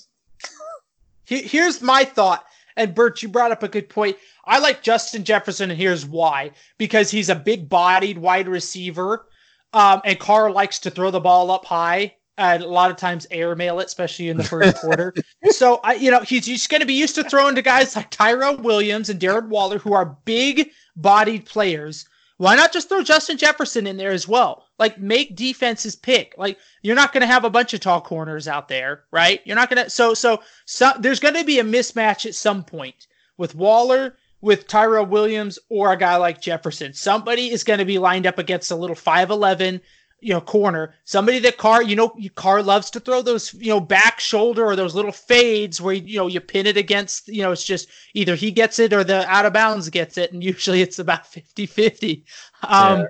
here's 1.25 1.83
my 1.83 2.05
thought. 2.05 2.45
And 2.79 2.95
Bert, 2.95 3.23
you 3.23 3.29
brought 3.29 3.53
up 3.53 3.63
a 3.63 3.69
good 3.69 3.89
point. 3.89 4.17
I 4.45 4.59
like 4.59 4.83
Justin 4.83 5.25
Jefferson, 5.25 5.71
and 5.71 5.79
here's 5.79 6.07
why: 6.07 6.53
because 6.79 7.11
he's 7.11 7.29
a 7.29 7.35
big-bodied 7.35 8.19
wide 8.19 8.49
receiver, 8.49 9.27
um, 9.73 10.01
and 10.05 10.19
Carr 10.19 10.51
likes 10.51 10.79
to 10.81 10.91
throw 10.91 11.11
the 11.11 11.21
ball 11.21 11.51
up 11.51 11.65
high 11.65 12.15
and 12.39 12.63
a 12.63 12.69
lot 12.69 12.91
of 12.91 12.97
times 12.97 13.27
airmail 13.31 13.81
it, 13.81 13.87
especially 13.87 14.29
in 14.29 14.37
the 14.37 14.45
first 14.45 14.77
quarter. 14.79 15.15
So 15.51 15.81
I, 15.85 15.95
you 15.95 16.11
know, 16.11 16.21
he's 16.21 16.47
just 16.47 16.69
going 16.69 16.81
to 16.81 16.87
be 16.87 16.95
used 16.95 17.15
to 17.15 17.25
throwing 17.25 17.55
to 17.55 17.63
guys 17.63 17.95
like 17.95 18.11
Tyrell 18.11 18.57
Williams 18.57 19.09
and 19.09 19.21
Darren 19.21 19.49
Waller, 19.49 19.79
who 19.79 19.93
are 19.93 20.17
big-bodied 20.25 21.47
players. 21.47 22.07
Why 22.39 22.57
not 22.57 22.73
just 22.73 22.89
throw 22.89 23.03
Justin 23.03 23.39
Jefferson 23.39 23.87
in 23.87 23.97
there 23.97 24.11
as 24.11 24.29
well? 24.29 24.67
Like 24.79 24.99
make 24.99 25.37
defenses 25.37 25.97
pick. 25.97 26.35
Like 26.37 26.59
you're 26.83 26.97
not 26.97 27.13
going 27.13 27.23
to 27.23 27.27
have 27.27 27.45
a 27.45 27.51
bunch 27.51 27.73
of 27.75 27.81
tall 27.81 28.01
corners 28.01 28.49
out 28.49 28.69
there, 28.69 29.05
right? 29.11 29.41
You're 29.45 29.57
not 29.57 29.71
going 29.71 29.85
to. 29.85 29.91
So 29.91 30.13
so 30.13 30.43
so 30.67 30.93
there's 30.99 31.21
going 31.21 31.35
to 31.35 31.45
be 31.45 31.61
a 31.61 31.65
mismatch 31.65 32.27
at 32.27 32.35
some 32.35 32.63
point 32.63 33.07
with 33.39 33.55
Waller 33.55 34.17
with 34.41 34.67
Tyrell 34.67 35.07
Williams 35.07 35.59
or 35.71 35.93
a 35.93 35.97
guy 35.97 36.17
like 36.17 36.41
Jefferson. 36.41 36.93
Somebody 36.93 37.51
is 37.51 37.65
going 37.65 37.79
to 37.79 37.85
be 37.85 37.99
lined 37.99 38.27
up 38.27 38.39
against 38.39 38.71
a 38.71 38.77
little 38.77 38.97
5'11, 38.97 39.81
you 40.21 40.33
know, 40.33 40.41
corner. 40.41 40.95
Somebody 41.05 41.39
that 41.41 41.59
Carr, 41.59 41.83
you 41.83 41.97
know, 41.97 42.17
Carr 42.35 42.63
loves 42.63 42.91
to 42.91 43.01
throw 43.01 43.23
those, 43.23 43.53
you 43.55 43.69
know, 43.69 43.81
back 43.81 44.19
shoulder 44.19 44.65
or 44.65 44.75
those 44.75 44.95
little 44.95 45.13
fades 45.13 45.81
where, 45.81 45.95
you 45.95 46.17
know, 46.17 46.27
you 46.27 46.41
pin 46.41 46.67
it 46.67 46.77
against, 46.77 47.29
you 47.29 47.43
know, 47.43 47.53
it's 47.53 47.65
just 47.65 47.89
either 48.15 48.35
he 48.35 48.51
gets 48.51 48.79
it 48.79 48.93
or 48.93 49.05
the 49.05 49.29
out 49.29 49.47
of 49.47 49.53
bounds 49.53 49.89
gets 49.91 50.19
it. 50.19 50.33
And 50.33 50.43
usually 50.45 50.81
it's 50.83 50.99
about 50.99 51.27
50 51.27 51.67
50. 51.67 52.25
Um, 52.63 53.01
yeah. 53.01 53.07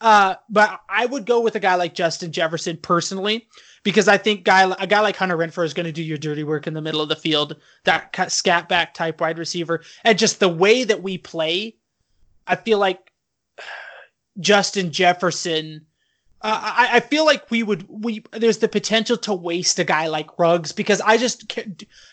uh, 0.00 0.34
but 0.48 0.80
I 0.88 1.06
would 1.06 1.26
go 1.26 1.40
with 1.40 1.56
a 1.56 1.60
guy 1.60 1.74
like 1.74 1.94
Justin 1.94 2.32
Jefferson 2.32 2.76
personally 2.76 3.48
because 3.84 4.08
I 4.08 4.16
think 4.16 4.44
guy 4.44 4.74
a 4.80 4.86
guy 4.86 5.00
like 5.00 5.16
Hunter 5.16 5.36
Renfrow 5.36 5.64
is 5.64 5.74
going 5.74 5.86
to 5.86 5.92
do 5.92 6.02
your 6.02 6.18
dirty 6.18 6.42
work 6.42 6.66
in 6.66 6.74
the 6.74 6.82
middle 6.82 7.00
of 7.00 7.08
the 7.08 7.16
field, 7.16 7.56
that 7.84 8.32
scat 8.32 8.68
back 8.68 8.94
type 8.94 9.20
wide 9.20 9.38
receiver, 9.38 9.82
and 10.02 10.18
just 10.18 10.40
the 10.40 10.48
way 10.48 10.82
that 10.84 11.02
we 11.02 11.18
play, 11.18 11.76
I 12.46 12.56
feel 12.56 12.78
like 12.78 13.12
Justin 14.40 14.90
Jefferson. 14.90 15.86
Uh, 16.44 16.60
I, 16.62 16.88
I 16.96 17.00
feel 17.00 17.24
like 17.24 17.50
we 17.50 17.62
would 17.62 17.86
we 17.88 18.22
there's 18.32 18.58
the 18.58 18.68
potential 18.68 19.16
to 19.16 19.32
waste 19.32 19.78
a 19.78 19.84
guy 19.84 20.08
like 20.08 20.38
Ruggs 20.38 20.72
because 20.72 21.00
I 21.00 21.16
just 21.16 21.58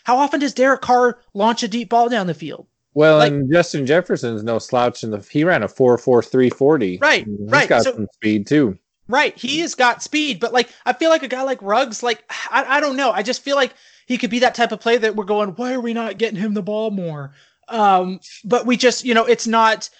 how 0.04 0.16
often 0.16 0.40
does 0.40 0.54
Derek 0.54 0.80
Carr 0.80 1.18
launch 1.34 1.62
a 1.62 1.68
deep 1.68 1.90
ball 1.90 2.08
down 2.08 2.26
the 2.26 2.34
field? 2.34 2.66
Well, 2.94 3.18
like, 3.18 3.30
and 3.30 3.52
Justin 3.52 3.84
Jefferson's 3.84 4.42
no 4.42 4.58
slouch 4.58 5.04
in 5.04 5.10
the 5.10 5.18
he 5.18 5.44
ran 5.44 5.62
a 5.62 5.68
four 5.68 5.98
four 5.98 6.22
three 6.22 6.48
forty. 6.48 6.98
Right, 6.98 7.26
He's 7.26 7.50
right. 7.50 7.68
got 7.68 7.82
so, 7.82 7.92
some 7.92 8.06
speed 8.14 8.46
too. 8.46 8.78
Right. 9.06 9.36
He 9.36 9.60
has 9.60 9.74
got 9.74 10.02
speed, 10.02 10.40
but 10.40 10.54
like 10.54 10.70
I 10.86 10.94
feel 10.94 11.10
like 11.10 11.22
a 11.22 11.28
guy 11.28 11.42
like 11.42 11.60
Ruggs, 11.60 12.02
like 12.02 12.24
I, 12.50 12.64
I 12.78 12.80
don't 12.80 12.96
know. 12.96 13.10
I 13.10 13.22
just 13.22 13.42
feel 13.42 13.56
like 13.56 13.74
he 14.06 14.16
could 14.16 14.30
be 14.30 14.38
that 14.38 14.54
type 14.54 14.72
of 14.72 14.80
player 14.80 14.98
that 15.00 15.14
we're 15.14 15.24
going, 15.24 15.50
why 15.50 15.74
are 15.74 15.80
we 15.80 15.92
not 15.92 16.16
getting 16.16 16.40
him 16.40 16.54
the 16.54 16.62
ball 16.62 16.90
more? 16.90 17.34
Um, 17.68 18.20
but 18.44 18.64
we 18.64 18.78
just, 18.78 19.04
you 19.04 19.12
know, 19.12 19.26
it's 19.26 19.46
not 19.46 19.90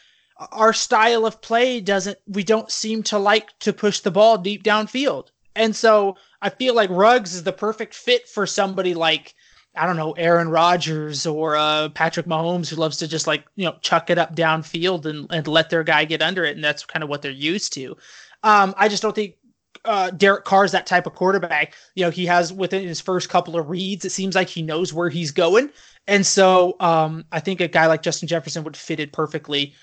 our 0.50 0.72
style 0.72 1.26
of 1.26 1.40
play 1.40 1.80
doesn't 1.80 2.18
we 2.26 2.42
don't 2.42 2.70
seem 2.70 3.02
to 3.04 3.18
like 3.18 3.58
to 3.60 3.72
push 3.72 4.00
the 4.00 4.10
ball 4.10 4.38
deep 4.38 4.62
downfield. 4.62 5.28
And 5.54 5.76
so 5.76 6.16
I 6.40 6.48
feel 6.48 6.74
like 6.74 6.90
Ruggs 6.90 7.34
is 7.34 7.42
the 7.42 7.52
perfect 7.52 7.94
fit 7.94 8.28
for 8.28 8.46
somebody 8.46 8.94
like 8.94 9.34
I 9.74 9.86
don't 9.86 9.96
know, 9.96 10.12
Aaron 10.12 10.50
Rodgers 10.50 11.24
or 11.24 11.56
uh, 11.56 11.88
Patrick 11.90 12.26
Mahomes, 12.26 12.68
who 12.68 12.76
loves 12.76 12.98
to 12.98 13.08
just 13.08 13.26
like 13.26 13.44
you 13.56 13.64
know 13.64 13.76
chuck 13.80 14.10
it 14.10 14.18
up 14.18 14.36
downfield 14.36 15.06
and, 15.06 15.26
and 15.30 15.46
let 15.46 15.70
their 15.70 15.84
guy 15.84 16.04
get 16.04 16.22
under 16.22 16.44
it, 16.44 16.56
and 16.56 16.64
that's 16.64 16.84
kind 16.84 17.02
of 17.02 17.08
what 17.08 17.22
they're 17.22 17.30
used 17.30 17.72
to. 17.74 17.96
Um, 18.42 18.74
I 18.76 18.88
just 18.88 19.02
don't 19.02 19.14
think 19.14 19.36
uh, 19.84 20.10
Derek 20.10 20.44
Carr 20.44 20.64
is 20.64 20.72
that 20.72 20.86
type 20.86 21.06
of 21.06 21.14
quarterback. 21.14 21.74
You 21.94 22.04
know, 22.04 22.10
he 22.10 22.26
has 22.26 22.52
within 22.52 22.86
his 22.86 23.00
first 23.00 23.28
couple 23.28 23.58
of 23.58 23.68
reads, 23.68 24.04
it 24.04 24.10
seems 24.10 24.34
like 24.34 24.48
he 24.48 24.62
knows 24.62 24.92
where 24.92 25.08
he's 25.08 25.30
going. 25.30 25.70
And 26.06 26.26
so 26.26 26.76
um, 26.80 27.24
I 27.32 27.40
think 27.40 27.60
a 27.60 27.68
guy 27.68 27.86
like 27.86 28.02
Justin 28.02 28.28
Jefferson 28.28 28.64
would 28.64 28.76
fit 28.76 29.00
it 29.00 29.12
perfectly. 29.12 29.74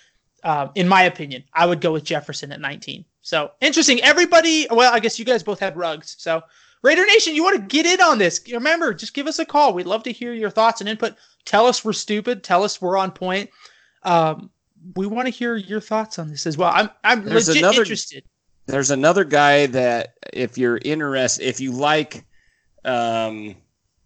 Uh, 0.44 0.70
in 0.76 0.88
my 0.88 1.04
opinion, 1.04 1.44
I 1.54 1.66
would 1.66 1.82
go 1.82 1.92
with 1.92 2.04
Jefferson 2.04 2.52
at 2.52 2.62
19. 2.62 3.06
So 3.22 3.52
interesting. 3.62 4.02
Everybody, 4.02 4.68
well, 4.72 4.94
I 4.94 5.00
guess 5.00 5.20
you 5.20 5.26
guys 5.26 5.44
both 5.44 5.60
had 5.60 5.76
Ruggs. 5.78 6.16
So 6.18 6.42
Raider 6.82 7.06
Nation, 7.06 7.36
you 7.36 7.44
want 7.44 7.58
to 7.58 7.62
get 7.62 7.86
in 7.86 8.02
on 8.02 8.18
this? 8.18 8.42
Remember, 8.52 8.94
just 8.94 9.14
give 9.14 9.28
us 9.28 9.40
a 9.40 9.46
call. 9.46 9.74
We'd 9.74 9.86
love 9.86 10.04
to 10.04 10.12
hear 10.12 10.34
your 10.34 10.50
thoughts 10.50 10.82
and 10.82 10.90
input. 10.90 11.16
Tell 11.46 11.66
us 11.66 11.84
we're 11.84 11.94
stupid. 11.94 12.44
Tell 12.44 12.64
us 12.64 12.82
we're 12.82 12.98
on 12.98 13.12
point. 13.12 13.50
Um, 14.04 14.50
we 14.96 15.08
want 15.08 15.28
to 15.28 15.32
hear 15.32 15.56
your 15.58 15.82
thoughts 15.82 16.20
on 16.20 16.30
this 16.30 16.48
as 16.48 16.58
well. 16.58 16.72
I'm 16.74 16.90
I'm 17.04 17.26
There's 17.26 17.50
legit 17.50 17.64
another, 17.64 17.82
interested. 17.82 18.24
There's 18.66 18.92
another 18.92 19.26
guy 19.26 19.66
that 19.68 20.14
if 20.32 20.58
you're 20.58 20.80
interested, 20.84 21.46
if 21.46 21.60
you 21.60 21.74
like, 21.74 22.24
um, 22.86 23.56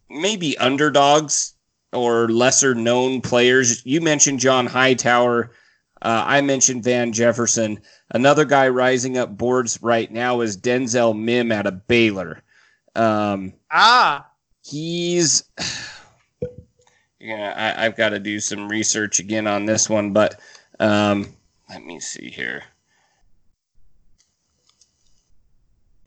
maybe 0.10 0.58
underdogs 0.58 1.54
or 1.92 2.28
lesser 2.30 2.74
known 2.74 3.22
players. 3.22 3.86
You 3.86 4.02
mentioned 4.02 4.40
John 4.40 4.66
Hightower. 4.66 5.52
Uh, 6.04 6.24
I 6.28 6.42
mentioned 6.42 6.84
Van 6.84 7.14
Jefferson. 7.14 7.80
Another 8.12 8.44
guy 8.44 8.68
rising 8.68 9.18
up 9.18 9.38
boards 9.38 9.82
right 9.82 10.12
now 10.12 10.42
is 10.42 10.58
Denzel 10.58 11.18
Mims 11.18 11.54
out 11.54 11.66
of 11.66 11.88
Baylor. 11.88 12.44
Um, 12.96 13.54
ah, 13.72 14.28
he's. 14.64 15.44
Yeah, 17.20 17.54
I, 17.78 17.84
have 17.84 17.96
got 17.96 18.10
to 18.10 18.20
do 18.20 18.42
some 18.42 18.68
research 18.68 19.22
again 19.22 19.48
on 19.48 19.66
this 19.66 19.90
one, 19.90 20.12
but 20.12 20.42
um, 20.82 21.26
let 21.70 21.82
me 21.82 22.02
see 22.02 22.30
here. 22.30 22.64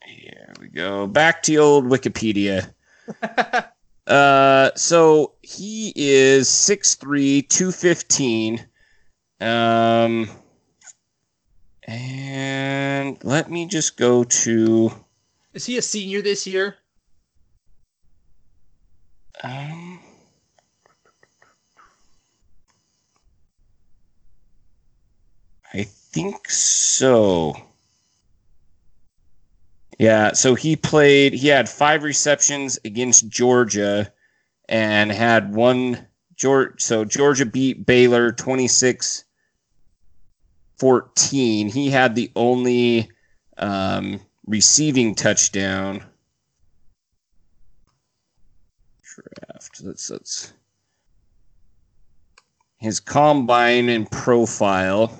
Here 0.05 0.53
we 0.61 0.68
go. 0.68 1.07
Back 1.07 1.42
to 1.44 1.57
old 1.57 1.86
Wikipedia. 1.86 2.70
uh, 4.07 4.70
so 4.76 5.32
he 5.40 5.94
is 5.97 6.51
6'3, 6.51 7.49
215. 7.49 8.66
Um, 9.41 10.30
and 11.82 13.22
let 13.22 13.51
me 13.51 13.66
just 13.66 13.97
go 13.97 14.24
to. 14.24 14.91
Is 15.53 15.66
he 15.66 15.76
a 15.78 15.82
senior 15.82 16.22
this 16.22 16.47
year? 16.47 16.76
Um, 19.43 20.01
I 25.74 25.82
think 25.82 26.49
so. 26.51 27.55
Yeah, 29.99 30.32
so 30.32 30.55
he 30.55 30.76
played, 30.76 31.32
he 31.34 31.49
had 31.49 31.68
five 31.68 32.03
receptions 32.03 32.78
against 32.84 33.28
Georgia 33.28 34.12
and 34.68 35.11
had 35.12 35.55
one. 35.55 36.07
George, 36.37 36.82
so 36.82 37.05
Georgia 37.05 37.47
beat 37.47 37.87
Baylor 37.87 38.30
26 38.30 39.24
14. 40.79 41.68
He 41.68 41.91
had 41.91 42.14
the 42.14 42.31
only 42.37 43.11
um, 43.59 44.20
receiving 44.47 45.14
touchdown. 45.14 46.03
Draft. 49.03 49.81
Let's 49.83 50.11
let's 50.11 50.53
his 52.79 53.01
combine 53.01 53.89
and 53.89 54.11
profile. 54.11 55.18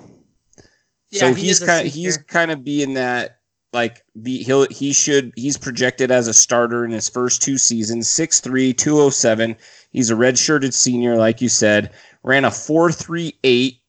Yeah, 1.09 1.19
so 1.19 1.33
he 1.33 1.47
he's 1.47 1.59
kind 1.59 1.87
he's 1.87 2.17
kind 2.17 2.51
of 2.51 2.63
being 2.63 2.93
that 2.95 3.37
like 3.73 4.03
be 4.21 4.43
he'll 4.43 4.67
he 4.69 4.93
should 4.93 5.33
he's 5.35 5.57
projected 5.57 6.11
as 6.11 6.27
a 6.27 6.33
starter 6.33 6.85
in 6.85 6.91
his 6.91 7.09
first 7.09 7.41
two 7.41 7.57
seasons 7.57 8.07
6'3 8.07 8.75
207 8.75 9.55
he's 9.91 10.09
a 10.09 10.15
redshirted 10.15 10.73
senior 10.73 11.17
like 11.17 11.41
you 11.41 11.49
said 11.49 11.91
ran 12.23 12.45
a 12.45 12.51
438 12.51 13.79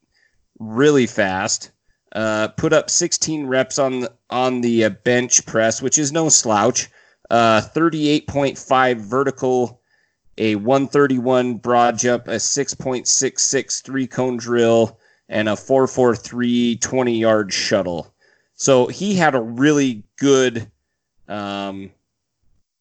really 0.59 1.07
fast 1.07 1.71
uh, 2.13 2.49
put 2.49 2.73
up 2.73 2.89
16 2.89 3.47
reps 3.47 3.79
on 3.79 4.01
the, 4.01 4.13
on 4.31 4.61
the 4.61 4.85
uh, 4.85 4.91
bench 4.91 5.45
press 5.47 5.83
which 5.83 5.99
is 5.99 6.13
no 6.13 6.29
slouch 6.29 6.89
uh, 7.31 7.61
38.5 7.75 8.97
vertical 8.97 9.81
a 10.39 10.55
131 10.55 11.55
broad 11.55 11.99
jump 11.99 12.29
a 12.29 12.37
6.66 12.37 13.83
three 13.83 14.07
cone 14.07 14.37
drill 14.37 14.99
and 15.29 15.49
a 15.49 15.57
443 15.57 16.77
20 16.77 17.19
yard 17.19 17.53
shuttle 17.53 18.15
so 18.59 18.89
he 18.89 19.15
had 19.15 19.37
a 19.37 19.41
really 19.41 20.03
good, 20.17 20.69
um, 21.29 21.93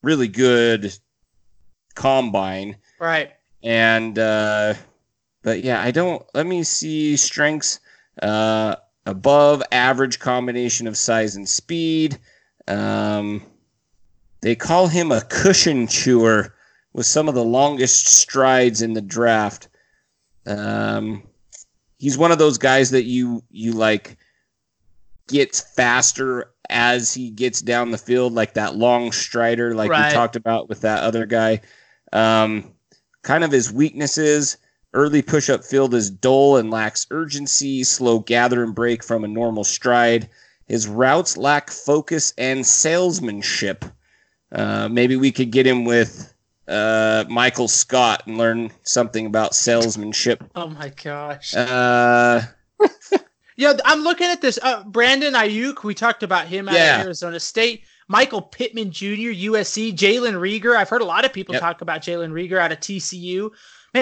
really 0.02 0.28
good 0.28 0.92
combine. 1.94 2.78
Right. 3.00 3.34
And, 3.62 4.18
uh, 4.18 4.74
but 5.48 5.64
yeah, 5.64 5.82
I 5.82 5.91
don't, 5.91 6.22
let 6.34 6.45
me 6.45 6.62
see 6.62 7.16
strengths, 7.16 7.80
uh, 8.22 8.76
above 9.06 9.64
average 9.72 10.20
combination 10.20 10.88
of 10.88 10.98
size 10.98 11.38
and 11.38 11.48
speed. 11.48 12.20
Um, 12.68 13.41
they 14.41 14.56
call 14.56 14.88
him 14.88 15.10
a 15.10 15.22
cushion 15.22 15.88
chewer 15.88 16.54
with 16.91 17.06
some 17.06 17.30
of 17.30 17.34
the 17.34 17.45
longest 17.45 18.08
strides 18.08 18.82
in 18.82 18.91
the 18.91 19.02
draft. 19.02 19.70
Um, 20.45 21.24
he's 21.98 22.18
one 22.18 22.34
of 22.34 22.39
those 22.39 22.58
guys 22.58 22.91
that 22.91 23.06
you, 23.06 23.41
you 23.50 23.72
like, 23.72 24.18
gets 25.30 25.62
faster 25.62 26.52
as 26.70 27.14
he 27.14 27.30
gets 27.30 27.62
down 27.62 27.91
the 27.91 27.98
field, 27.98 28.34
like 28.34 28.56
that 28.56 28.76
long 28.76 29.14
strider, 29.14 29.74
like 29.74 29.91
Right. 29.91 30.10
we 30.10 30.14
talked 30.14 30.36
about 30.36 30.68
with 30.68 30.82
that 30.82 31.04
other 31.04 31.26
guy. 31.26 31.62
Um, 32.12 32.74
kind 33.24 33.45
of 33.45 33.52
his 33.54 33.72
weaknesses 33.72 34.58
early 34.94 35.22
push 35.22 35.50
up 35.50 35.64
field 35.64 35.94
is 35.94 36.10
dull 36.10 36.58
and 36.58 36.72
lacks 36.72 37.06
urgency, 37.12 37.84
slow 37.84 38.20
gather 38.20 38.64
and 38.64 38.74
break 38.76 39.04
from 39.04 39.24
a 39.24 39.28
normal 39.28 39.64
stride. 39.64 40.30
His 40.66 40.88
routes 40.88 41.38
lack 41.38 41.70
focus 41.70 42.34
and 42.38 42.66
salesmanship. 42.66 43.86
Uh, 44.52 44.88
maybe 44.90 45.16
we 45.16 45.32
could 45.32 45.52
get 45.52 45.66
him 45.68 45.86
with 45.86 46.34
uh, 46.68 47.24
Michael 47.30 47.68
Scott 47.68 48.24
and 48.26 48.38
learn 48.38 48.72
something 48.84 49.26
about 49.26 49.56
salesmanship. 49.56 50.44
Oh 50.56 50.68
my 50.68 50.90
gosh. 51.02 51.54
Uh, 51.56 52.42
Yeah, 53.60 53.74
I'm 53.86 54.02
looking 54.02 54.28
at 54.28 54.40
this. 54.40 54.60
Uh, 54.62 54.84
Brandon 54.84 55.34
Aiyuk, 55.34 55.84
we 55.84 55.96
talked 55.96 56.22
about 56.22 56.46
him 56.46 56.70
out 56.70 56.76
Yeah. 56.76 57.00
of 57.00 57.06
Arizona 57.08 57.40
State. 57.40 57.86
Michael 58.08 58.42
Pittman 58.42 58.92
Jr., 58.92 59.34
USC. 59.34 59.92
Jalen 59.94 60.34
Reagor. 60.36 60.76
I've 60.76 60.90
heard 60.90 61.02
a 61.02 61.06
lot 61.06 61.26
of 61.26 61.34
people 61.34 61.56
Yep. 61.56 61.62
talk 61.62 61.82
about 61.82 62.02
Jalen 62.02 62.32
Reagor 62.32 62.60
out 62.60 62.72
of 62.72 62.80
TCU. 62.80 63.50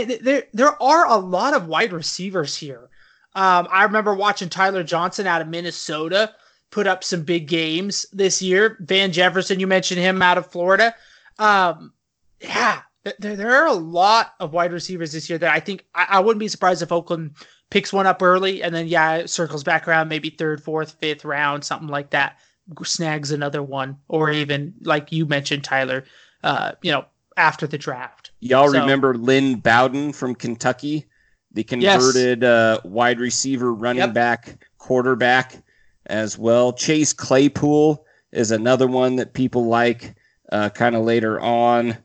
There 0.04 0.44
there 0.54 0.84
are 0.84 1.06
a 1.08 1.18
lot 1.18 1.54
of 1.54 1.68
wide 1.68 1.94
receivers 1.94 2.56
here. 2.56 2.90
Um, 3.36 3.68
I 3.70 3.84
remember 3.84 4.14
watching 4.16 4.50
Tyler 4.50 4.84
Johnson 4.84 5.28
out 5.28 5.42
of 5.42 5.48
Minnesota 5.48 6.34
put 6.72 6.88
up 6.88 7.04
some 7.04 7.24
big 7.24 7.48
games 7.48 8.06
this 8.12 8.42
year. 8.42 8.78
Van 8.82 9.12
Jefferson, 9.12 9.60
you 9.60 9.68
mentioned 9.68 10.00
him 10.00 10.22
out 10.22 10.38
of 10.38 10.50
Florida. 10.52 10.96
Um, 11.38 11.94
yeah, 12.40 12.82
th- 13.04 13.18
there, 13.20 13.36
there 13.36 13.56
are 13.56 13.68
a 13.68 13.74
lot 13.74 14.34
of 14.40 14.54
wide 14.54 14.72
receivers 14.72 15.12
this 15.12 15.30
year 15.30 15.38
that 15.38 15.54
I 15.54 15.60
think 15.60 15.86
I, 15.94 16.08
I 16.12 16.20
wouldn't 16.20 16.40
be 16.40 16.48
surprised 16.48 16.82
if 16.82 16.92
Oakland 16.92 17.36
picks 17.70 17.92
one 17.92 18.08
up 18.08 18.22
early 18.22 18.62
and 18.64 18.74
then 18.74 18.88
yeah 18.88 19.26
circles 19.26 19.64
back 19.64 19.88
around 19.88 20.08
maybe 20.08 20.30
third 20.30 20.62
fourth 20.62 20.94
fifth 21.00 21.26
round 21.26 21.64
something 21.64 21.88
like 21.88 22.12
that 22.12 22.38
snags 22.84 23.32
another 23.32 23.62
one 23.62 23.98
or 24.08 24.32
even 24.32 24.74
like 24.82 25.12
you 25.12 25.26
mentioned 25.26 25.64
tyler 25.64 26.04
uh 26.44 26.72
you 26.82 26.92
know 26.92 27.06
after 27.38 27.68
the 27.68 27.78
draft 27.78 28.32
Y'all 28.40 28.72
So- 28.72 28.80
remember 28.80 29.16
Lynn 29.16 29.56
Bowden 29.56 30.14
from 30.14 30.36
Kentucky, 30.36 31.06
the 31.52 31.66
Yes. 31.70 31.96
converted 32.04 32.44
uh, 32.44 32.80
wide 32.84 33.20
receiver, 33.20 33.74
running 33.74 34.02
Yep. 34.02 34.14
back, 34.14 34.68
quarterback 34.78 35.64
as 36.08 36.38
well. 36.38 36.72
Chase 36.74 37.12
Claypool 37.14 38.06
is 38.32 38.52
another 38.52 38.88
one 38.88 39.16
that 39.16 39.34
people 39.34 39.66
like 39.68 40.16
uh, 40.52 40.70
kind 40.70 40.96
of 40.96 41.04
later 41.04 41.40
on. 41.42 41.98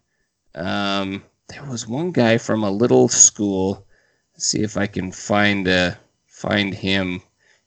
Um, 0.54 1.22
there 1.48 1.64
was 1.64 1.86
one 1.86 2.10
guy 2.10 2.38
from 2.38 2.64
a 2.64 2.70
little 2.70 3.08
school. 3.08 3.86
Let's 4.34 4.46
see 4.46 4.62
if 4.62 4.76
I 4.78 4.86
can 4.86 5.12
find 5.12 5.68
uh, 5.68 5.92
find 6.26 6.72
him. 6.74 7.20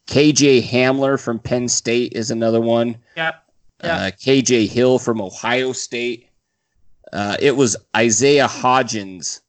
KJ 0.08 0.64
Hamler 0.68 1.20
from 1.20 1.38
Penn 1.40 1.68
State 1.70 2.14
is 2.14 2.32
another 2.32 2.60
one. 2.60 2.98
yep 3.16 3.36
Yeah. 3.84 3.96
Uh, 3.98 4.12
KJ 4.12 4.68
Hill 4.68 4.98
from 5.00 5.22
Ohio 5.22 5.74
State. 5.74 6.28
Uh, 7.14 7.38
it 7.40 7.56
was 7.56 7.78
Isaiah 7.96 8.48
Hodgins 8.48 9.42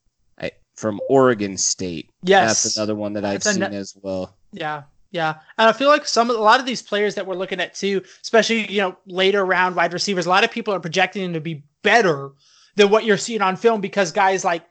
from 0.75 1.01
Oregon 1.09 1.57
State. 1.57 2.11
yes 2.23 2.62
That's 2.62 2.77
another 2.77 2.95
one 2.95 3.12
that 3.15 3.25
I've 3.25 3.43
That's 3.43 3.57
seen 3.57 3.62
as 3.62 3.97
well. 4.03 4.37
Yeah, 4.53 4.83
yeah, 5.11 5.35
and 5.59 5.69
I 5.69 5.73
feel 5.73 5.89
like 5.89 6.07
some 6.07 6.31
a 6.31 6.35
lot 6.35 6.61
of 6.61 6.67
these 6.67 6.83
players 6.83 7.15
that 7.15 7.27
we're 7.27 7.37
looking 7.37 7.61
at 7.61 7.75
too, 7.75 8.03
especially 8.23 8.71
you 8.71 8.81
know 8.81 8.97
later 9.07 9.45
round 9.45 9.77
wide 9.77 9.93
receivers, 9.93 10.27
a 10.27 10.31
lot 10.31 10.45
of 10.45 10.51
people 10.51 10.75
are 10.75 10.81
projecting 10.81 11.23
them 11.23 11.33
to 11.35 11.41
be 11.41 11.65
better 11.83 12.33
than 12.77 12.91
what 12.91 13.05
you're 13.05 13.17
seeing 13.17 13.43
on 13.43 13.57
film 13.57 13.81
because 13.81 14.11
guys 14.11 14.45
like 14.45 14.65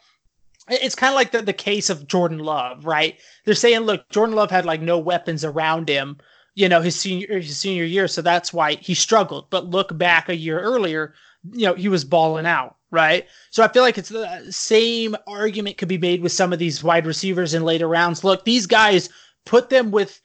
it's 0.70 0.96
kind 0.96 1.12
of 1.12 1.16
like 1.16 1.32
the, 1.32 1.42
the 1.42 1.54
case 1.54 1.90
of 1.90 2.08
Jordan 2.08 2.40
Love, 2.40 2.86
right? 2.86 3.20
They're 3.44 3.54
saying, 3.54 3.82
look, 3.82 4.08
Jordan 4.10 4.36
Love 4.36 4.50
had 4.50 4.66
like 4.66 4.82
no 4.82 4.98
weapons 4.98 5.44
around 5.44 5.90
him, 5.90 6.18
you 6.56 6.70
know, 6.70 6.82
his 6.82 7.00
senior 7.00 7.40
his 7.40 7.58
senior 7.58 7.86
year, 7.86 8.08
so 8.08 8.22
that's 8.22 8.54
why 8.54 8.76
he 8.76 8.94
struggled. 8.94 9.50
But 9.50 9.70
look 9.70 9.98
back 9.98 10.30
a 10.30 10.36
year 10.36 10.60
earlier, 10.60 11.14
you 11.52 11.66
know, 11.66 11.74
he 11.74 11.90
was 11.90 12.06
balling 12.06 12.46
out, 12.46 12.76
right? 12.94 13.28
So 13.50 13.64
I 13.64 13.68
feel 13.68 13.84
like 13.84 13.98
it's 13.98 14.10
the 14.10 14.48
same 14.50 15.16
argument 15.28 15.78
could 15.78 15.90
be 15.90 15.98
made 15.98 16.22
with 16.22 16.32
some 16.32 16.54
of 16.54 16.60
these 16.60 16.84
wide 16.84 17.06
receivers 17.06 17.54
in 17.54 17.64
later 17.64 17.88
rounds. 17.88 18.24
Look, 18.24 18.46
these 18.46 18.66
guys 18.68 19.10
put 19.46 19.70
them 19.70 19.92
with 19.92 20.22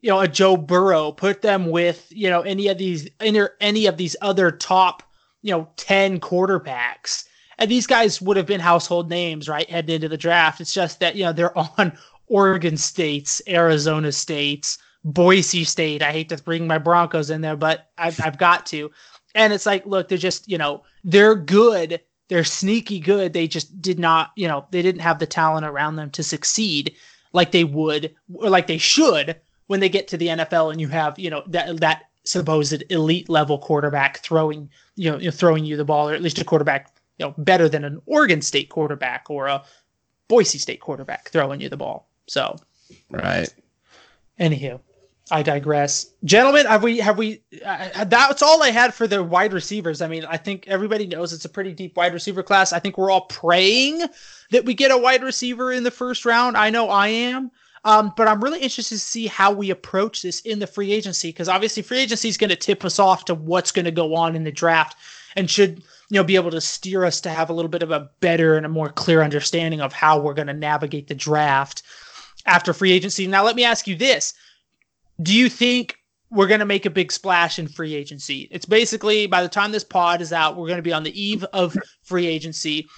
you 0.00 0.10
know 0.10 0.20
a 0.20 0.28
Joe 0.28 0.56
Burrow, 0.56 1.12
put 1.12 1.42
them 1.42 1.70
with 1.70 2.06
you 2.10 2.30
know 2.30 2.40
any 2.40 2.68
of 2.68 2.78
these 2.78 3.08
any, 3.20 3.40
any 3.60 3.86
of 3.86 3.98
these 3.98 4.16
other 4.22 4.50
top 4.50 5.02
you 5.42 5.50
know 5.50 5.68
10 5.76 6.20
quarterbacks. 6.20 7.24
And 7.58 7.70
these 7.70 7.86
guys 7.86 8.20
would 8.20 8.36
have 8.36 8.46
been 8.46 8.60
household 8.60 9.08
names, 9.08 9.48
right? 9.48 9.68
Heading 9.68 9.96
into 9.96 10.08
the 10.08 10.16
draft. 10.16 10.60
It's 10.60 10.74
just 10.74 11.00
that, 11.00 11.14
you 11.14 11.24
know, 11.24 11.32
they're 11.32 11.56
on 11.78 11.96
Oregon 12.26 12.76
States, 12.76 13.40
Arizona 13.48 14.10
States, 14.10 14.78
Boise 15.04 15.64
State. 15.64 16.02
I 16.02 16.10
hate 16.10 16.30
to 16.30 16.38
bring 16.38 16.66
my 16.66 16.78
Broncos 16.78 17.30
in 17.30 17.42
there, 17.42 17.56
but 17.56 17.90
I've, 17.98 18.20
I've 18.24 18.38
got 18.38 18.66
to. 18.66 18.90
And 19.34 19.52
it's 19.52 19.66
like, 19.66 19.84
look, 19.86 20.08
they're 20.08 20.18
just, 20.18 20.48
you 20.48 20.58
know, 20.58 20.82
they're 21.02 21.34
good. 21.34 22.00
They're 22.28 22.44
sneaky 22.44 23.00
good. 23.00 23.32
They 23.32 23.46
just 23.48 23.80
did 23.82 23.98
not, 23.98 24.30
you 24.36 24.48
know, 24.48 24.66
they 24.70 24.82
didn't 24.82 25.02
have 25.02 25.18
the 25.18 25.26
talent 25.26 25.66
around 25.66 25.96
them 25.96 26.10
to 26.10 26.22
succeed 26.22 26.94
like 27.32 27.50
they 27.50 27.64
would 27.64 28.14
or 28.34 28.48
like 28.48 28.66
they 28.66 28.78
should 28.78 29.36
when 29.66 29.80
they 29.80 29.88
get 29.88 30.08
to 30.08 30.16
the 30.16 30.28
NFL 30.28 30.70
and 30.70 30.80
you 30.80 30.88
have, 30.88 31.18
you 31.18 31.30
know, 31.30 31.42
that 31.48 31.80
that 31.80 32.04
supposed 32.24 32.82
elite 32.90 33.28
level 33.28 33.58
quarterback 33.58 34.18
throwing, 34.18 34.70
you 34.96 35.10
know, 35.10 35.30
throwing 35.30 35.64
you 35.64 35.76
the 35.76 35.84
ball, 35.84 36.08
or 36.08 36.14
at 36.14 36.22
least 36.22 36.40
a 36.40 36.44
quarterback, 36.44 36.94
you 37.18 37.26
know, 37.26 37.34
better 37.38 37.68
than 37.68 37.84
an 37.84 38.00
Oregon 38.06 38.40
State 38.40 38.70
quarterback 38.70 39.28
or 39.28 39.46
a 39.46 39.62
Boise 40.28 40.58
State 40.58 40.80
quarterback 40.80 41.28
throwing 41.28 41.60
you 41.60 41.68
the 41.68 41.76
ball. 41.76 42.08
So, 42.26 42.56
Right. 43.10 43.52
anywho, 44.40 44.80
I 45.30 45.42
digress. 45.42 46.12
Gentlemen, 46.24 46.66
have 46.66 46.82
we 46.82 46.98
have 46.98 47.16
we? 47.16 47.42
Uh, 47.64 48.04
that's 48.04 48.42
all 48.42 48.62
I 48.62 48.70
had 48.70 48.92
for 48.92 49.06
the 49.06 49.22
wide 49.22 49.54
receivers. 49.54 50.02
I 50.02 50.06
mean, 50.06 50.24
I 50.26 50.36
think 50.36 50.68
everybody 50.68 51.06
knows 51.06 51.32
it's 51.32 51.46
a 51.46 51.48
pretty 51.48 51.72
deep 51.72 51.96
wide 51.96 52.12
receiver 52.12 52.42
class. 52.42 52.74
I 52.74 52.78
think 52.78 52.98
we're 52.98 53.10
all 53.10 53.22
praying 53.22 54.02
that 54.50 54.66
we 54.66 54.74
get 54.74 54.90
a 54.90 54.98
wide 54.98 55.22
receiver 55.22 55.72
in 55.72 55.82
the 55.82 55.90
first 55.90 56.26
round. 56.26 56.58
I 56.58 56.68
know 56.68 56.90
I 56.90 57.08
am. 57.08 57.50
Um, 57.86 58.14
but 58.16 58.28
I'm 58.28 58.42
really 58.42 58.60
interested 58.60 58.94
to 58.94 59.00
see 59.00 59.26
how 59.26 59.52
we 59.52 59.70
approach 59.70 60.22
this 60.22 60.40
in 60.40 60.58
the 60.58 60.66
free 60.66 60.92
agency 60.92 61.28
because 61.28 61.50
obviously 61.50 61.82
free 61.82 61.98
agency 61.98 62.28
is 62.28 62.38
going 62.38 62.50
to 62.50 62.56
tip 62.56 62.82
us 62.84 62.98
off 62.98 63.26
to 63.26 63.34
what's 63.34 63.72
going 63.72 63.84
to 63.84 63.90
go 63.90 64.14
on 64.14 64.34
in 64.34 64.44
the 64.44 64.52
draft 64.52 64.96
and 65.36 65.50
should 65.50 65.78
you 66.08 66.18
know 66.18 66.24
be 66.24 66.36
able 66.36 66.50
to 66.50 66.62
steer 66.62 67.04
us 67.04 67.20
to 67.20 67.28
have 67.28 67.50
a 67.50 67.52
little 67.52 67.68
bit 67.68 67.82
of 67.82 67.90
a 67.90 68.08
better 68.20 68.56
and 68.56 68.64
a 68.64 68.70
more 68.70 68.88
clear 68.88 69.22
understanding 69.22 69.82
of 69.82 69.92
how 69.92 70.18
we're 70.18 70.32
going 70.32 70.46
to 70.46 70.54
navigate 70.54 71.08
the 71.08 71.14
draft 71.14 71.82
after 72.46 72.72
free 72.72 72.92
agency. 72.92 73.26
Now 73.26 73.44
let 73.44 73.56
me 73.56 73.64
ask 73.64 73.86
you 73.86 73.96
this. 73.96 74.32
Do 75.22 75.34
you 75.34 75.48
think 75.48 75.96
we're 76.30 76.48
going 76.48 76.60
to 76.60 76.66
make 76.66 76.86
a 76.86 76.90
big 76.90 77.12
splash 77.12 77.58
in 77.58 77.68
free 77.68 77.94
agency? 77.94 78.48
It's 78.50 78.66
basically 78.66 79.26
by 79.26 79.42
the 79.42 79.48
time 79.48 79.72
this 79.72 79.84
pod 79.84 80.20
is 80.20 80.32
out, 80.32 80.56
we're 80.56 80.66
going 80.66 80.78
to 80.78 80.82
be 80.82 80.92
on 80.92 81.04
the 81.04 81.20
eve 81.20 81.44
of 81.52 81.76
free 82.02 82.26
agency 82.26 82.88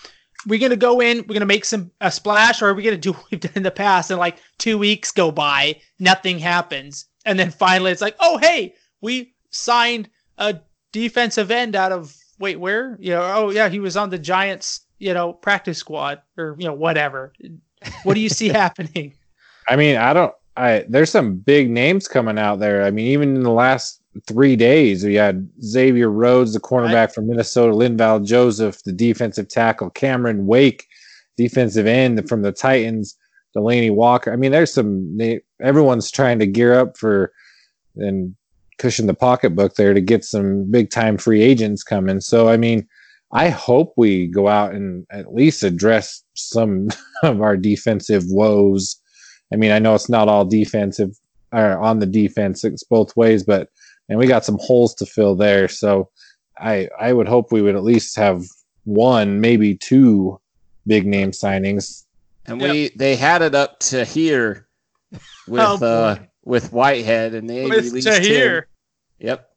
we're 0.47 0.61
gonna 0.61 0.77
go 0.77 1.01
in, 1.01 1.19
we're 1.27 1.35
gonna 1.35 1.47
make 1.47 1.65
some 1.65 1.91
a 2.01 2.11
splash, 2.11 2.63
or 2.63 2.69
are 2.69 2.75
we 2.75 2.83
gonna 2.83 2.97
do 2.97 3.13
what 3.13 3.25
we've 3.31 3.41
done 3.41 3.53
in 3.55 3.63
the 3.63 3.71
past 3.71 4.11
and 4.11 4.19
like 4.19 4.39
two 4.59 4.79
weeks 4.79 5.11
go 5.11 5.31
by, 5.31 5.81
nothing 5.99 6.39
happens, 6.39 7.07
and 7.25 7.39
then 7.39 7.51
finally 7.51 7.91
it's 7.91 8.03
like, 8.03 8.17
oh 8.21 8.39
hey, 8.39 8.75
we 9.01 9.35
signed 9.51 10.09
a 10.39 10.59
defensive 10.93 11.51
end 11.51 11.77
out 11.77 11.93
of 11.93 12.17
wait 12.39 12.61
where? 12.61 12.97
You 13.01 13.11
know, 13.11 13.33
oh 13.35 13.51
yeah, 13.51 13.69
he 13.69 13.81
was 13.81 13.97
on 13.97 14.11
the 14.11 14.19
Giants, 14.19 14.87
you 14.99 15.15
know, 15.15 15.33
practice 15.33 15.79
squad 15.79 16.23
or 16.37 16.57
you 16.59 16.67
know 16.67 16.75
whatever. 16.75 17.33
What 18.05 18.15
do 18.15 18.21
you 18.21 18.29
see 18.29 18.49
happening? 18.49 19.15
I 19.69 19.77
mean, 19.77 19.97
I 19.97 20.13
don't. 20.13 20.35
I 20.57 20.85
there's 20.89 21.11
some 21.11 21.37
big 21.37 21.71
names 21.71 22.09
coming 22.09 22.39
out 22.39 22.61
there. 22.61 22.85
I 22.85 22.91
mean, 22.91 23.07
even 23.07 23.37
in 23.37 23.43
the 23.43 23.51
last 23.51 24.03
three 24.27 24.57
days, 24.57 25.05
we 25.05 25.15
had 25.15 25.49
Xavier 25.63 26.11
Rhodes, 26.11 26.53
the 26.55 26.61
cornerback 26.61 27.13
from 27.13 27.29
Minnesota, 27.29 27.73
Linval 27.73 28.25
Joseph, 28.25 28.83
the 28.85 28.93
defensive 28.93 29.49
tackle, 29.49 29.91
Cameron 29.91 30.47
Wake, 30.47 30.87
defensive 31.37 31.87
end 31.87 32.29
from 32.29 32.43
the 32.43 32.53
Titans, 32.53 33.17
Delanie 33.57 33.95
Walker. 33.95 34.33
I 34.33 34.37
mean, 34.37 34.53
there's 34.53 34.73
some. 34.73 35.19
Everyone's 35.61 36.11
trying 36.11 36.39
to 36.39 36.47
gear 36.47 36.79
up 36.79 36.97
for 36.97 37.33
and 37.97 38.35
cushion 38.79 39.07
the 39.07 39.15
pocketbook 39.15 39.75
there 39.75 39.95
to 39.95 40.01
get 40.01 40.25
some 40.25 40.71
big 40.71 40.91
time 40.91 41.17
free 41.17 41.43
agents 41.43 41.83
coming. 41.83 42.21
So, 42.21 42.49
I 42.49 42.57
mean, 42.57 42.87
I 43.33 43.49
hope 43.49 43.95
we 43.97 44.27
go 44.27 44.49
out 44.49 44.75
and 44.75 45.07
at 45.11 45.35
least 45.35 45.63
address 45.63 46.23
some 46.35 46.89
of 47.23 47.41
our 47.41 47.57
defensive 47.57 48.25
woes. 48.29 48.97
I 49.53 49.57
mean, 49.57 49.71
I 49.71 49.79
know 49.79 49.95
it's 49.95 50.09
not 50.09 50.29
all 50.29 50.45
defensive 50.45 51.17
or 51.53 51.79
on 51.79 51.99
the 51.99 52.07
defense, 52.07 52.65
it's 52.65 52.83
both 52.83 53.17
ways, 53.17 53.43
but 53.43 53.69
and 54.09 54.19
we 54.19 54.27
got 54.27 54.45
some 54.45 54.59
holes 54.61 54.95
to 54.97 55.07
fill 55.07 55.35
there. 55.35 55.69
So 55.69 56.11
I 56.59 56.89
I 56.99 57.13
would 57.13 57.29
hope 57.29 57.53
we 57.53 57.63
would 57.63 57.77
at 57.77 57.85
least 57.85 58.17
have 58.17 58.45
one, 58.85 59.41
maybe 59.41 59.75
two 59.75 60.41
big 60.87 61.07
name 61.07 61.31
signings. 61.31 62.05
And 62.47 62.61
we 62.61 62.85
yep. 62.85 62.93
they 62.97 63.17
had 63.17 63.43
it 63.43 63.55
up 63.55 63.81
to 63.81 64.05
here 64.05 64.69
with 65.49 65.61
oh, 65.61 65.85
uh 65.85 66.19
with 66.45 66.73
Whitehead 66.73 67.35
and 67.35 67.49
they 67.49 67.65
with 67.65 67.87
released 67.87 68.09
to 68.09 68.21
here. 68.21 68.69
Yep. 69.19 69.51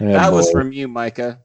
Yeah, 0.00 0.12
that 0.12 0.30
boy. 0.30 0.36
was 0.36 0.50
from 0.50 0.72
you, 0.72 0.88
Micah. 0.88 1.40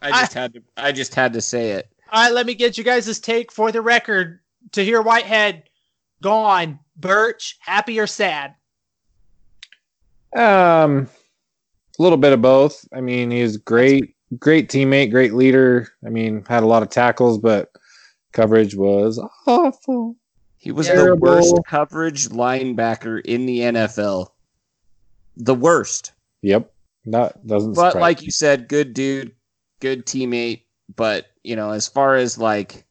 I 0.00 0.10
just 0.10 0.36
I, 0.36 0.40
had 0.40 0.54
to 0.54 0.62
I 0.76 0.92
just 0.92 1.14
had 1.14 1.32
to 1.32 1.40
say 1.40 1.72
it. 1.72 1.90
All 2.10 2.22
right, 2.22 2.32
let 2.32 2.46
me 2.46 2.54
get 2.54 2.78
you 2.78 2.84
guys' 2.84 3.18
take 3.20 3.52
for 3.52 3.72
the 3.72 3.82
record. 3.82 4.40
Tahir 4.72 5.02
Whitehead 5.02 5.67
gone. 6.22 6.78
Birch, 6.96 7.56
happy 7.60 7.98
or 8.00 8.06
sad? 8.06 8.54
Um 10.36 11.08
a 11.98 12.02
little 12.02 12.18
bit 12.18 12.32
of 12.32 12.40
both. 12.42 12.84
I 12.92 13.00
mean, 13.00 13.30
he's 13.30 13.56
great, 13.56 14.14
great 14.38 14.68
teammate, 14.68 15.10
great 15.10 15.34
leader. 15.34 15.88
I 16.06 16.10
mean, 16.10 16.44
had 16.48 16.62
a 16.62 16.66
lot 16.66 16.82
of 16.84 16.90
tackles, 16.90 17.38
but 17.38 17.70
coverage 18.32 18.76
was 18.76 19.20
awful. 19.46 20.14
He 20.58 20.70
was 20.70 20.86
Terrible. 20.86 21.26
the 21.26 21.32
worst 21.36 21.54
coverage 21.66 22.28
linebacker 22.28 23.20
in 23.24 23.46
the 23.46 23.60
NFL. 23.60 24.28
The 25.36 25.54
worst. 25.54 26.12
Yep. 26.42 26.72
That 27.06 27.46
doesn't 27.46 27.74
But 27.74 27.96
like 27.96 28.20
me. 28.20 28.26
you 28.26 28.30
said, 28.30 28.68
good 28.68 28.92
dude, 28.92 29.32
good 29.80 30.04
teammate, 30.04 30.62
but 30.94 31.26
you 31.42 31.56
know, 31.56 31.70
as 31.70 31.88
far 31.88 32.16
as 32.16 32.38
like 32.38 32.84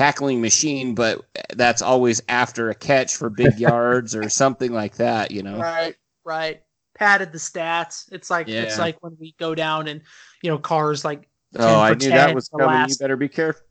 tackling 0.00 0.40
machine, 0.40 0.94
but 0.94 1.24
that's 1.54 1.82
always 1.82 2.22
after 2.28 2.70
a 2.70 2.74
catch 2.74 3.16
for 3.16 3.28
big 3.28 3.58
yards 3.58 4.14
or 4.14 4.28
something 4.30 4.72
like 4.72 4.96
that, 4.96 5.30
you 5.30 5.42
know. 5.42 5.58
Right, 5.58 5.94
right 6.24 6.62
padded 6.94 7.32
the 7.32 7.38
stats. 7.38 8.12
It's 8.12 8.30
like 8.30 8.46
yeah. 8.46 8.62
it's 8.62 8.78
like 8.78 9.02
when 9.02 9.16
we 9.18 9.34
go 9.38 9.54
down 9.54 9.88
and 9.88 10.02
you 10.42 10.50
know 10.50 10.58
cars 10.58 11.04
like. 11.04 11.28
Oh, 11.56 11.80
I 11.80 11.94
knew 11.94 12.10
that 12.10 12.34
was 12.34 12.48
coming. 12.48 12.66
Last... 12.66 12.90
You 12.90 12.96
better 13.04 13.16
be 13.16 13.28
careful. 13.28 13.66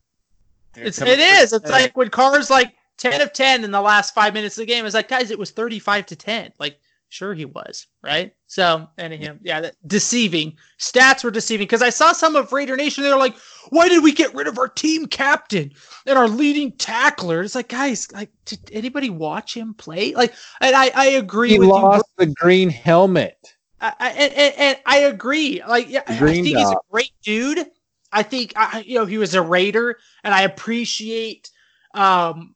it's 0.75 1.01
it 1.01 1.19
is. 1.19 1.53
It's 1.53 1.69
like 1.69 1.95
when 1.95 2.09
cars 2.09 2.49
like 2.49 2.73
ten 2.97 3.21
of 3.21 3.31
ten 3.31 3.63
in 3.63 3.71
the 3.71 3.79
last 3.79 4.13
five 4.13 4.33
minutes 4.33 4.57
of 4.57 4.63
the 4.63 4.65
game. 4.65 4.85
It's 4.85 4.95
like 4.95 5.07
guys, 5.07 5.31
it 5.31 5.39
was 5.39 5.51
thirty 5.51 5.79
five 5.79 6.05
to 6.07 6.15
ten. 6.15 6.51
Like 6.59 6.79
Sure, 7.09 7.33
he 7.33 7.45
was 7.45 7.87
right. 8.03 8.33
So, 8.49 8.89
anyhow, 8.97 9.35
yeah, 9.43 9.61
that, 9.61 9.75
deceiving 9.85 10.57
stats 10.79 11.23
were 11.23 11.29
deceiving 11.29 11.67
because 11.67 11.83
I 11.83 11.91
saw 11.91 12.13
some 12.13 12.35
of 12.35 12.51
Raider 12.51 12.75
Nation. 12.75 13.03
They're 13.03 13.15
like, 13.15 13.35
"Why 13.69 13.87
did 13.87 14.03
we 14.03 14.11
get 14.11 14.33
rid 14.33 14.47
of 14.47 14.57
our 14.57 14.67
team 14.67 15.05
captain 15.05 15.71
and 16.07 16.17
our 16.17 16.27
leading 16.27 16.71
tackler?" 16.71 17.43
It's 17.43 17.53
like, 17.53 17.67
guys, 17.67 18.11
like, 18.11 18.31
did 18.45 18.59
anybody 18.73 19.11
watch 19.11 19.55
him 19.55 19.75
play? 19.75 20.15
Like, 20.15 20.33
and 20.61 20.75
I, 20.75 20.89
I 20.95 21.05
agree. 21.09 21.49
He 21.49 21.59
with 21.59 21.67
lost 21.67 22.05
you. 22.17 22.25
the 22.25 22.33
green 22.33 22.71
helmet. 22.71 23.53
I, 23.81 23.93
I 23.99 24.09
and, 24.09 24.33
and, 24.33 24.53
and, 24.57 24.77
I 24.83 24.97
agree. 24.97 25.61
Like, 25.67 25.87
yeah, 25.87 26.01
I 26.07 26.17
think 26.17 26.47
dot. 26.47 26.59
he's 26.59 26.71
a 26.71 26.77
great 26.89 27.11
dude. 27.21 27.67
I 28.11 28.23
think, 28.23 28.53
I, 28.55 28.79
you 28.79 28.95
know, 28.95 29.05
he 29.05 29.19
was 29.19 29.35
a 29.35 29.43
Raider, 29.43 29.99
and 30.23 30.33
I 30.33 30.41
appreciate, 30.41 31.51
um, 31.93 32.55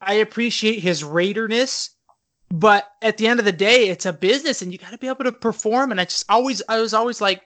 I 0.00 0.14
appreciate 0.14 0.78
his 0.78 1.04
Raiderness 1.04 1.90
but 2.52 2.92
at 3.00 3.16
the 3.16 3.26
end 3.26 3.40
of 3.40 3.46
the 3.46 3.52
day, 3.52 3.88
it's 3.88 4.04
a 4.04 4.12
business 4.12 4.60
and 4.60 4.70
you 4.70 4.76
got 4.76 4.90
to 4.90 4.98
be 4.98 5.08
able 5.08 5.24
to 5.24 5.32
perform. 5.32 5.90
And 5.90 5.98
I 5.98 6.04
just 6.04 6.26
always, 6.28 6.60
I 6.68 6.78
was 6.80 6.92
always 6.92 7.18
like, 7.18 7.40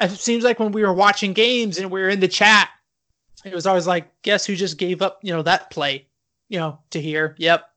it 0.00 0.12
seems 0.12 0.44
like 0.44 0.60
when 0.60 0.70
we 0.70 0.84
were 0.84 0.92
watching 0.92 1.32
games 1.32 1.76
and 1.76 1.90
we 1.90 2.00
were 2.00 2.08
in 2.08 2.20
the 2.20 2.28
chat, 2.28 2.68
it 3.44 3.52
was 3.52 3.66
always 3.66 3.88
like, 3.88 4.12
guess 4.22 4.46
who 4.46 4.54
just 4.54 4.78
gave 4.78 5.02
up, 5.02 5.18
you 5.24 5.34
know, 5.34 5.42
that 5.42 5.70
play, 5.70 6.06
you 6.48 6.60
know, 6.60 6.78
Tahir. 6.90 7.34
Yep. 7.36 7.68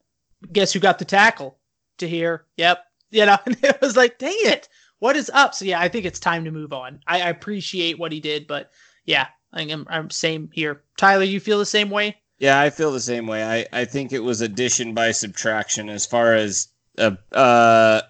Guess 0.53 0.71
who 0.71 0.80
got 0.80 0.99
the 0.99 1.05
tackle 1.05 1.57
Tahir. 1.97 2.45
Yep. 2.57 2.86
You 3.09 3.25
know, 3.25 3.38
and 3.47 3.57
it 3.63 3.82
was 3.82 3.97
like, 3.97 4.19
dang 4.19 4.38
it. 4.38 4.69
What 4.99 5.15
is 5.15 5.32
up? 5.34 5.55
So 5.55 5.65
yeah, 5.65 5.82
I 5.82 5.88
think 5.88 6.05
it's 6.05 6.19
time 6.19 6.45
to 6.45 6.51
move 6.51 6.73
on. 6.73 6.99
I, 7.07 7.21
I 7.21 7.30
appreciate 7.30 7.97
what 7.97 8.11
he 8.11 8.19
did, 8.19 8.45
but 8.45 8.69
yeah, 9.03 9.28
I'm, 9.51 9.88
I'm 9.89 10.11
same 10.11 10.51
here. 10.53 10.84
Tyler, 10.95 11.23
you 11.23 11.39
feel 11.39 11.57
the 11.57 11.65
same 11.65 11.89
way? 11.89 12.17
Yeah, 12.40 12.60
I 12.60 12.70
feel 12.70 12.92
the 12.92 13.00
same 13.00 13.26
way. 13.26 13.44
I, 13.44 13.82
I 13.82 13.86
think 13.86 14.12
it 14.12 14.24
was 14.24 14.42
addition 14.42 14.94
by 14.94 15.12
subtraction 15.12 15.90
as 15.90 16.06
far 16.06 16.34
as 16.34 16.68
a 16.98 17.18
uh, 17.32 18.02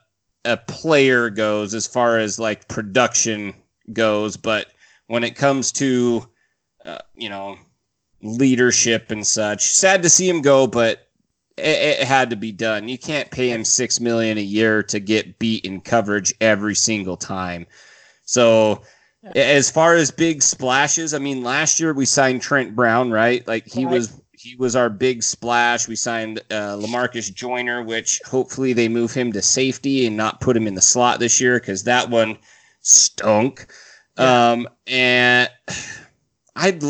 a 0.43 0.57
player 0.57 1.29
goes, 1.29 1.73
as 1.73 1.87
far 1.87 2.19
as 2.19 2.39
like 2.39 2.67
production 2.67 3.53
goes. 3.93 4.35
But 4.37 4.67
when 5.07 5.23
it 5.23 5.35
comes 5.35 5.71
to 5.73 6.27
uh, 6.85 6.99
you 7.15 7.29
know 7.29 7.57
leadership 8.21 9.11
and 9.11 9.25
such, 9.25 9.65
sad 9.65 10.03
to 10.03 10.09
see 10.09 10.27
him 10.27 10.41
go, 10.41 10.67
but 10.67 11.07
it, 11.57 11.99
it, 12.01 12.07
had 12.07 12.29
to 12.29 12.35
be 12.35 12.51
done. 12.51 12.89
You 12.89 12.97
can't 12.97 13.31
pay 13.31 13.49
him 13.49 13.63
six 13.63 13.99
million 13.99 14.37
a 14.37 14.41
year 14.41 14.83
to 14.83 14.99
get 14.99 15.39
beat 15.39 15.65
in 15.65 15.81
coverage 15.81 16.33
every 16.41 16.75
single 16.75 17.17
time. 17.17 17.65
So 18.23 18.81
as 19.35 19.69
far 19.69 19.95
as 19.95 20.11
big 20.11 20.41
splashes, 20.41 21.13
I 21.13 21.19
mean, 21.19 21.43
last 21.43 21.79
year 21.79 21.93
we 21.93 22.05
signed 22.05 22.41
Trent 22.41 22.75
Brown, 22.75 23.11
right? 23.11 23.47
Like 23.47 23.67
he 23.67 23.85
right. 23.85 23.93
was 23.93 24.21
he 24.31 24.55
was 24.55 24.75
our 24.75 24.89
big 24.89 25.23
splash. 25.23 25.87
We 25.87 25.95
signed 25.95 26.39
uh, 26.51 26.77
Lamarcus 26.77 27.33
Joyner, 27.33 27.83
which 27.83 28.21
hopefully 28.25 28.73
they 28.73 28.87
move 28.87 29.13
him 29.13 29.31
to 29.33 29.41
safety 29.41 30.05
and 30.05 30.15
not 30.15 30.41
put 30.41 30.55
him 30.55 30.67
in 30.67 30.75
the 30.75 30.81
slot 30.81 31.19
this 31.19 31.41
year 31.41 31.59
because 31.59 31.83
that 31.83 32.09
one 32.09 32.37
stunk. 32.81 33.67
Yeah. 34.17 34.51
Um, 34.51 34.67
and 34.85 35.49
I'd 36.55 36.83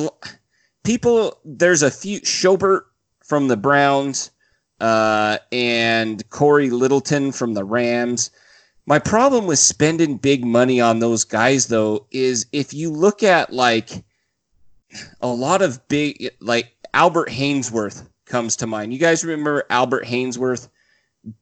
people. 0.83 1.39
There's 1.45 1.83
a 1.83 1.91
few 1.91 2.21
Schobert 2.21 2.81
from 3.23 3.47
the 3.47 3.57
Browns 3.57 4.31
uh, 4.79 5.37
and 5.51 6.27
Cory 6.29 6.69
Littleton 6.69 7.31
from 7.31 7.53
the 7.53 7.63
Rams. 7.63 8.31
My 8.87 8.99
problem 8.99 9.45
with 9.45 9.59
spending 9.59 10.15
big 10.15 10.45
money 10.45 10.79
on 10.79 10.99
those 10.99 11.25
guys, 11.25 11.67
though, 11.67 12.07
is 12.09 12.47
if 12.53 12.73
you 12.73 12.89
look 12.89 13.21
at 13.21 13.51
like 13.51 14.03
a 15.21 15.27
lot 15.27 15.61
of 15.61 15.85
big, 15.89 16.29
like 16.39 16.73
Albert 16.93 17.29
Haynesworth 17.29 18.07
comes 18.25 18.55
to 18.57 18.67
mind. 18.67 18.93
You 18.93 18.99
guys 18.99 19.25
remember 19.25 19.65
Albert 19.69 20.05
Haynesworth, 20.05 20.69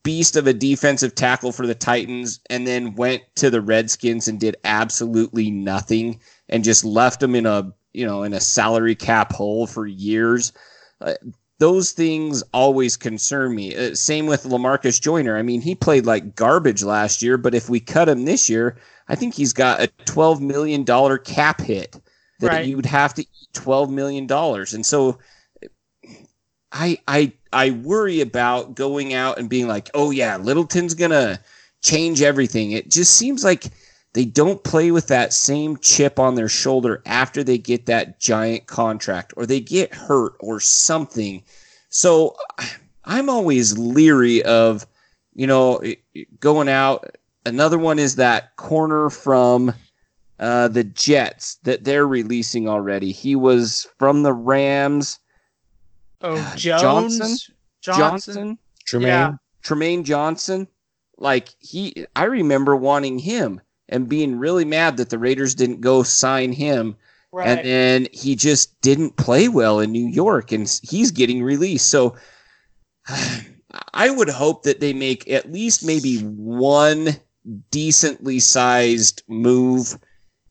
beast 0.02 0.36
of 0.36 0.48
a 0.48 0.52
defensive 0.52 1.14
tackle 1.14 1.52
for 1.52 1.66
the 1.66 1.74
Titans, 1.74 2.40
and 2.50 2.66
then 2.66 2.94
went 2.94 3.22
to 3.36 3.48
the 3.48 3.60
Redskins 3.60 4.26
and 4.26 4.40
did 4.40 4.56
absolutely 4.64 5.50
nothing 5.50 6.20
and 6.48 6.64
just 6.64 6.84
left 6.84 7.20
them 7.20 7.34
in 7.34 7.46
a 7.46 7.72
you 7.92 8.04
know 8.04 8.24
in 8.24 8.32
a 8.32 8.40
salary 8.40 8.94
cap 8.94 9.32
hole 9.32 9.66
for 9.66 9.86
years. 9.86 10.52
Uh, 11.00 11.14
those 11.58 11.92
things 11.92 12.42
always 12.52 12.96
concern 12.96 13.54
me. 13.54 13.74
Uh, 13.74 13.94
same 13.94 14.26
with 14.26 14.44
Lamarcus 14.44 15.00
Joyner. 15.00 15.36
I 15.36 15.42
mean, 15.42 15.60
he 15.60 15.74
played 15.74 16.04
like 16.06 16.34
garbage 16.34 16.82
last 16.82 17.22
year, 17.22 17.38
but 17.38 17.54
if 17.54 17.70
we 17.70 17.80
cut 17.80 18.08
him 18.08 18.24
this 18.24 18.48
year, 18.48 18.76
I 19.08 19.14
think 19.14 19.34
he's 19.34 19.52
got 19.52 19.82
a 19.82 19.88
$12 20.04 20.40
million 20.40 20.84
cap 21.24 21.60
hit 21.60 21.96
that 22.40 22.48
right. 22.48 22.66
you 22.66 22.76
would 22.76 22.86
have 22.86 23.14
to 23.14 23.22
eat 23.22 23.48
$12 23.54 23.90
million. 23.90 24.30
And 24.30 24.84
so 24.84 25.18
I, 26.72 26.98
I, 27.08 27.32
I 27.52 27.70
worry 27.70 28.20
about 28.20 28.74
going 28.74 29.14
out 29.14 29.38
and 29.38 29.48
being 29.48 29.68
like, 29.68 29.88
oh, 29.94 30.10
yeah, 30.10 30.36
Littleton's 30.36 30.94
going 30.94 31.12
to 31.12 31.40
change 31.82 32.20
everything. 32.20 32.72
It 32.72 32.90
just 32.90 33.14
seems 33.14 33.44
like 33.44 33.66
they 34.16 34.24
don't 34.24 34.64
play 34.64 34.90
with 34.92 35.08
that 35.08 35.34
same 35.34 35.76
chip 35.76 36.18
on 36.18 36.36
their 36.36 36.48
shoulder 36.48 37.02
after 37.04 37.44
they 37.44 37.58
get 37.58 37.84
that 37.84 38.18
giant 38.18 38.66
contract 38.66 39.34
or 39.36 39.44
they 39.44 39.60
get 39.60 39.94
hurt 39.94 40.32
or 40.40 40.58
something. 40.58 41.42
So 41.90 42.34
I'm 43.04 43.28
always 43.28 43.76
leery 43.76 44.42
of, 44.44 44.86
you 45.34 45.46
know, 45.46 45.82
going 46.40 46.70
out. 46.70 47.14
Another 47.44 47.78
one 47.78 47.98
is 47.98 48.16
that 48.16 48.56
corner 48.56 49.10
from 49.10 49.74
uh, 50.40 50.68
the 50.68 50.84
Jets 50.84 51.56
that 51.64 51.84
they're 51.84 52.06
releasing 52.08 52.70
already. 52.70 53.12
He 53.12 53.36
was 53.36 53.86
from 53.98 54.22
the 54.22 54.32
Rams. 54.32 55.18
Oh, 56.22 56.36
Jones? 56.56 57.18
Johnson? 57.18 57.54
Johnson? 57.82 57.98
Johnson? 58.00 58.58
Tremaine? 58.86 59.08
Yeah. 59.08 59.32
Trumaine 59.62 60.04
Johnson. 60.04 60.68
Like 61.18 61.50
he, 61.58 62.06
I 62.16 62.24
remember 62.24 62.74
wanting 62.74 63.18
him 63.18 63.60
and 63.88 64.08
being 64.08 64.38
really 64.38 64.64
mad 64.64 64.96
that 64.96 65.10
the 65.10 65.18
Raiders 65.18 65.54
didn't 65.54 65.80
go 65.80 66.02
sign 66.02 66.52
him. 66.52 66.96
Right. 67.32 67.48
And 67.48 67.66
then 67.66 68.08
he 68.12 68.34
just 68.34 68.80
didn't 68.80 69.16
play 69.16 69.48
well 69.48 69.80
in 69.80 69.92
New 69.92 70.06
York 70.06 70.52
and 70.52 70.68
he's 70.82 71.10
getting 71.10 71.42
released. 71.42 71.88
So 71.88 72.16
I 73.94 74.10
would 74.10 74.28
hope 74.28 74.62
that 74.62 74.80
they 74.80 74.92
make 74.92 75.30
at 75.30 75.52
least 75.52 75.84
maybe 75.84 76.18
one 76.20 77.16
decently 77.70 78.40
sized 78.40 79.22
move 79.28 79.98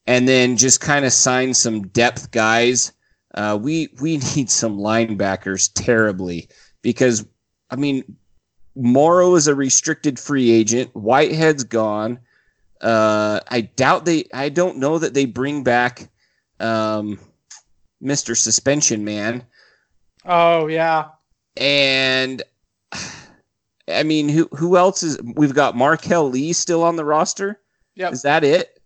and 0.07 0.27
then 0.27 0.57
just 0.57 0.81
kind 0.81 1.05
of 1.05 1.13
sign 1.13 1.53
some 1.53 1.87
depth 1.87 2.31
guys. 2.31 2.91
Uh, 3.33 3.57
we 3.59 3.89
we 3.99 4.17
need 4.35 4.49
some 4.49 4.77
linebackers 4.77 5.69
terribly 5.73 6.47
because 6.81 7.25
I 7.69 7.75
mean 7.75 8.03
Morrow 8.75 9.35
is 9.35 9.47
a 9.47 9.55
restricted 9.55 10.19
free 10.19 10.51
agent. 10.51 10.93
Whitehead's 10.93 11.63
gone. 11.63 12.19
Uh, 12.81 13.39
I 13.47 13.61
doubt 13.61 14.05
they. 14.05 14.25
I 14.33 14.49
don't 14.49 14.77
know 14.77 14.99
that 14.99 15.13
they 15.13 15.25
bring 15.25 15.63
back 15.63 16.09
um, 16.59 17.19
Mr. 18.03 18.35
Suspension 18.35 19.03
Man. 19.03 19.43
oh 20.25 20.67
yeah. 20.67 21.09
And 21.57 22.43
I 23.87 24.03
mean, 24.03 24.29
who 24.29 24.47
who 24.51 24.77
else 24.77 25.03
is? 25.03 25.19
We've 25.21 25.53
got 25.53 25.75
Marquel 25.75 26.29
Lee 26.29 26.53
still 26.53 26.83
on 26.83 26.95
the 26.95 27.05
roster. 27.05 27.61
Yep. 27.95 28.13
Is 28.13 28.21
that 28.23 28.43
it? 28.43 28.79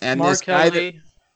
And 0.00 0.20
this 0.20 0.40
guy 0.40 0.70
that, 0.70 0.94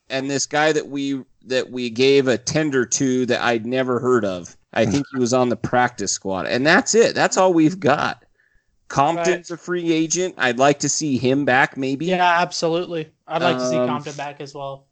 and 0.08 0.30
this 0.30 0.46
guy 0.46 0.72
that 0.72 0.88
we 0.88 1.24
that 1.46 1.70
we 1.70 1.90
gave 1.90 2.28
a 2.28 2.38
tender 2.38 2.86
to 2.86 3.26
that 3.26 3.42
I'd 3.42 3.66
never 3.66 3.98
heard 3.98 4.24
of. 4.24 4.56
I 4.74 4.86
think 4.86 5.06
he 5.12 5.18
was 5.18 5.34
on 5.34 5.50
the 5.50 5.56
practice 5.56 6.12
squad, 6.12 6.46
and 6.46 6.66
that's 6.66 6.94
it. 6.94 7.14
That's 7.14 7.36
all 7.36 7.52
we've 7.52 7.78
got. 7.78 8.24
Compton's 8.92 9.50
a 9.50 9.56
free 9.56 9.90
agent. 9.90 10.34
I'd 10.36 10.58
like 10.58 10.78
to 10.80 10.88
see 10.88 11.16
him 11.16 11.44
back, 11.46 11.76
maybe. 11.76 12.06
Yeah, 12.06 12.40
absolutely. 12.40 13.10
I'd 13.26 13.42
like 13.42 13.56
to 13.56 13.68
see 13.68 13.76
Um, 13.76 13.88
Compton 13.88 14.14
back 14.16 14.40
as 14.40 14.54
well. 14.54 14.86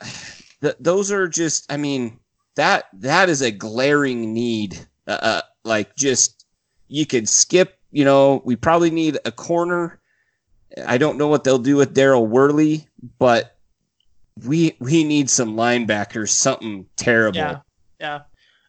Th- 0.60 0.74
those 0.80 1.12
are 1.12 1.28
just. 1.28 1.70
I 1.72 1.76
mean, 1.76 2.18
that 2.56 2.86
that 2.94 3.28
is 3.28 3.42
a 3.42 3.52
glaring 3.52 4.34
need. 4.34 4.76
Uh, 5.06 5.18
uh, 5.22 5.40
like 5.64 5.94
just 5.94 6.46
you 6.88 7.06
could 7.06 7.28
skip. 7.28 7.78
You 7.92 8.04
know, 8.04 8.42
we 8.44 8.56
probably 8.56 8.90
need 8.90 9.18
a 9.24 9.30
corner. 9.30 10.00
I 10.86 10.98
don't 10.98 11.16
know 11.16 11.28
what 11.28 11.44
they'll 11.44 11.58
do 11.58 11.76
with 11.76 11.94
Daryl 11.94 12.26
Worley, 12.26 12.88
but 13.18 13.56
we 14.44 14.76
we 14.80 15.04
need 15.04 15.30
some 15.30 15.54
linebackers. 15.54 16.30
Something 16.30 16.86
terrible. 16.96 17.38
Yeah. 17.38 17.60
Yeah. 18.00 18.20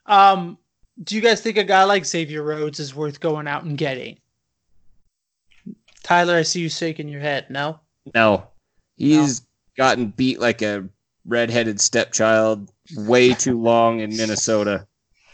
Um, 0.06 0.58
do 1.04 1.16
you 1.16 1.22
guys 1.22 1.42
think 1.42 1.58
a 1.58 1.64
guy 1.64 1.84
like 1.86 2.06
Xavier 2.06 2.44
Rhodes 2.44 2.80
is 2.80 2.94
worth 2.94 3.20
going 3.20 3.48
out 3.48 3.64
and 3.64 3.78
getting? 3.78 4.20
Tyler, 6.10 6.38
I 6.38 6.42
see 6.42 6.62
you 6.62 6.70
shaking 6.70 7.08
your 7.08 7.22
head. 7.22 7.46
No. 7.52 7.82
No, 8.16 8.48
he's 8.98 9.44
gotten 9.78 10.08
beat 10.08 10.40
like 10.40 10.64
a 10.64 10.90
redheaded 11.24 11.80
stepchild 11.80 12.72
way 12.96 13.36
too 13.36 13.62
long 13.62 14.00
in 14.00 14.18
Minnesota. 14.18 14.88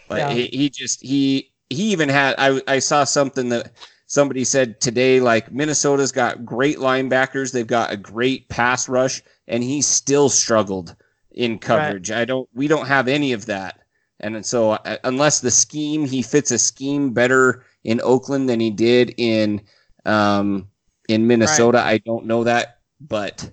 Like 0.09 0.19
Yeah. 0.19 0.33
he, 0.33 0.47
he 0.47 0.69
just 0.69 1.01
he 1.01 1.53
he 1.69 1.93
even 1.93 2.09
had 2.09 2.35
I 2.37 2.61
I 2.67 2.79
saw 2.79 3.05
something 3.05 3.47
that 3.49 3.71
somebody 4.07 4.43
said 4.43 4.81
today 4.81 5.21
like 5.21 5.49
Minnesota's 5.49 6.11
got 6.11 6.43
great 6.45 6.79
linebackers, 6.79 7.53
they've 7.53 7.65
got 7.65 7.93
a 7.93 7.97
great 7.97 8.49
pass 8.49 8.89
rush, 8.89 9.23
and 9.47 9.63
he 9.63 9.81
still 9.81 10.27
struggled 10.27 10.93
in 11.31 11.57
coverage. 11.57 12.11
I 12.11 12.25
don't 12.25 12.49
we 12.53 12.67
don't 12.67 12.87
have 12.87 13.07
any 13.07 13.31
of 13.31 13.45
that. 13.45 13.79
And 14.19 14.45
so 14.45 14.71
uh, 14.71 14.97
unless 15.05 15.39
the 15.39 15.51
scheme 15.51 16.05
he 16.05 16.21
fits 16.21 16.51
a 16.51 16.57
scheme 16.57 17.13
better 17.13 17.63
in 17.85 18.01
Oakland 18.01 18.49
than 18.49 18.59
he 18.59 18.71
did 18.71 19.13
in 19.15 19.61
um 20.05 20.67
in 21.07 21.27
Minnesota, 21.27 21.79
I 21.79 21.99
don't 21.99 22.25
know 22.25 22.43
that, 22.43 22.79
but 22.99 23.51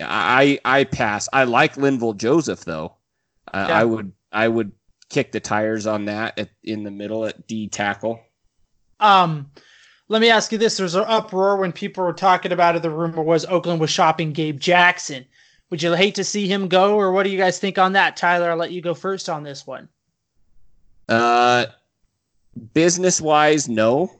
I 0.00 0.58
I 0.64 0.84
pass. 0.84 1.28
I 1.32 1.44
like 1.44 1.74
Linval 1.74 2.16
Joseph 2.16 2.64
though. 2.64 2.94
I 3.52 3.68
Yeah. 3.68 3.78
I 3.78 3.84
would 3.84 4.12
I 4.32 4.48
would 4.48 4.72
kick 5.08 5.32
the 5.32 5.40
tires 5.40 5.86
on 5.86 6.04
that 6.06 6.38
at, 6.38 6.50
in 6.62 6.84
the 6.84 6.90
middle 6.90 7.24
at 7.24 7.46
D 7.46 7.68
tackle. 7.68 8.20
Um, 9.00 9.50
let 10.08 10.20
me 10.20 10.30
ask 10.30 10.52
you 10.52 10.58
this: 10.58 10.76
There's 10.76 10.94
an 10.94 11.04
uproar 11.06 11.56
when 11.56 11.72
people 11.72 12.04
were 12.04 12.12
talking 12.12 12.52
about 12.52 12.76
it. 12.76 12.82
The 12.82 12.90
rumor 12.90 13.22
was 13.22 13.44
Oakland 13.46 13.80
was 13.80 13.90
shopping 13.90 14.32
Gabe 14.32 14.58
Jackson. 14.58 15.24
Would 15.70 15.82
you 15.82 15.92
hate 15.92 16.14
to 16.14 16.24
see 16.24 16.48
him 16.48 16.68
go, 16.68 16.96
or 16.96 17.12
what 17.12 17.24
do 17.24 17.30
you 17.30 17.38
guys 17.38 17.58
think 17.58 17.78
on 17.78 17.92
that? 17.92 18.16
Tyler, 18.16 18.50
I'll 18.50 18.56
let 18.56 18.72
you 18.72 18.80
go 18.80 18.94
first 18.94 19.28
on 19.28 19.42
this 19.42 19.66
one. 19.66 19.88
Uh, 21.08 21.66
business 22.72 23.20
wise, 23.20 23.68
no, 23.68 24.10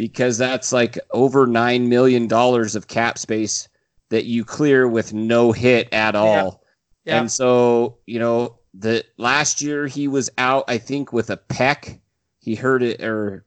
because 0.00 0.38
that's 0.38 0.72
like 0.72 0.98
over 1.10 1.46
nine 1.46 1.90
million 1.90 2.26
dollars 2.26 2.74
of 2.74 2.88
cap 2.88 3.18
space 3.18 3.68
that 4.08 4.24
you 4.24 4.46
clear 4.46 4.88
with 4.88 5.12
no 5.12 5.52
hit 5.52 5.92
at 5.92 6.16
all. 6.16 6.64
Yeah. 7.04 7.20
And 7.20 7.30
so, 7.30 7.98
you 8.06 8.18
know, 8.18 8.56
the 8.72 9.04
last 9.18 9.60
year 9.60 9.86
he 9.86 10.08
was 10.08 10.30
out, 10.38 10.64
I 10.68 10.78
think, 10.78 11.12
with 11.12 11.28
a 11.28 11.36
pec. 11.36 12.00
He 12.38 12.54
hurt 12.54 12.82
it, 12.82 13.02
or 13.02 13.44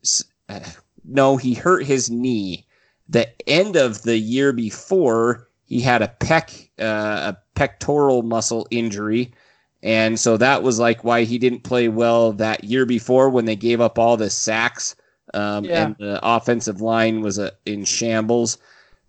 uh, 0.47 0.59
no, 1.03 1.37
he 1.37 1.55
hurt 1.55 1.87
his 1.87 2.11
knee. 2.11 2.67
The 3.09 3.27
end 3.49 3.75
of 3.75 4.03
the 4.03 4.19
year 4.19 4.53
before, 4.53 5.49
he 5.65 5.81
had 5.81 6.03
a 6.03 6.15
pec, 6.19 6.69
uh, 6.79 7.33
a 7.33 7.37
pectoral 7.55 8.21
muscle 8.21 8.67
injury. 8.69 9.33
And 9.81 10.19
so 10.19 10.37
that 10.37 10.61
was 10.61 10.77
like 10.77 11.03
why 11.03 11.23
he 11.23 11.39
didn't 11.39 11.63
play 11.63 11.87
well 11.87 12.31
that 12.33 12.63
year 12.63 12.85
before 12.85 13.31
when 13.31 13.45
they 13.45 13.55
gave 13.55 13.81
up 13.81 13.97
all 13.97 14.17
the 14.17 14.29
sacks. 14.29 14.95
Um, 15.33 15.65
Yeah. 15.65 15.85
And 15.85 15.95
the 15.97 16.19
offensive 16.23 16.81
line 16.81 17.21
was 17.21 17.39
uh, 17.39 17.51
in 17.65 17.85
shambles. 17.85 18.57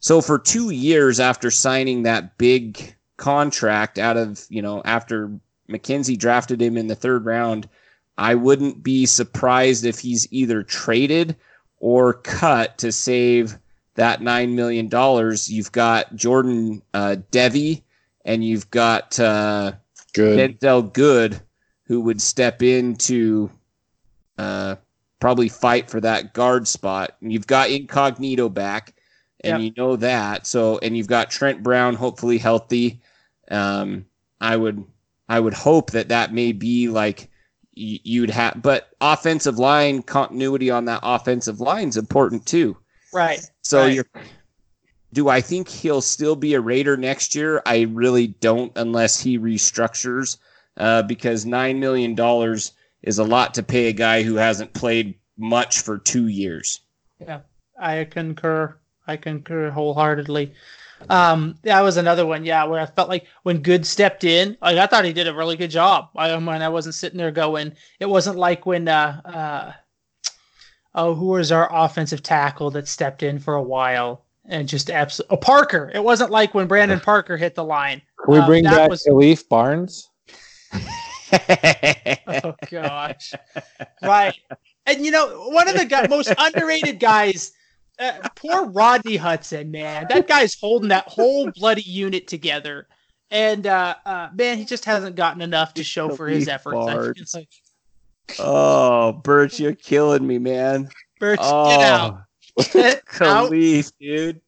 So 0.00 0.20
for 0.20 0.38
two 0.38 0.70
years 0.70 1.20
after 1.20 1.50
signing 1.50 2.02
that 2.02 2.36
big 2.36 2.94
contract 3.16 3.98
out 3.98 4.16
of, 4.16 4.44
you 4.48 4.60
know, 4.62 4.82
after 4.84 5.30
McKenzie 5.68 6.18
drafted 6.18 6.60
him 6.60 6.76
in 6.76 6.88
the 6.88 6.94
third 6.94 7.24
round, 7.24 7.68
I 8.18 8.34
wouldn't 8.34 8.82
be 8.82 9.06
surprised 9.06 9.84
if 9.84 9.98
he's 9.98 10.30
either 10.30 10.62
traded 10.62 11.36
or 11.78 12.14
cut 12.14 12.78
to 12.78 12.92
save 12.92 13.58
that 13.94 14.20
$9 14.20 14.54
million. 14.54 14.90
You've 15.46 15.72
got 15.72 16.14
Jordan 16.14 16.82
uh, 16.92 17.16
Devey 17.30 17.82
and 18.24 18.44
you've 18.44 18.70
got 18.70 19.18
uh, 19.18 19.72
Good. 20.12 20.58
Denzelle 20.60 20.92
Good, 20.92 21.40
who 21.84 22.00
would 22.02 22.20
step 22.20 22.62
into 22.62 23.50
uh, 24.38 24.76
probably 25.24 25.48
fight 25.48 25.88
for 25.88 26.02
that 26.02 26.34
guard 26.34 26.68
spot. 26.68 27.16
And 27.22 27.32
you've 27.32 27.46
got 27.46 27.70
Incognito 27.70 28.50
back, 28.50 28.92
and 29.42 29.62
Yep. 29.62 29.64
you 29.64 29.82
know 29.82 29.96
that. 29.96 30.46
So, 30.46 30.76
and 30.82 30.94
you've 30.94 31.06
got 31.06 31.30
Trent 31.30 31.62
Brown, 31.62 31.94
hopefully 31.94 32.36
healthy. 32.36 33.00
Um, 33.50 34.04
I 34.42 34.54
would, 34.58 34.84
I 35.30 35.40
would 35.40 35.54
hope 35.54 35.92
that 35.92 36.10
that 36.10 36.34
may 36.34 36.52
be 36.52 36.88
like 36.88 37.30
y- 37.74 38.00
you'd 38.04 38.28
have, 38.28 38.60
but 38.60 38.90
offensive 39.00 39.58
line 39.58 40.02
continuity 40.02 40.70
on 40.70 40.84
that 40.84 41.00
offensive 41.02 41.58
line 41.58 41.88
is 41.88 41.96
important 41.96 42.44
too. 42.44 42.76
Right. 43.10 43.40
So 43.62 43.80
Right. 43.84 43.94
you're. 43.94 44.06
Do 45.14 45.30
I 45.30 45.40
think 45.40 45.68
he'll 45.70 46.02
still 46.02 46.36
be 46.36 46.52
a 46.52 46.60
Raider 46.60 46.98
next 46.98 47.34
year? 47.34 47.62
I 47.64 47.86
really 47.90 48.26
don't, 48.26 48.72
unless 48.76 49.20
he 49.20 49.38
restructures, 49.38 50.36
uh, 50.76 51.01
because 51.05 51.46
nine 51.46 51.80
million 51.80 52.14
dollars 52.14 52.72
is 53.05 53.18
a 53.18 53.24
lot 53.24 53.55
to 53.55 53.62
pay 53.62 53.86
a 53.89 53.93
guy 53.93 54.22
who 54.22 54.35
hasn't 54.35 54.72
played 54.72 55.14
much 55.39 55.81
for 55.81 55.98
two 55.98 56.26
years. 56.26 56.81
Yeah, 57.20 57.40
I 57.78 58.05
concur. 58.05 58.76
I 59.06 59.16
concur 59.16 59.70
wholeheartedly. 59.70 60.52
Um, 61.10 61.56
that 61.62 61.82
was 61.82 61.98
another 61.98 62.24
one, 62.24 62.44
yeah, 62.47 62.64
where 62.64 62.81
I 62.81 62.86
felt 62.86 63.10
like 63.10 63.26
when 63.43 63.60
Good 63.62 63.85
stepped 63.86 64.24
in, 64.24 64.56
like 64.62 64.78
I 64.78 64.86
thought 64.86 65.05
he 65.05 65.12
did 65.12 65.28
a 65.28 65.35
really 65.35 65.56
good 65.56 65.70
job. 65.70 66.09
I 66.16 66.35
when 66.35 66.62
I 66.62 66.68
wasn't 66.70 66.94
sitting 66.94 67.18
there 67.18 67.31
going, 67.31 67.72
it 68.01 68.06
wasn't 68.06 68.39
like 68.39 68.64
when 68.64 68.89
uh 68.89 69.20
uh 69.24 69.72
oh, 70.94 71.14
who 71.14 71.26
was 71.26 71.52
our 71.52 71.68
offensive 71.74 72.22
tackle 72.22 72.70
that 72.70 72.89
stepped 72.89 73.22
in 73.22 73.39
for 73.39 73.55
a 73.55 73.62
while 73.62 74.24
and 74.47 74.68
just 74.68 74.89
absolutely 74.89 75.36
oh, 75.36 75.40
Parker. 75.40 75.90
It 75.94 76.02
wasn't 76.02 76.31
like 76.31 76.55
when 76.55 76.66
Brandon 76.68 77.01
Parker 77.01 77.36
hit 77.36 77.55
the 77.55 77.64
line. 77.64 78.01
Can 78.24 78.32
we 78.32 78.39
Uh, 78.39 78.47
bring 78.47 78.64
that 78.64 78.76
back 78.76 78.90
was- 78.90 79.05
Khalif 79.06 79.47
Barnes? 79.48 80.09
Oh 82.26 82.55
gosh. 82.70 83.32
right. 84.02 84.34
And 84.86 85.05
you 85.05 85.10
know, 85.10 85.48
one 85.48 85.68
of 85.68 85.76
the 85.76 85.84
guy, 85.84 86.06
most 86.09 86.32
underrated 86.38 87.01
guys, 87.01 87.52
uh, 87.98 88.28
poor 88.34 88.66
Rodney 88.66 89.16
Hudson, 89.16 89.70
man. 89.70 90.06
That 90.09 90.26
guy's 90.26 90.59
holding 90.59 90.88
that 90.88 91.06
whole 91.06 91.51
bloody 91.51 91.82
unit 91.82 92.26
together. 92.26 92.88
And 93.30 93.66
uh, 93.66 93.94
uh, 94.05 94.28
man, 94.34 94.59
he 94.59 94.64
just 94.64 94.84
hasn't 94.84 95.16
gotten 95.16 95.42
enough 95.42 95.74
to 95.74 95.84
show 95.84 96.10
for 96.10 96.28
his 96.28 96.48
efforts. 96.48 96.76
I 96.76 96.92
feel 96.92 97.02
Barnes. 97.02 97.34
like, 97.34 97.48
oh, 98.38 99.12
Birch, 99.12 99.59
you're 99.60 99.74
killing 99.74 100.26
me, 100.26 100.38
man. 100.38 100.88
Birch, 101.18 101.40
oh, 101.42 101.68
get 101.70 101.80
out. 101.80 102.22
Get 102.72 102.96
out. 103.22 103.51
Khalif, 103.51 103.92
dude. 104.01 104.40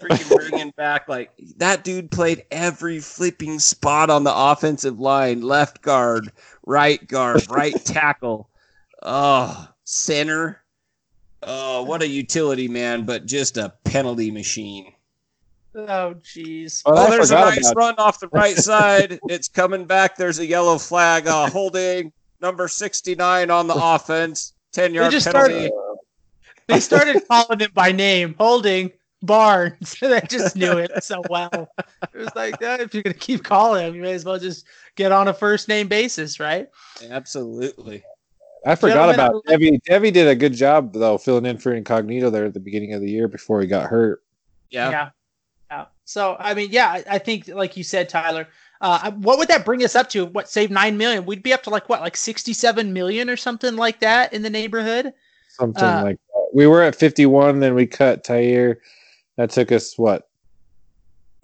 Freaking 0.00 0.28
bringing 0.50 0.70
back 0.76 1.08
like 1.08 1.30
that 1.56 1.82
dude 1.82 2.10
played 2.10 2.44
every 2.50 3.00
flipping 3.00 3.58
spot 3.58 4.10
on 4.10 4.24
the 4.24 4.32
offensive 4.34 5.00
line, 5.00 5.40
left 5.40 5.80
guard, 5.80 6.30
right 6.66 7.06
guard, 7.08 7.48
right 7.50 7.74
tackle, 7.84 8.50
oh, 9.02 9.68
center. 9.84 10.62
Oh, 11.42 11.82
what 11.84 12.02
a 12.02 12.08
utility 12.08 12.68
man, 12.68 13.04
but 13.04 13.24
just 13.24 13.56
a 13.56 13.72
penalty 13.84 14.30
machine. 14.30 14.92
Oh, 15.74 16.14
jeez. 16.22 16.82
Well, 16.84 17.06
Oh, 17.06 17.10
there's 17.10 17.30
a 17.30 17.34
nice 17.34 17.70
about- 17.70 17.76
run 17.76 17.94
off 17.98 18.20
the 18.20 18.28
right 18.28 18.56
side. 18.56 19.18
It's 19.28 19.48
coming 19.48 19.84
back. 19.86 20.16
There's 20.16 20.38
a 20.38 20.46
yellow 20.46 20.76
flag 20.78 21.26
uh, 21.26 21.48
holding 21.50 22.12
number 22.42 22.68
69 22.68 23.50
on 23.50 23.66
the 23.66 23.74
offense. 23.80 24.52
10 24.72 24.92
yard 24.94 25.10
penalty. 25.12 25.20
started- 25.30 25.72
They 26.66 26.80
started 26.80 27.22
calling 27.28 27.60
him 27.60 27.70
by 27.74 27.92
name, 27.92 28.34
holding 28.38 28.90
Barnes. 29.22 29.96
they 30.00 30.20
just 30.28 30.56
knew 30.56 30.78
it 30.78 31.02
so 31.02 31.22
well. 31.30 31.68
It 32.14 32.18
was 32.18 32.34
like, 32.34 32.60
eh, 32.62 32.78
if 32.80 32.94
you're 32.94 33.02
gonna 33.02 33.14
keep 33.14 33.44
calling 33.44 33.86
him, 33.86 33.94
you 33.94 34.02
may 34.02 34.12
as 34.12 34.24
well 34.24 34.38
just 34.38 34.66
get 34.94 35.12
on 35.12 35.28
a 35.28 35.34
first 35.34 35.68
name 35.68 35.88
basis, 35.88 36.38
right? 36.38 36.68
Absolutely. 37.08 38.04
I 38.64 38.74
forgot 38.74 38.94
Gentlemen, 38.94 39.14
about 39.14 39.42
I 39.48 39.52
would 39.52 39.60
Devey. 39.60 39.80
Devey 39.88 40.12
did 40.12 40.28
a 40.28 40.34
good 40.34 40.52
job 40.52 40.92
though, 40.92 41.18
filling 41.18 41.46
in 41.46 41.58
for 41.58 41.72
Incognito 41.72 42.30
there 42.30 42.46
at 42.46 42.54
the 42.54 42.60
beginning 42.60 42.94
of 42.94 43.00
the 43.00 43.10
year 43.10 43.28
before 43.28 43.60
he 43.60 43.66
got 43.66 43.88
hurt. 43.88 44.22
Yeah. 44.70 44.90
yeah. 44.90 45.10
Yeah. 45.70 45.84
So 46.04 46.36
I 46.38 46.54
mean, 46.54 46.70
yeah, 46.70 46.88
I, 46.88 47.04
I 47.12 47.18
think 47.18 47.48
like 47.48 47.76
you 47.76 47.84
said, 47.84 48.08
Tyler. 48.08 48.48
Uh, 48.80 49.10
what 49.12 49.38
would 49.38 49.48
that 49.48 49.64
bring 49.64 49.82
us 49.82 49.96
up 49.96 50.10
to? 50.10 50.26
What 50.26 50.50
save 50.50 50.70
nine 50.70 50.98
million? 50.98 51.24
We'd 51.24 51.42
be 51.42 51.54
up 51.54 51.62
to 51.62 51.70
like 51.70 51.88
what, 51.88 52.02
like 52.02 52.16
sixty-seven 52.16 52.92
million 52.92 53.30
or 53.30 53.36
something 53.36 53.74
like 53.74 54.00
that 54.00 54.34
in 54.34 54.42
the 54.42 54.50
neighborhood. 54.50 55.14
Something 55.48 55.82
Uh, 55.82 56.02
like 56.04 56.16
that. 56.16 56.48
We 56.52 56.66
were 56.66 56.82
at 56.82 56.94
51, 56.94 57.60
then 57.60 57.74
we 57.74 57.86
cut 57.86 58.24
Tahir. 58.24 58.80
That 59.36 59.50
took 59.50 59.70
us 59.72 59.96
what 59.98 60.28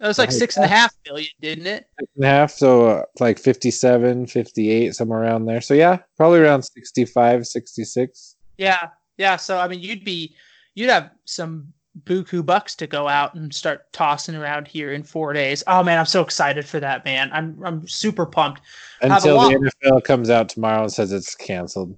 It 0.00 0.06
was 0.06 0.18
like 0.18 0.30
Right. 0.30 0.38
six 0.38 0.56
and 0.56 0.64
a 0.64 0.68
half 0.68 0.92
million, 1.06 1.30
didn't 1.40 1.66
it? 1.66 1.86
six 2.00 2.10
and 2.16 2.24
a 2.24 2.28
half? 2.28 2.50
So 2.50 2.86
uh, 2.88 3.02
like 3.20 3.38
57, 3.38 4.26
58, 4.26 4.94
somewhere 4.94 5.20
around 5.22 5.44
there. 5.46 5.60
So 5.60 5.74
yeah, 5.74 5.98
probably 6.16 6.40
around 6.40 6.62
65, 6.64 7.46
66. 7.46 8.36
Yeah, 8.58 8.88
yeah. 9.18 9.36
So 9.36 9.58
I 9.58 9.68
mean, 9.68 9.80
you'd 9.80 10.04
be, 10.04 10.34
you'd 10.74 10.90
have 10.90 11.10
some 11.24 11.72
buku 12.04 12.44
bucks 12.44 12.74
to 12.74 12.86
go 12.86 13.06
out 13.06 13.34
and 13.34 13.54
start 13.54 13.92
tossing 13.92 14.34
around 14.34 14.66
here 14.66 14.92
in 14.92 15.02
four 15.02 15.32
days. 15.34 15.62
Oh 15.66 15.82
man, 15.84 15.98
I'm 15.98 16.06
so 16.06 16.22
excited 16.22 16.66
for 16.66 16.80
that, 16.80 17.04
man. 17.04 17.30
I'm 17.32 17.62
I'm 17.64 17.86
super 17.86 18.24
pumped. 18.26 18.62
A 19.02 19.12
Until 19.12 19.38
the 19.38 19.70
NFL 19.82 20.02
comes 20.04 20.30
out 20.30 20.48
tomorrow 20.48 20.82
and 20.82 20.92
says 20.92 21.12
it's 21.12 21.34
canceled. 21.34 21.96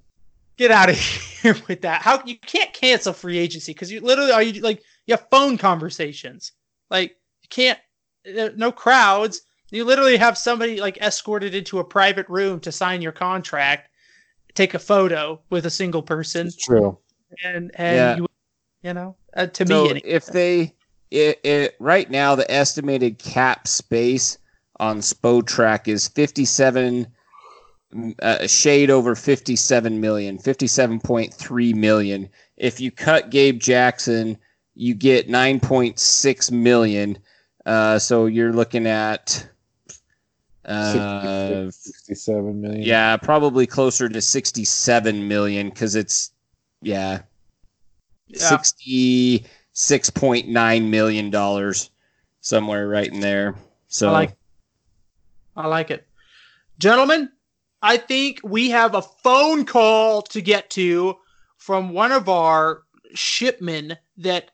Get 0.57 0.71
out 0.71 0.91
of 0.91 0.97
here 1.43 1.57
with 1.69 1.81
that. 1.83 2.03
How 2.03 2.23
you 2.27 2.37
can't 2.39 2.73
cancel 2.73 3.13
free 3.13 3.39
agency 3.39 3.73
because 3.73 3.91
you 3.91 4.01
literally 4.01 4.33
are 4.33 4.43
you 4.43 4.61
like 4.63 4.83
you 5.07 5.13
have 5.15 5.27
phone 5.31 5.59
conversations. 5.59 6.53
Like 6.91 7.17
you 7.43 7.49
can't, 7.51 7.79
uh, 8.39 8.51
no 8.57 8.73
crowds. 8.73 9.43
You 9.71 9.85
literally 9.85 10.17
have 10.17 10.39
somebody 10.39 10.81
like 10.81 10.99
escorted 11.01 11.55
into 11.55 11.79
a 11.81 11.85
private 11.85 12.29
room 12.29 12.61
to 12.61 12.71
sign 12.73 13.03
your 13.03 13.13
contract, 13.13 13.89
take 14.55 14.75
a 14.75 14.79
photo 14.79 15.41
with 15.51 15.67
a 15.67 15.71
single 15.71 16.03
person, 16.03 16.47
It's 16.47 16.57
true. 16.57 16.99
and 17.43 17.71
and 17.75 17.95
Yeah. 17.97 18.17
you, 18.17 18.27
you 18.83 18.95
know, 18.95 19.17
uh, 19.37 19.47
to 19.47 19.67
so 19.67 19.83
me, 19.85 19.91
anyway. 19.91 20.03
if 20.05 20.27
they 20.27 20.75
it, 21.11 21.41
it 21.45 21.75
right 21.81 22.11
now 22.11 22.35
the 22.35 22.49
estimated 22.51 23.19
cap 23.19 23.67
space 23.67 24.39
on 24.81 24.99
Spotrac 24.99 25.89
is 25.89 26.09
57 26.09 27.07
mm, 27.95 28.15
uh, 28.23 28.37
a 28.41 28.49
shade 28.49 28.91
over 28.91 29.15
57 29.15 30.01
million 30.01 30.39
57.3 30.39 31.75
million 31.75 32.29
if 32.57 32.81
you 32.81 32.91
cut 32.91 33.31
Gabe 33.31 33.61
Jackson 33.61 34.37
you 34.75 34.95
get 34.95 35.29
9.6 35.29 36.51
million 36.53 37.19
uh, 37.67 37.99
so 37.99 38.27
you're 38.27 38.53
looking 38.53 38.87
at 38.87 39.49
uh, 40.65 41.71
67 41.71 42.61
million. 42.61 42.83
yeah 42.83 43.17
probably 43.17 43.67
closer 43.67 44.09
to 44.09 44.21
67 44.21 45.29
million 45.29 45.69
because 45.69 45.95
it's 45.95 46.33
yeah 46.83 47.21
Yeah. 48.29 48.49
sixty-six 48.49 50.11
point 50.11 50.49
nine 50.49 50.91
million 50.91 51.31
dollars, 51.31 51.91
somewhere 52.41 52.89
right 52.89 53.11
in 53.13 53.21
there. 53.21 53.55
So 53.89 54.09
I 54.09 54.13
like 54.13 54.37
I 55.57 55.67
like 55.69 55.91
it. 55.91 56.07
Gentlemen, 56.79 57.31
I 57.83 57.97
think 57.99 58.41
we 58.43 58.71
have 58.71 58.95
a 58.95 59.03
phone 59.03 59.65
call 59.67 60.23
to 60.23 60.41
get 60.41 60.71
to 60.71 61.17
from 61.59 61.91
one 61.93 62.13
of 62.13 62.29
our 62.29 62.83
shipmen 63.15 63.97
that 64.17 64.51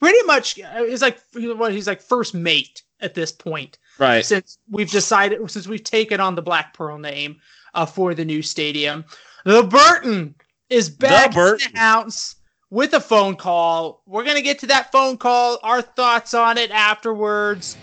pretty 0.00 0.22
much 0.26 0.58
is 0.58 1.02
like 1.02 1.18
what 1.34 1.72
he's 1.72 1.86
like 1.86 2.00
first 2.00 2.34
mate 2.34 2.82
at 3.00 3.14
this 3.14 3.32
point 3.32 3.78
right, 3.98 4.24
since 4.24 4.58
we've 4.70 4.90
decided 4.90 5.38
since 5.50 5.66
we've 5.66 5.84
taken 5.84 6.20
on 6.20 6.34
the 6.34 6.42
Black 6.42 6.74
Pearl 6.74 6.98
name 6.98 7.36
uh, 7.74 7.86
for 7.86 8.14
the 8.14 8.24
new 8.24 8.42
stadium. 8.42 9.04
The 9.44 9.62
Burton 9.62 10.34
is 10.70 10.88
back 10.88 11.28
in 11.28 11.34
Burton. 11.34 11.72
the 11.72 11.78
house 11.78 12.36
with 12.70 12.94
a 12.94 13.00
phone 13.00 13.36
call. 13.36 14.02
We're 14.06 14.24
gonna 14.24 14.42
get 14.42 14.58
to 14.60 14.66
that 14.68 14.92
phone 14.92 15.16
call, 15.16 15.58
our 15.62 15.82
thoughts 15.82 16.34
on 16.34 16.58
it 16.58 16.70
afterwards. 16.70 17.76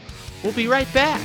We'll 0.43 0.53
be 0.53 0.67
right 0.67 0.91
back. 0.93 1.21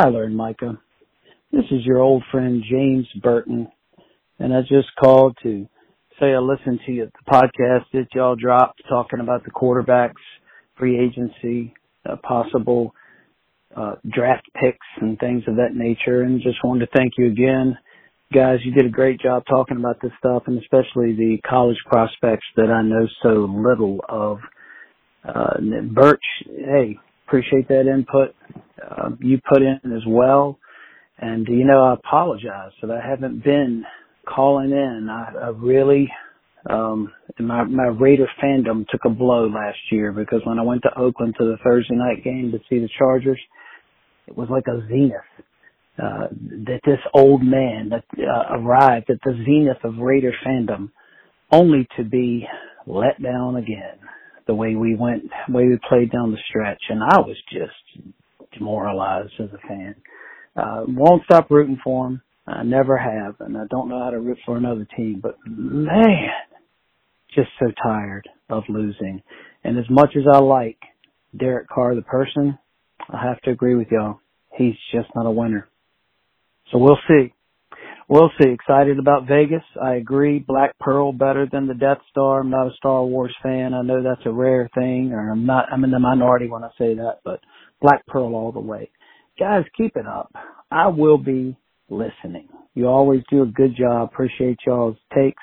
Tyler 0.00 0.24
and 0.24 0.36
Micah. 0.36 0.80
This 1.52 1.64
is 1.70 1.84
your 1.84 1.98
old 1.98 2.22
friend 2.30 2.62
James 2.70 3.06
Burton, 3.22 3.68
and 4.38 4.54
I 4.54 4.62
just 4.62 4.88
called 4.98 5.36
to 5.42 5.68
say 6.18 6.32
I 6.32 6.38
listened 6.38 6.80
to 6.86 6.92
you, 6.92 7.06
the 7.06 7.30
podcast 7.30 7.84
that 7.92 8.06
y'all 8.14 8.34
dropped 8.34 8.80
talking 8.88 9.20
about 9.20 9.44
the 9.44 9.50
quarterbacks, 9.50 10.14
free 10.78 10.98
agency, 10.98 11.74
uh, 12.08 12.16
possible 12.22 12.94
uh, 13.76 13.96
draft 14.10 14.46
picks 14.54 14.78
and 15.02 15.18
things 15.18 15.42
of 15.46 15.56
that 15.56 15.74
nature, 15.74 16.22
and 16.22 16.40
just 16.40 16.64
wanted 16.64 16.86
to 16.86 16.96
thank 16.96 17.12
you 17.18 17.26
again. 17.26 17.76
Guys, 18.32 18.60
you 18.64 18.72
did 18.72 18.86
a 18.86 18.90
great 18.90 19.20
job 19.20 19.42
talking 19.50 19.76
about 19.76 20.00
this 20.00 20.12
stuff, 20.18 20.44
and 20.46 20.58
especially 20.62 21.12
the 21.12 21.36
college 21.46 21.78
prospects 21.84 22.46
that 22.56 22.70
I 22.70 22.80
know 22.80 23.06
so 23.22 23.50
little 23.54 24.00
of. 24.08 24.38
Uh, 25.22 25.58
Birch, 25.92 26.24
hey, 26.46 26.98
appreciate 27.30 27.68
that 27.68 27.88
input 27.88 28.34
uh, 28.82 29.10
you 29.20 29.40
put 29.48 29.62
in 29.62 29.80
as 29.96 30.02
well. 30.08 30.58
And 31.18 31.46
you 31.48 31.64
know, 31.64 31.84
I 31.84 31.94
apologize 31.94 32.72
that 32.82 32.90
I 32.90 33.00
haven't 33.06 33.44
been 33.44 33.84
calling 34.28 34.72
in. 34.72 35.08
I, 35.10 35.46
I 35.46 35.48
really, 35.50 36.10
um, 36.68 37.12
my 37.38 37.64
my 37.64 37.86
Raider 37.86 38.28
fandom 38.42 38.86
took 38.88 39.02
a 39.06 39.10
blow 39.10 39.46
last 39.48 39.78
year 39.92 40.12
because 40.12 40.40
when 40.44 40.58
I 40.58 40.62
went 40.62 40.82
to 40.82 40.98
Oakland 40.98 41.36
to 41.38 41.44
the 41.46 41.58
Thursday 41.64 41.96
night 41.96 42.24
game 42.24 42.52
to 42.52 42.58
see 42.70 42.80
the 42.80 42.90
Chargers, 42.98 43.40
it 44.28 44.36
was 44.36 44.48
like 44.50 44.64
a 44.68 44.86
zenith. 44.88 45.14
Uh, 46.02 46.28
that 46.66 46.80
this 46.86 47.00
old 47.14 47.42
man 47.42 47.90
that 47.90 48.04
uh, 48.18 48.56
arrived 48.58 49.10
at 49.10 49.18
the 49.24 49.32
zenith 49.44 49.84
of 49.84 49.98
Raider 49.98 50.32
fandom, 50.46 50.90
only 51.52 51.86
to 51.96 52.04
be 52.04 52.46
let 52.86 53.22
down 53.22 53.56
again. 53.56 53.98
The 54.50 54.54
way 54.56 54.74
we 54.74 54.96
went, 54.96 55.30
the 55.46 55.52
way 55.52 55.68
we 55.68 55.78
played 55.88 56.10
down 56.10 56.32
the 56.32 56.38
stretch, 56.48 56.82
and 56.88 57.04
I 57.04 57.20
was 57.20 57.36
just 57.52 58.10
demoralized 58.52 59.30
as 59.38 59.50
a 59.54 59.68
fan. 59.68 59.94
Uh, 60.56 60.82
won't 60.88 61.22
stop 61.22 61.48
rooting 61.52 61.78
for 61.84 62.08
him. 62.08 62.20
I 62.48 62.64
never 62.64 62.96
have, 62.96 63.36
and 63.38 63.56
I 63.56 63.66
don't 63.70 63.88
know 63.88 64.02
how 64.02 64.10
to 64.10 64.18
root 64.18 64.38
for 64.44 64.56
another 64.56 64.88
team. 64.96 65.20
But 65.22 65.36
man, 65.46 66.30
just 67.32 67.50
so 67.60 67.66
tired 67.80 68.28
of 68.48 68.64
losing. 68.68 69.22
And 69.62 69.78
as 69.78 69.88
much 69.88 70.16
as 70.16 70.24
I 70.28 70.40
like 70.40 70.78
Derek 71.38 71.68
Carr, 71.68 71.94
the 71.94 72.02
person, 72.02 72.58
I 73.08 73.24
have 73.24 73.40
to 73.42 73.52
agree 73.52 73.76
with 73.76 73.86
y'all. 73.92 74.18
He's 74.58 74.74
just 74.92 75.10
not 75.14 75.26
a 75.26 75.30
winner. 75.30 75.68
So 76.72 76.78
we'll 76.78 76.98
see. 77.06 77.32
We'll 78.10 78.32
see. 78.42 78.50
Excited 78.50 78.98
about 78.98 79.28
Vegas. 79.28 79.62
I 79.80 79.94
agree. 79.94 80.40
Black 80.40 80.76
Pearl 80.80 81.12
better 81.12 81.46
than 81.50 81.68
the 81.68 81.74
Death 81.74 82.00
Star. 82.10 82.40
I'm 82.40 82.50
not 82.50 82.66
a 82.66 82.76
Star 82.76 83.04
Wars 83.04 83.34
fan. 83.40 83.72
I 83.72 83.82
know 83.82 84.02
that's 84.02 84.26
a 84.26 84.32
rare 84.32 84.68
thing, 84.74 85.12
or 85.12 85.30
I'm 85.30 85.46
not. 85.46 85.66
I'm 85.72 85.84
in 85.84 85.92
the 85.92 86.00
minority 86.00 86.48
when 86.48 86.64
I 86.64 86.70
say 86.76 86.96
that, 86.96 87.20
but 87.24 87.38
Black 87.80 88.04
Pearl 88.08 88.34
all 88.34 88.50
the 88.50 88.58
way. 88.58 88.90
Guys, 89.38 89.62
keep 89.76 89.96
it 89.96 90.08
up. 90.08 90.34
I 90.72 90.88
will 90.88 91.18
be 91.18 91.56
listening. 91.88 92.48
You 92.74 92.88
always 92.88 93.22
do 93.30 93.44
a 93.44 93.46
good 93.46 93.76
job. 93.78 94.10
Appreciate 94.12 94.58
y'all's 94.66 94.96
takes. 95.14 95.42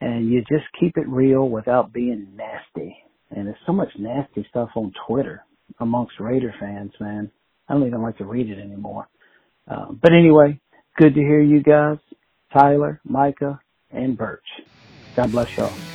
And 0.00 0.30
you 0.30 0.42
just 0.42 0.66
keep 0.78 0.96
it 0.96 1.08
real 1.08 1.48
without 1.48 1.92
being 1.92 2.28
nasty. 2.36 2.96
And 3.30 3.48
there's 3.48 3.58
so 3.66 3.72
much 3.72 3.90
nasty 3.98 4.46
stuff 4.48 4.70
on 4.76 4.92
Twitter 5.08 5.42
amongst 5.80 6.20
Raider 6.20 6.54
fans, 6.60 6.92
man. 7.00 7.32
I 7.68 7.74
don't 7.74 7.86
even 7.88 8.00
like 8.02 8.18
to 8.18 8.24
read 8.24 8.48
it 8.48 8.60
anymore. 8.60 9.08
Uh, 9.68 9.86
but 10.00 10.12
anyway, 10.12 10.60
good 11.00 11.14
to 11.14 11.20
hear 11.20 11.40
you 11.40 11.62
guys, 11.62 11.96
Tyler, 12.52 13.00
Micah, 13.04 13.58
and 13.90 14.18
Birch. 14.18 14.44
God 15.16 15.32
bless 15.32 15.56
y'all. 15.56 15.89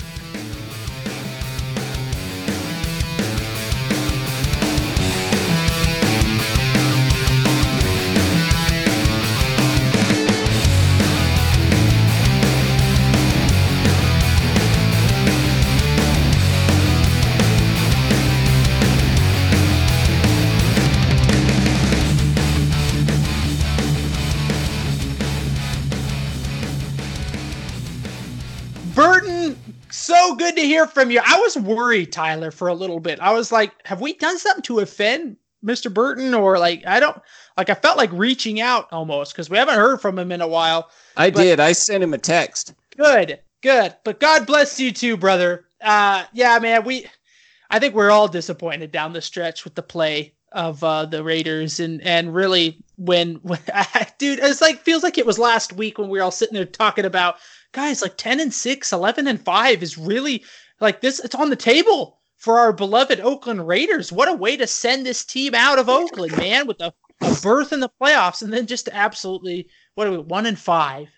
Hear 30.65 30.87
from 30.87 31.11
you. 31.11 31.21
I 31.25 31.39
was 31.39 31.57
worried, 31.57 32.11
Tyler, 32.11 32.51
for 32.51 32.67
a 32.67 32.73
little 32.73 32.99
bit. 32.99 33.19
I 33.19 33.33
was 33.33 33.51
like, 33.51 33.71
have 33.85 34.01
we 34.01 34.13
done 34.13 34.37
something 34.37 34.63
to 34.63 34.79
offend 34.79 35.37
Mr. 35.65 35.93
Burton? 35.93 36.33
Or 36.33 36.57
like, 36.59 36.85
I 36.85 36.99
don't 36.99 37.19
like, 37.57 37.69
I 37.69 37.75
felt 37.75 37.97
like 37.97 38.11
reaching 38.11 38.59
out 38.61 38.87
almost 38.91 39.33
because 39.33 39.49
we 39.49 39.57
haven't 39.57 39.75
heard 39.75 40.01
from 40.01 40.17
him 40.19 40.31
in 40.31 40.41
a 40.41 40.47
while. 40.47 40.89
I 41.17 41.29
But- 41.29 41.41
did. 41.41 41.59
I 41.59 41.71
sent 41.71 42.03
him 42.03 42.13
a 42.13 42.17
text. 42.17 42.73
Good, 42.97 43.39
good. 43.61 43.95
But 44.03 44.19
God 44.19 44.45
bless 44.45 44.79
you 44.79 44.91
too, 44.91 45.17
brother. 45.17 45.65
Uh, 45.81 46.23
yeah, 46.33 46.57
man, 46.59 46.83
we, 46.83 47.05
I 47.69 47.79
think 47.79 47.93
we're 47.93 48.11
all 48.11 48.27
disappointed 48.27 48.91
down 48.91 49.13
the 49.13 49.21
stretch 49.21 49.63
with 49.63 49.75
the 49.75 49.83
play 49.83 50.33
of 50.51 50.81
uh, 50.85 51.05
the 51.05 51.21
Raiders, 51.21 51.81
and 51.81 52.01
and 52.01 52.33
really 52.33 52.77
when, 52.95 53.35
when 53.43 53.59
dude, 54.17 54.39
it's 54.39 54.61
like 54.61 54.79
feels 54.79 55.03
like 55.03 55.17
it 55.17 55.25
was 55.25 55.37
last 55.37 55.73
week 55.73 55.97
when 55.97 56.07
we 56.07 56.17
were 56.17 56.23
all 56.23 56.31
sitting 56.31 56.55
there 56.55 56.65
talking 56.65 57.03
about 57.05 57.35
guys 57.75 58.01
like 58.01 58.15
10 58.15 58.39
and 58.39 58.53
6 58.53 58.93
11 58.93 59.27
and 59.27 59.43
5 59.43 59.83
is 59.83 59.97
really 59.97 60.43
like 60.79 61.01
this 61.01 61.19
it's 61.19 61.35
on 61.35 61.49
the 61.49 61.55
table 61.55 62.19
for 62.37 62.57
our 62.57 62.71
beloved 62.71 63.19
oakland 63.19 63.67
raiders 63.67 64.11
what 64.11 64.29
a 64.29 64.33
way 64.33 64.55
to 64.55 64.65
send 64.65 65.05
this 65.05 65.25
team 65.25 65.53
out 65.53 65.77
of 65.77 65.89
oakland 65.89 66.35
man 66.37 66.67
with 66.67 66.79
a, 66.79 66.93
a 67.21 67.35
berth 67.43 67.73
in 67.73 67.81
the 67.81 67.91
playoffs 68.01 68.41
and 68.41 68.53
then 68.53 68.65
just 68.65 68.87
absolutely 68.93 69.67
what 69.95 70.07
are 70.07 70.11
we 70.11 70.17
one 70.17 70.45
and 70.45 70.57
five 70.57 71.09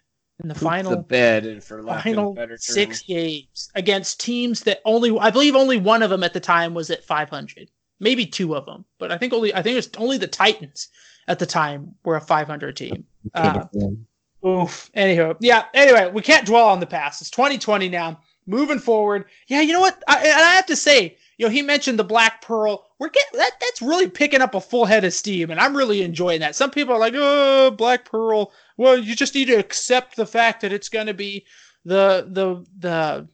in 0.41 0.49
the 0.49 0.53
Poop 0.53 0.63
final 0.63 0.91
the 0.91 0.97
bed, 0.97 1.45
and 1.45 1.63
for 1.63 1.81
lack 1.81 2.03
final 2.03 2.29
of 2.29 2.35
better 2.35 2.57
six 2.57 2.99
terms. 2.99 3.07
games 3.07 3.71
against 3.73 4.19
teams 4.19 4.61
that 4.61 4.81
only 4.85 5.17
I 5.17 5.31
believe 5.31 5.55
only 5.55 5.77
one 5.77 6.03
of 6.03 6.11
them 6.11 6.23
at 6.23 6.34
the 6.34 6.39
time 6.39 6.75
was 6.75 6.91
at 6.91 7.03
500, 7.03 7.71
maybe 7.99 8.25
two 8.27 8.55
of 8.55 8.65
them, 8.67 8.85
but 8.99 9.11
I 9.11 9.17
think 9.17 9.34
only 9.34 9.51
I 9.53 9.63
think 9.63 9.79
it's 9.79 9.89
only 9.97 10.19
the 10.19 10.27
Titans 10.27 10.89
at 11.27 11.39
the 11.39 11.47
time 11.47 11.95
were 12.05 12.15
a 12.15 12.21
500 12.21 12.77
team. 12.77 13.05
Uh, 13.34 13.65
oof. 14.47 14.89
Anyhow, 14.93 15.35
yeah. 15.39 15.65
Anyway, 15.73 16.11
we 16.13 16.21
can't 16.21 16.45
dwell 16.45 16.67
on 16.67 16.79
the 16.79 16.85
past. 16.85 17.21
It's 17.21 17.31
2020 17.31 17.89
now. 17.89 18.19
Moving 18.49 18.79
forward, 18.79 19.25
yeah. 19.47 19.59
You 19.59 19.73
know 19.73 19.81
what? 19.81 20.01
I, 20.07 20.19
and 20.19 20.41
I 20.41 20.55
have 20.55 20.67
to 20.67 20.75
say, 20.77 21.17
you 21.37 21.45
know, 21.45 21.51
he 21.51 21.61
mentioned 21.61 21.99
the 21.99 22.05
Black 22.05 22.41
Pearl. 22.41 22.87
We're 22.97 23.09
getting 23.09 23.39
that. 23.39 23.51
That's 23.59 23.81
really 23.81 24.09
picking 24.09 24.41
up 24.41 24.55
a 24.55 24.61
full 24.61 24.85
head 24.85 25.03
of 25.03 25.13
steam, 25.13 25.51
and 25.51 25.59
I'm 25.59 25.75
really 25.75 26.01
enjoying 26.01 26.39
that. 26.39 26.55
Some 26.55 26.71
people 26.71 26.95
are 26.95 26.99
like, 26.99 27.13
"Oh, 27.15 27.71
Black 27.71 28.05
Pearl." 28.05 28.53
Well, 28.77 28.97
you 28.97 29.15
just 29.15 29.35
need 29.35 29.45
to 29.45 29.55
accept 29.55 30.15
the 30.15 30.25
fact 30.25 30.61
that 30.61 30.71
it's 30.71 30.87
going 30.87 31.07
to 31.07 31.13
be 31.13 31.45
the 31.83 32.25
the 32.29 32.65
the 32.79 33.27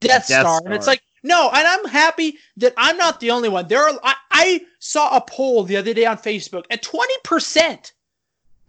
Death, 0.00 0.28
Death 0.28 0.40
Star. 0.46 0.60
and 0.64 0.74
it's 0.74 0.86
like 0.86 1.02
no, 1.22 1.50
and 1.52 1.66
I'm 1.66 1.86
happy 1.86 2.38
that 2.58 2.74
I'm 2.76 2.96
not 2.98 3.18
the 3.18 3.30
only 3.30 3.48
one. 3.48 3.66
There 3.66 3.82
are 3.82 3.98
I, 4.04 4.14
I 4.30 4.60
saw 4.78 5.16
a 5.16 5.22
poll 5.22 5.64
the 5.64 5.76
other 5.76 5.94
day 5.94 6.04
on 6.04 6.18
Facebook, 6.18 6.64
and 6.70 6.80
20 6.82 7.14
percent. 7.24 7.92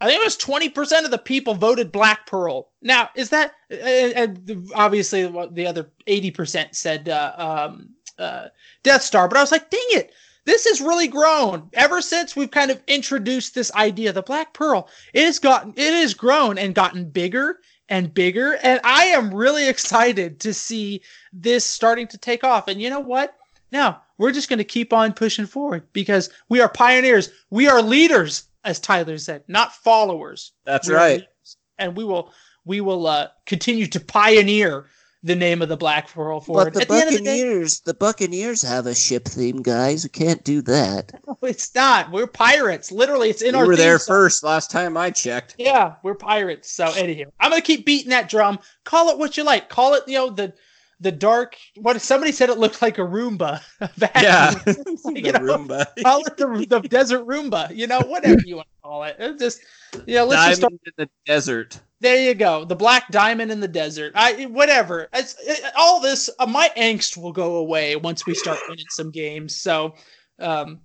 I 0.02 0.08
think 0.08 0.20
it 0.20 0.26
was 0.26 0.38
20 0.38 0.70
percent 0.70 1.06
of 1.06 1.12
the 1.12 1.18
people 1.18 1.54
voted 1.54 1.92
Black 1.92 2.26
Pearl. 2.28 2.70
Now, 2.82 3.10
is 3.16 3.30
that 3.30 3.54
and 3.70 4.68
obviously 4.76 5.26
what 5.26 5.56
the 5.56 5.68
other 5.68 5.90
80 6.08 6.32
percent 6.32 6.76
said 6.76 7.10
uh, 7.10 7.34
um, 7.38 7.90
uh, 8.20 8.48
Death 8.84 9.04
Star? 9.04 9.28
But 9.28 9.38
I 9.38 9.42
was 9.42 9.52
like, 9.52 9.70
dang 9.70 9.82
it. 9.90 10.14
This 10.46 10.68
has 10.68 10.80
really 10.80 11.08
grown 11.08 11.70
ever 11.74 12.02
since 12.02 12.36
we've 12.36 12.52
kind 12.52 12.70
of 12.70 12.80
introduced 12.88 13.56
this 13.56 13.74
idea, 13.74 14.14
the 14.14 14.22
Black 14.22 14.54
Pearl. 14.54 14.88
It 15.14 15.26
has 15.26 15.40
gotten, 15.40 15.74
it 15.76 15.94
has 15.94 16.14
grown 16.14 16.60
and 16.60 16.76
gotten 16.76 17.10
bigger 17.10 17.60
and 17.90 18.14
bigger, 18.14 18.58
and 18.62 18.80
I 18.84 19.06
am 19.06 19.34
really 19.34 19.68
excited 19.70 20.40
to 20.42 20.54
see 20.54 21.02
this 21.34 21.66
starting 21.66 22.08
to 22.10 22.18
take 22.18 22.44
off. 22.44 22.68
And 22.68 22.82
you 22.82 22.92
know 22.92 23.00
what? 23.00 23.36
Now 23.72 24.04
we're 24.18 24.32
just 24.32 24.50
going 24.50 24.60
to 24.60 24.64
keep 24.64 24.94
on 24.94 25.14
pushing 25.14 25.46
forward 25.48 25.88
because 25.94 26.30
we 26.48 26.62
are 26.62 26.70
pioneers. 26.70 27.32
We 27.50 27.68
are 27.68 27.82
leaders, 27.82 28.48
as 28.66 28.80
Tyler 28.80 29.18
said, 29.18 29.44
not 29.48 29.74
followers. 29.74 30.52
That's 30.66 30.88
We 30.88 30.94
are 30.96 30.98
right. 30.98 31.12
leaders. 31.20 31.58
And 31.78 31.96
we 31.96 32.04
will, 32.04 32.34
we 32.66 32.82
will 32.82 33.08
uh, 33.08 33.28
continue 33.46 33.88
to 33.88 34.00
pioneer 34.00 34.88
the 35.24 35.36
name 35.36 35.62
of 35.64 35.70
the 35.70 35.78
Black 35.78 36.08
Pearl 36.12 36.40
forward. 36.40 36.74
But 36.74 36.74
the 36.74 36.82
At 36.82 36.88
the 36.88 36.94
end 36.96 37.08
of 37.10 37.14
the 37.16 37.24
day, 37.24 37.42
Buccaneers, 37.42 37.80
the 37.82 37.94
Buccaneers 37.96 38.62
have 38.62 38.86
a 38.86 38.94
ship 38.94 39.26
theme, 39.26 39.62
guys. 39.64 40.04
We 40.04 40.10
can't 40.10 40.44
do 40.44 40.62
that. 40.64 41.14
no, 41.28 41.38
it's 41.42 41.74
not. 41.74 42.12
We're 42.12 42.28
pirates. 42.28 42.92
Literally, 42.92 43.30
it's 43.32 43.42
in 43.42 43.54
We 43.54 43.60
our. 43.60 43.64
We 43.64 43.70
were 43.70 43.76
theme 43.76 43.86
there 43.86 44.00
song. 44.00 44.14
first 44.16 44.44
last 44.44 44.70
time 44.70 44.98
I 44.98 45.10
checked. 45.10 45.56
Yeah, 45.58 45.96
we're 46.04 46.14
pirates. 46.16 46.72
So 46.72 46.86
anyhow, 46.96 47.32
I'm 47.40 47.50
gonna 47.50 47.62
keep 47.64 47.86
beating 47.88 48.12
that 48.12 48.30
drum. 48.30 48.60
Call 48.84 49.10
it 49.10 49.18
what 49.18 49.36
you 49.36 49.44
like. 49.44 49.68
Call 49.70 49.96
it, 49.96 50.04
you 50.08 50.16
know, 50.16 50.30
the 50.30 50.54
the 51.00 51.12
dark. 51.12 51.56
What 51.76 52.00
somebody 52.02 52.32
said 52.32 52.50
it 52.50 52.58
looked 52.58 52.82
like 52.82 52.98
a 52.98 53.02
Roomba. 53.02 53.62
a 53.82 53.90
vacuum. 53.96 54.24
Yeah, 54.24 54.52
You 55.06 55.32
the 55.32 55.40
know, 55.40 55.58
Roomba. 55.58 55.86
call 56.04 56.26
it 56.26 56.38
the, 56.38 56.66
the 56.70 56.88
desert 56.88 57.26
Roomba. 57.26 57.76
You 57.76 57.88
know, 57.88 58.02
whatever 58.02 58.42
you 58.46 58.58
want 58.58 58.68
to 58.68 58.88
call 58.88 59.04
it. 59.04 59.16
It 59.20 59.40
just, 59.40 59.62
you 60.06 60.16
know, 60.16 60.26
let's 60.26 60.46
just 60.46 60.62
start. 60.62 60.74
In 60.74 60.80
the 60.98 61.10
desert. 61.26 61.80
There 62.02 62.22
you 62.22 62.34
go. 62.34 62.66
The 62.66 62.76
black 62.76 63.10
diamond 63.10 63.52
in 63.52 63.60
the 63.60 63.68
desert. 63.68 64.14
I 64.16 64.46
whatever. 64.46 65.08
It's 65.14 65.36
it, 65.42 65.72
all 65.78 66.02
this. 66.02 66.30
Uh, 66.40 66.46
my 66.46 66.72
angst 66.78 67.18
will 67.18 67.32
go 67.32 67.56
away 67.58 67.96
once 67.96 68.26
we 68.26 68.34
start 68.34 68.60
winning 68.68 68.86
some 68.90 69.12
games. 69.12 69.56
So, 69.56 69.96
um, 70.40 70.82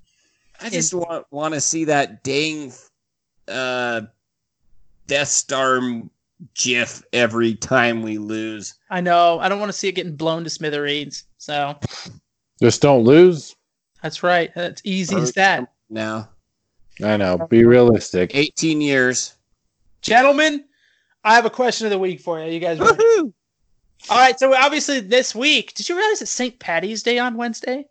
I 0.60 0.70
just 0.70 0.94
want 0.94 1.26
want 1.30 1.54
to 1.54 1.60
see 1.60 1.84
that 1.84 2.22
dang 2.22 2.72
uh, 3.48 4.02
Death 5.06 5.28
Star 5.28 5.80
GIF 6.54 7.02
every 7.12 7.54
time 7.54 8.02
we 8.02 8.18
lose. 8.18 8.74
I 8.90 9.00
know 9.00 9.38
I 9.40 9.48
don't 9.48 9.60
want 9.60 9.70
to 9.70 9.76
see 9.76 9.88
it 9.88 9.92
getting 9.92 10.16
blown 10.16 10.44
to 10.44 10.50
smithereens. 10.50 11.24
So 11.38 11.76
Just 12.62 12.82
don't 12.82 13.04
lose. 13.04 13.56
that's 14.02 14.22
right. 14.22 14.50
That's 14.54 14.82
easy 14.84 15.16
as 15.16 15.32
that. 15.32 15.72
Now, 15.88 16.30
I 17.02 17.16
know. 17.16 17.46
Be 17.48 17.64
realistic. 17.64 18.34
18 18.34 18.80
years. 18.80 19.34
Gentlemen, 20.02 20.64
I 21.24 21.34
have 21.34 21.44
a 21.44 21.50
question 21.50 21.86
of 21.86 21.90
the 21.90 21.98
week 21.98 22.20
for 22.20 22.40
you. 22.40 22.50
You 22.50 22.60
guys 22.60 22.78
ready? 22.78 22.96
Woohoo! 22.96 23.32
All 24.08 24.18
right, 24.18 24.38
so 24.38 24.54
obviously 24.54 25.00
this 25.00 25.34
week, 25.34 25.74
did 25.74 25.88
you 25.88 25.96
realize 25.96 26.22
it's 26.22 26.30
St. 26.30 26.58
Patty's 26.58 27.02
Day 27.02 27.18
on 27.18 27.36
Wednesday? 27.36 27.84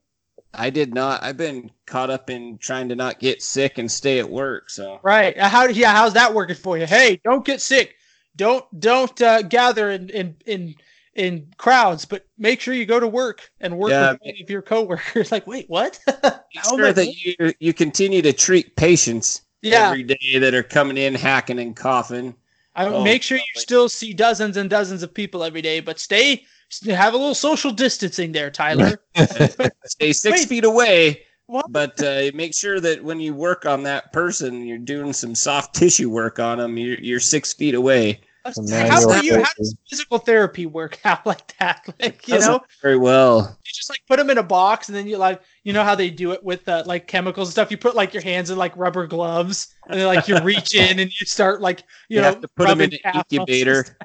I 0.55 0.71
did 0.71 0.93
not. 0.95 1.21
I've 1.21 1.38
been 1.38 1.69
caught 1.85 2.09
up 2.09 2.31
in 2.31 2.57
trying 2.57 2.89
to 2.89 2.95
not 2.95 3.19
get 3.19 3.43
sick 3.43 3.77
and 3.77 3.91
stay 3.91 4.17
at 4.17 4.27
work. 4.27 4.71
So 4.71 4.99
Right. 5.03 5.38
How 5.38 5.67
yeah, 5.67 5.93
how's 5.93 6.13
that 6.13 6.34
working 6.34 6.55
for 6.55 6.77
you? 6.80 6.88
Hey, 6.88 7.21
don't 7.23 7.45
get 7.45 7.61
sick. 7.61 7.95
Don't 8.35 8.80
don't 8.80 9.22
uh, 9.22 9.41
gather 9.43 9.91
in, 9.91 10.10
in 10.10 10.35
in 10.45 10.76
in 11.14 11.47
crowds, 11.57 12.06
but 12.06 12.26
make 12.38 12.61
sure 12.61 12.73
you 12.73 12.85
go 12.85 12.99
to 12.99 13.07
work 13.07 13.51
and 13.60 13.77
work 13.77 13.91
Yeah. 13.91 14.11
with 14.11 14.22
any 14.26 14.41
of 14.41 14.49
your 14.49 14.61
coworkers. 14.61 15.31
Like, 15.31 15.45
wait, 15.47 15.69
what? 15.69 15.99
make 16.07 16.43
How 16.56 16.76
sure 16.76 16.93
that 16.93 17.07
you 17.07 17.53
you 17.60 17.73
continue 17.73 18.22
to 18.22 18.34
treat 18.34 18.76
patients 18.76 19.41
yeah, 19.61 19.91
every 19.91 20.03
day 20.03 20.39
that 20.39 20.53
are 20.53 20.64
coming 20.64 20.97
in 20.97 21.15
hacking 21.15 21.60
and 21.60 21.76
coughing. 21.76 22.35
I 22.76 22.85
Oh, 22.85 23.03
make 23.03 23.23
sure 23.23 23.38
you 23.38 23.43
still 23.56 23.89
see 23.89 24.14
dozens 24.14 24.56
and 24.56 24.69
dozens 24.69 25.03
of 25.03 25.14
people 25.14 25.43
every 25.43 25.61
day, 25.61 25.80
but 25.81 25.99
stay 25.99 26.45
have 26.85 27.14
a 27.14 27.18
little 27.18 27.35
social 27.35 27.72
distancing 27.72 28.31
there, 28.31 28.51
Tyler. 28.51 29.01
Stay 29.85 30.14
six 30.14 30.41
Wait. 30.41 30.47
feet 30.47 30.64
away, 30.64 31.23
What? 31.49 31.71
but 31.71 31.99
uh, 32.03 32.30
make 32.35 32.53
sure 32.53 32.80
that 32.80 33.03
when 33.03 33.19
you 33.19 33.34
work 33.34 33.65
on 33.65 33.81
that 33.81 34.13
person, 34.13 34.67
you're 34.67 34.77
doing 34.77 35.13
some 35.13 35.34
soft 35.34 35.73
tissue 35.73 36.07
work 36.07 36.38
on 36.38 36.59
them. 36.59 36.77
You're, 36.77 36.99
you're 36.99 37.19
six 37.19 37.53
feet 37.53 37.73
away. 37.73 38.21
How, 38.45 38.51
do 38.51 39.26
you, 39.26 39.39
how 39.43 39.49
does 39.57 39.76
physical 39.89 40.19
therapy 40.19 40.67
work 40.67 40.99
out 41.05 41.26
like 41.26 41.57
that? 41.57 41.88
Like, 41.99 42.27
you 42.27 42.38
know, 42.38 42.61
very 42.84 42.99
well. 42.99 43.57
you 43.65 43.71
just 43.73 43.89
like 43.89 44.01
put 44.07 44.17
them 44.17 44.30
in 44.30 44.38
a 44.38 44.43
box 44.43 44.89
and 44.89 44.95
then 44.95 45.07
you 45.07 45.17
like, 45.17 45.41
you 45.63 45.73
know 45.73 45.84
how 45.84 45.95
they 45.95 46.11
do 46.11 46.34
it 46.34 46.43
with 46.43 46.69
uh, 46.69 46.84
like 46.85 47.07
chemicals 47.07 47.47
and 47.47 47.53
stuff. 47.53 47.71
You 47.71 47.77
put 47.77 47.95
like 47.95 48.13
your 48.13 48.21
hands 48.21 48.51
in 48.51 48.57
like 48.59 48.77
rubber 48.77 49.07
gloves 49.07 49.73
and 49.89 49.99
then 49.99 50.05
like 50.05 50.27
you 50.27 50.39
reach 50.41 50.76
in 50.76 50.99
and 50.99 51.09
you 51.19 51.26
start 51.26 51.61
like, 51.61 51.80
you, 52.09 52.17
You, 52.17 52.21
know, 52.21 52.27
have 52.27 52.41
to 52.41 52.47
put 52.49 52.67
them 52.67 52.81
in 52.81 52.93
an 52.93 52.99
calf 52.99 53.15
muscles. 53.15 53.26
incubator, 53.31 53.97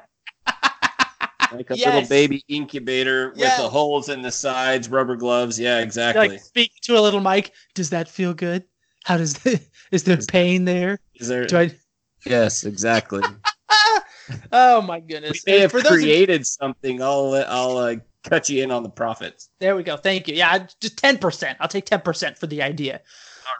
like 1.53 1.69
a 1.69 1.75
little 1.75 2.07
baby 2.07 2.43
incubator 2.47 3.29
with 3.31 3.57
the 3.57 3.69
holes 3.69 4.09
in 4.09 4.21
the 4.21 4.31
sides, 4.31 4.89
rubber 4.89 5.15
gloves. 5.15 5.59
Yeah, 5.59 5.79
exactly. 5.79 6.29
like 6.29 6.39
speak 6.41 6.71
to 6.83 6.97
a 6.97 7.01
little 7.01 7.19
mic. 7.21 7.51
Does 7.73 7.89
that 7.91 8.07
feel 8.07 8.33
good? 8.33 8.63
How 9.03 9.17
does 9.17 9.33
the, 9.35 9.59
is 9.91 10.03
there 10.03 10.17
pain 10.17 10.65
there? 10.65 10.99
Is 11.15 11.27
there? 11.27 11.45
Do 11.45 11.57
I? 11.57 11.71
Yes, 12.25 12.63
exactly. 12.63 13.21
Oh 14.51 14.81
my 14.81 14.95
we 14.99 15.01
goodness! 15.01 15.45
may 15.45 15.53
And 15.53 15.61
have 15.61 15.71
those 15.71 15.85
of- 15.85 15.87
created 15.91 16.47
something. 16.47 16.99
I'll 17.01 17.33
I'll 17.47 17.77
uh, 17.77 17.95
cut 18.23 18.49
you 18.49 18.63
in 18.63 18.71
on 18.71 18.81
the 18.81 18.89
profits. 18.89 19.49
There 19.59 19.75
we 19.75 19.83
go. 19.83 19.97
Thank 19.97 20.27
you. 20.27 20.33
Yeah, 20.33 20.65
just 20.81 20.97
ten 20.97 21.19
percent. 21.19 21.57
I'll 21.61 21.67
take 21.67 21.85
ten 21.85 22.01
percent 22.01 22.35
for 22.39 22.47
the 22.47 22.63
idea. 22.63 23.01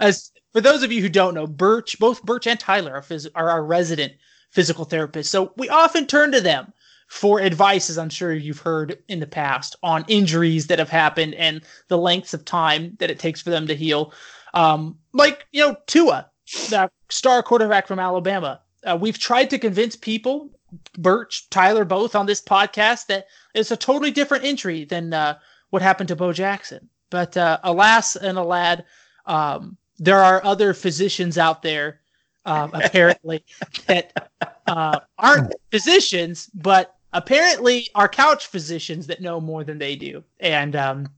As 0.02 0.32
for 0.54 0.62
those 0.62 0.82
of 0.82 0.92
you 0.92 1.02
who 1.04 1.10
don't 1.10 1.36
know, 1.36 1.46
Birch, 1.46 2.00
both 2.00 2.24
Birch 2.24 2.48
and 2.48 2.60
Tyler 2.60 2.96
are, 2.96 3.02
phys- 3.04 3.30
are 3.36 3.50
our 3.52 3.64
resident 3.64 4.14
physical 4.52 4.88
therapists, 4.88 5.28
so 5.28 5.54
we 5.58 5.70
often 5.70 6.08
turn 6.08 6.32
to 6.32 6.42
them 6.42 6.74
for 7.08 7.40
advice, 7.40 7.90
as 7.90 7.98
I'm 7.98 8.10
sure 8.10 8.34
you've 8.34 8.60
heard 8.60 8.98
in 9.08 9.20
the 9.20 9.28
past, 9.28 9.76
on 9.84 10.06
injuries 10.08 10.68
that 10.68 10.80
have 10.80 10.90
happened 10.90 11.36
and 11.36 11.62
the 11.88 11.98
lengths 11.98 12.34
of 12.34 12.46
time 12.46 12.96
that 13.00 13.12
it 13.12 13.20
takes 13.20 13.42
for 13.42 13.52
them 13.52 13.68
to 13.68 13.76
heal. 13.76 14.14
Um, 14.54 14.98
like 15.14 15.48
you 15.52 15.62
know, 15.62 15.78
Tua, 15.88 16.30
that 16.70 16.92
star 17.10 17.44
quarterback 17.44 17.88
from 17.88 18.00
Alabama. 18.00 18.62
Uh, 18.84 18.98
we've 19.00 19.18
tried 19.18 19.50
to 19.50 19.58
convince 19.58 19.96
people, 19.96 20.52
Birch, 20.98 21.50
Tyler, 21.50 21.86
both 21.86 22.16
on 22.16 22.26
this 22.26 22.42
podcast, 22.42 23.08
that 23.08 23.28
it's 23.54 23.72
a 23.72 23.78
totally 23.78 24.12
different 24.12 24.44
injury 24.44 24.86
than 24.86 25.14
uh, 25.14 25.38
what 25.72 25.82
happened 25.82 26.08
to 26.10 26.16
Bo 26.16 26.34
Jackson. 26.34 26.88
But 27.10 27.36
uh, 27.38 27.60
alas 27.64 28.16
and 28.16 28.38
alad, 28.38 28.84
um, 29.26 29.78
there 29.98 30.24
are 30.24 30.44
other 30.44 30.74
physicians 30.74 31.38
out 31.38 31.62
there, 31.62 32.02
um, 32.46 32.72
apparently, 32.74 33.44
that 33.88 34.30
uh, 34.68 35.00
aren't 35.18 35.54
physicians, 35.72 36.50
but 36.54 36.95
Apparently, 37.16 37.90
our 37.96 38.08
couch 38.08 38.48
physicians 38.48 39.08
that 39.08 39.22
know 39.22 39.40
more 39.40 39.64
than 39.64 39.80
they 39.80 39.96
do. 39.96 40.24
And 40.40 40.76
um, 40.76 41.10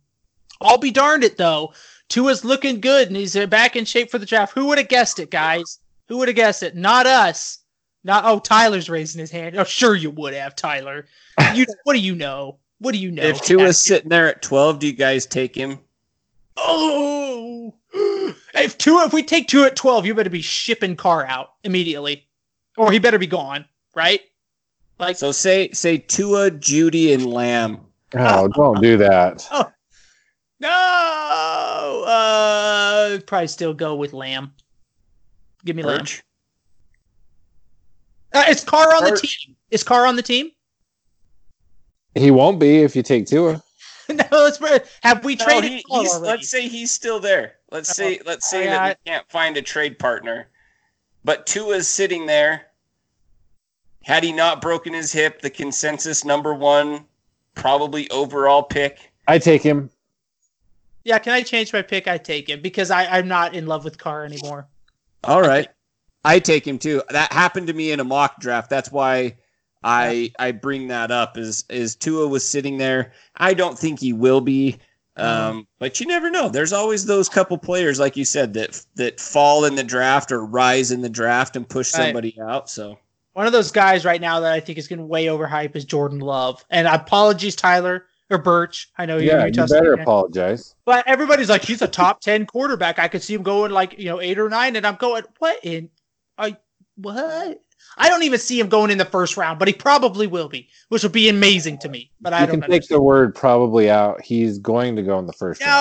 I'll 0.62 0.78
be 0.78 0.92
darned 0.92 1.24
it 1.24 1.38
though. 1.38 1.74
Tua's 2.08 2.46
looking 2.46 2.80
good 2.80 3.08
and 3.08 3.18
he's 3.18 3.36
uh, 3.36 3.48
back 3.48 3.76
in 3.76 3.84
shape 3.84 4.10
for 4.10 4.18
the 4.18 4.26
draft. 4.26 4.54
Who 4.54 4.68
would 4.68 4.78
have 4.78 4.88
guessed 4.88 5.20
it, 5.20 5.32
guys? 5.32 5.80
Who 6.08 6.18
would 6.18 6.30
have 6.30 6.36
guessed 6.36 6.64
it? 6.64 6.76
Not 6.76 7.06
us. 7.06 7.60
Not 8.04 8.24
oh, 8.26 8.40
Tyler's 8.40 8.90
raising 8.90 9.20
his 9.20 9.32
hand. 9.32 9.58
Oh, 9.58 9.64
sure 9.64 9.96
you 9.96 10.12
would 10.12 10.34
have, 10.34 10.56
Tyler. 10.56 11.08
You 11.54 11.66
what 11.84 11.94
do 11.94 12.00
you 12.00 12.16
know? 12.16 12.60
What 12.80 12.94
do 12.94 13.00
you 13.00 13.12
know? 13.12 13.24
If 13.24 13.42
Tua's 13.42 13.82
sitting 13.82 14.10
there 14.10 14.28
at 14.28 14.44
12, 14.44 14.80
do 14.80 14.88
you 14.88 14.94
guys 14.94 15.26
take 15.26 15.56
him? 15.56 15.80
Oh, 16.56 17.74
if 18.54 18.78
Tua, 18.78 19.06
if 19.06 19.14
we 19.14 19.24
take 19.24 19.48
Tua 19.48 19.68
at 19.68 19.76
twelve, 19.76 20.06
you 20.06 20.14
better 20.14 20.30
be 20.30 20.42
shipping 20.42 20.96
Carr 20.96 21.26
out 21.26 21.54
immediately, 21.64 22.28
or 22.78 22.92
he 22.92 23.00
better 23.00 23.20
be 23.20 23.28
gone, 23.28 23.66
right? 23.96 24.22
Like, 25.00 25.18
So 25.18 25.32
say 25.32 25.70
say 25.72 25.98
Tua, 26.00 26.52
Jeudy, 26.52 27.14
and 27.14 27.26
Lamb. 27.26 27.82
Oh, 28.16 28.48
don't 28.48 28.82
do 28.82 28.98
that. 28.98 29.48
no, 30.60 32.04
uh, 32.08 33.20
probably 33.28 33.48
still 33.48 33.74
go 33.74 33.96
with 33.96 34.14
Lamb. 34.14 34.54
Give 35.66 35.76
me 35.76 35.84
Lamb. 35.84 36.06
Uh, 38.34 38.46
is 38.50 38.64
Carr 38.64 38.94
on 38.96 39.04
the 39.04 39.18
team? 39.18 39.56
Is 39.72 39.84
Carr 39.84 40.06
on 40.06 40.16
the 40.16 40.22
team? 40.22 40.52
He 42.16 42.32
won't 42.32 42.60
be 42.60 42.78
if 42.78 42.96
you 42.96 43.04
take 43.04 43.28
Tua. 43.28 43.62
no, 44.10 44.24
let's. 44.32 44.60
Have 45.04 45.24
we 45.24 45.36
No, 45.36 45.46
traded? 45.46 45.72
he- 45.72 45.86
he's- 45.90 46.20
let's 46.20 46.50
say 46.50 46.68
he's 46.68 46.92
still 46.92 47.20
there. 47.20 47.56
Let's 47.72 47.96
say 47.96 48.20
let's 48.26 48.50
say 48.50 48.68
I- 48.68 48.72
that 48.72 49.00
we 49.06 49.12
can't 49.12 49.30
find 49.30 49.58
a 49.58 49.62
trade 49.62 50.00
partner, 50.00 50.48
but 51.24 51.46
Tua's 51.46 51.88
sitting 51.88 52.26
there. 52.26 52.67
Had 54.08 54.24
he 54.24 54.32
not 54.32 54.62
broken 54.62 54.94
his 54.94 55.12
hip, 55.12 55.42
the 55.42 55.50
consensus 55.50 56.24
number 56.24 56.54
one, 56.54 57.04
probably 57.56 58.10
overall 58.10 58.64
pick. 58.64 59.12
I 59.28 59.38
take 59.38 59.62
him. 59.62 59.90
Yeah, 61.04 61.20
can 61.20 61.34
I 61.34 61.42
change 61.42 61.74
my 61.74 61.82
pick? 61.82 62.08
I 62.08 62.18
take 62.18 62.48
him 62.48 62.62
because 62.62 62.90
I, 62.90 63.06
I'm 63.06 63.28
not 63.28 63.54
in 63.54 63.68
love 63.68 63.84
with 63.84 63.98
Carr 63.98 64.24
anymore. 64.24 64.66
All 65.26 65.42
right. 65.42 65.68
I 66.24 66.40
take 66.40 66.66
him 66.66 66.80
too. 66.80 67.04
That 67.10 67.34
happened 67.34 67.68
to 67.68 67.74
me 67.74 67.92
in 67.92 68.00
a 68.00 68.06
mock 68.06 68.40
draft. 68.40 68.70
That's 68.70 68.94
why 68.94 69.36
I 69.84 70.32
I 70.40 70.54
bring 70.54 70.88
that 70.88 71.12
up. 71.12 71.38
Is 71.38 71.66
is 71.70 71.98
Tua 71.98 72.30
was 72.30 72.48
sitting 72.48 72.78
there. 72.78 73.12
I 73.36 73.54
don't 73.54 73.78
think 73.78 74.00
he 74.00 74.14
will 74.14 74.40
be. 74.40 74.78
Um, 75.18 75.68
but 75.80 76.00
you 76.00 76.06
never 76.06 76.30
know. 76.30 76.48
There's 76.48 76.72
always 76.72 77.06
those 77.06 77.28
couple 77.28 77.58
players, 77.58 78.00
like 78.00 78.16
you 78.16 78.24
said, 78.24 78.54
that 78.54 78.86
that 78.96 79.20
fall 79.20 79.66
in 79.66 79.76
the 79.76 79.84
draft 79.84 80.32
or 80.32 80.46
rise 80.46 80.92
in 80.92 81.02
the 81.02 81.10
draft 81.10 81.58
and 81.58 81.68
push 81.68 81.94
Right. 81.94 82.06
somebody 82.06 82.40
out. 82.42 82.70
So 82.70 83.00
One 83.38 83.46
of 83.46 83.54
those 83.54 83.70
guys 83.70 84.04
right 84.04 84.20
now 84.20 84.40
that 84.40 84.52
I 84.52 84.60
think 84.60 84.80
is 84.80 84.88
getting 84.88 85.08
way 85.08 85.28
overhyped 85.28 85.76
is 85.76 85.86
Jordan 85.86 86.18
Love. 86.18 86.66
And 86.72 86.88
apologies, 86.88 87.56
Tyler 87.56 88.08
or 88.32 88.40
Birch. 88.40 88.90
I 88.98 89.06
know 89.06 89.20
you're 89.20 89.38
Yeah, 89.38 89.46
you 89.46 89.52
better 89.52 89.96
fan. 89.96 90.02
apologize. 90.02 90.74
But 90.86 91.08
everybody's 91.08 91.48
like, 91.48 91.64
he's 91.64 91.84
a 91.84 91.88
top 91.88 92.20
ten 92.22 92.48
quarterback. 92.48 92.98
I 92.98 93.08
could 93.08 93.22
see 93.22 93.36
him 93.36 93.44
going 93.44 93.70
like 93.70 94.00
you 94.00 94.06
know 94.06 94.20
eight 94.20 94.40
or 94.40 94.50
nine, 94.50 94.76
and 94.76 94.88
I'm 94.88 94.96
going, 94.96 95.22
what 95.38 95.60
in? 95.62 95.92
I 96.36 96.58
what? 96.96 97.62
I 97.98 98.10
don't 98.10 98.24
even 98.24 98.40
see 98.40 98.60
him 98.60 98.70
going 98.70 98.92
in 98.92 98.98
the 98.98 99.06
first 99.06 99.38
round, 99.38 99.58
but 99.60 99.68
he 99.68 99.74
probably 99.74 100.28
will 100.28 100.50
be, 100.50 100.70
which 100.90 101.02
will 101.04 101.10
be 101.10 101.30
amazing 101.30 101.80
to 101.80 101.90
me. 101.90 102.12
But 102.22 102.34
I 102.34 102.42
You 102.42 102.48
don't. 102.48 102.62
can 102.62 102.70
take 102.70 102.88
the 102.88 103.02
word 103.02 103.34
probably 103.34 103.90
out. 103.90 104.22
He's 104.22 104.60
going 104.60 104.96
to 104.98 105.02
go 105.04 105.18
in 105.20 105.26
the 105.26 105.34
first 105.34 105.62
round. 105.62 105.72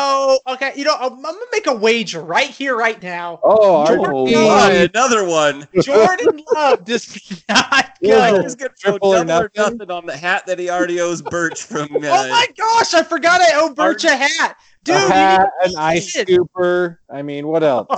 no, 0.47 0.55
okay. 0.55 0.73
You 0.77 0.85
know, 0.85 0.95
I'm, 0.99 1.13
I'm 1.13 1.23
gonna 1.23 1.39
make 1.53 1.67
a 1.67 1.75
wager 1.75 2.23
right 2.23 2.49
here, 2.49 2.77
right 2.77 3.03
now. 3.03 3.41
Oh, 3.43 3.87
Jordan 3.87 4.07
oh, 4.15 4.23
Love. 4.25 4.71
my, 4.71 4.73
another 4.73 5.25
one. 5.27 5.69
Jordan 5.83 6.41
Love 6.55 6.85
does 6.85 7.43
not 7.49 7.93
Yeah. 8.01 8.43
He's 8.43 8.55
gonna 8.55 8.71
throw 8.81 8.93
Triple 8.93 9.15
or 9.15 9.25
double 9.25 9.33
or 9.33 9.51
nothing? 9.55 9.79
nothing 9.79 9.91
on 9.91 10.07
the 10.07 10.17
hat 10.17 10.47
that 10.47 10.59
he 10.59 10.71
already 10.71 11.01
owes 11.01 11.23
Birch 11.23 11.63
from. 11.63 11.89
Uh, 12.07 12.25
Oh 12.27 12.29
my 12.29 12.47
gosh, 12.57 12.95
I 12.95 13.03
forgot 13.03 13.41
I 13.41 13.53
owe 13.55 13.75
Birch 13.75 14.05
a 14.05 14.17
hat. 14.17 14.57
Dude, 14.85 14.97
a 14.97 15.01
you 15.01 15.07
hat, 15.09 15.51
an 15.65 15.73
ice 15.77 16.17
scooper. 16.17 16.99
I 17.11 17.23
mean, 17.23 17.47
what 17.49 17.65
else? 17.65 17.89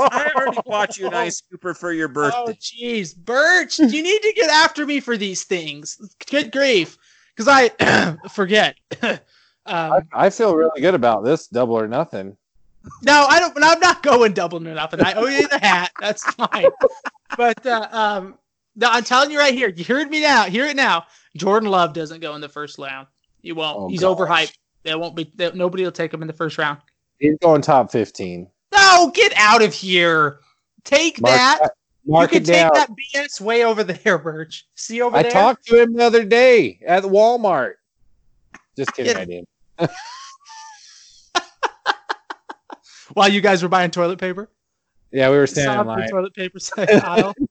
I 0.49 0.51
already 0.51 0.63
bought 0.69 0.99
you 0.99 1.07
an 1.07 1.15
ice 1.15 1.43
scooper 1.43 1.77
for 1.77 1.93
your 1.93 2.09
birthday. 2.09 2.39
Oh, 2.39 2.53
jeez, 2.55 3.17
Birch, 3.17 3.79
you 3.79 4.03
need 4.03 4.23
to 4.23 4.33
get 4.35 4.51
after 4.51 4.87
me 4.87 5.01
for 5.01 5.17
these 5.17 5.45
things. 5.45 5.99
Good 6.31 6.53
grief, 6.53 6.97
because 7.37 7.49
I 7.49 8.17
forget. 8.31 8.77
I, 9.03 9.21
um, 9.67 10.09
I 10.13 10.31
feel 10.31 10.57
really 10.57 10.81
good 10.81 10.95
about 10.95 11.25
this 11.25 11.47
double 11.49 11.79
or 11.79 11.87
nothing. 11.87 12.37
no, 13.03 13.27
I 13.29 13.39
don't. 13.39 13.53
I'm 13.63 13.81
not 13.81 14.03
going 14.03 14.33
double 14.33 14.67
or 14.67 14.75
nothing. 14.75 15.01
I 15.01 15.13
owe 15.13 15.27
you 15.27 15.47
the 15.49 15.59
hat. 15.59 15.93
That's 16.01 16.25
fine. 16.33 16.71
but 17.37 17.67
uh, 17.67 17.89
um, 17.93 18.39
no, 18.77 18.89
I'm 18.91 19.05
telling 19.05 19.31
you 19.31 19.39
right 19.39 19.55
here. 19.55 19.69
You 19.69 19.85
heard 19.85 20.09
me 20.09 20.23
now. 20.23 20.45
Hear 20.45 20.65
it 20.65 20.77
now. 20.77 21.05
Jordan 21.37 21.69
Love 21.69 21.93
doesn't 21.93 22.21
go 22.21 22.35
in 22.35 22.41
the 22.41 22.49
first 22.49 22.79
round. 22.79 23.09
He 23.43 23.53
won't. 23.53 23.79
Oh, 23.79 23.89
He's 23.89 24.01
gosh. 24.01 24.17
overhyped. 24.17 24.55
There 24.85 24.99
won't 24.99 25.15
be. 25.15 25.31
There, 25.35 25.53
nobody 25.53 25.85
will 25.85 25.93
take 25.93 26.15
him 26.15 26.23
in 26.23 26.29
the 26.29 26.33
first 26.33 26.57
round. 26.57 26.79
He's 27.19 27.37
going 27.43 27.61
top 27.61 27.91
15. 27.91 28.49
No, 28.91 29.11
get 29.11 29.33
out 29.37 29.63
of 29.63 29.75
here. 29.75 30.41
Take 30.85 31.21
Mark 31.21 31.35
that. 31.35 31.59
that- 31.63 31.73
Mark 32.07 32.33
you 32.33 32.37
it 32.37 32.41
can 32.41 32.47
take 32.47 32.63
down. 32.63 32.71
that 32.73 32.89
BS 33.15 33.39
way 33.41 33.65
over 33.65 33.85
there, 33.85 34.17
Birch. 34.17 34.67
See 34.77 35.03
over 35.03 35.15
I 35.15 35.23
there. 35.25 35.31
talked 35.31 35.67
to 35.67 35.79
him 35.83 35.93
the 35.93 36.05
other 36.05 36.25
day 36.25 36.81
at 36.87 37.03
Walmart. 37.03 37.75
Just 38.77 38.95
kidding, 38.95 39.15
Yeah. 39.15 39.21
I 39.79 39.87
did. 39.87 39.91
While 43.15 43.29
you 43.29 43.41
guys 43.43 43.63
were 43.63 43.69
buying 43.69 43.91
toilet 43.91 44.19
paper. 44.19 44.49
Yeah, 45.11 45.31
we 45.31 45.37
were 45.37 45.47
Saw 45.47 45.55
standing 45.61 45.81
in 45.81 45.87
the 45.87 45.93
line. 45.93 46.09
toilet 46.09 46.35
paper 46.35 46.59
aisle. 47.07 47.35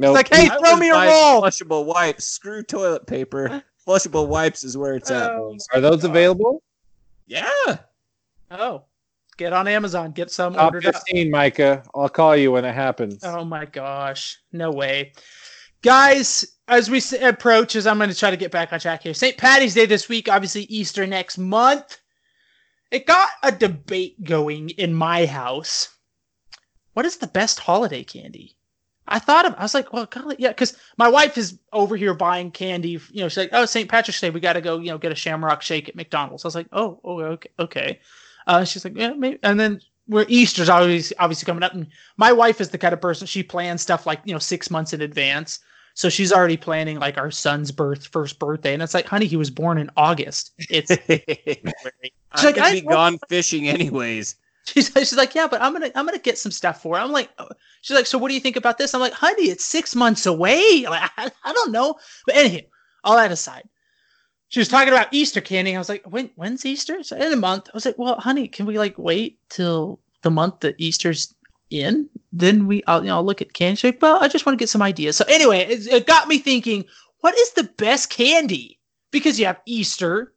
Nope. 0.00 0.14
like, 0.14 0.32
hey, 0.32 0.46
throw 0.48 0.76
me 0.76 0.90
a 0.90 0.94
roll. 0.94 1.42
Flushable 1.42 1.84
wipes. 1.84 2.24
Screw 2.24 2.62
toilet 2.62 3.04
paper. 3.08 3.64
Flushable 3.84 4.28
wipes 4.28 4.62
is 4.62 4.76
where 4.76 4.94
it's 4.94 5.10
at. 5.10 5.28
Oh. 5.32 5.56
Are 5.74 5.80
those 5.80 6.04
available? 6.04 6.62
Yeah. 7.26 7.50
Oh, 8.52 8.84
get 9.38 9.54
on 9.54 9.66
Amazon. 9.66 10.10
Get 10.12 10.30
some 10.30 10.52
Top 10.52 10.74
ordered 10.74 10.86
up. 10.86 10.94
15, 11.06 11.30
Micah. 11.30 11.82
I'll 11.94 12.10
call 12.10 12.36
you 12.36 12.52
when 12.52 12.66
it 12.66 12.74
happens. 12.74 13.24
Oh 13.24 13.44
my 13.44 13.64
gosh, 13.64 14.38
no 14.52 14.70
way, 14.70 15.12
guys. 15.80 16.44
As 16.66 16.90
we 16.90 17.00
approach, 17.22 17.76
as 17.76 17.86
I'm 17.86 17.96
going 17.96 18.10
to 18.10 18.16
try 18.16 18.30
to 18.30 18.36
get 18.36 18.50
back 18.50 18.74
on 18.74 18.80
track 18.80 19.02
here. 19.02 19.14
St. 19.14 19.38
Patty's 19.38 19.72
Day 19.72 19.86
this 19.86 20.06
week. 20.06 20.28
Obviously, 20.28 20.64
Easter 20.64 21.06
next 21.06 21.38
month. 21.38 21.98
It 22.90 23.06
got 23.06 23.30
a 23.42 23.50
debate 23.50 24.22
going 24.22 24.68
in 24.70 24.92
my 24.92 25.24
house. 25.24 25.88
What 26.92 27.06
is 27.06 27.16
the 27.16 27.26
best 27.26 27.58
holiday 27.58 28.04
candy? 28.04 28.54
I 29.06 29.18
thought 29.18 29.46
of. 29.46 29.54
I 29.56 29.62
was 29.62 29.72
like, 29.72 29.92
well, 29.94 30.04
golly, 30.04 30.36
yeah, 30.38 30.48
because 30.48 30.76
my 30.98 31.08
wife 31.08 31.38
is 31.38 31.58
over 31.72 31.96
here 31.96 32.12
buying 32.12 32.50
candy. 32.50 33.00
You 33.10 33.22
know, 33.22 33.28
she's 33.28 33.38
like, 33.38 33.50
oh, 33.52 33.64
St. 33.64 33.88
Patrick's 33.88 34.20
Day, 34.20 34.28
we 34.28 34.40
got 34.40 34.54
to 34.54 34.60
go. 34.60 34.78
You 34.78 34.90
know, 34.90 34.98
get 34.98 35.12
a 35.12 35.14
Shamrock 35.14 35.62
Shake 35.62 35.88
at 35.88 35.96
McDonald's. 35.96 36.44
I 36.44 36.48
was 36.48 36.54
like, 36.54 36.68
oh, 36.72 37.00
oh, 37.02 37.20
okay, 37.20 37.50
okay. 37.58 38.00
Uh, 38.48 38.64
she's 38.64 38.84
like, 38.84 38.96
yeah, 38.96 39.12
maybe. 39.12 39.38
And 39.42 39.60
then 39.60 39.80
where 40.06 40.24
Easter's 40.28 40.68
always 40.70 41.12
obviously 41.18 41.46
coming 41.46 41.62
up, 41.62 41.74
and 41.74 41.86
my 42.16 42.32
wife 42.32 42.60
is 42.60 42.70
the 42.70 42.78
kind 42.78 42.94
of 42.94 43.00
person 43.00 43.26
she 43.26 43.42
plans 43.42 43.82
stuff 43.82 44.06
like 44.06 44.20
you 44.24 44.32
know 44.32 44.38
six 44.38 44.70
months 44.70 44.92
in 44.92 45.02
advance. 45.02 45.60
So 45.94 46.08
she's 46.08 46.32
already 46.32 46.56
planning 46.56 46.98
like 46.98 47.18
our 47.18 47.30
son's 47.30 47.70
birth, 47.70 48.06
first 48.06 48.38
birthday, 48.38 48.72
and 48.72 48.82
it's 48.82 48.94
like, 48.94 49.06
honey, 49.06 49.26
he 49.26 49.36
was 49.36 49.50
born 49.50 49.78
in 49.78 49.90
August. 49.96 50.52
It's 50.70 50.90
I'm 51.08 52.44
like, 52.44 52.54
gonna 52.54 52.66
I 52.68 52.72
be 52.72 52.80
gone 52.82 53.18
fishing 53.28 53.68
anyways. 53.68 54.36
she's 54.64 54.90
she's 54.94 55.16
like, 55.16 55.34
yeah, 55.34 55.46
but 55.46 55.60
I'm 55.60 55.72
gonna 55.72 55.90
I'm 55.94 56.06
gonna 56.06 56.18
get 56.18 56.38
some 56.38 56.52
stuff 56.52 56.82
for. 56.82 56.96
Her. 56.96 57.02
I'm 57.02 57.12
like, 57.12 57.30
oh. 57.38 57.48
she's 57.82 57.96
like, 57.96 58.06
so 58.06 58.16
what 58.16 58.28
do 58.28 58.34
you 58.34 58.40
think 58.40 58.56
about 58.56 58.78
this? 58.78 58.94
I'm 58.94 59.00
like, 59.00 59.12
honey, 59.12 59.50
it's 59.50 59.64
six 59.64 59.94
months 59.94 60.24
away. 60.24 60.86
Like, 60.88 61.10
I, 61.18 61.30
I 61.44 61.52
don't 61.52 61.72
know, 61.72 61.96
but 62.24 62.36
anyhow, 62.36 62.60
all 63.04 63.16
that 63.16 63.32
aside, 63.32 63.68
she 64.48 64.60
was 64.60 64.68
talking 64.68 64.92
about 64.92 65.08
Easter 65.12 65.40
candy. 65.40 65.74
I 65.74 65.78
was 65.78 65.88
like, 65.88 66.04
when 66.06 66.30
when's 66.36 66.64
Easter? 66.64 67.02
So 67.02 67.16
in 67.16 67.32
a 67.32 67.36
month. 67.36 67.68
I 67.68 67.70
was 67.74 67.84
like, 67.84 67.98
well, 67.98 68.18
honey, 68.18 68.48
can 68.48 68.66
we 68.66 68.78
like 68.78 68.96
wait 68.98 69.38
till 69.50 70.00
the 70.22 70.30
month 70.30 70.60
that 70.60 70.74
Easter's 70.78 71.34
in? 71.70 72.08
Then 72.32 72.66
we 72.66 72.82
I'll 72.86 73.02
you 73.02 73.08
know 73.08 73.16
I'll 73.16 73.24
look 73.24 73.42
at 73.42 73.52
candy. 73.52 73.76
She's 73.76 73.92
like, 73.92 74.02
well, 74.02 74.18
I 74.22 74.28
just 74.28 74.46
want 74.46 74.58
to 74.58 74.62
get 74.62 74.70
some 74.70 74.82
ideas. 74.82 75.16
So 75.16 75.24
anyway, 75.28 75.60
it, 75.60 75.86
it 75.86 76.06
got 76.06 76.28
me 76.28 76.38
thinking, 76.38 76.84
what 77.20 77.36
is 77.36 77.52
the 77.52 77.64
best 77.64 78.10
candy? 78.10 78.78
Because 79.10 79.38
you 79.38 79.46
have 79.46 79.60
Easter, 79.66 80.32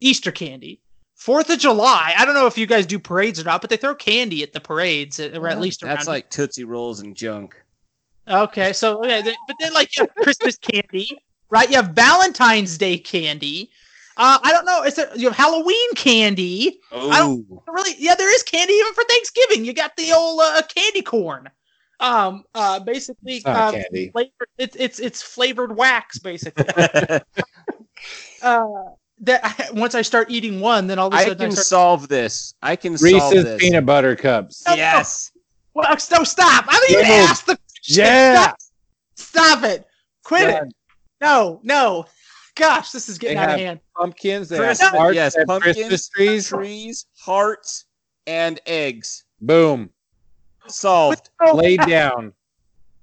Easter 0.00 0.30
candy. 0.30 0.80
Fourth 1.14 1.50
of 1.50 1.58
July. 1.58 2.14
I 2.16 2.24
don't 2.24 2.34
know 2.34 2.46
if 2.46 2.56
you 2.56 2.66
guys 2.66 2.86
do 2.86 2.98
parades 2.98 3.40
or 3.40 3.44
not, 3.44 3.60
but 3.60 3.70
they 3.70 3.76
throw 3.76 3.94
candy 3.94 4.44
at 4.44 4.52
the 4.52 4.60
parades, 4.60 5.18
uh, 5.18 5.30
or 5.34 5.48
at 5.48 5.60
least 5.60 5.82
around. 5.82 5.96
That's 5.96 6.06
like 6.06 6.30
Tootsie 6.30 6.62
Rolls 6.62 7.00
and 7.00 7.16
junk. 7.16 7.60
okay. 8.28 8.72
So, 8.72 8.98
okay, 9.00 9.34
but 9.48 9.56
then 9.58 9.72
like 9.72 9.96
you 9.96 10.04
have 10.04 10.14
Christmas 10.14 10.56
candy, 10.58 11.18
right? 11.50 11.68
You 11.70 11.76
have 11.76 11.90
Valentine's 11.90 12.76
Day 12.78 12.98
candy. 12.98 13.70
Uh, 14.16 14.38
I 14.42 14.50
don't 14.52 14.64
know. 14.66 14.82
Is 14.82 14.96
there 14.96 15.08
you 15.14 15.28
have 15.28 15.36
Halloween 15.36 15.94
candy? 15.94 16.80
I 16.92 17.20
Oh, 17.22 17.62
Really? 17.68 17.94
Yeah, 17.98 18.14
there 18.16 18.34
is 18.34 18.42
candy 18.42 18.72
even 18.74 18.92
for 18.94 19.04
Thanksgiving. 19.04 19.64
You 19.64 19.72
got 19.72 19.96
the 19.96 20.12
old 20.12 20.40
uh, 20.42 20.62
candy 20.74 21.02
corn. 21.02 21.48
Um, 22.00 22.44
uh, 22.54 22.80
basically, 22.80 23.36
It's 23.36 23.46
um, 23.46 23.74
flavored. 24.12 24.32
It's 24.58 24.76
it's 24.76 24.98
it's 24.98 25.22
flavored 25.22 25.76
wax, 25.76 26.18
basically. 26.18 26.64
uh, 28.42 28.66
that 29.20 29.70
once 29.74 29.94
I 29.94 30.02
start 30.02 30.30
eating 30.30 30.60
one, 30.60 30.86
then 30.86 30.98
all 30.98 31.08
of 31.08 31.14
a 31.14 31.16
I 31.16 31.24
sudden 31.24 31.40
I, 31.42 31.44
can 31.46 31.52
start. 31.52 31.66
solve 31.66 32.08
this. 32.08 32.54
I 32.62 32.76
can 32.76 32.96
solve 32.98 33.12
Reese's 33.32 33.44
this. 33.44 33.60
peanut 33.60 33.86
butter 33.86 34.16
cups. 34.16 34.64
No, 34.66 34.72
no. 34.72 34.76
Yes. 34.76 35.32
Well, 35.74 35.86
no, 36.10 36.24
stop! 36.24 36.64
I 36.68 36.84
didn't 36.88 37.04
even 37.04 37.08
No. 37.18 37.24
ask 37.24 37.44
the 37.46 37.56
question. 37.56 38.04
Yeah. 38.04 38.34
Stop, 38.42 38.56
stop 39.14 39.62
it! 39.64 39.86
Quit 40.24 40.48
it! 40.48 40.74
No, 41.20 41.60
no. 41.62 42.06
gosh, 42.54 42.90
this 42.90 43.08
is 43.08 43.18
getting 43.18 43.36
They 43.38 43.42
out 43.44 43.50
of 43.50 43.58
hand. 43.60 43.80
Pumpkins, 43.96 44.48
they 44.48 44.56
Christmas- 44.56 44.80
have 44.80 44.96
hearts, 44.98 45.14
yes, 45.14 45.34
they 45.34 45.40
have 45.40 45.46
pumpkins, 45.48 45.76
Christmas 45.76 46.08
trees. 46.08 46.48
trees, 46.48 47.06
hearts, 47.18 47.84
and 48.26 48.60
eggs. 48.66 49.24
Boom. 49.40 49.90
Solved. 50.66 51.30
Laid 51.54 51.80
down. 51.86 52.32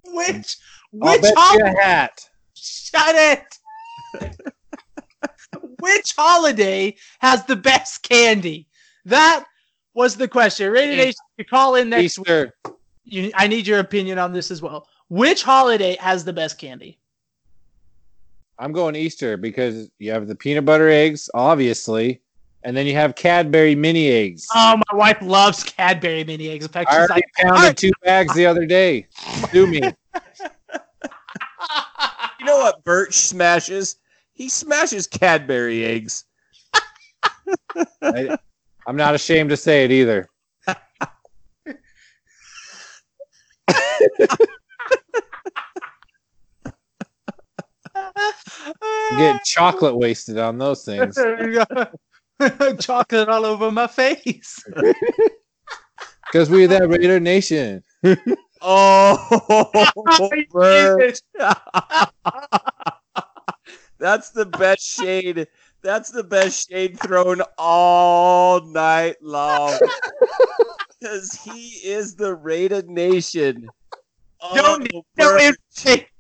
Which 0.06 0.58
I'll 1.02 1.14
which 1.14 1.22
bet 1.22 1.32
you 1.32 1.36
holiday? 1.38 1.74
a 1.80 1.82
hat. 1.84 2.30
Shut 2.54 3.16
it. 3.16 3.60
which 5.80 6.14
holiday 6.16 6.96
has 7.20 7.46
the 7.46 7.56
best 7.56 8.04
candy? 8.04 8.68
That 9.06 9.46
was 9.94 10.16
the 10.16 10.28
question. 10.28 10.72
Raider 10.72 10.96
Nation, 10.96 11.16
you 11.38 11.46
call 11.46 11.76
in 11.76 11.90
next 11.90 12.20
week. 12.20 12.28
Easter. 12.28 12.54
You, 13.04 13.32
I 13.36 13.48
need 13.48 13.68
your 13.68 13.80
opinion 13.80 14.18
on 14.20 14.32
this 14.34 14.52
as 14.52 14.62
well. 14.62 14.88
Which 15.10 15.44
holiday 15.44 15.96
has 16.00 16.24
the 16.24 16.34
best 16.34 16.58
candy? 16.58 17.00
I'm 18.58 18.72
going 18.72 18.96
Easter 18.96 19.38
because 19.38 19.90
you 20.00 20.12
have 20.12 20.28
the 20.28 20.36
peanut 20.36 20.66
butter 20.66 20.90
eggs, 20.90 21.30
obviously, 21.34 22.22
and 22.64 22.76
then 22.76 22.88
you 22.88 22.94
have 22.94 23.16
Cadbury 23.16 23.76
mini 23.76 24.10
eggs. 24.10 24.48
Oh, 24.54 24.80
my 24.92 24.98
wife 24.98 25.18
loves 25.22 25.64
Cadbury 25.64 26.24
mini 26.24 26.50
eggs. 26.50 26.66
In 26.66 26.72
fact, 26.72 26.90
I 26.90 26.94
she's 26.94 27.10
already 27.10 27.14
like, 27.14 27.48
pounded 27.48 27.78
two 27.78 27.92
bags 28.04 28.34
the 28.34 28.46
other 28.46 28.66
day. 28.66 29.08
Do 29.52 29.68
me. 29.68 29.82
You 32.46 32.52
know 32.52 32.60
what 32.60 32.84
Birch 32.84 33.16
smashes? 33.16 33.96
He 34.34 34.50
smashes 34.50 35.08
Cadbury 35.08 35.84
eggs. 35.84 36.26
I, 38.04 38.38
I'm 38.86 38.96
not 38.96 39.16
ashamed 39.16 39.50
to 39.50 39.58
say 39.58 39.84
it 39.84 39.92
either. 39.92 40.30
Get 49.18 49.44
chocolate 49.44 49.96
wasted 49.96 50.38
on 50.38 50.58
those 50.58 50.84
things. 50.84 51.16
chocolate 52.80 53.30
all 53.30 53.46
over 53.46 53.72
my 53.72 53.88
face. 53.88 54.64
Because 56.32 56.50
we're 56.50 56.68
that 56.68 56.90
Raider 56.90 57.20
Nation. 57.22 57.82
Oh, 58.62 59.16
That's 64.00 64.32
the 64.32 64.46
best 64.46 64.82
shade. 64.82 65.48
That's 65.84 66.10
the 66.10 66.24
best 66.24 66.68
shade 66.68 67.00
thrown 67.00 67.42
all 67.58 68.62
night 68.66 69.18
long. 69.22 69.78
Because 71.00 71.36
he 71.36 71.68
is 71.84 72.16
the 72.16 72.34
rated 72.34 72.90
nation. 72.90 73.70
Don't 74.42 74.82
need 74.82 74.96
Oh, 74.96 75.04
no 75.18 75.40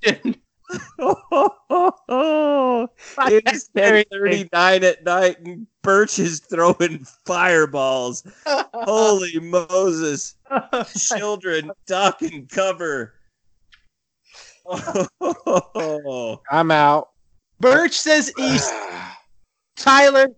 Birch. 0.03 0.38
invitation. 1.00 2.90
it's 3.18 3.68
ten 3.70 4.04
thirty 4.12 4.50
nine 4.52 4.84
at 4.84 5.04
night, 5.04 5.40
and 5.40 5.68
Birch 5.82 6.20
is 6.20 6.40
throwing 6.40 7.06
fireballs. 7.26 8.24
Holy 8.46 9.40
Moses! 9.40 10.36
Children, 10.98 11.72
duck 11.86 12.22
and 12.22 12.50
cover. 12.50 13.14
Oh, 14.66 16.42
I'm 16.52 16.72
out. 16.72 17.10
Birch 17.60 17.98
says 17.98 18.34
East. 18.40 18.74
Tyler. 19.76 20.30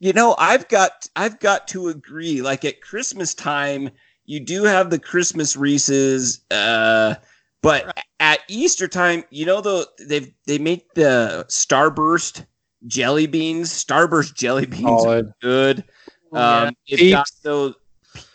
you 0.00 0.12
know, 0.12 0.34
I've 0.38 0.68
got 0.68 1.08
I've 1.16 1.40
got 1.40 1.68
to 1.68 1.88
agree. 1.88 2.42
Like 2.42 2.64
at 2.64 2.82
Christmas 2.82 3.34
time, 3.34 3.90
you 4.32 4.40
do 4.40 4.64
have 4.64 4.88
the 4.88 4.98
Christmas 4.98 5.56
Reese's, 5.56 6.40
uh, 6.50 7.16
but 7.60 8.02
at 8.18 8.38
Easter 8.48 8.88
time, 8.88 9.24
you 9.28 9.44
know, 9.44 9.60
the 9.60 9.86
they've 9.98 10.32
they 10.46 10.58
make 10.58 10.94
the 10.94 11.44
Starburst 11.50 12.46
jelly 12.86 13.26
beans. 13.26 13.70
Starburst 13.70 14.34
jelly 14.34 14.64
beans 14.64 14.86
are 14.86 14.98
Solid. 14.98 15.32
good. 15.42 15.84
Yeah. 16.32 16.62
Um, 16.62 16.76
it's 16.86 17.12
got 17.12 17.30
those. 17.42 17.74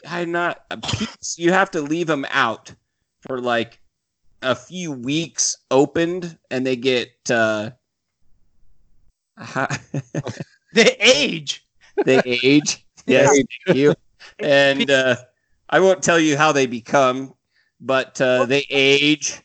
I'm 0.07 0.32
not 0.32 0.61
peeps. 0.84 1.40
You 1.40 1.52
have 1.52 1.72
to 1.72 1.82
leave 1.82 2.06
them 2.06 2.28
out 2.30 2.72
for 3.22 3.41
like 3.41 3.80
a 4.44 4.53
few 4.53 4.91
weeks 4.91 5.57
opened, 5.72 6.38
and 6.52 6.64
they 6.64 6.76
get 6.76 7.10
uh, 7.32 7.72
The 10.74 10.95
age. 10.99 11.65
they 12.06 12.22
age. 12.24 12.86
Yes, 13.07 13.30
thank 13.65 13.78
you. 13.78 13.95
And 14.40 14.91
uh, 14.91 15.15
I 15.69 15.80
won't 15.80 16.02
tell 16.03 16.19
you 16.19 16.38
how 16.38 16.52
they 16.52 16.65
become, 16.65 17.34
but 17.81 18.19
uh, 18.22 18.45
they 18.45 18.65
age, 18.69 19.41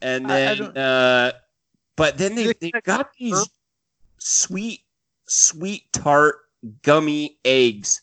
and 0.00 0.30
I- 0.30 0.52
I 0.52 0.54
then 0.54 0.76
uh, 0.76 1.32
but 1.96 2.18
then 2.18 2.34
they 2.34 2.52
They 2.60 2.70
got 2.84 3.10
these 3.18 3.48
sweet 4.18 4.80
sweet 5.28 5.92
tart 5.92 6.36
gummy 6.82 7.38
eggs. 7.44 8.00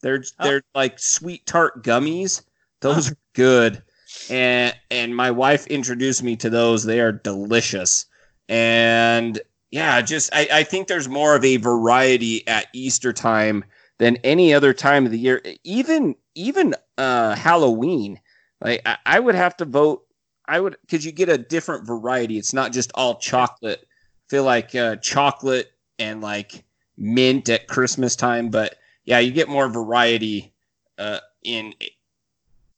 They're 0.00 0.22
Oh. 0.38 0.44
they're 0.44 0.62
like 0.74 0.98
sweet 0.98 1.46
tart 1.46 1.82
gummies. 1.84 2.42
Those 2.80 3.10
are 3.12 3.16
good. 3.34 3.82
And 4.30 4.74
and 4.90 5.14
my 5.16 5.30
wife 5.30 5.66
introduced 5.66 6.22
me 6.22 6.36
to 6.36 6.50
those. 6.50 6.84
They 6.84 7.00
are 7.00 7.12
delicious. 7.12 8.06
And 8.48 9.40
yeah, 9.70 10.00
just 10.02 10.30
I, 10.34 10.48
I 10.52 10.62
think 10.64 10.86
there's 10.88 11.08
more 11.08 11.34
of 11.34 11.44
a 11.44 11.56
variety 11.56 12.46
at 12.46 12.66
Easter 12.72 13.12
time 13.12 13.64
than 13.98 14.16
any 14.18 14.52
other 14.52 14.72
time 14.74 15.04
of 15.06 15.12
the 15.12 15.18
year. 15.18 15.42
Even 15.64 16.14
even 16.34 16.74
uh 16.98 17.34
Halloween. 17.34 18.20
Like 18.60 18.82
I, 18.86 18.96
I 19.04 19.20
would 19.20 19.34
have 19.34 19.56
to 19.58 19.64
vote 19.64 20.04
I 20.46 20.60
would 20.60 20.76
because 20.82 21.04
you 21.04 21.12
get 21.12 21.28
a 21.28 21.38
different 21.38 21.86
variety. 21.86 22.38
It's 22.38 22.52
not 22.52 22.72
just 22.72 22.92
all 22.94 23.16
chocolate. 23.16 23.80
I 23.82 24.24
feel 24.28 24.44
like 24.44 24.74
uh, 24.74 24.96
chocolate 24.96 25.72
and 25.98 26.20
like 26.20 26.64
mint 26.96 27.48
at 27.48 27.68
Christmas 27.68 28.16
time, 28.16 28.50
but 28.50 28.76
yeah, 29.04 29.18
you 29.18 29.32
get 29.32 29.48
more 29.48 29.68
variety 29.68 30.52
uh, 30.98 31.20
in 31.42 31.74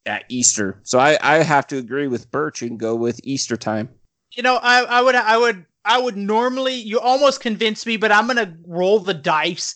at 0.07 0.25
Easter. 0.29 0.81
So 0.85 0.99
I, 0.99 1.19
I 1.23 1.43
have 1.43 1.67
to 1.69 1.79
agree 1.79 2.09
with 2.09 2.31
Birch 2.31 2.63
and 2.63 2.79
go 2.79 2.95
with 2.95 3.21
Easter 3.25 3.57
time. 3.57 3.89
You 4.33 4.43
know, 4.43 4.57
I, 4.57 4.83
I 4.83 5.01
would, 5.01 5.15
I 5.15 5.37
would, 5.39 5.67
I 5.85 5.99
would 5.99 6.17
normally. 6.17 6.75
You 6.75 7.01
almost 7.01 7.41
convince 7.41 7.87
me, 7.87 7.97
but 7.97 8.13
I'm 8.13 8.27
gonna 8.27 8.57
roll 8.67 9.01
the 9.01 9.15
dice 9.15 9.75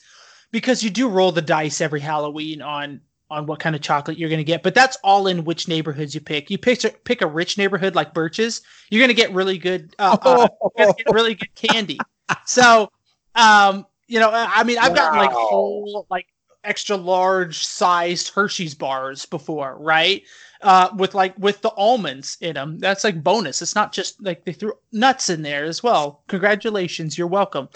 because 0.51 0.83
you 0.83 0.91
do 0.91 1.09
roll 1.09 1.33
the 1.33 1.43
dice 1.43 1.81
every 1.81 2.01
Halloween 2.01 2.63
on 2.63 3.01
on 3.31 3.47
what 3.47 3.61
kind 3.61 3.77
of 3.77 3.83
chocolate 3.83 4.19
you're 4.19 4.31
gonna 4.31 4.45
get. 4.45 4.63
But 4.63 4.75
that's 4.75 4.97
all 5.05 5.27
in 5.27 5.45
which 5.45 5.69
neighborhoods 5.69 6.15
you 6.15 6.21
pick. 6.21 6.51
You 6.51 6.59
pick 6.59 7.05
pick 7.05 7.23
a 7.23 7.27
rich 7.27 7.59
neighborhood 7.59 7.95
like 7.95 8.15
Birch's, 8.15 8.63
you're 8.91 9.03
gonna 9.03 9.15
get 9.15 9.33
really 9.33 9.59
good. 9.59 9.95
Uh, 9.99 10.17
uh, 10.23 10.49
gonna 10.77 10.95
get 10.97 11.07
really 11.13 11.35
good 11.35 11.55
candy. 11.55 11.99
So, 12.47 12.91
um, 13.35 13.87
you 14.07 14.19
know, 14.19 14.31
I 14.33 14.65
mean, 14.65 14.79
I've 14.79 14.95
gotten 14.95 15.19
like 15.19 15.33
whole 15.33 16.07
like 16.11 16.27
extra 16.65 16.97
large 16.97 17.65
sized 17.65 18.29
Hershey's 18.29 18.75
bars 18.75 19.27
before, 19.27 19.77
right? 19.79 20.23
Uh, 20.61 20.91
with 20.97 21.15
like 21.15 21.39
with 21.39 21.61
the 21.63 21.71
almonds 21.71 22.37
in 22.41 22.55
them. 22.55 22.79
That's 22.79 23.05
like 23.05 23.23
bonus. 23.23 23.63
It's 23.63 23.75
not 23.75 23.93
just 23.93 24.23
like 24.23 24.45
they 24.45 24.53
threw 24.53 24.73
nuts 24.93 25.29
in 25.29 25.43
there 25.43 25.65
as 25.65 25.83
well. 25.83 26.25
Congratulations, 26.29 27.17
you're 27.17 27.29
welcome. 27.29 27.69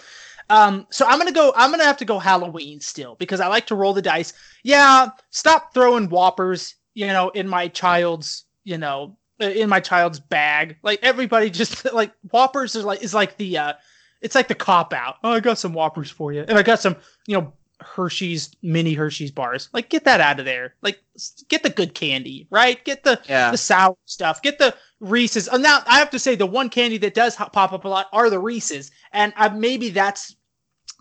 Um, 0.52 0.86
so 0.90 1.06
I'm 1.06 1.18
gonna 1.18 1.32
go. 1.32 1.52
I'm 1.56 1.70
gonna 1.70 1.84
have 1.84 1.96
to 1.96 2.04
go 2.04 2.18
Halloween 2.18 2.80
still 2.80 3.16
because 3.18 3.40
I 3.40 3.46
like 3.46 3.66
to 3.68 3.74
roll 3.74 3.94
the 3.94 4.02
dice. 4.02 4.34
Yeah, 4.62 5.08
stop 5.30 5.72
throwing 5.72 6.08
whoppers. 6.10 6.74
You 6.94 7.06
know, 7.06 7.30
in 7.30 7.48
my 7.48 7.68
child's. 7.68 8.44
You 8.64 8.78
know, 8.78 9.16
in 9.40 9.68
my 9.68 9.80
child's 9.80 10.20
bag. 10.20 10.76
Like 10.82 11.00
everybody 11.02 11.50
just 11.50 11.84
like 11.92 12.12
whoppers 12.30 12.76
is 12.76 12.84
like 12.84 13.02
is 13.02 13.14
like 13.14 13.36
the 13.38 13.58
uh 13.58 13.72
it's 14.20 14.34
like 14.34 14.48
the 14.48 14.54
cop 14.54 14.92
out. 14.92 15.16
Oh, 15.24 15.32
I 15.32 15.40
got 15.40 15.58
some 15.58 15.72
whoppers 15.72 16.10
for 16.10 16.32
you. 16.32 16.44
And 16.46 16.56
I 16.58 16.62
got 16.62 16.78
some, 16.80 16.96
you 17.26 17.36
know, 17.36 17.52
Hershey's 17.80 18.54
mini 18.62 18.94
Hershey's 18.94 19.32
bars. 19.32 19.68
Like 19.72 19.88
get 19.88 20.04
that 20.04 20.20
out 20.20 20.38
of 20.38 20.44
there. 20.44 20.74
Like 20.82 21.00
get 21.48 21.64
the 21.64 21.70
good 21.70 21.94
candy, 21.94 22.46
right? 22.50 22.84
Get 22.84 23.02
the 23.02 23.20
Yeah. 23.28 23.50
the 23.50 23.58
sour 23.58 23.96
stuff. 24.04 24.42
Get 24.42 24.58
the 24.58 24.74
Reese's. 25.00 25.48
And 25.48 25.62
now 25.62 25.80
I 25.86 25.98
have 25.98 26.10
to 26.10 26.18
say 26.20 26.36
the 26.36 26.46
one 26.46 26.68
candy 26.68 26.98
that 26.98 27.14
does 27.14 27.34
pop 27.34 27.56
up 27.72 27.84
a 27.84 27.88
lot 27.88 28.06
are 28.12 28.30
the 28.30 28.38
Reese's. 28.38 28.92
And 29.12 29.32
I, 29.36 29.48
maybe 29.48 29.90
that's 29.90 30.36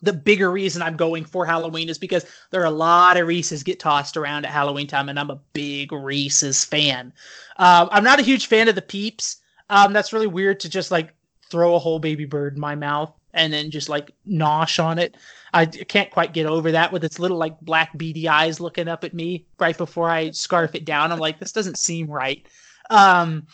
the 0.02 0.14
bigger 0.14 0.52
reason 0.52 0.82
I'm 0.82 0.98
going 0.98 1.26
for 1.26 1.46
Halloween 1.46 1.90
is 1.90 1.98
because 1.98 2.26
there 2.50 2.62
are 2.62 2.66
a 2.66 2.72
lot 2.72 3.18
of 3.18 3.28
Reese's 3.28 3.64
get 3.64 3.80
tossed 3.80 4.18
around 4.18 4.46
at 4.46 4.52
Halloween 4.52 4.88
time, 4.88 5.10
and 5.10 5.20
I'm 5.20 5.30
a 5.30 5.40
big 5.54 5.92
Reese's 5.92 6.66
fan. 6.66 7.14
Um, 7.58 7.90
I'm 7.92 8.04
not 8.04 8.20
a 8.20 8.24
huge 8.24 8.48
fan 8.48 8.68
of 8.68 8.76
the 8.76 8.82
Peeps. 8.82 9.38
Um, 9.70 9.94
that's 9.94 10.14
really 10.14 10.28
weird 10.28 10.60
to 10.62 10.70
just 10.70 10.92
like 10.92 11.14
throw 11.50 11.76
a 11.76 11.80
whole 11.80 12.00
baby 12.00 12.26
bird 12.26 12.56
in 12.56 12.60
my 12.60 12.76
mouth 12.76 13.14
and 13.34 13.52
then 13.54 13.72
just 13.72 13.90
like 13.90 14.12
nosh 14.28 14.84
on 14.84 15.00
it. 15.00 15.16
I 15.54 15.66
can't 15.66 16.12
quite 16.12 16.34
get 16.34 16.46
over 16.46 16.72
that 16.72 16.92
with 16.92 17.04
its 17.04 17.20
little 17.20 17.38
like 17.38 17.60
black 17.62 17.98
beady 17.98 18.28
eyes 18.28 18.60
looking 18.60 18.88
up 18.88 19.04
at 19.04 19.14
me 19.14 19.46
right 19.60 19.78
before 19.78 20.10
I 20.10 20.32
scarf 20.32 20.76
it 20.76 20.86
down. 20.86 21.12
I'm 21.12 21.20
like, 21.20 21.40
this 21.40 21.52
doesn't 21.52 21.78
seem 21.78 22.08
right. 22.10 22.46
Um, 22.90 23.48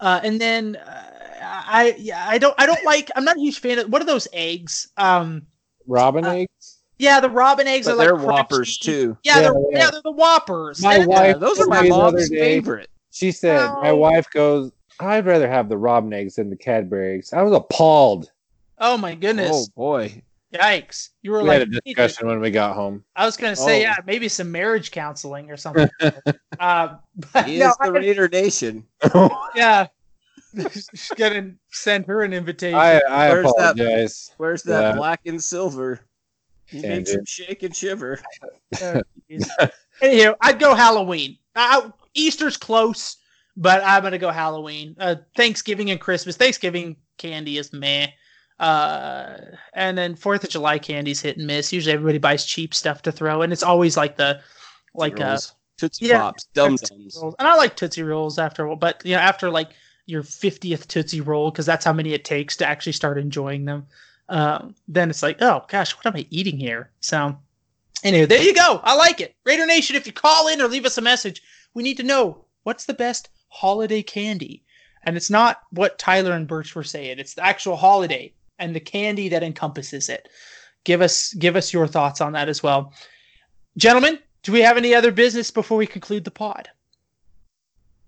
uh, 0.00 0.20
and 0.22 0.40
then 0.40 0.76
uh, 0.76 1.14
I 1.42 1.94
yeah 1.98 2.24
I 2.28 2.38
don't 2.38 2.54
I 2.58 2.66
don't 2.66 2.84
like 2.84 3.10
I'm 3.16 3.24
not 3.24 3.36
a 3.36 3.40
huge 3.40 3.60
fan 3.60 3.78
of 3.78 3.88
what 3.88 4.02
are 4.02 4.06
those 4.06 4.28
eggs? 4.32 4.88
Um, 4.96 5.46
Robin 5.86 6.24
Uh, 6.24 6.30
eggs. 6.30 6.78
yeah, 6.98 7.20
the 7.20 7.30
robin 7.30 7.66
eggs 7.66 7.86
But 7.86 7.92
are 7.92 7.96
like 7.96 8.06
they're 8.08 8.16
crunchy. 8.16 8.24
Whoppers 8.32 8.78
too. 8.78 9.16
Yeah, 9.24 9.40
they're, 9.40 9.52
Yeah, 9.52 9.58
yeah. 9.70 9.78
yeah. 9.78 9.90
they're 9.90 10.02
the 10.02 10.10
whoppers. 10.12 10.82
My 10.82 10.96
And- 10.96 11.06
wife 11.06 11.26
Yeah, 11.26 11.38
those 11.38 11.60
are 11.60 11.66
my 11.66 11.82
me 11.82 11.90
mom's 11.90 12.28
day- 12.30 12.38
favorite. 12.38 12.90
She 13.10 13.30
said, 13.30 13.68
"My 13.82 13.92
wife 13.92 14.28
goes. 14.30 14.72
I'd 15.00 15.26
rather 15.26 15.48
have 15.48 15.68
the 15.68 15.76
robin 15.78 16.12
eggs 16.12 16.36
than 16.36 16.50
the 16.50 16.56
Cadbury 16.56 17.14
eggs. 17.16 17.32
I 17.32 17.42
was 17.42 17.52
appalled. 17.52 18.30
Oh 18.78 18.96
my 18.96 19.14
goodness! 19.14 19.50
Oh 19.52 19.66
boy. 19.76 20.22
Yikes! 20.52 21.08
You 21.22 21.32
were 21.32 21.42
We 21.42 21.48
like, 21.48 21.58
had 21.60 21.68
a 21.68 21.80
discussion 21.80 22.28
when 22.28 22.40
we 22.40 22.50
got 22.52 22.74
home. 22.76 23.02
I 23.16 23.24
was 23.26 23.36
gonna 23.36 23.56
say, 23.56 23.78
Oh. 23.78 23.80
yeah, 23.82 23.96
maybe 24.06 24.28
some 24.28 24.52
marriage 24.52 24.92
counseling 24.92 25.50
or 25.50 25.56
something. 25.56 25.88
uh, 26.60 26.94
but 27.32 27.46
He 27.46 27.58
no, 27.58 27.70
is 27.70 27.76
the 27.80 27.84
I- 27.86 27.88
Raider 27.88 28.28
Nation. 28.28 28.86
yeah, 29.56 29.86
She's 30.72 31.10
gonna 31.16 31.52
send 31.70 32.06
her 32.06 32.22
an 32.22 32.32
invitation. 32.32 32.78
I, 32.78 33.00
I 33.08 33.28
Where's 33.30 33.44
that- 33.44 33.70
apologize. 33.78 34.30
Where's 34.36 34.62
that 34.64 34.80
Yeah. 34.80 34.96
black 34.96 35.20
and 35.26 35.42
silver? 35.42 36.00
He 36.66 36.80
Can't 36.80 36.96
makes 36.98 37.12
do 37.12 37.18
him 37.18 37.24
shake 37.26 37.62
and 37.62 37.76
shiver. 37.76 38.20
Oh, 38.82 39.02
jeez. 39.30 39.48
Anyhow, 40.00 40.34
I'd 40.40 40.58
go 40.58 40.74
Halloween. 40.74 41.38
Uh, 41.54 41.90
Easter's 42.14 42.56
close, 42.56 43.16
but 43.56 43.82
I'm 43.84 44.02
gonna 44.02 44.18
go 44.18 44.30
Halloween. 44.30 44.96
Uh, 44.98 45.16
Thanksgiving 45.36 45.90
and 45.90 46.00
Christmas. 46.00 46.36
Thanksgiving 46.36 46.96
candy 47.18 47.58
is 47.58 47.72
meh. 47.72 48.08
Uh, 48.58 49.36
and 49.74 49.98
then 49.98 50.14
Fourth 50.16 50.44
of 50.44 50.50
July 50.50 50.78
candy's 50.78 51.20
hit 51.20 51.36
and 51.36 51.46
miss. 51.46 51.72
Usually 51.72 51.92
everybody 51.92 52.18
buys 52.18 52.44
cheap 52.46 52.72
stuff 52.72 53.02
to 53.02 53.12
throw, 53.12 53.42
and 53.42 53.52
it's 53.52 53.62
always 53.62 53.96
like 53.96 54.16
the 54.16 54.40
like 54.94 55.20
uh, 55.20 55.38
Tootsie 55.76 56.06
yeah, 56.06 56.20
Pops, 56.20 56.44
Dum 56.54 56.76
Dums. 56.76 57.16
And 57.16 57.34
I 57.48 57.56
like 57.56 57.76
Tootsie 57.76 58.02
Rolls 58.04 58.38
after, 58.38 58.64
a 58.64 58.68
while, 58.68 58.76
but 58.76 59.02
you 59.04 59.12
know, 59.14 59.20
after 59.20 59.50
like 59.50 59.70
your 60.06 60.22
50th 60.22 60.86
Tootsie 60.86 61.20
Roll, 61.20 61.50
because 61.50 61.66
that's 61.66 61.84
how 61.84 61.92
many 61.92 62.12
it 62.12 62.24
takes 62.24 62.56
to 62.56 62.66
actually 62.66 62.92
start 62.92 63.18
enjoying 63.18 63.64
them. 63.64 63.86
Um, 64.28 64.74
then 64.88 65.10
it's 65.10 65.22
like, 65.22 65.40
oh 65.42 65.64
gosh, 65.68 65.92
what 65.92 66.06
am 66.06 66.16
I 66.16 66.26
eating 66.30 66.58
here? 66.58 66.90
So, 67.00 67.36
anyway, 68.02 68.26
there 68.26 68.42
you 68.42 68.54
go. 68.54 68.80
I 68.82 68.94
like 68.94 69.20
it. 69.20 69.34
Raider 69.44 69.66
Nation, 69.66 69.96
if 69.96 70.06
you 70.06 70.12
call 70.12 70.48
in 70.48 70.60
or 70.60 70.68
leave 70.68 70.86
us 70.86 70.98
a 70.98 71.02
message, 71.02 71.42
we 71.74 71.82
need 71.82 71.96
to 71.98 72.02
know 72.02 72.44
what's 72.62 72.86
the 72.86 72.94
best 72.94 73.28
holiday 73.48 74.02
candy. 74.02 74.62
And 75.04 75.16
it's 75.16 75.30
not 75.30 75.62
what 75.70 75.98
Tyler 75.98 76.32
and 76.32 76.48
Birch 76.48 76.74
were 76.74 76.84
saying; 76.84 77.18
it's 77.18 77.34
the 77.34 77.44
actual 77.44 77.76
holiday 77.76 78.32
and 78.58 78.74
the 78.74 78.80
candy 78.80 79.28
that 79.28 79.42
encompasses 79.42 80.08
it. 80.08 80.28
Give 80.84 81.02
us 81.02 81.34
give 81.34 81.56
us 81.56 81.72
your 81.72 81.86
thoughts 81.86 82.20
on 82.20 82.32
that 82.32 82.48
as 82.48 82.62
well, 82.62 82.94
gentlemen. 83.76 84.18
Do 84.42 84.52
we 84.52 84.60
have 84.60 84.76
any 84.76 84.94
other 84.94 85.10
business 85.10 85.50
before 85.50 85.78
we 85.78 85.86
conclude 85.86 86.24
the 86.24 86.30
pod? 86.30 86.68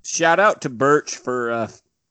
Shout 0.05 0.39
out 0.39 0.61
to 0.63 0.69
Birch 0.69 1.17
for 1.17 1.51
uh, 1.51 1.71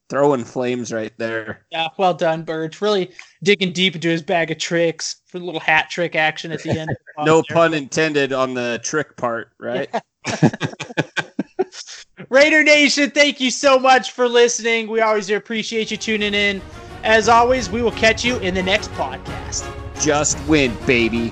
throwing 0.09 0.43
flames 0.43 0.91
right 0.93 1.13
there. 1.17 1.65
Yeah, 1.71 1.87
well 1.97 2.13
done, 2.13 2.43
Birch. 2.43 2.81
Really 2.81 3.11
digging 3.43 3.71
deep 3.73 3.95
into 3.95 4.09
his 4.09 4.21
bag 4.21 4.51
of 4.51 4.57
tricks 4.57 5.17
for 5.27 5.39
the 5.39 5.45
little 5.45 5.59
hat 5.59 5.89
trick 5.89 6.15
action 6.15 6.51
at 6.51 6.61
the 6.63 6.71
end. 6.71 6.91
of 6.91 6.97
the 7.17 7.25
No 7.25 7.43
there. 7.47 7.55
pun 7.55 7.73
intended 7.73 8.31
on 8.33 8.53
the 8.53 8.79
trick 8.83 9.17
part, 9.17 9.51
right? 9.59 9.89
Raider 12.29 12.63
Nation, 12.63 13.11
thank 13.11 13.39
you 13.39 13.51
so 13.51 13.77
much 13.77 14.11
for 14.11 14.27
listening. 14.27 14.87
We 14.87 15.01
always 15.01 15.29
appreciate 15.29 15.91
you 15.91 15.97
tuning 15.97 16.33
in. 16.33 16.61
As 17.03 17.29
always, 17.29 17.69
we 17.69 17.81
will 17.81 17.91
catch 17.91 18.25
you 18.25 18.37
in 18.39 18.53
the 18.53 18.63
next 18.63 18.89
podcast. 18.91 19.71
Just 20.01 20.39
win, 20.47 20.75
baby. 20.85 21.31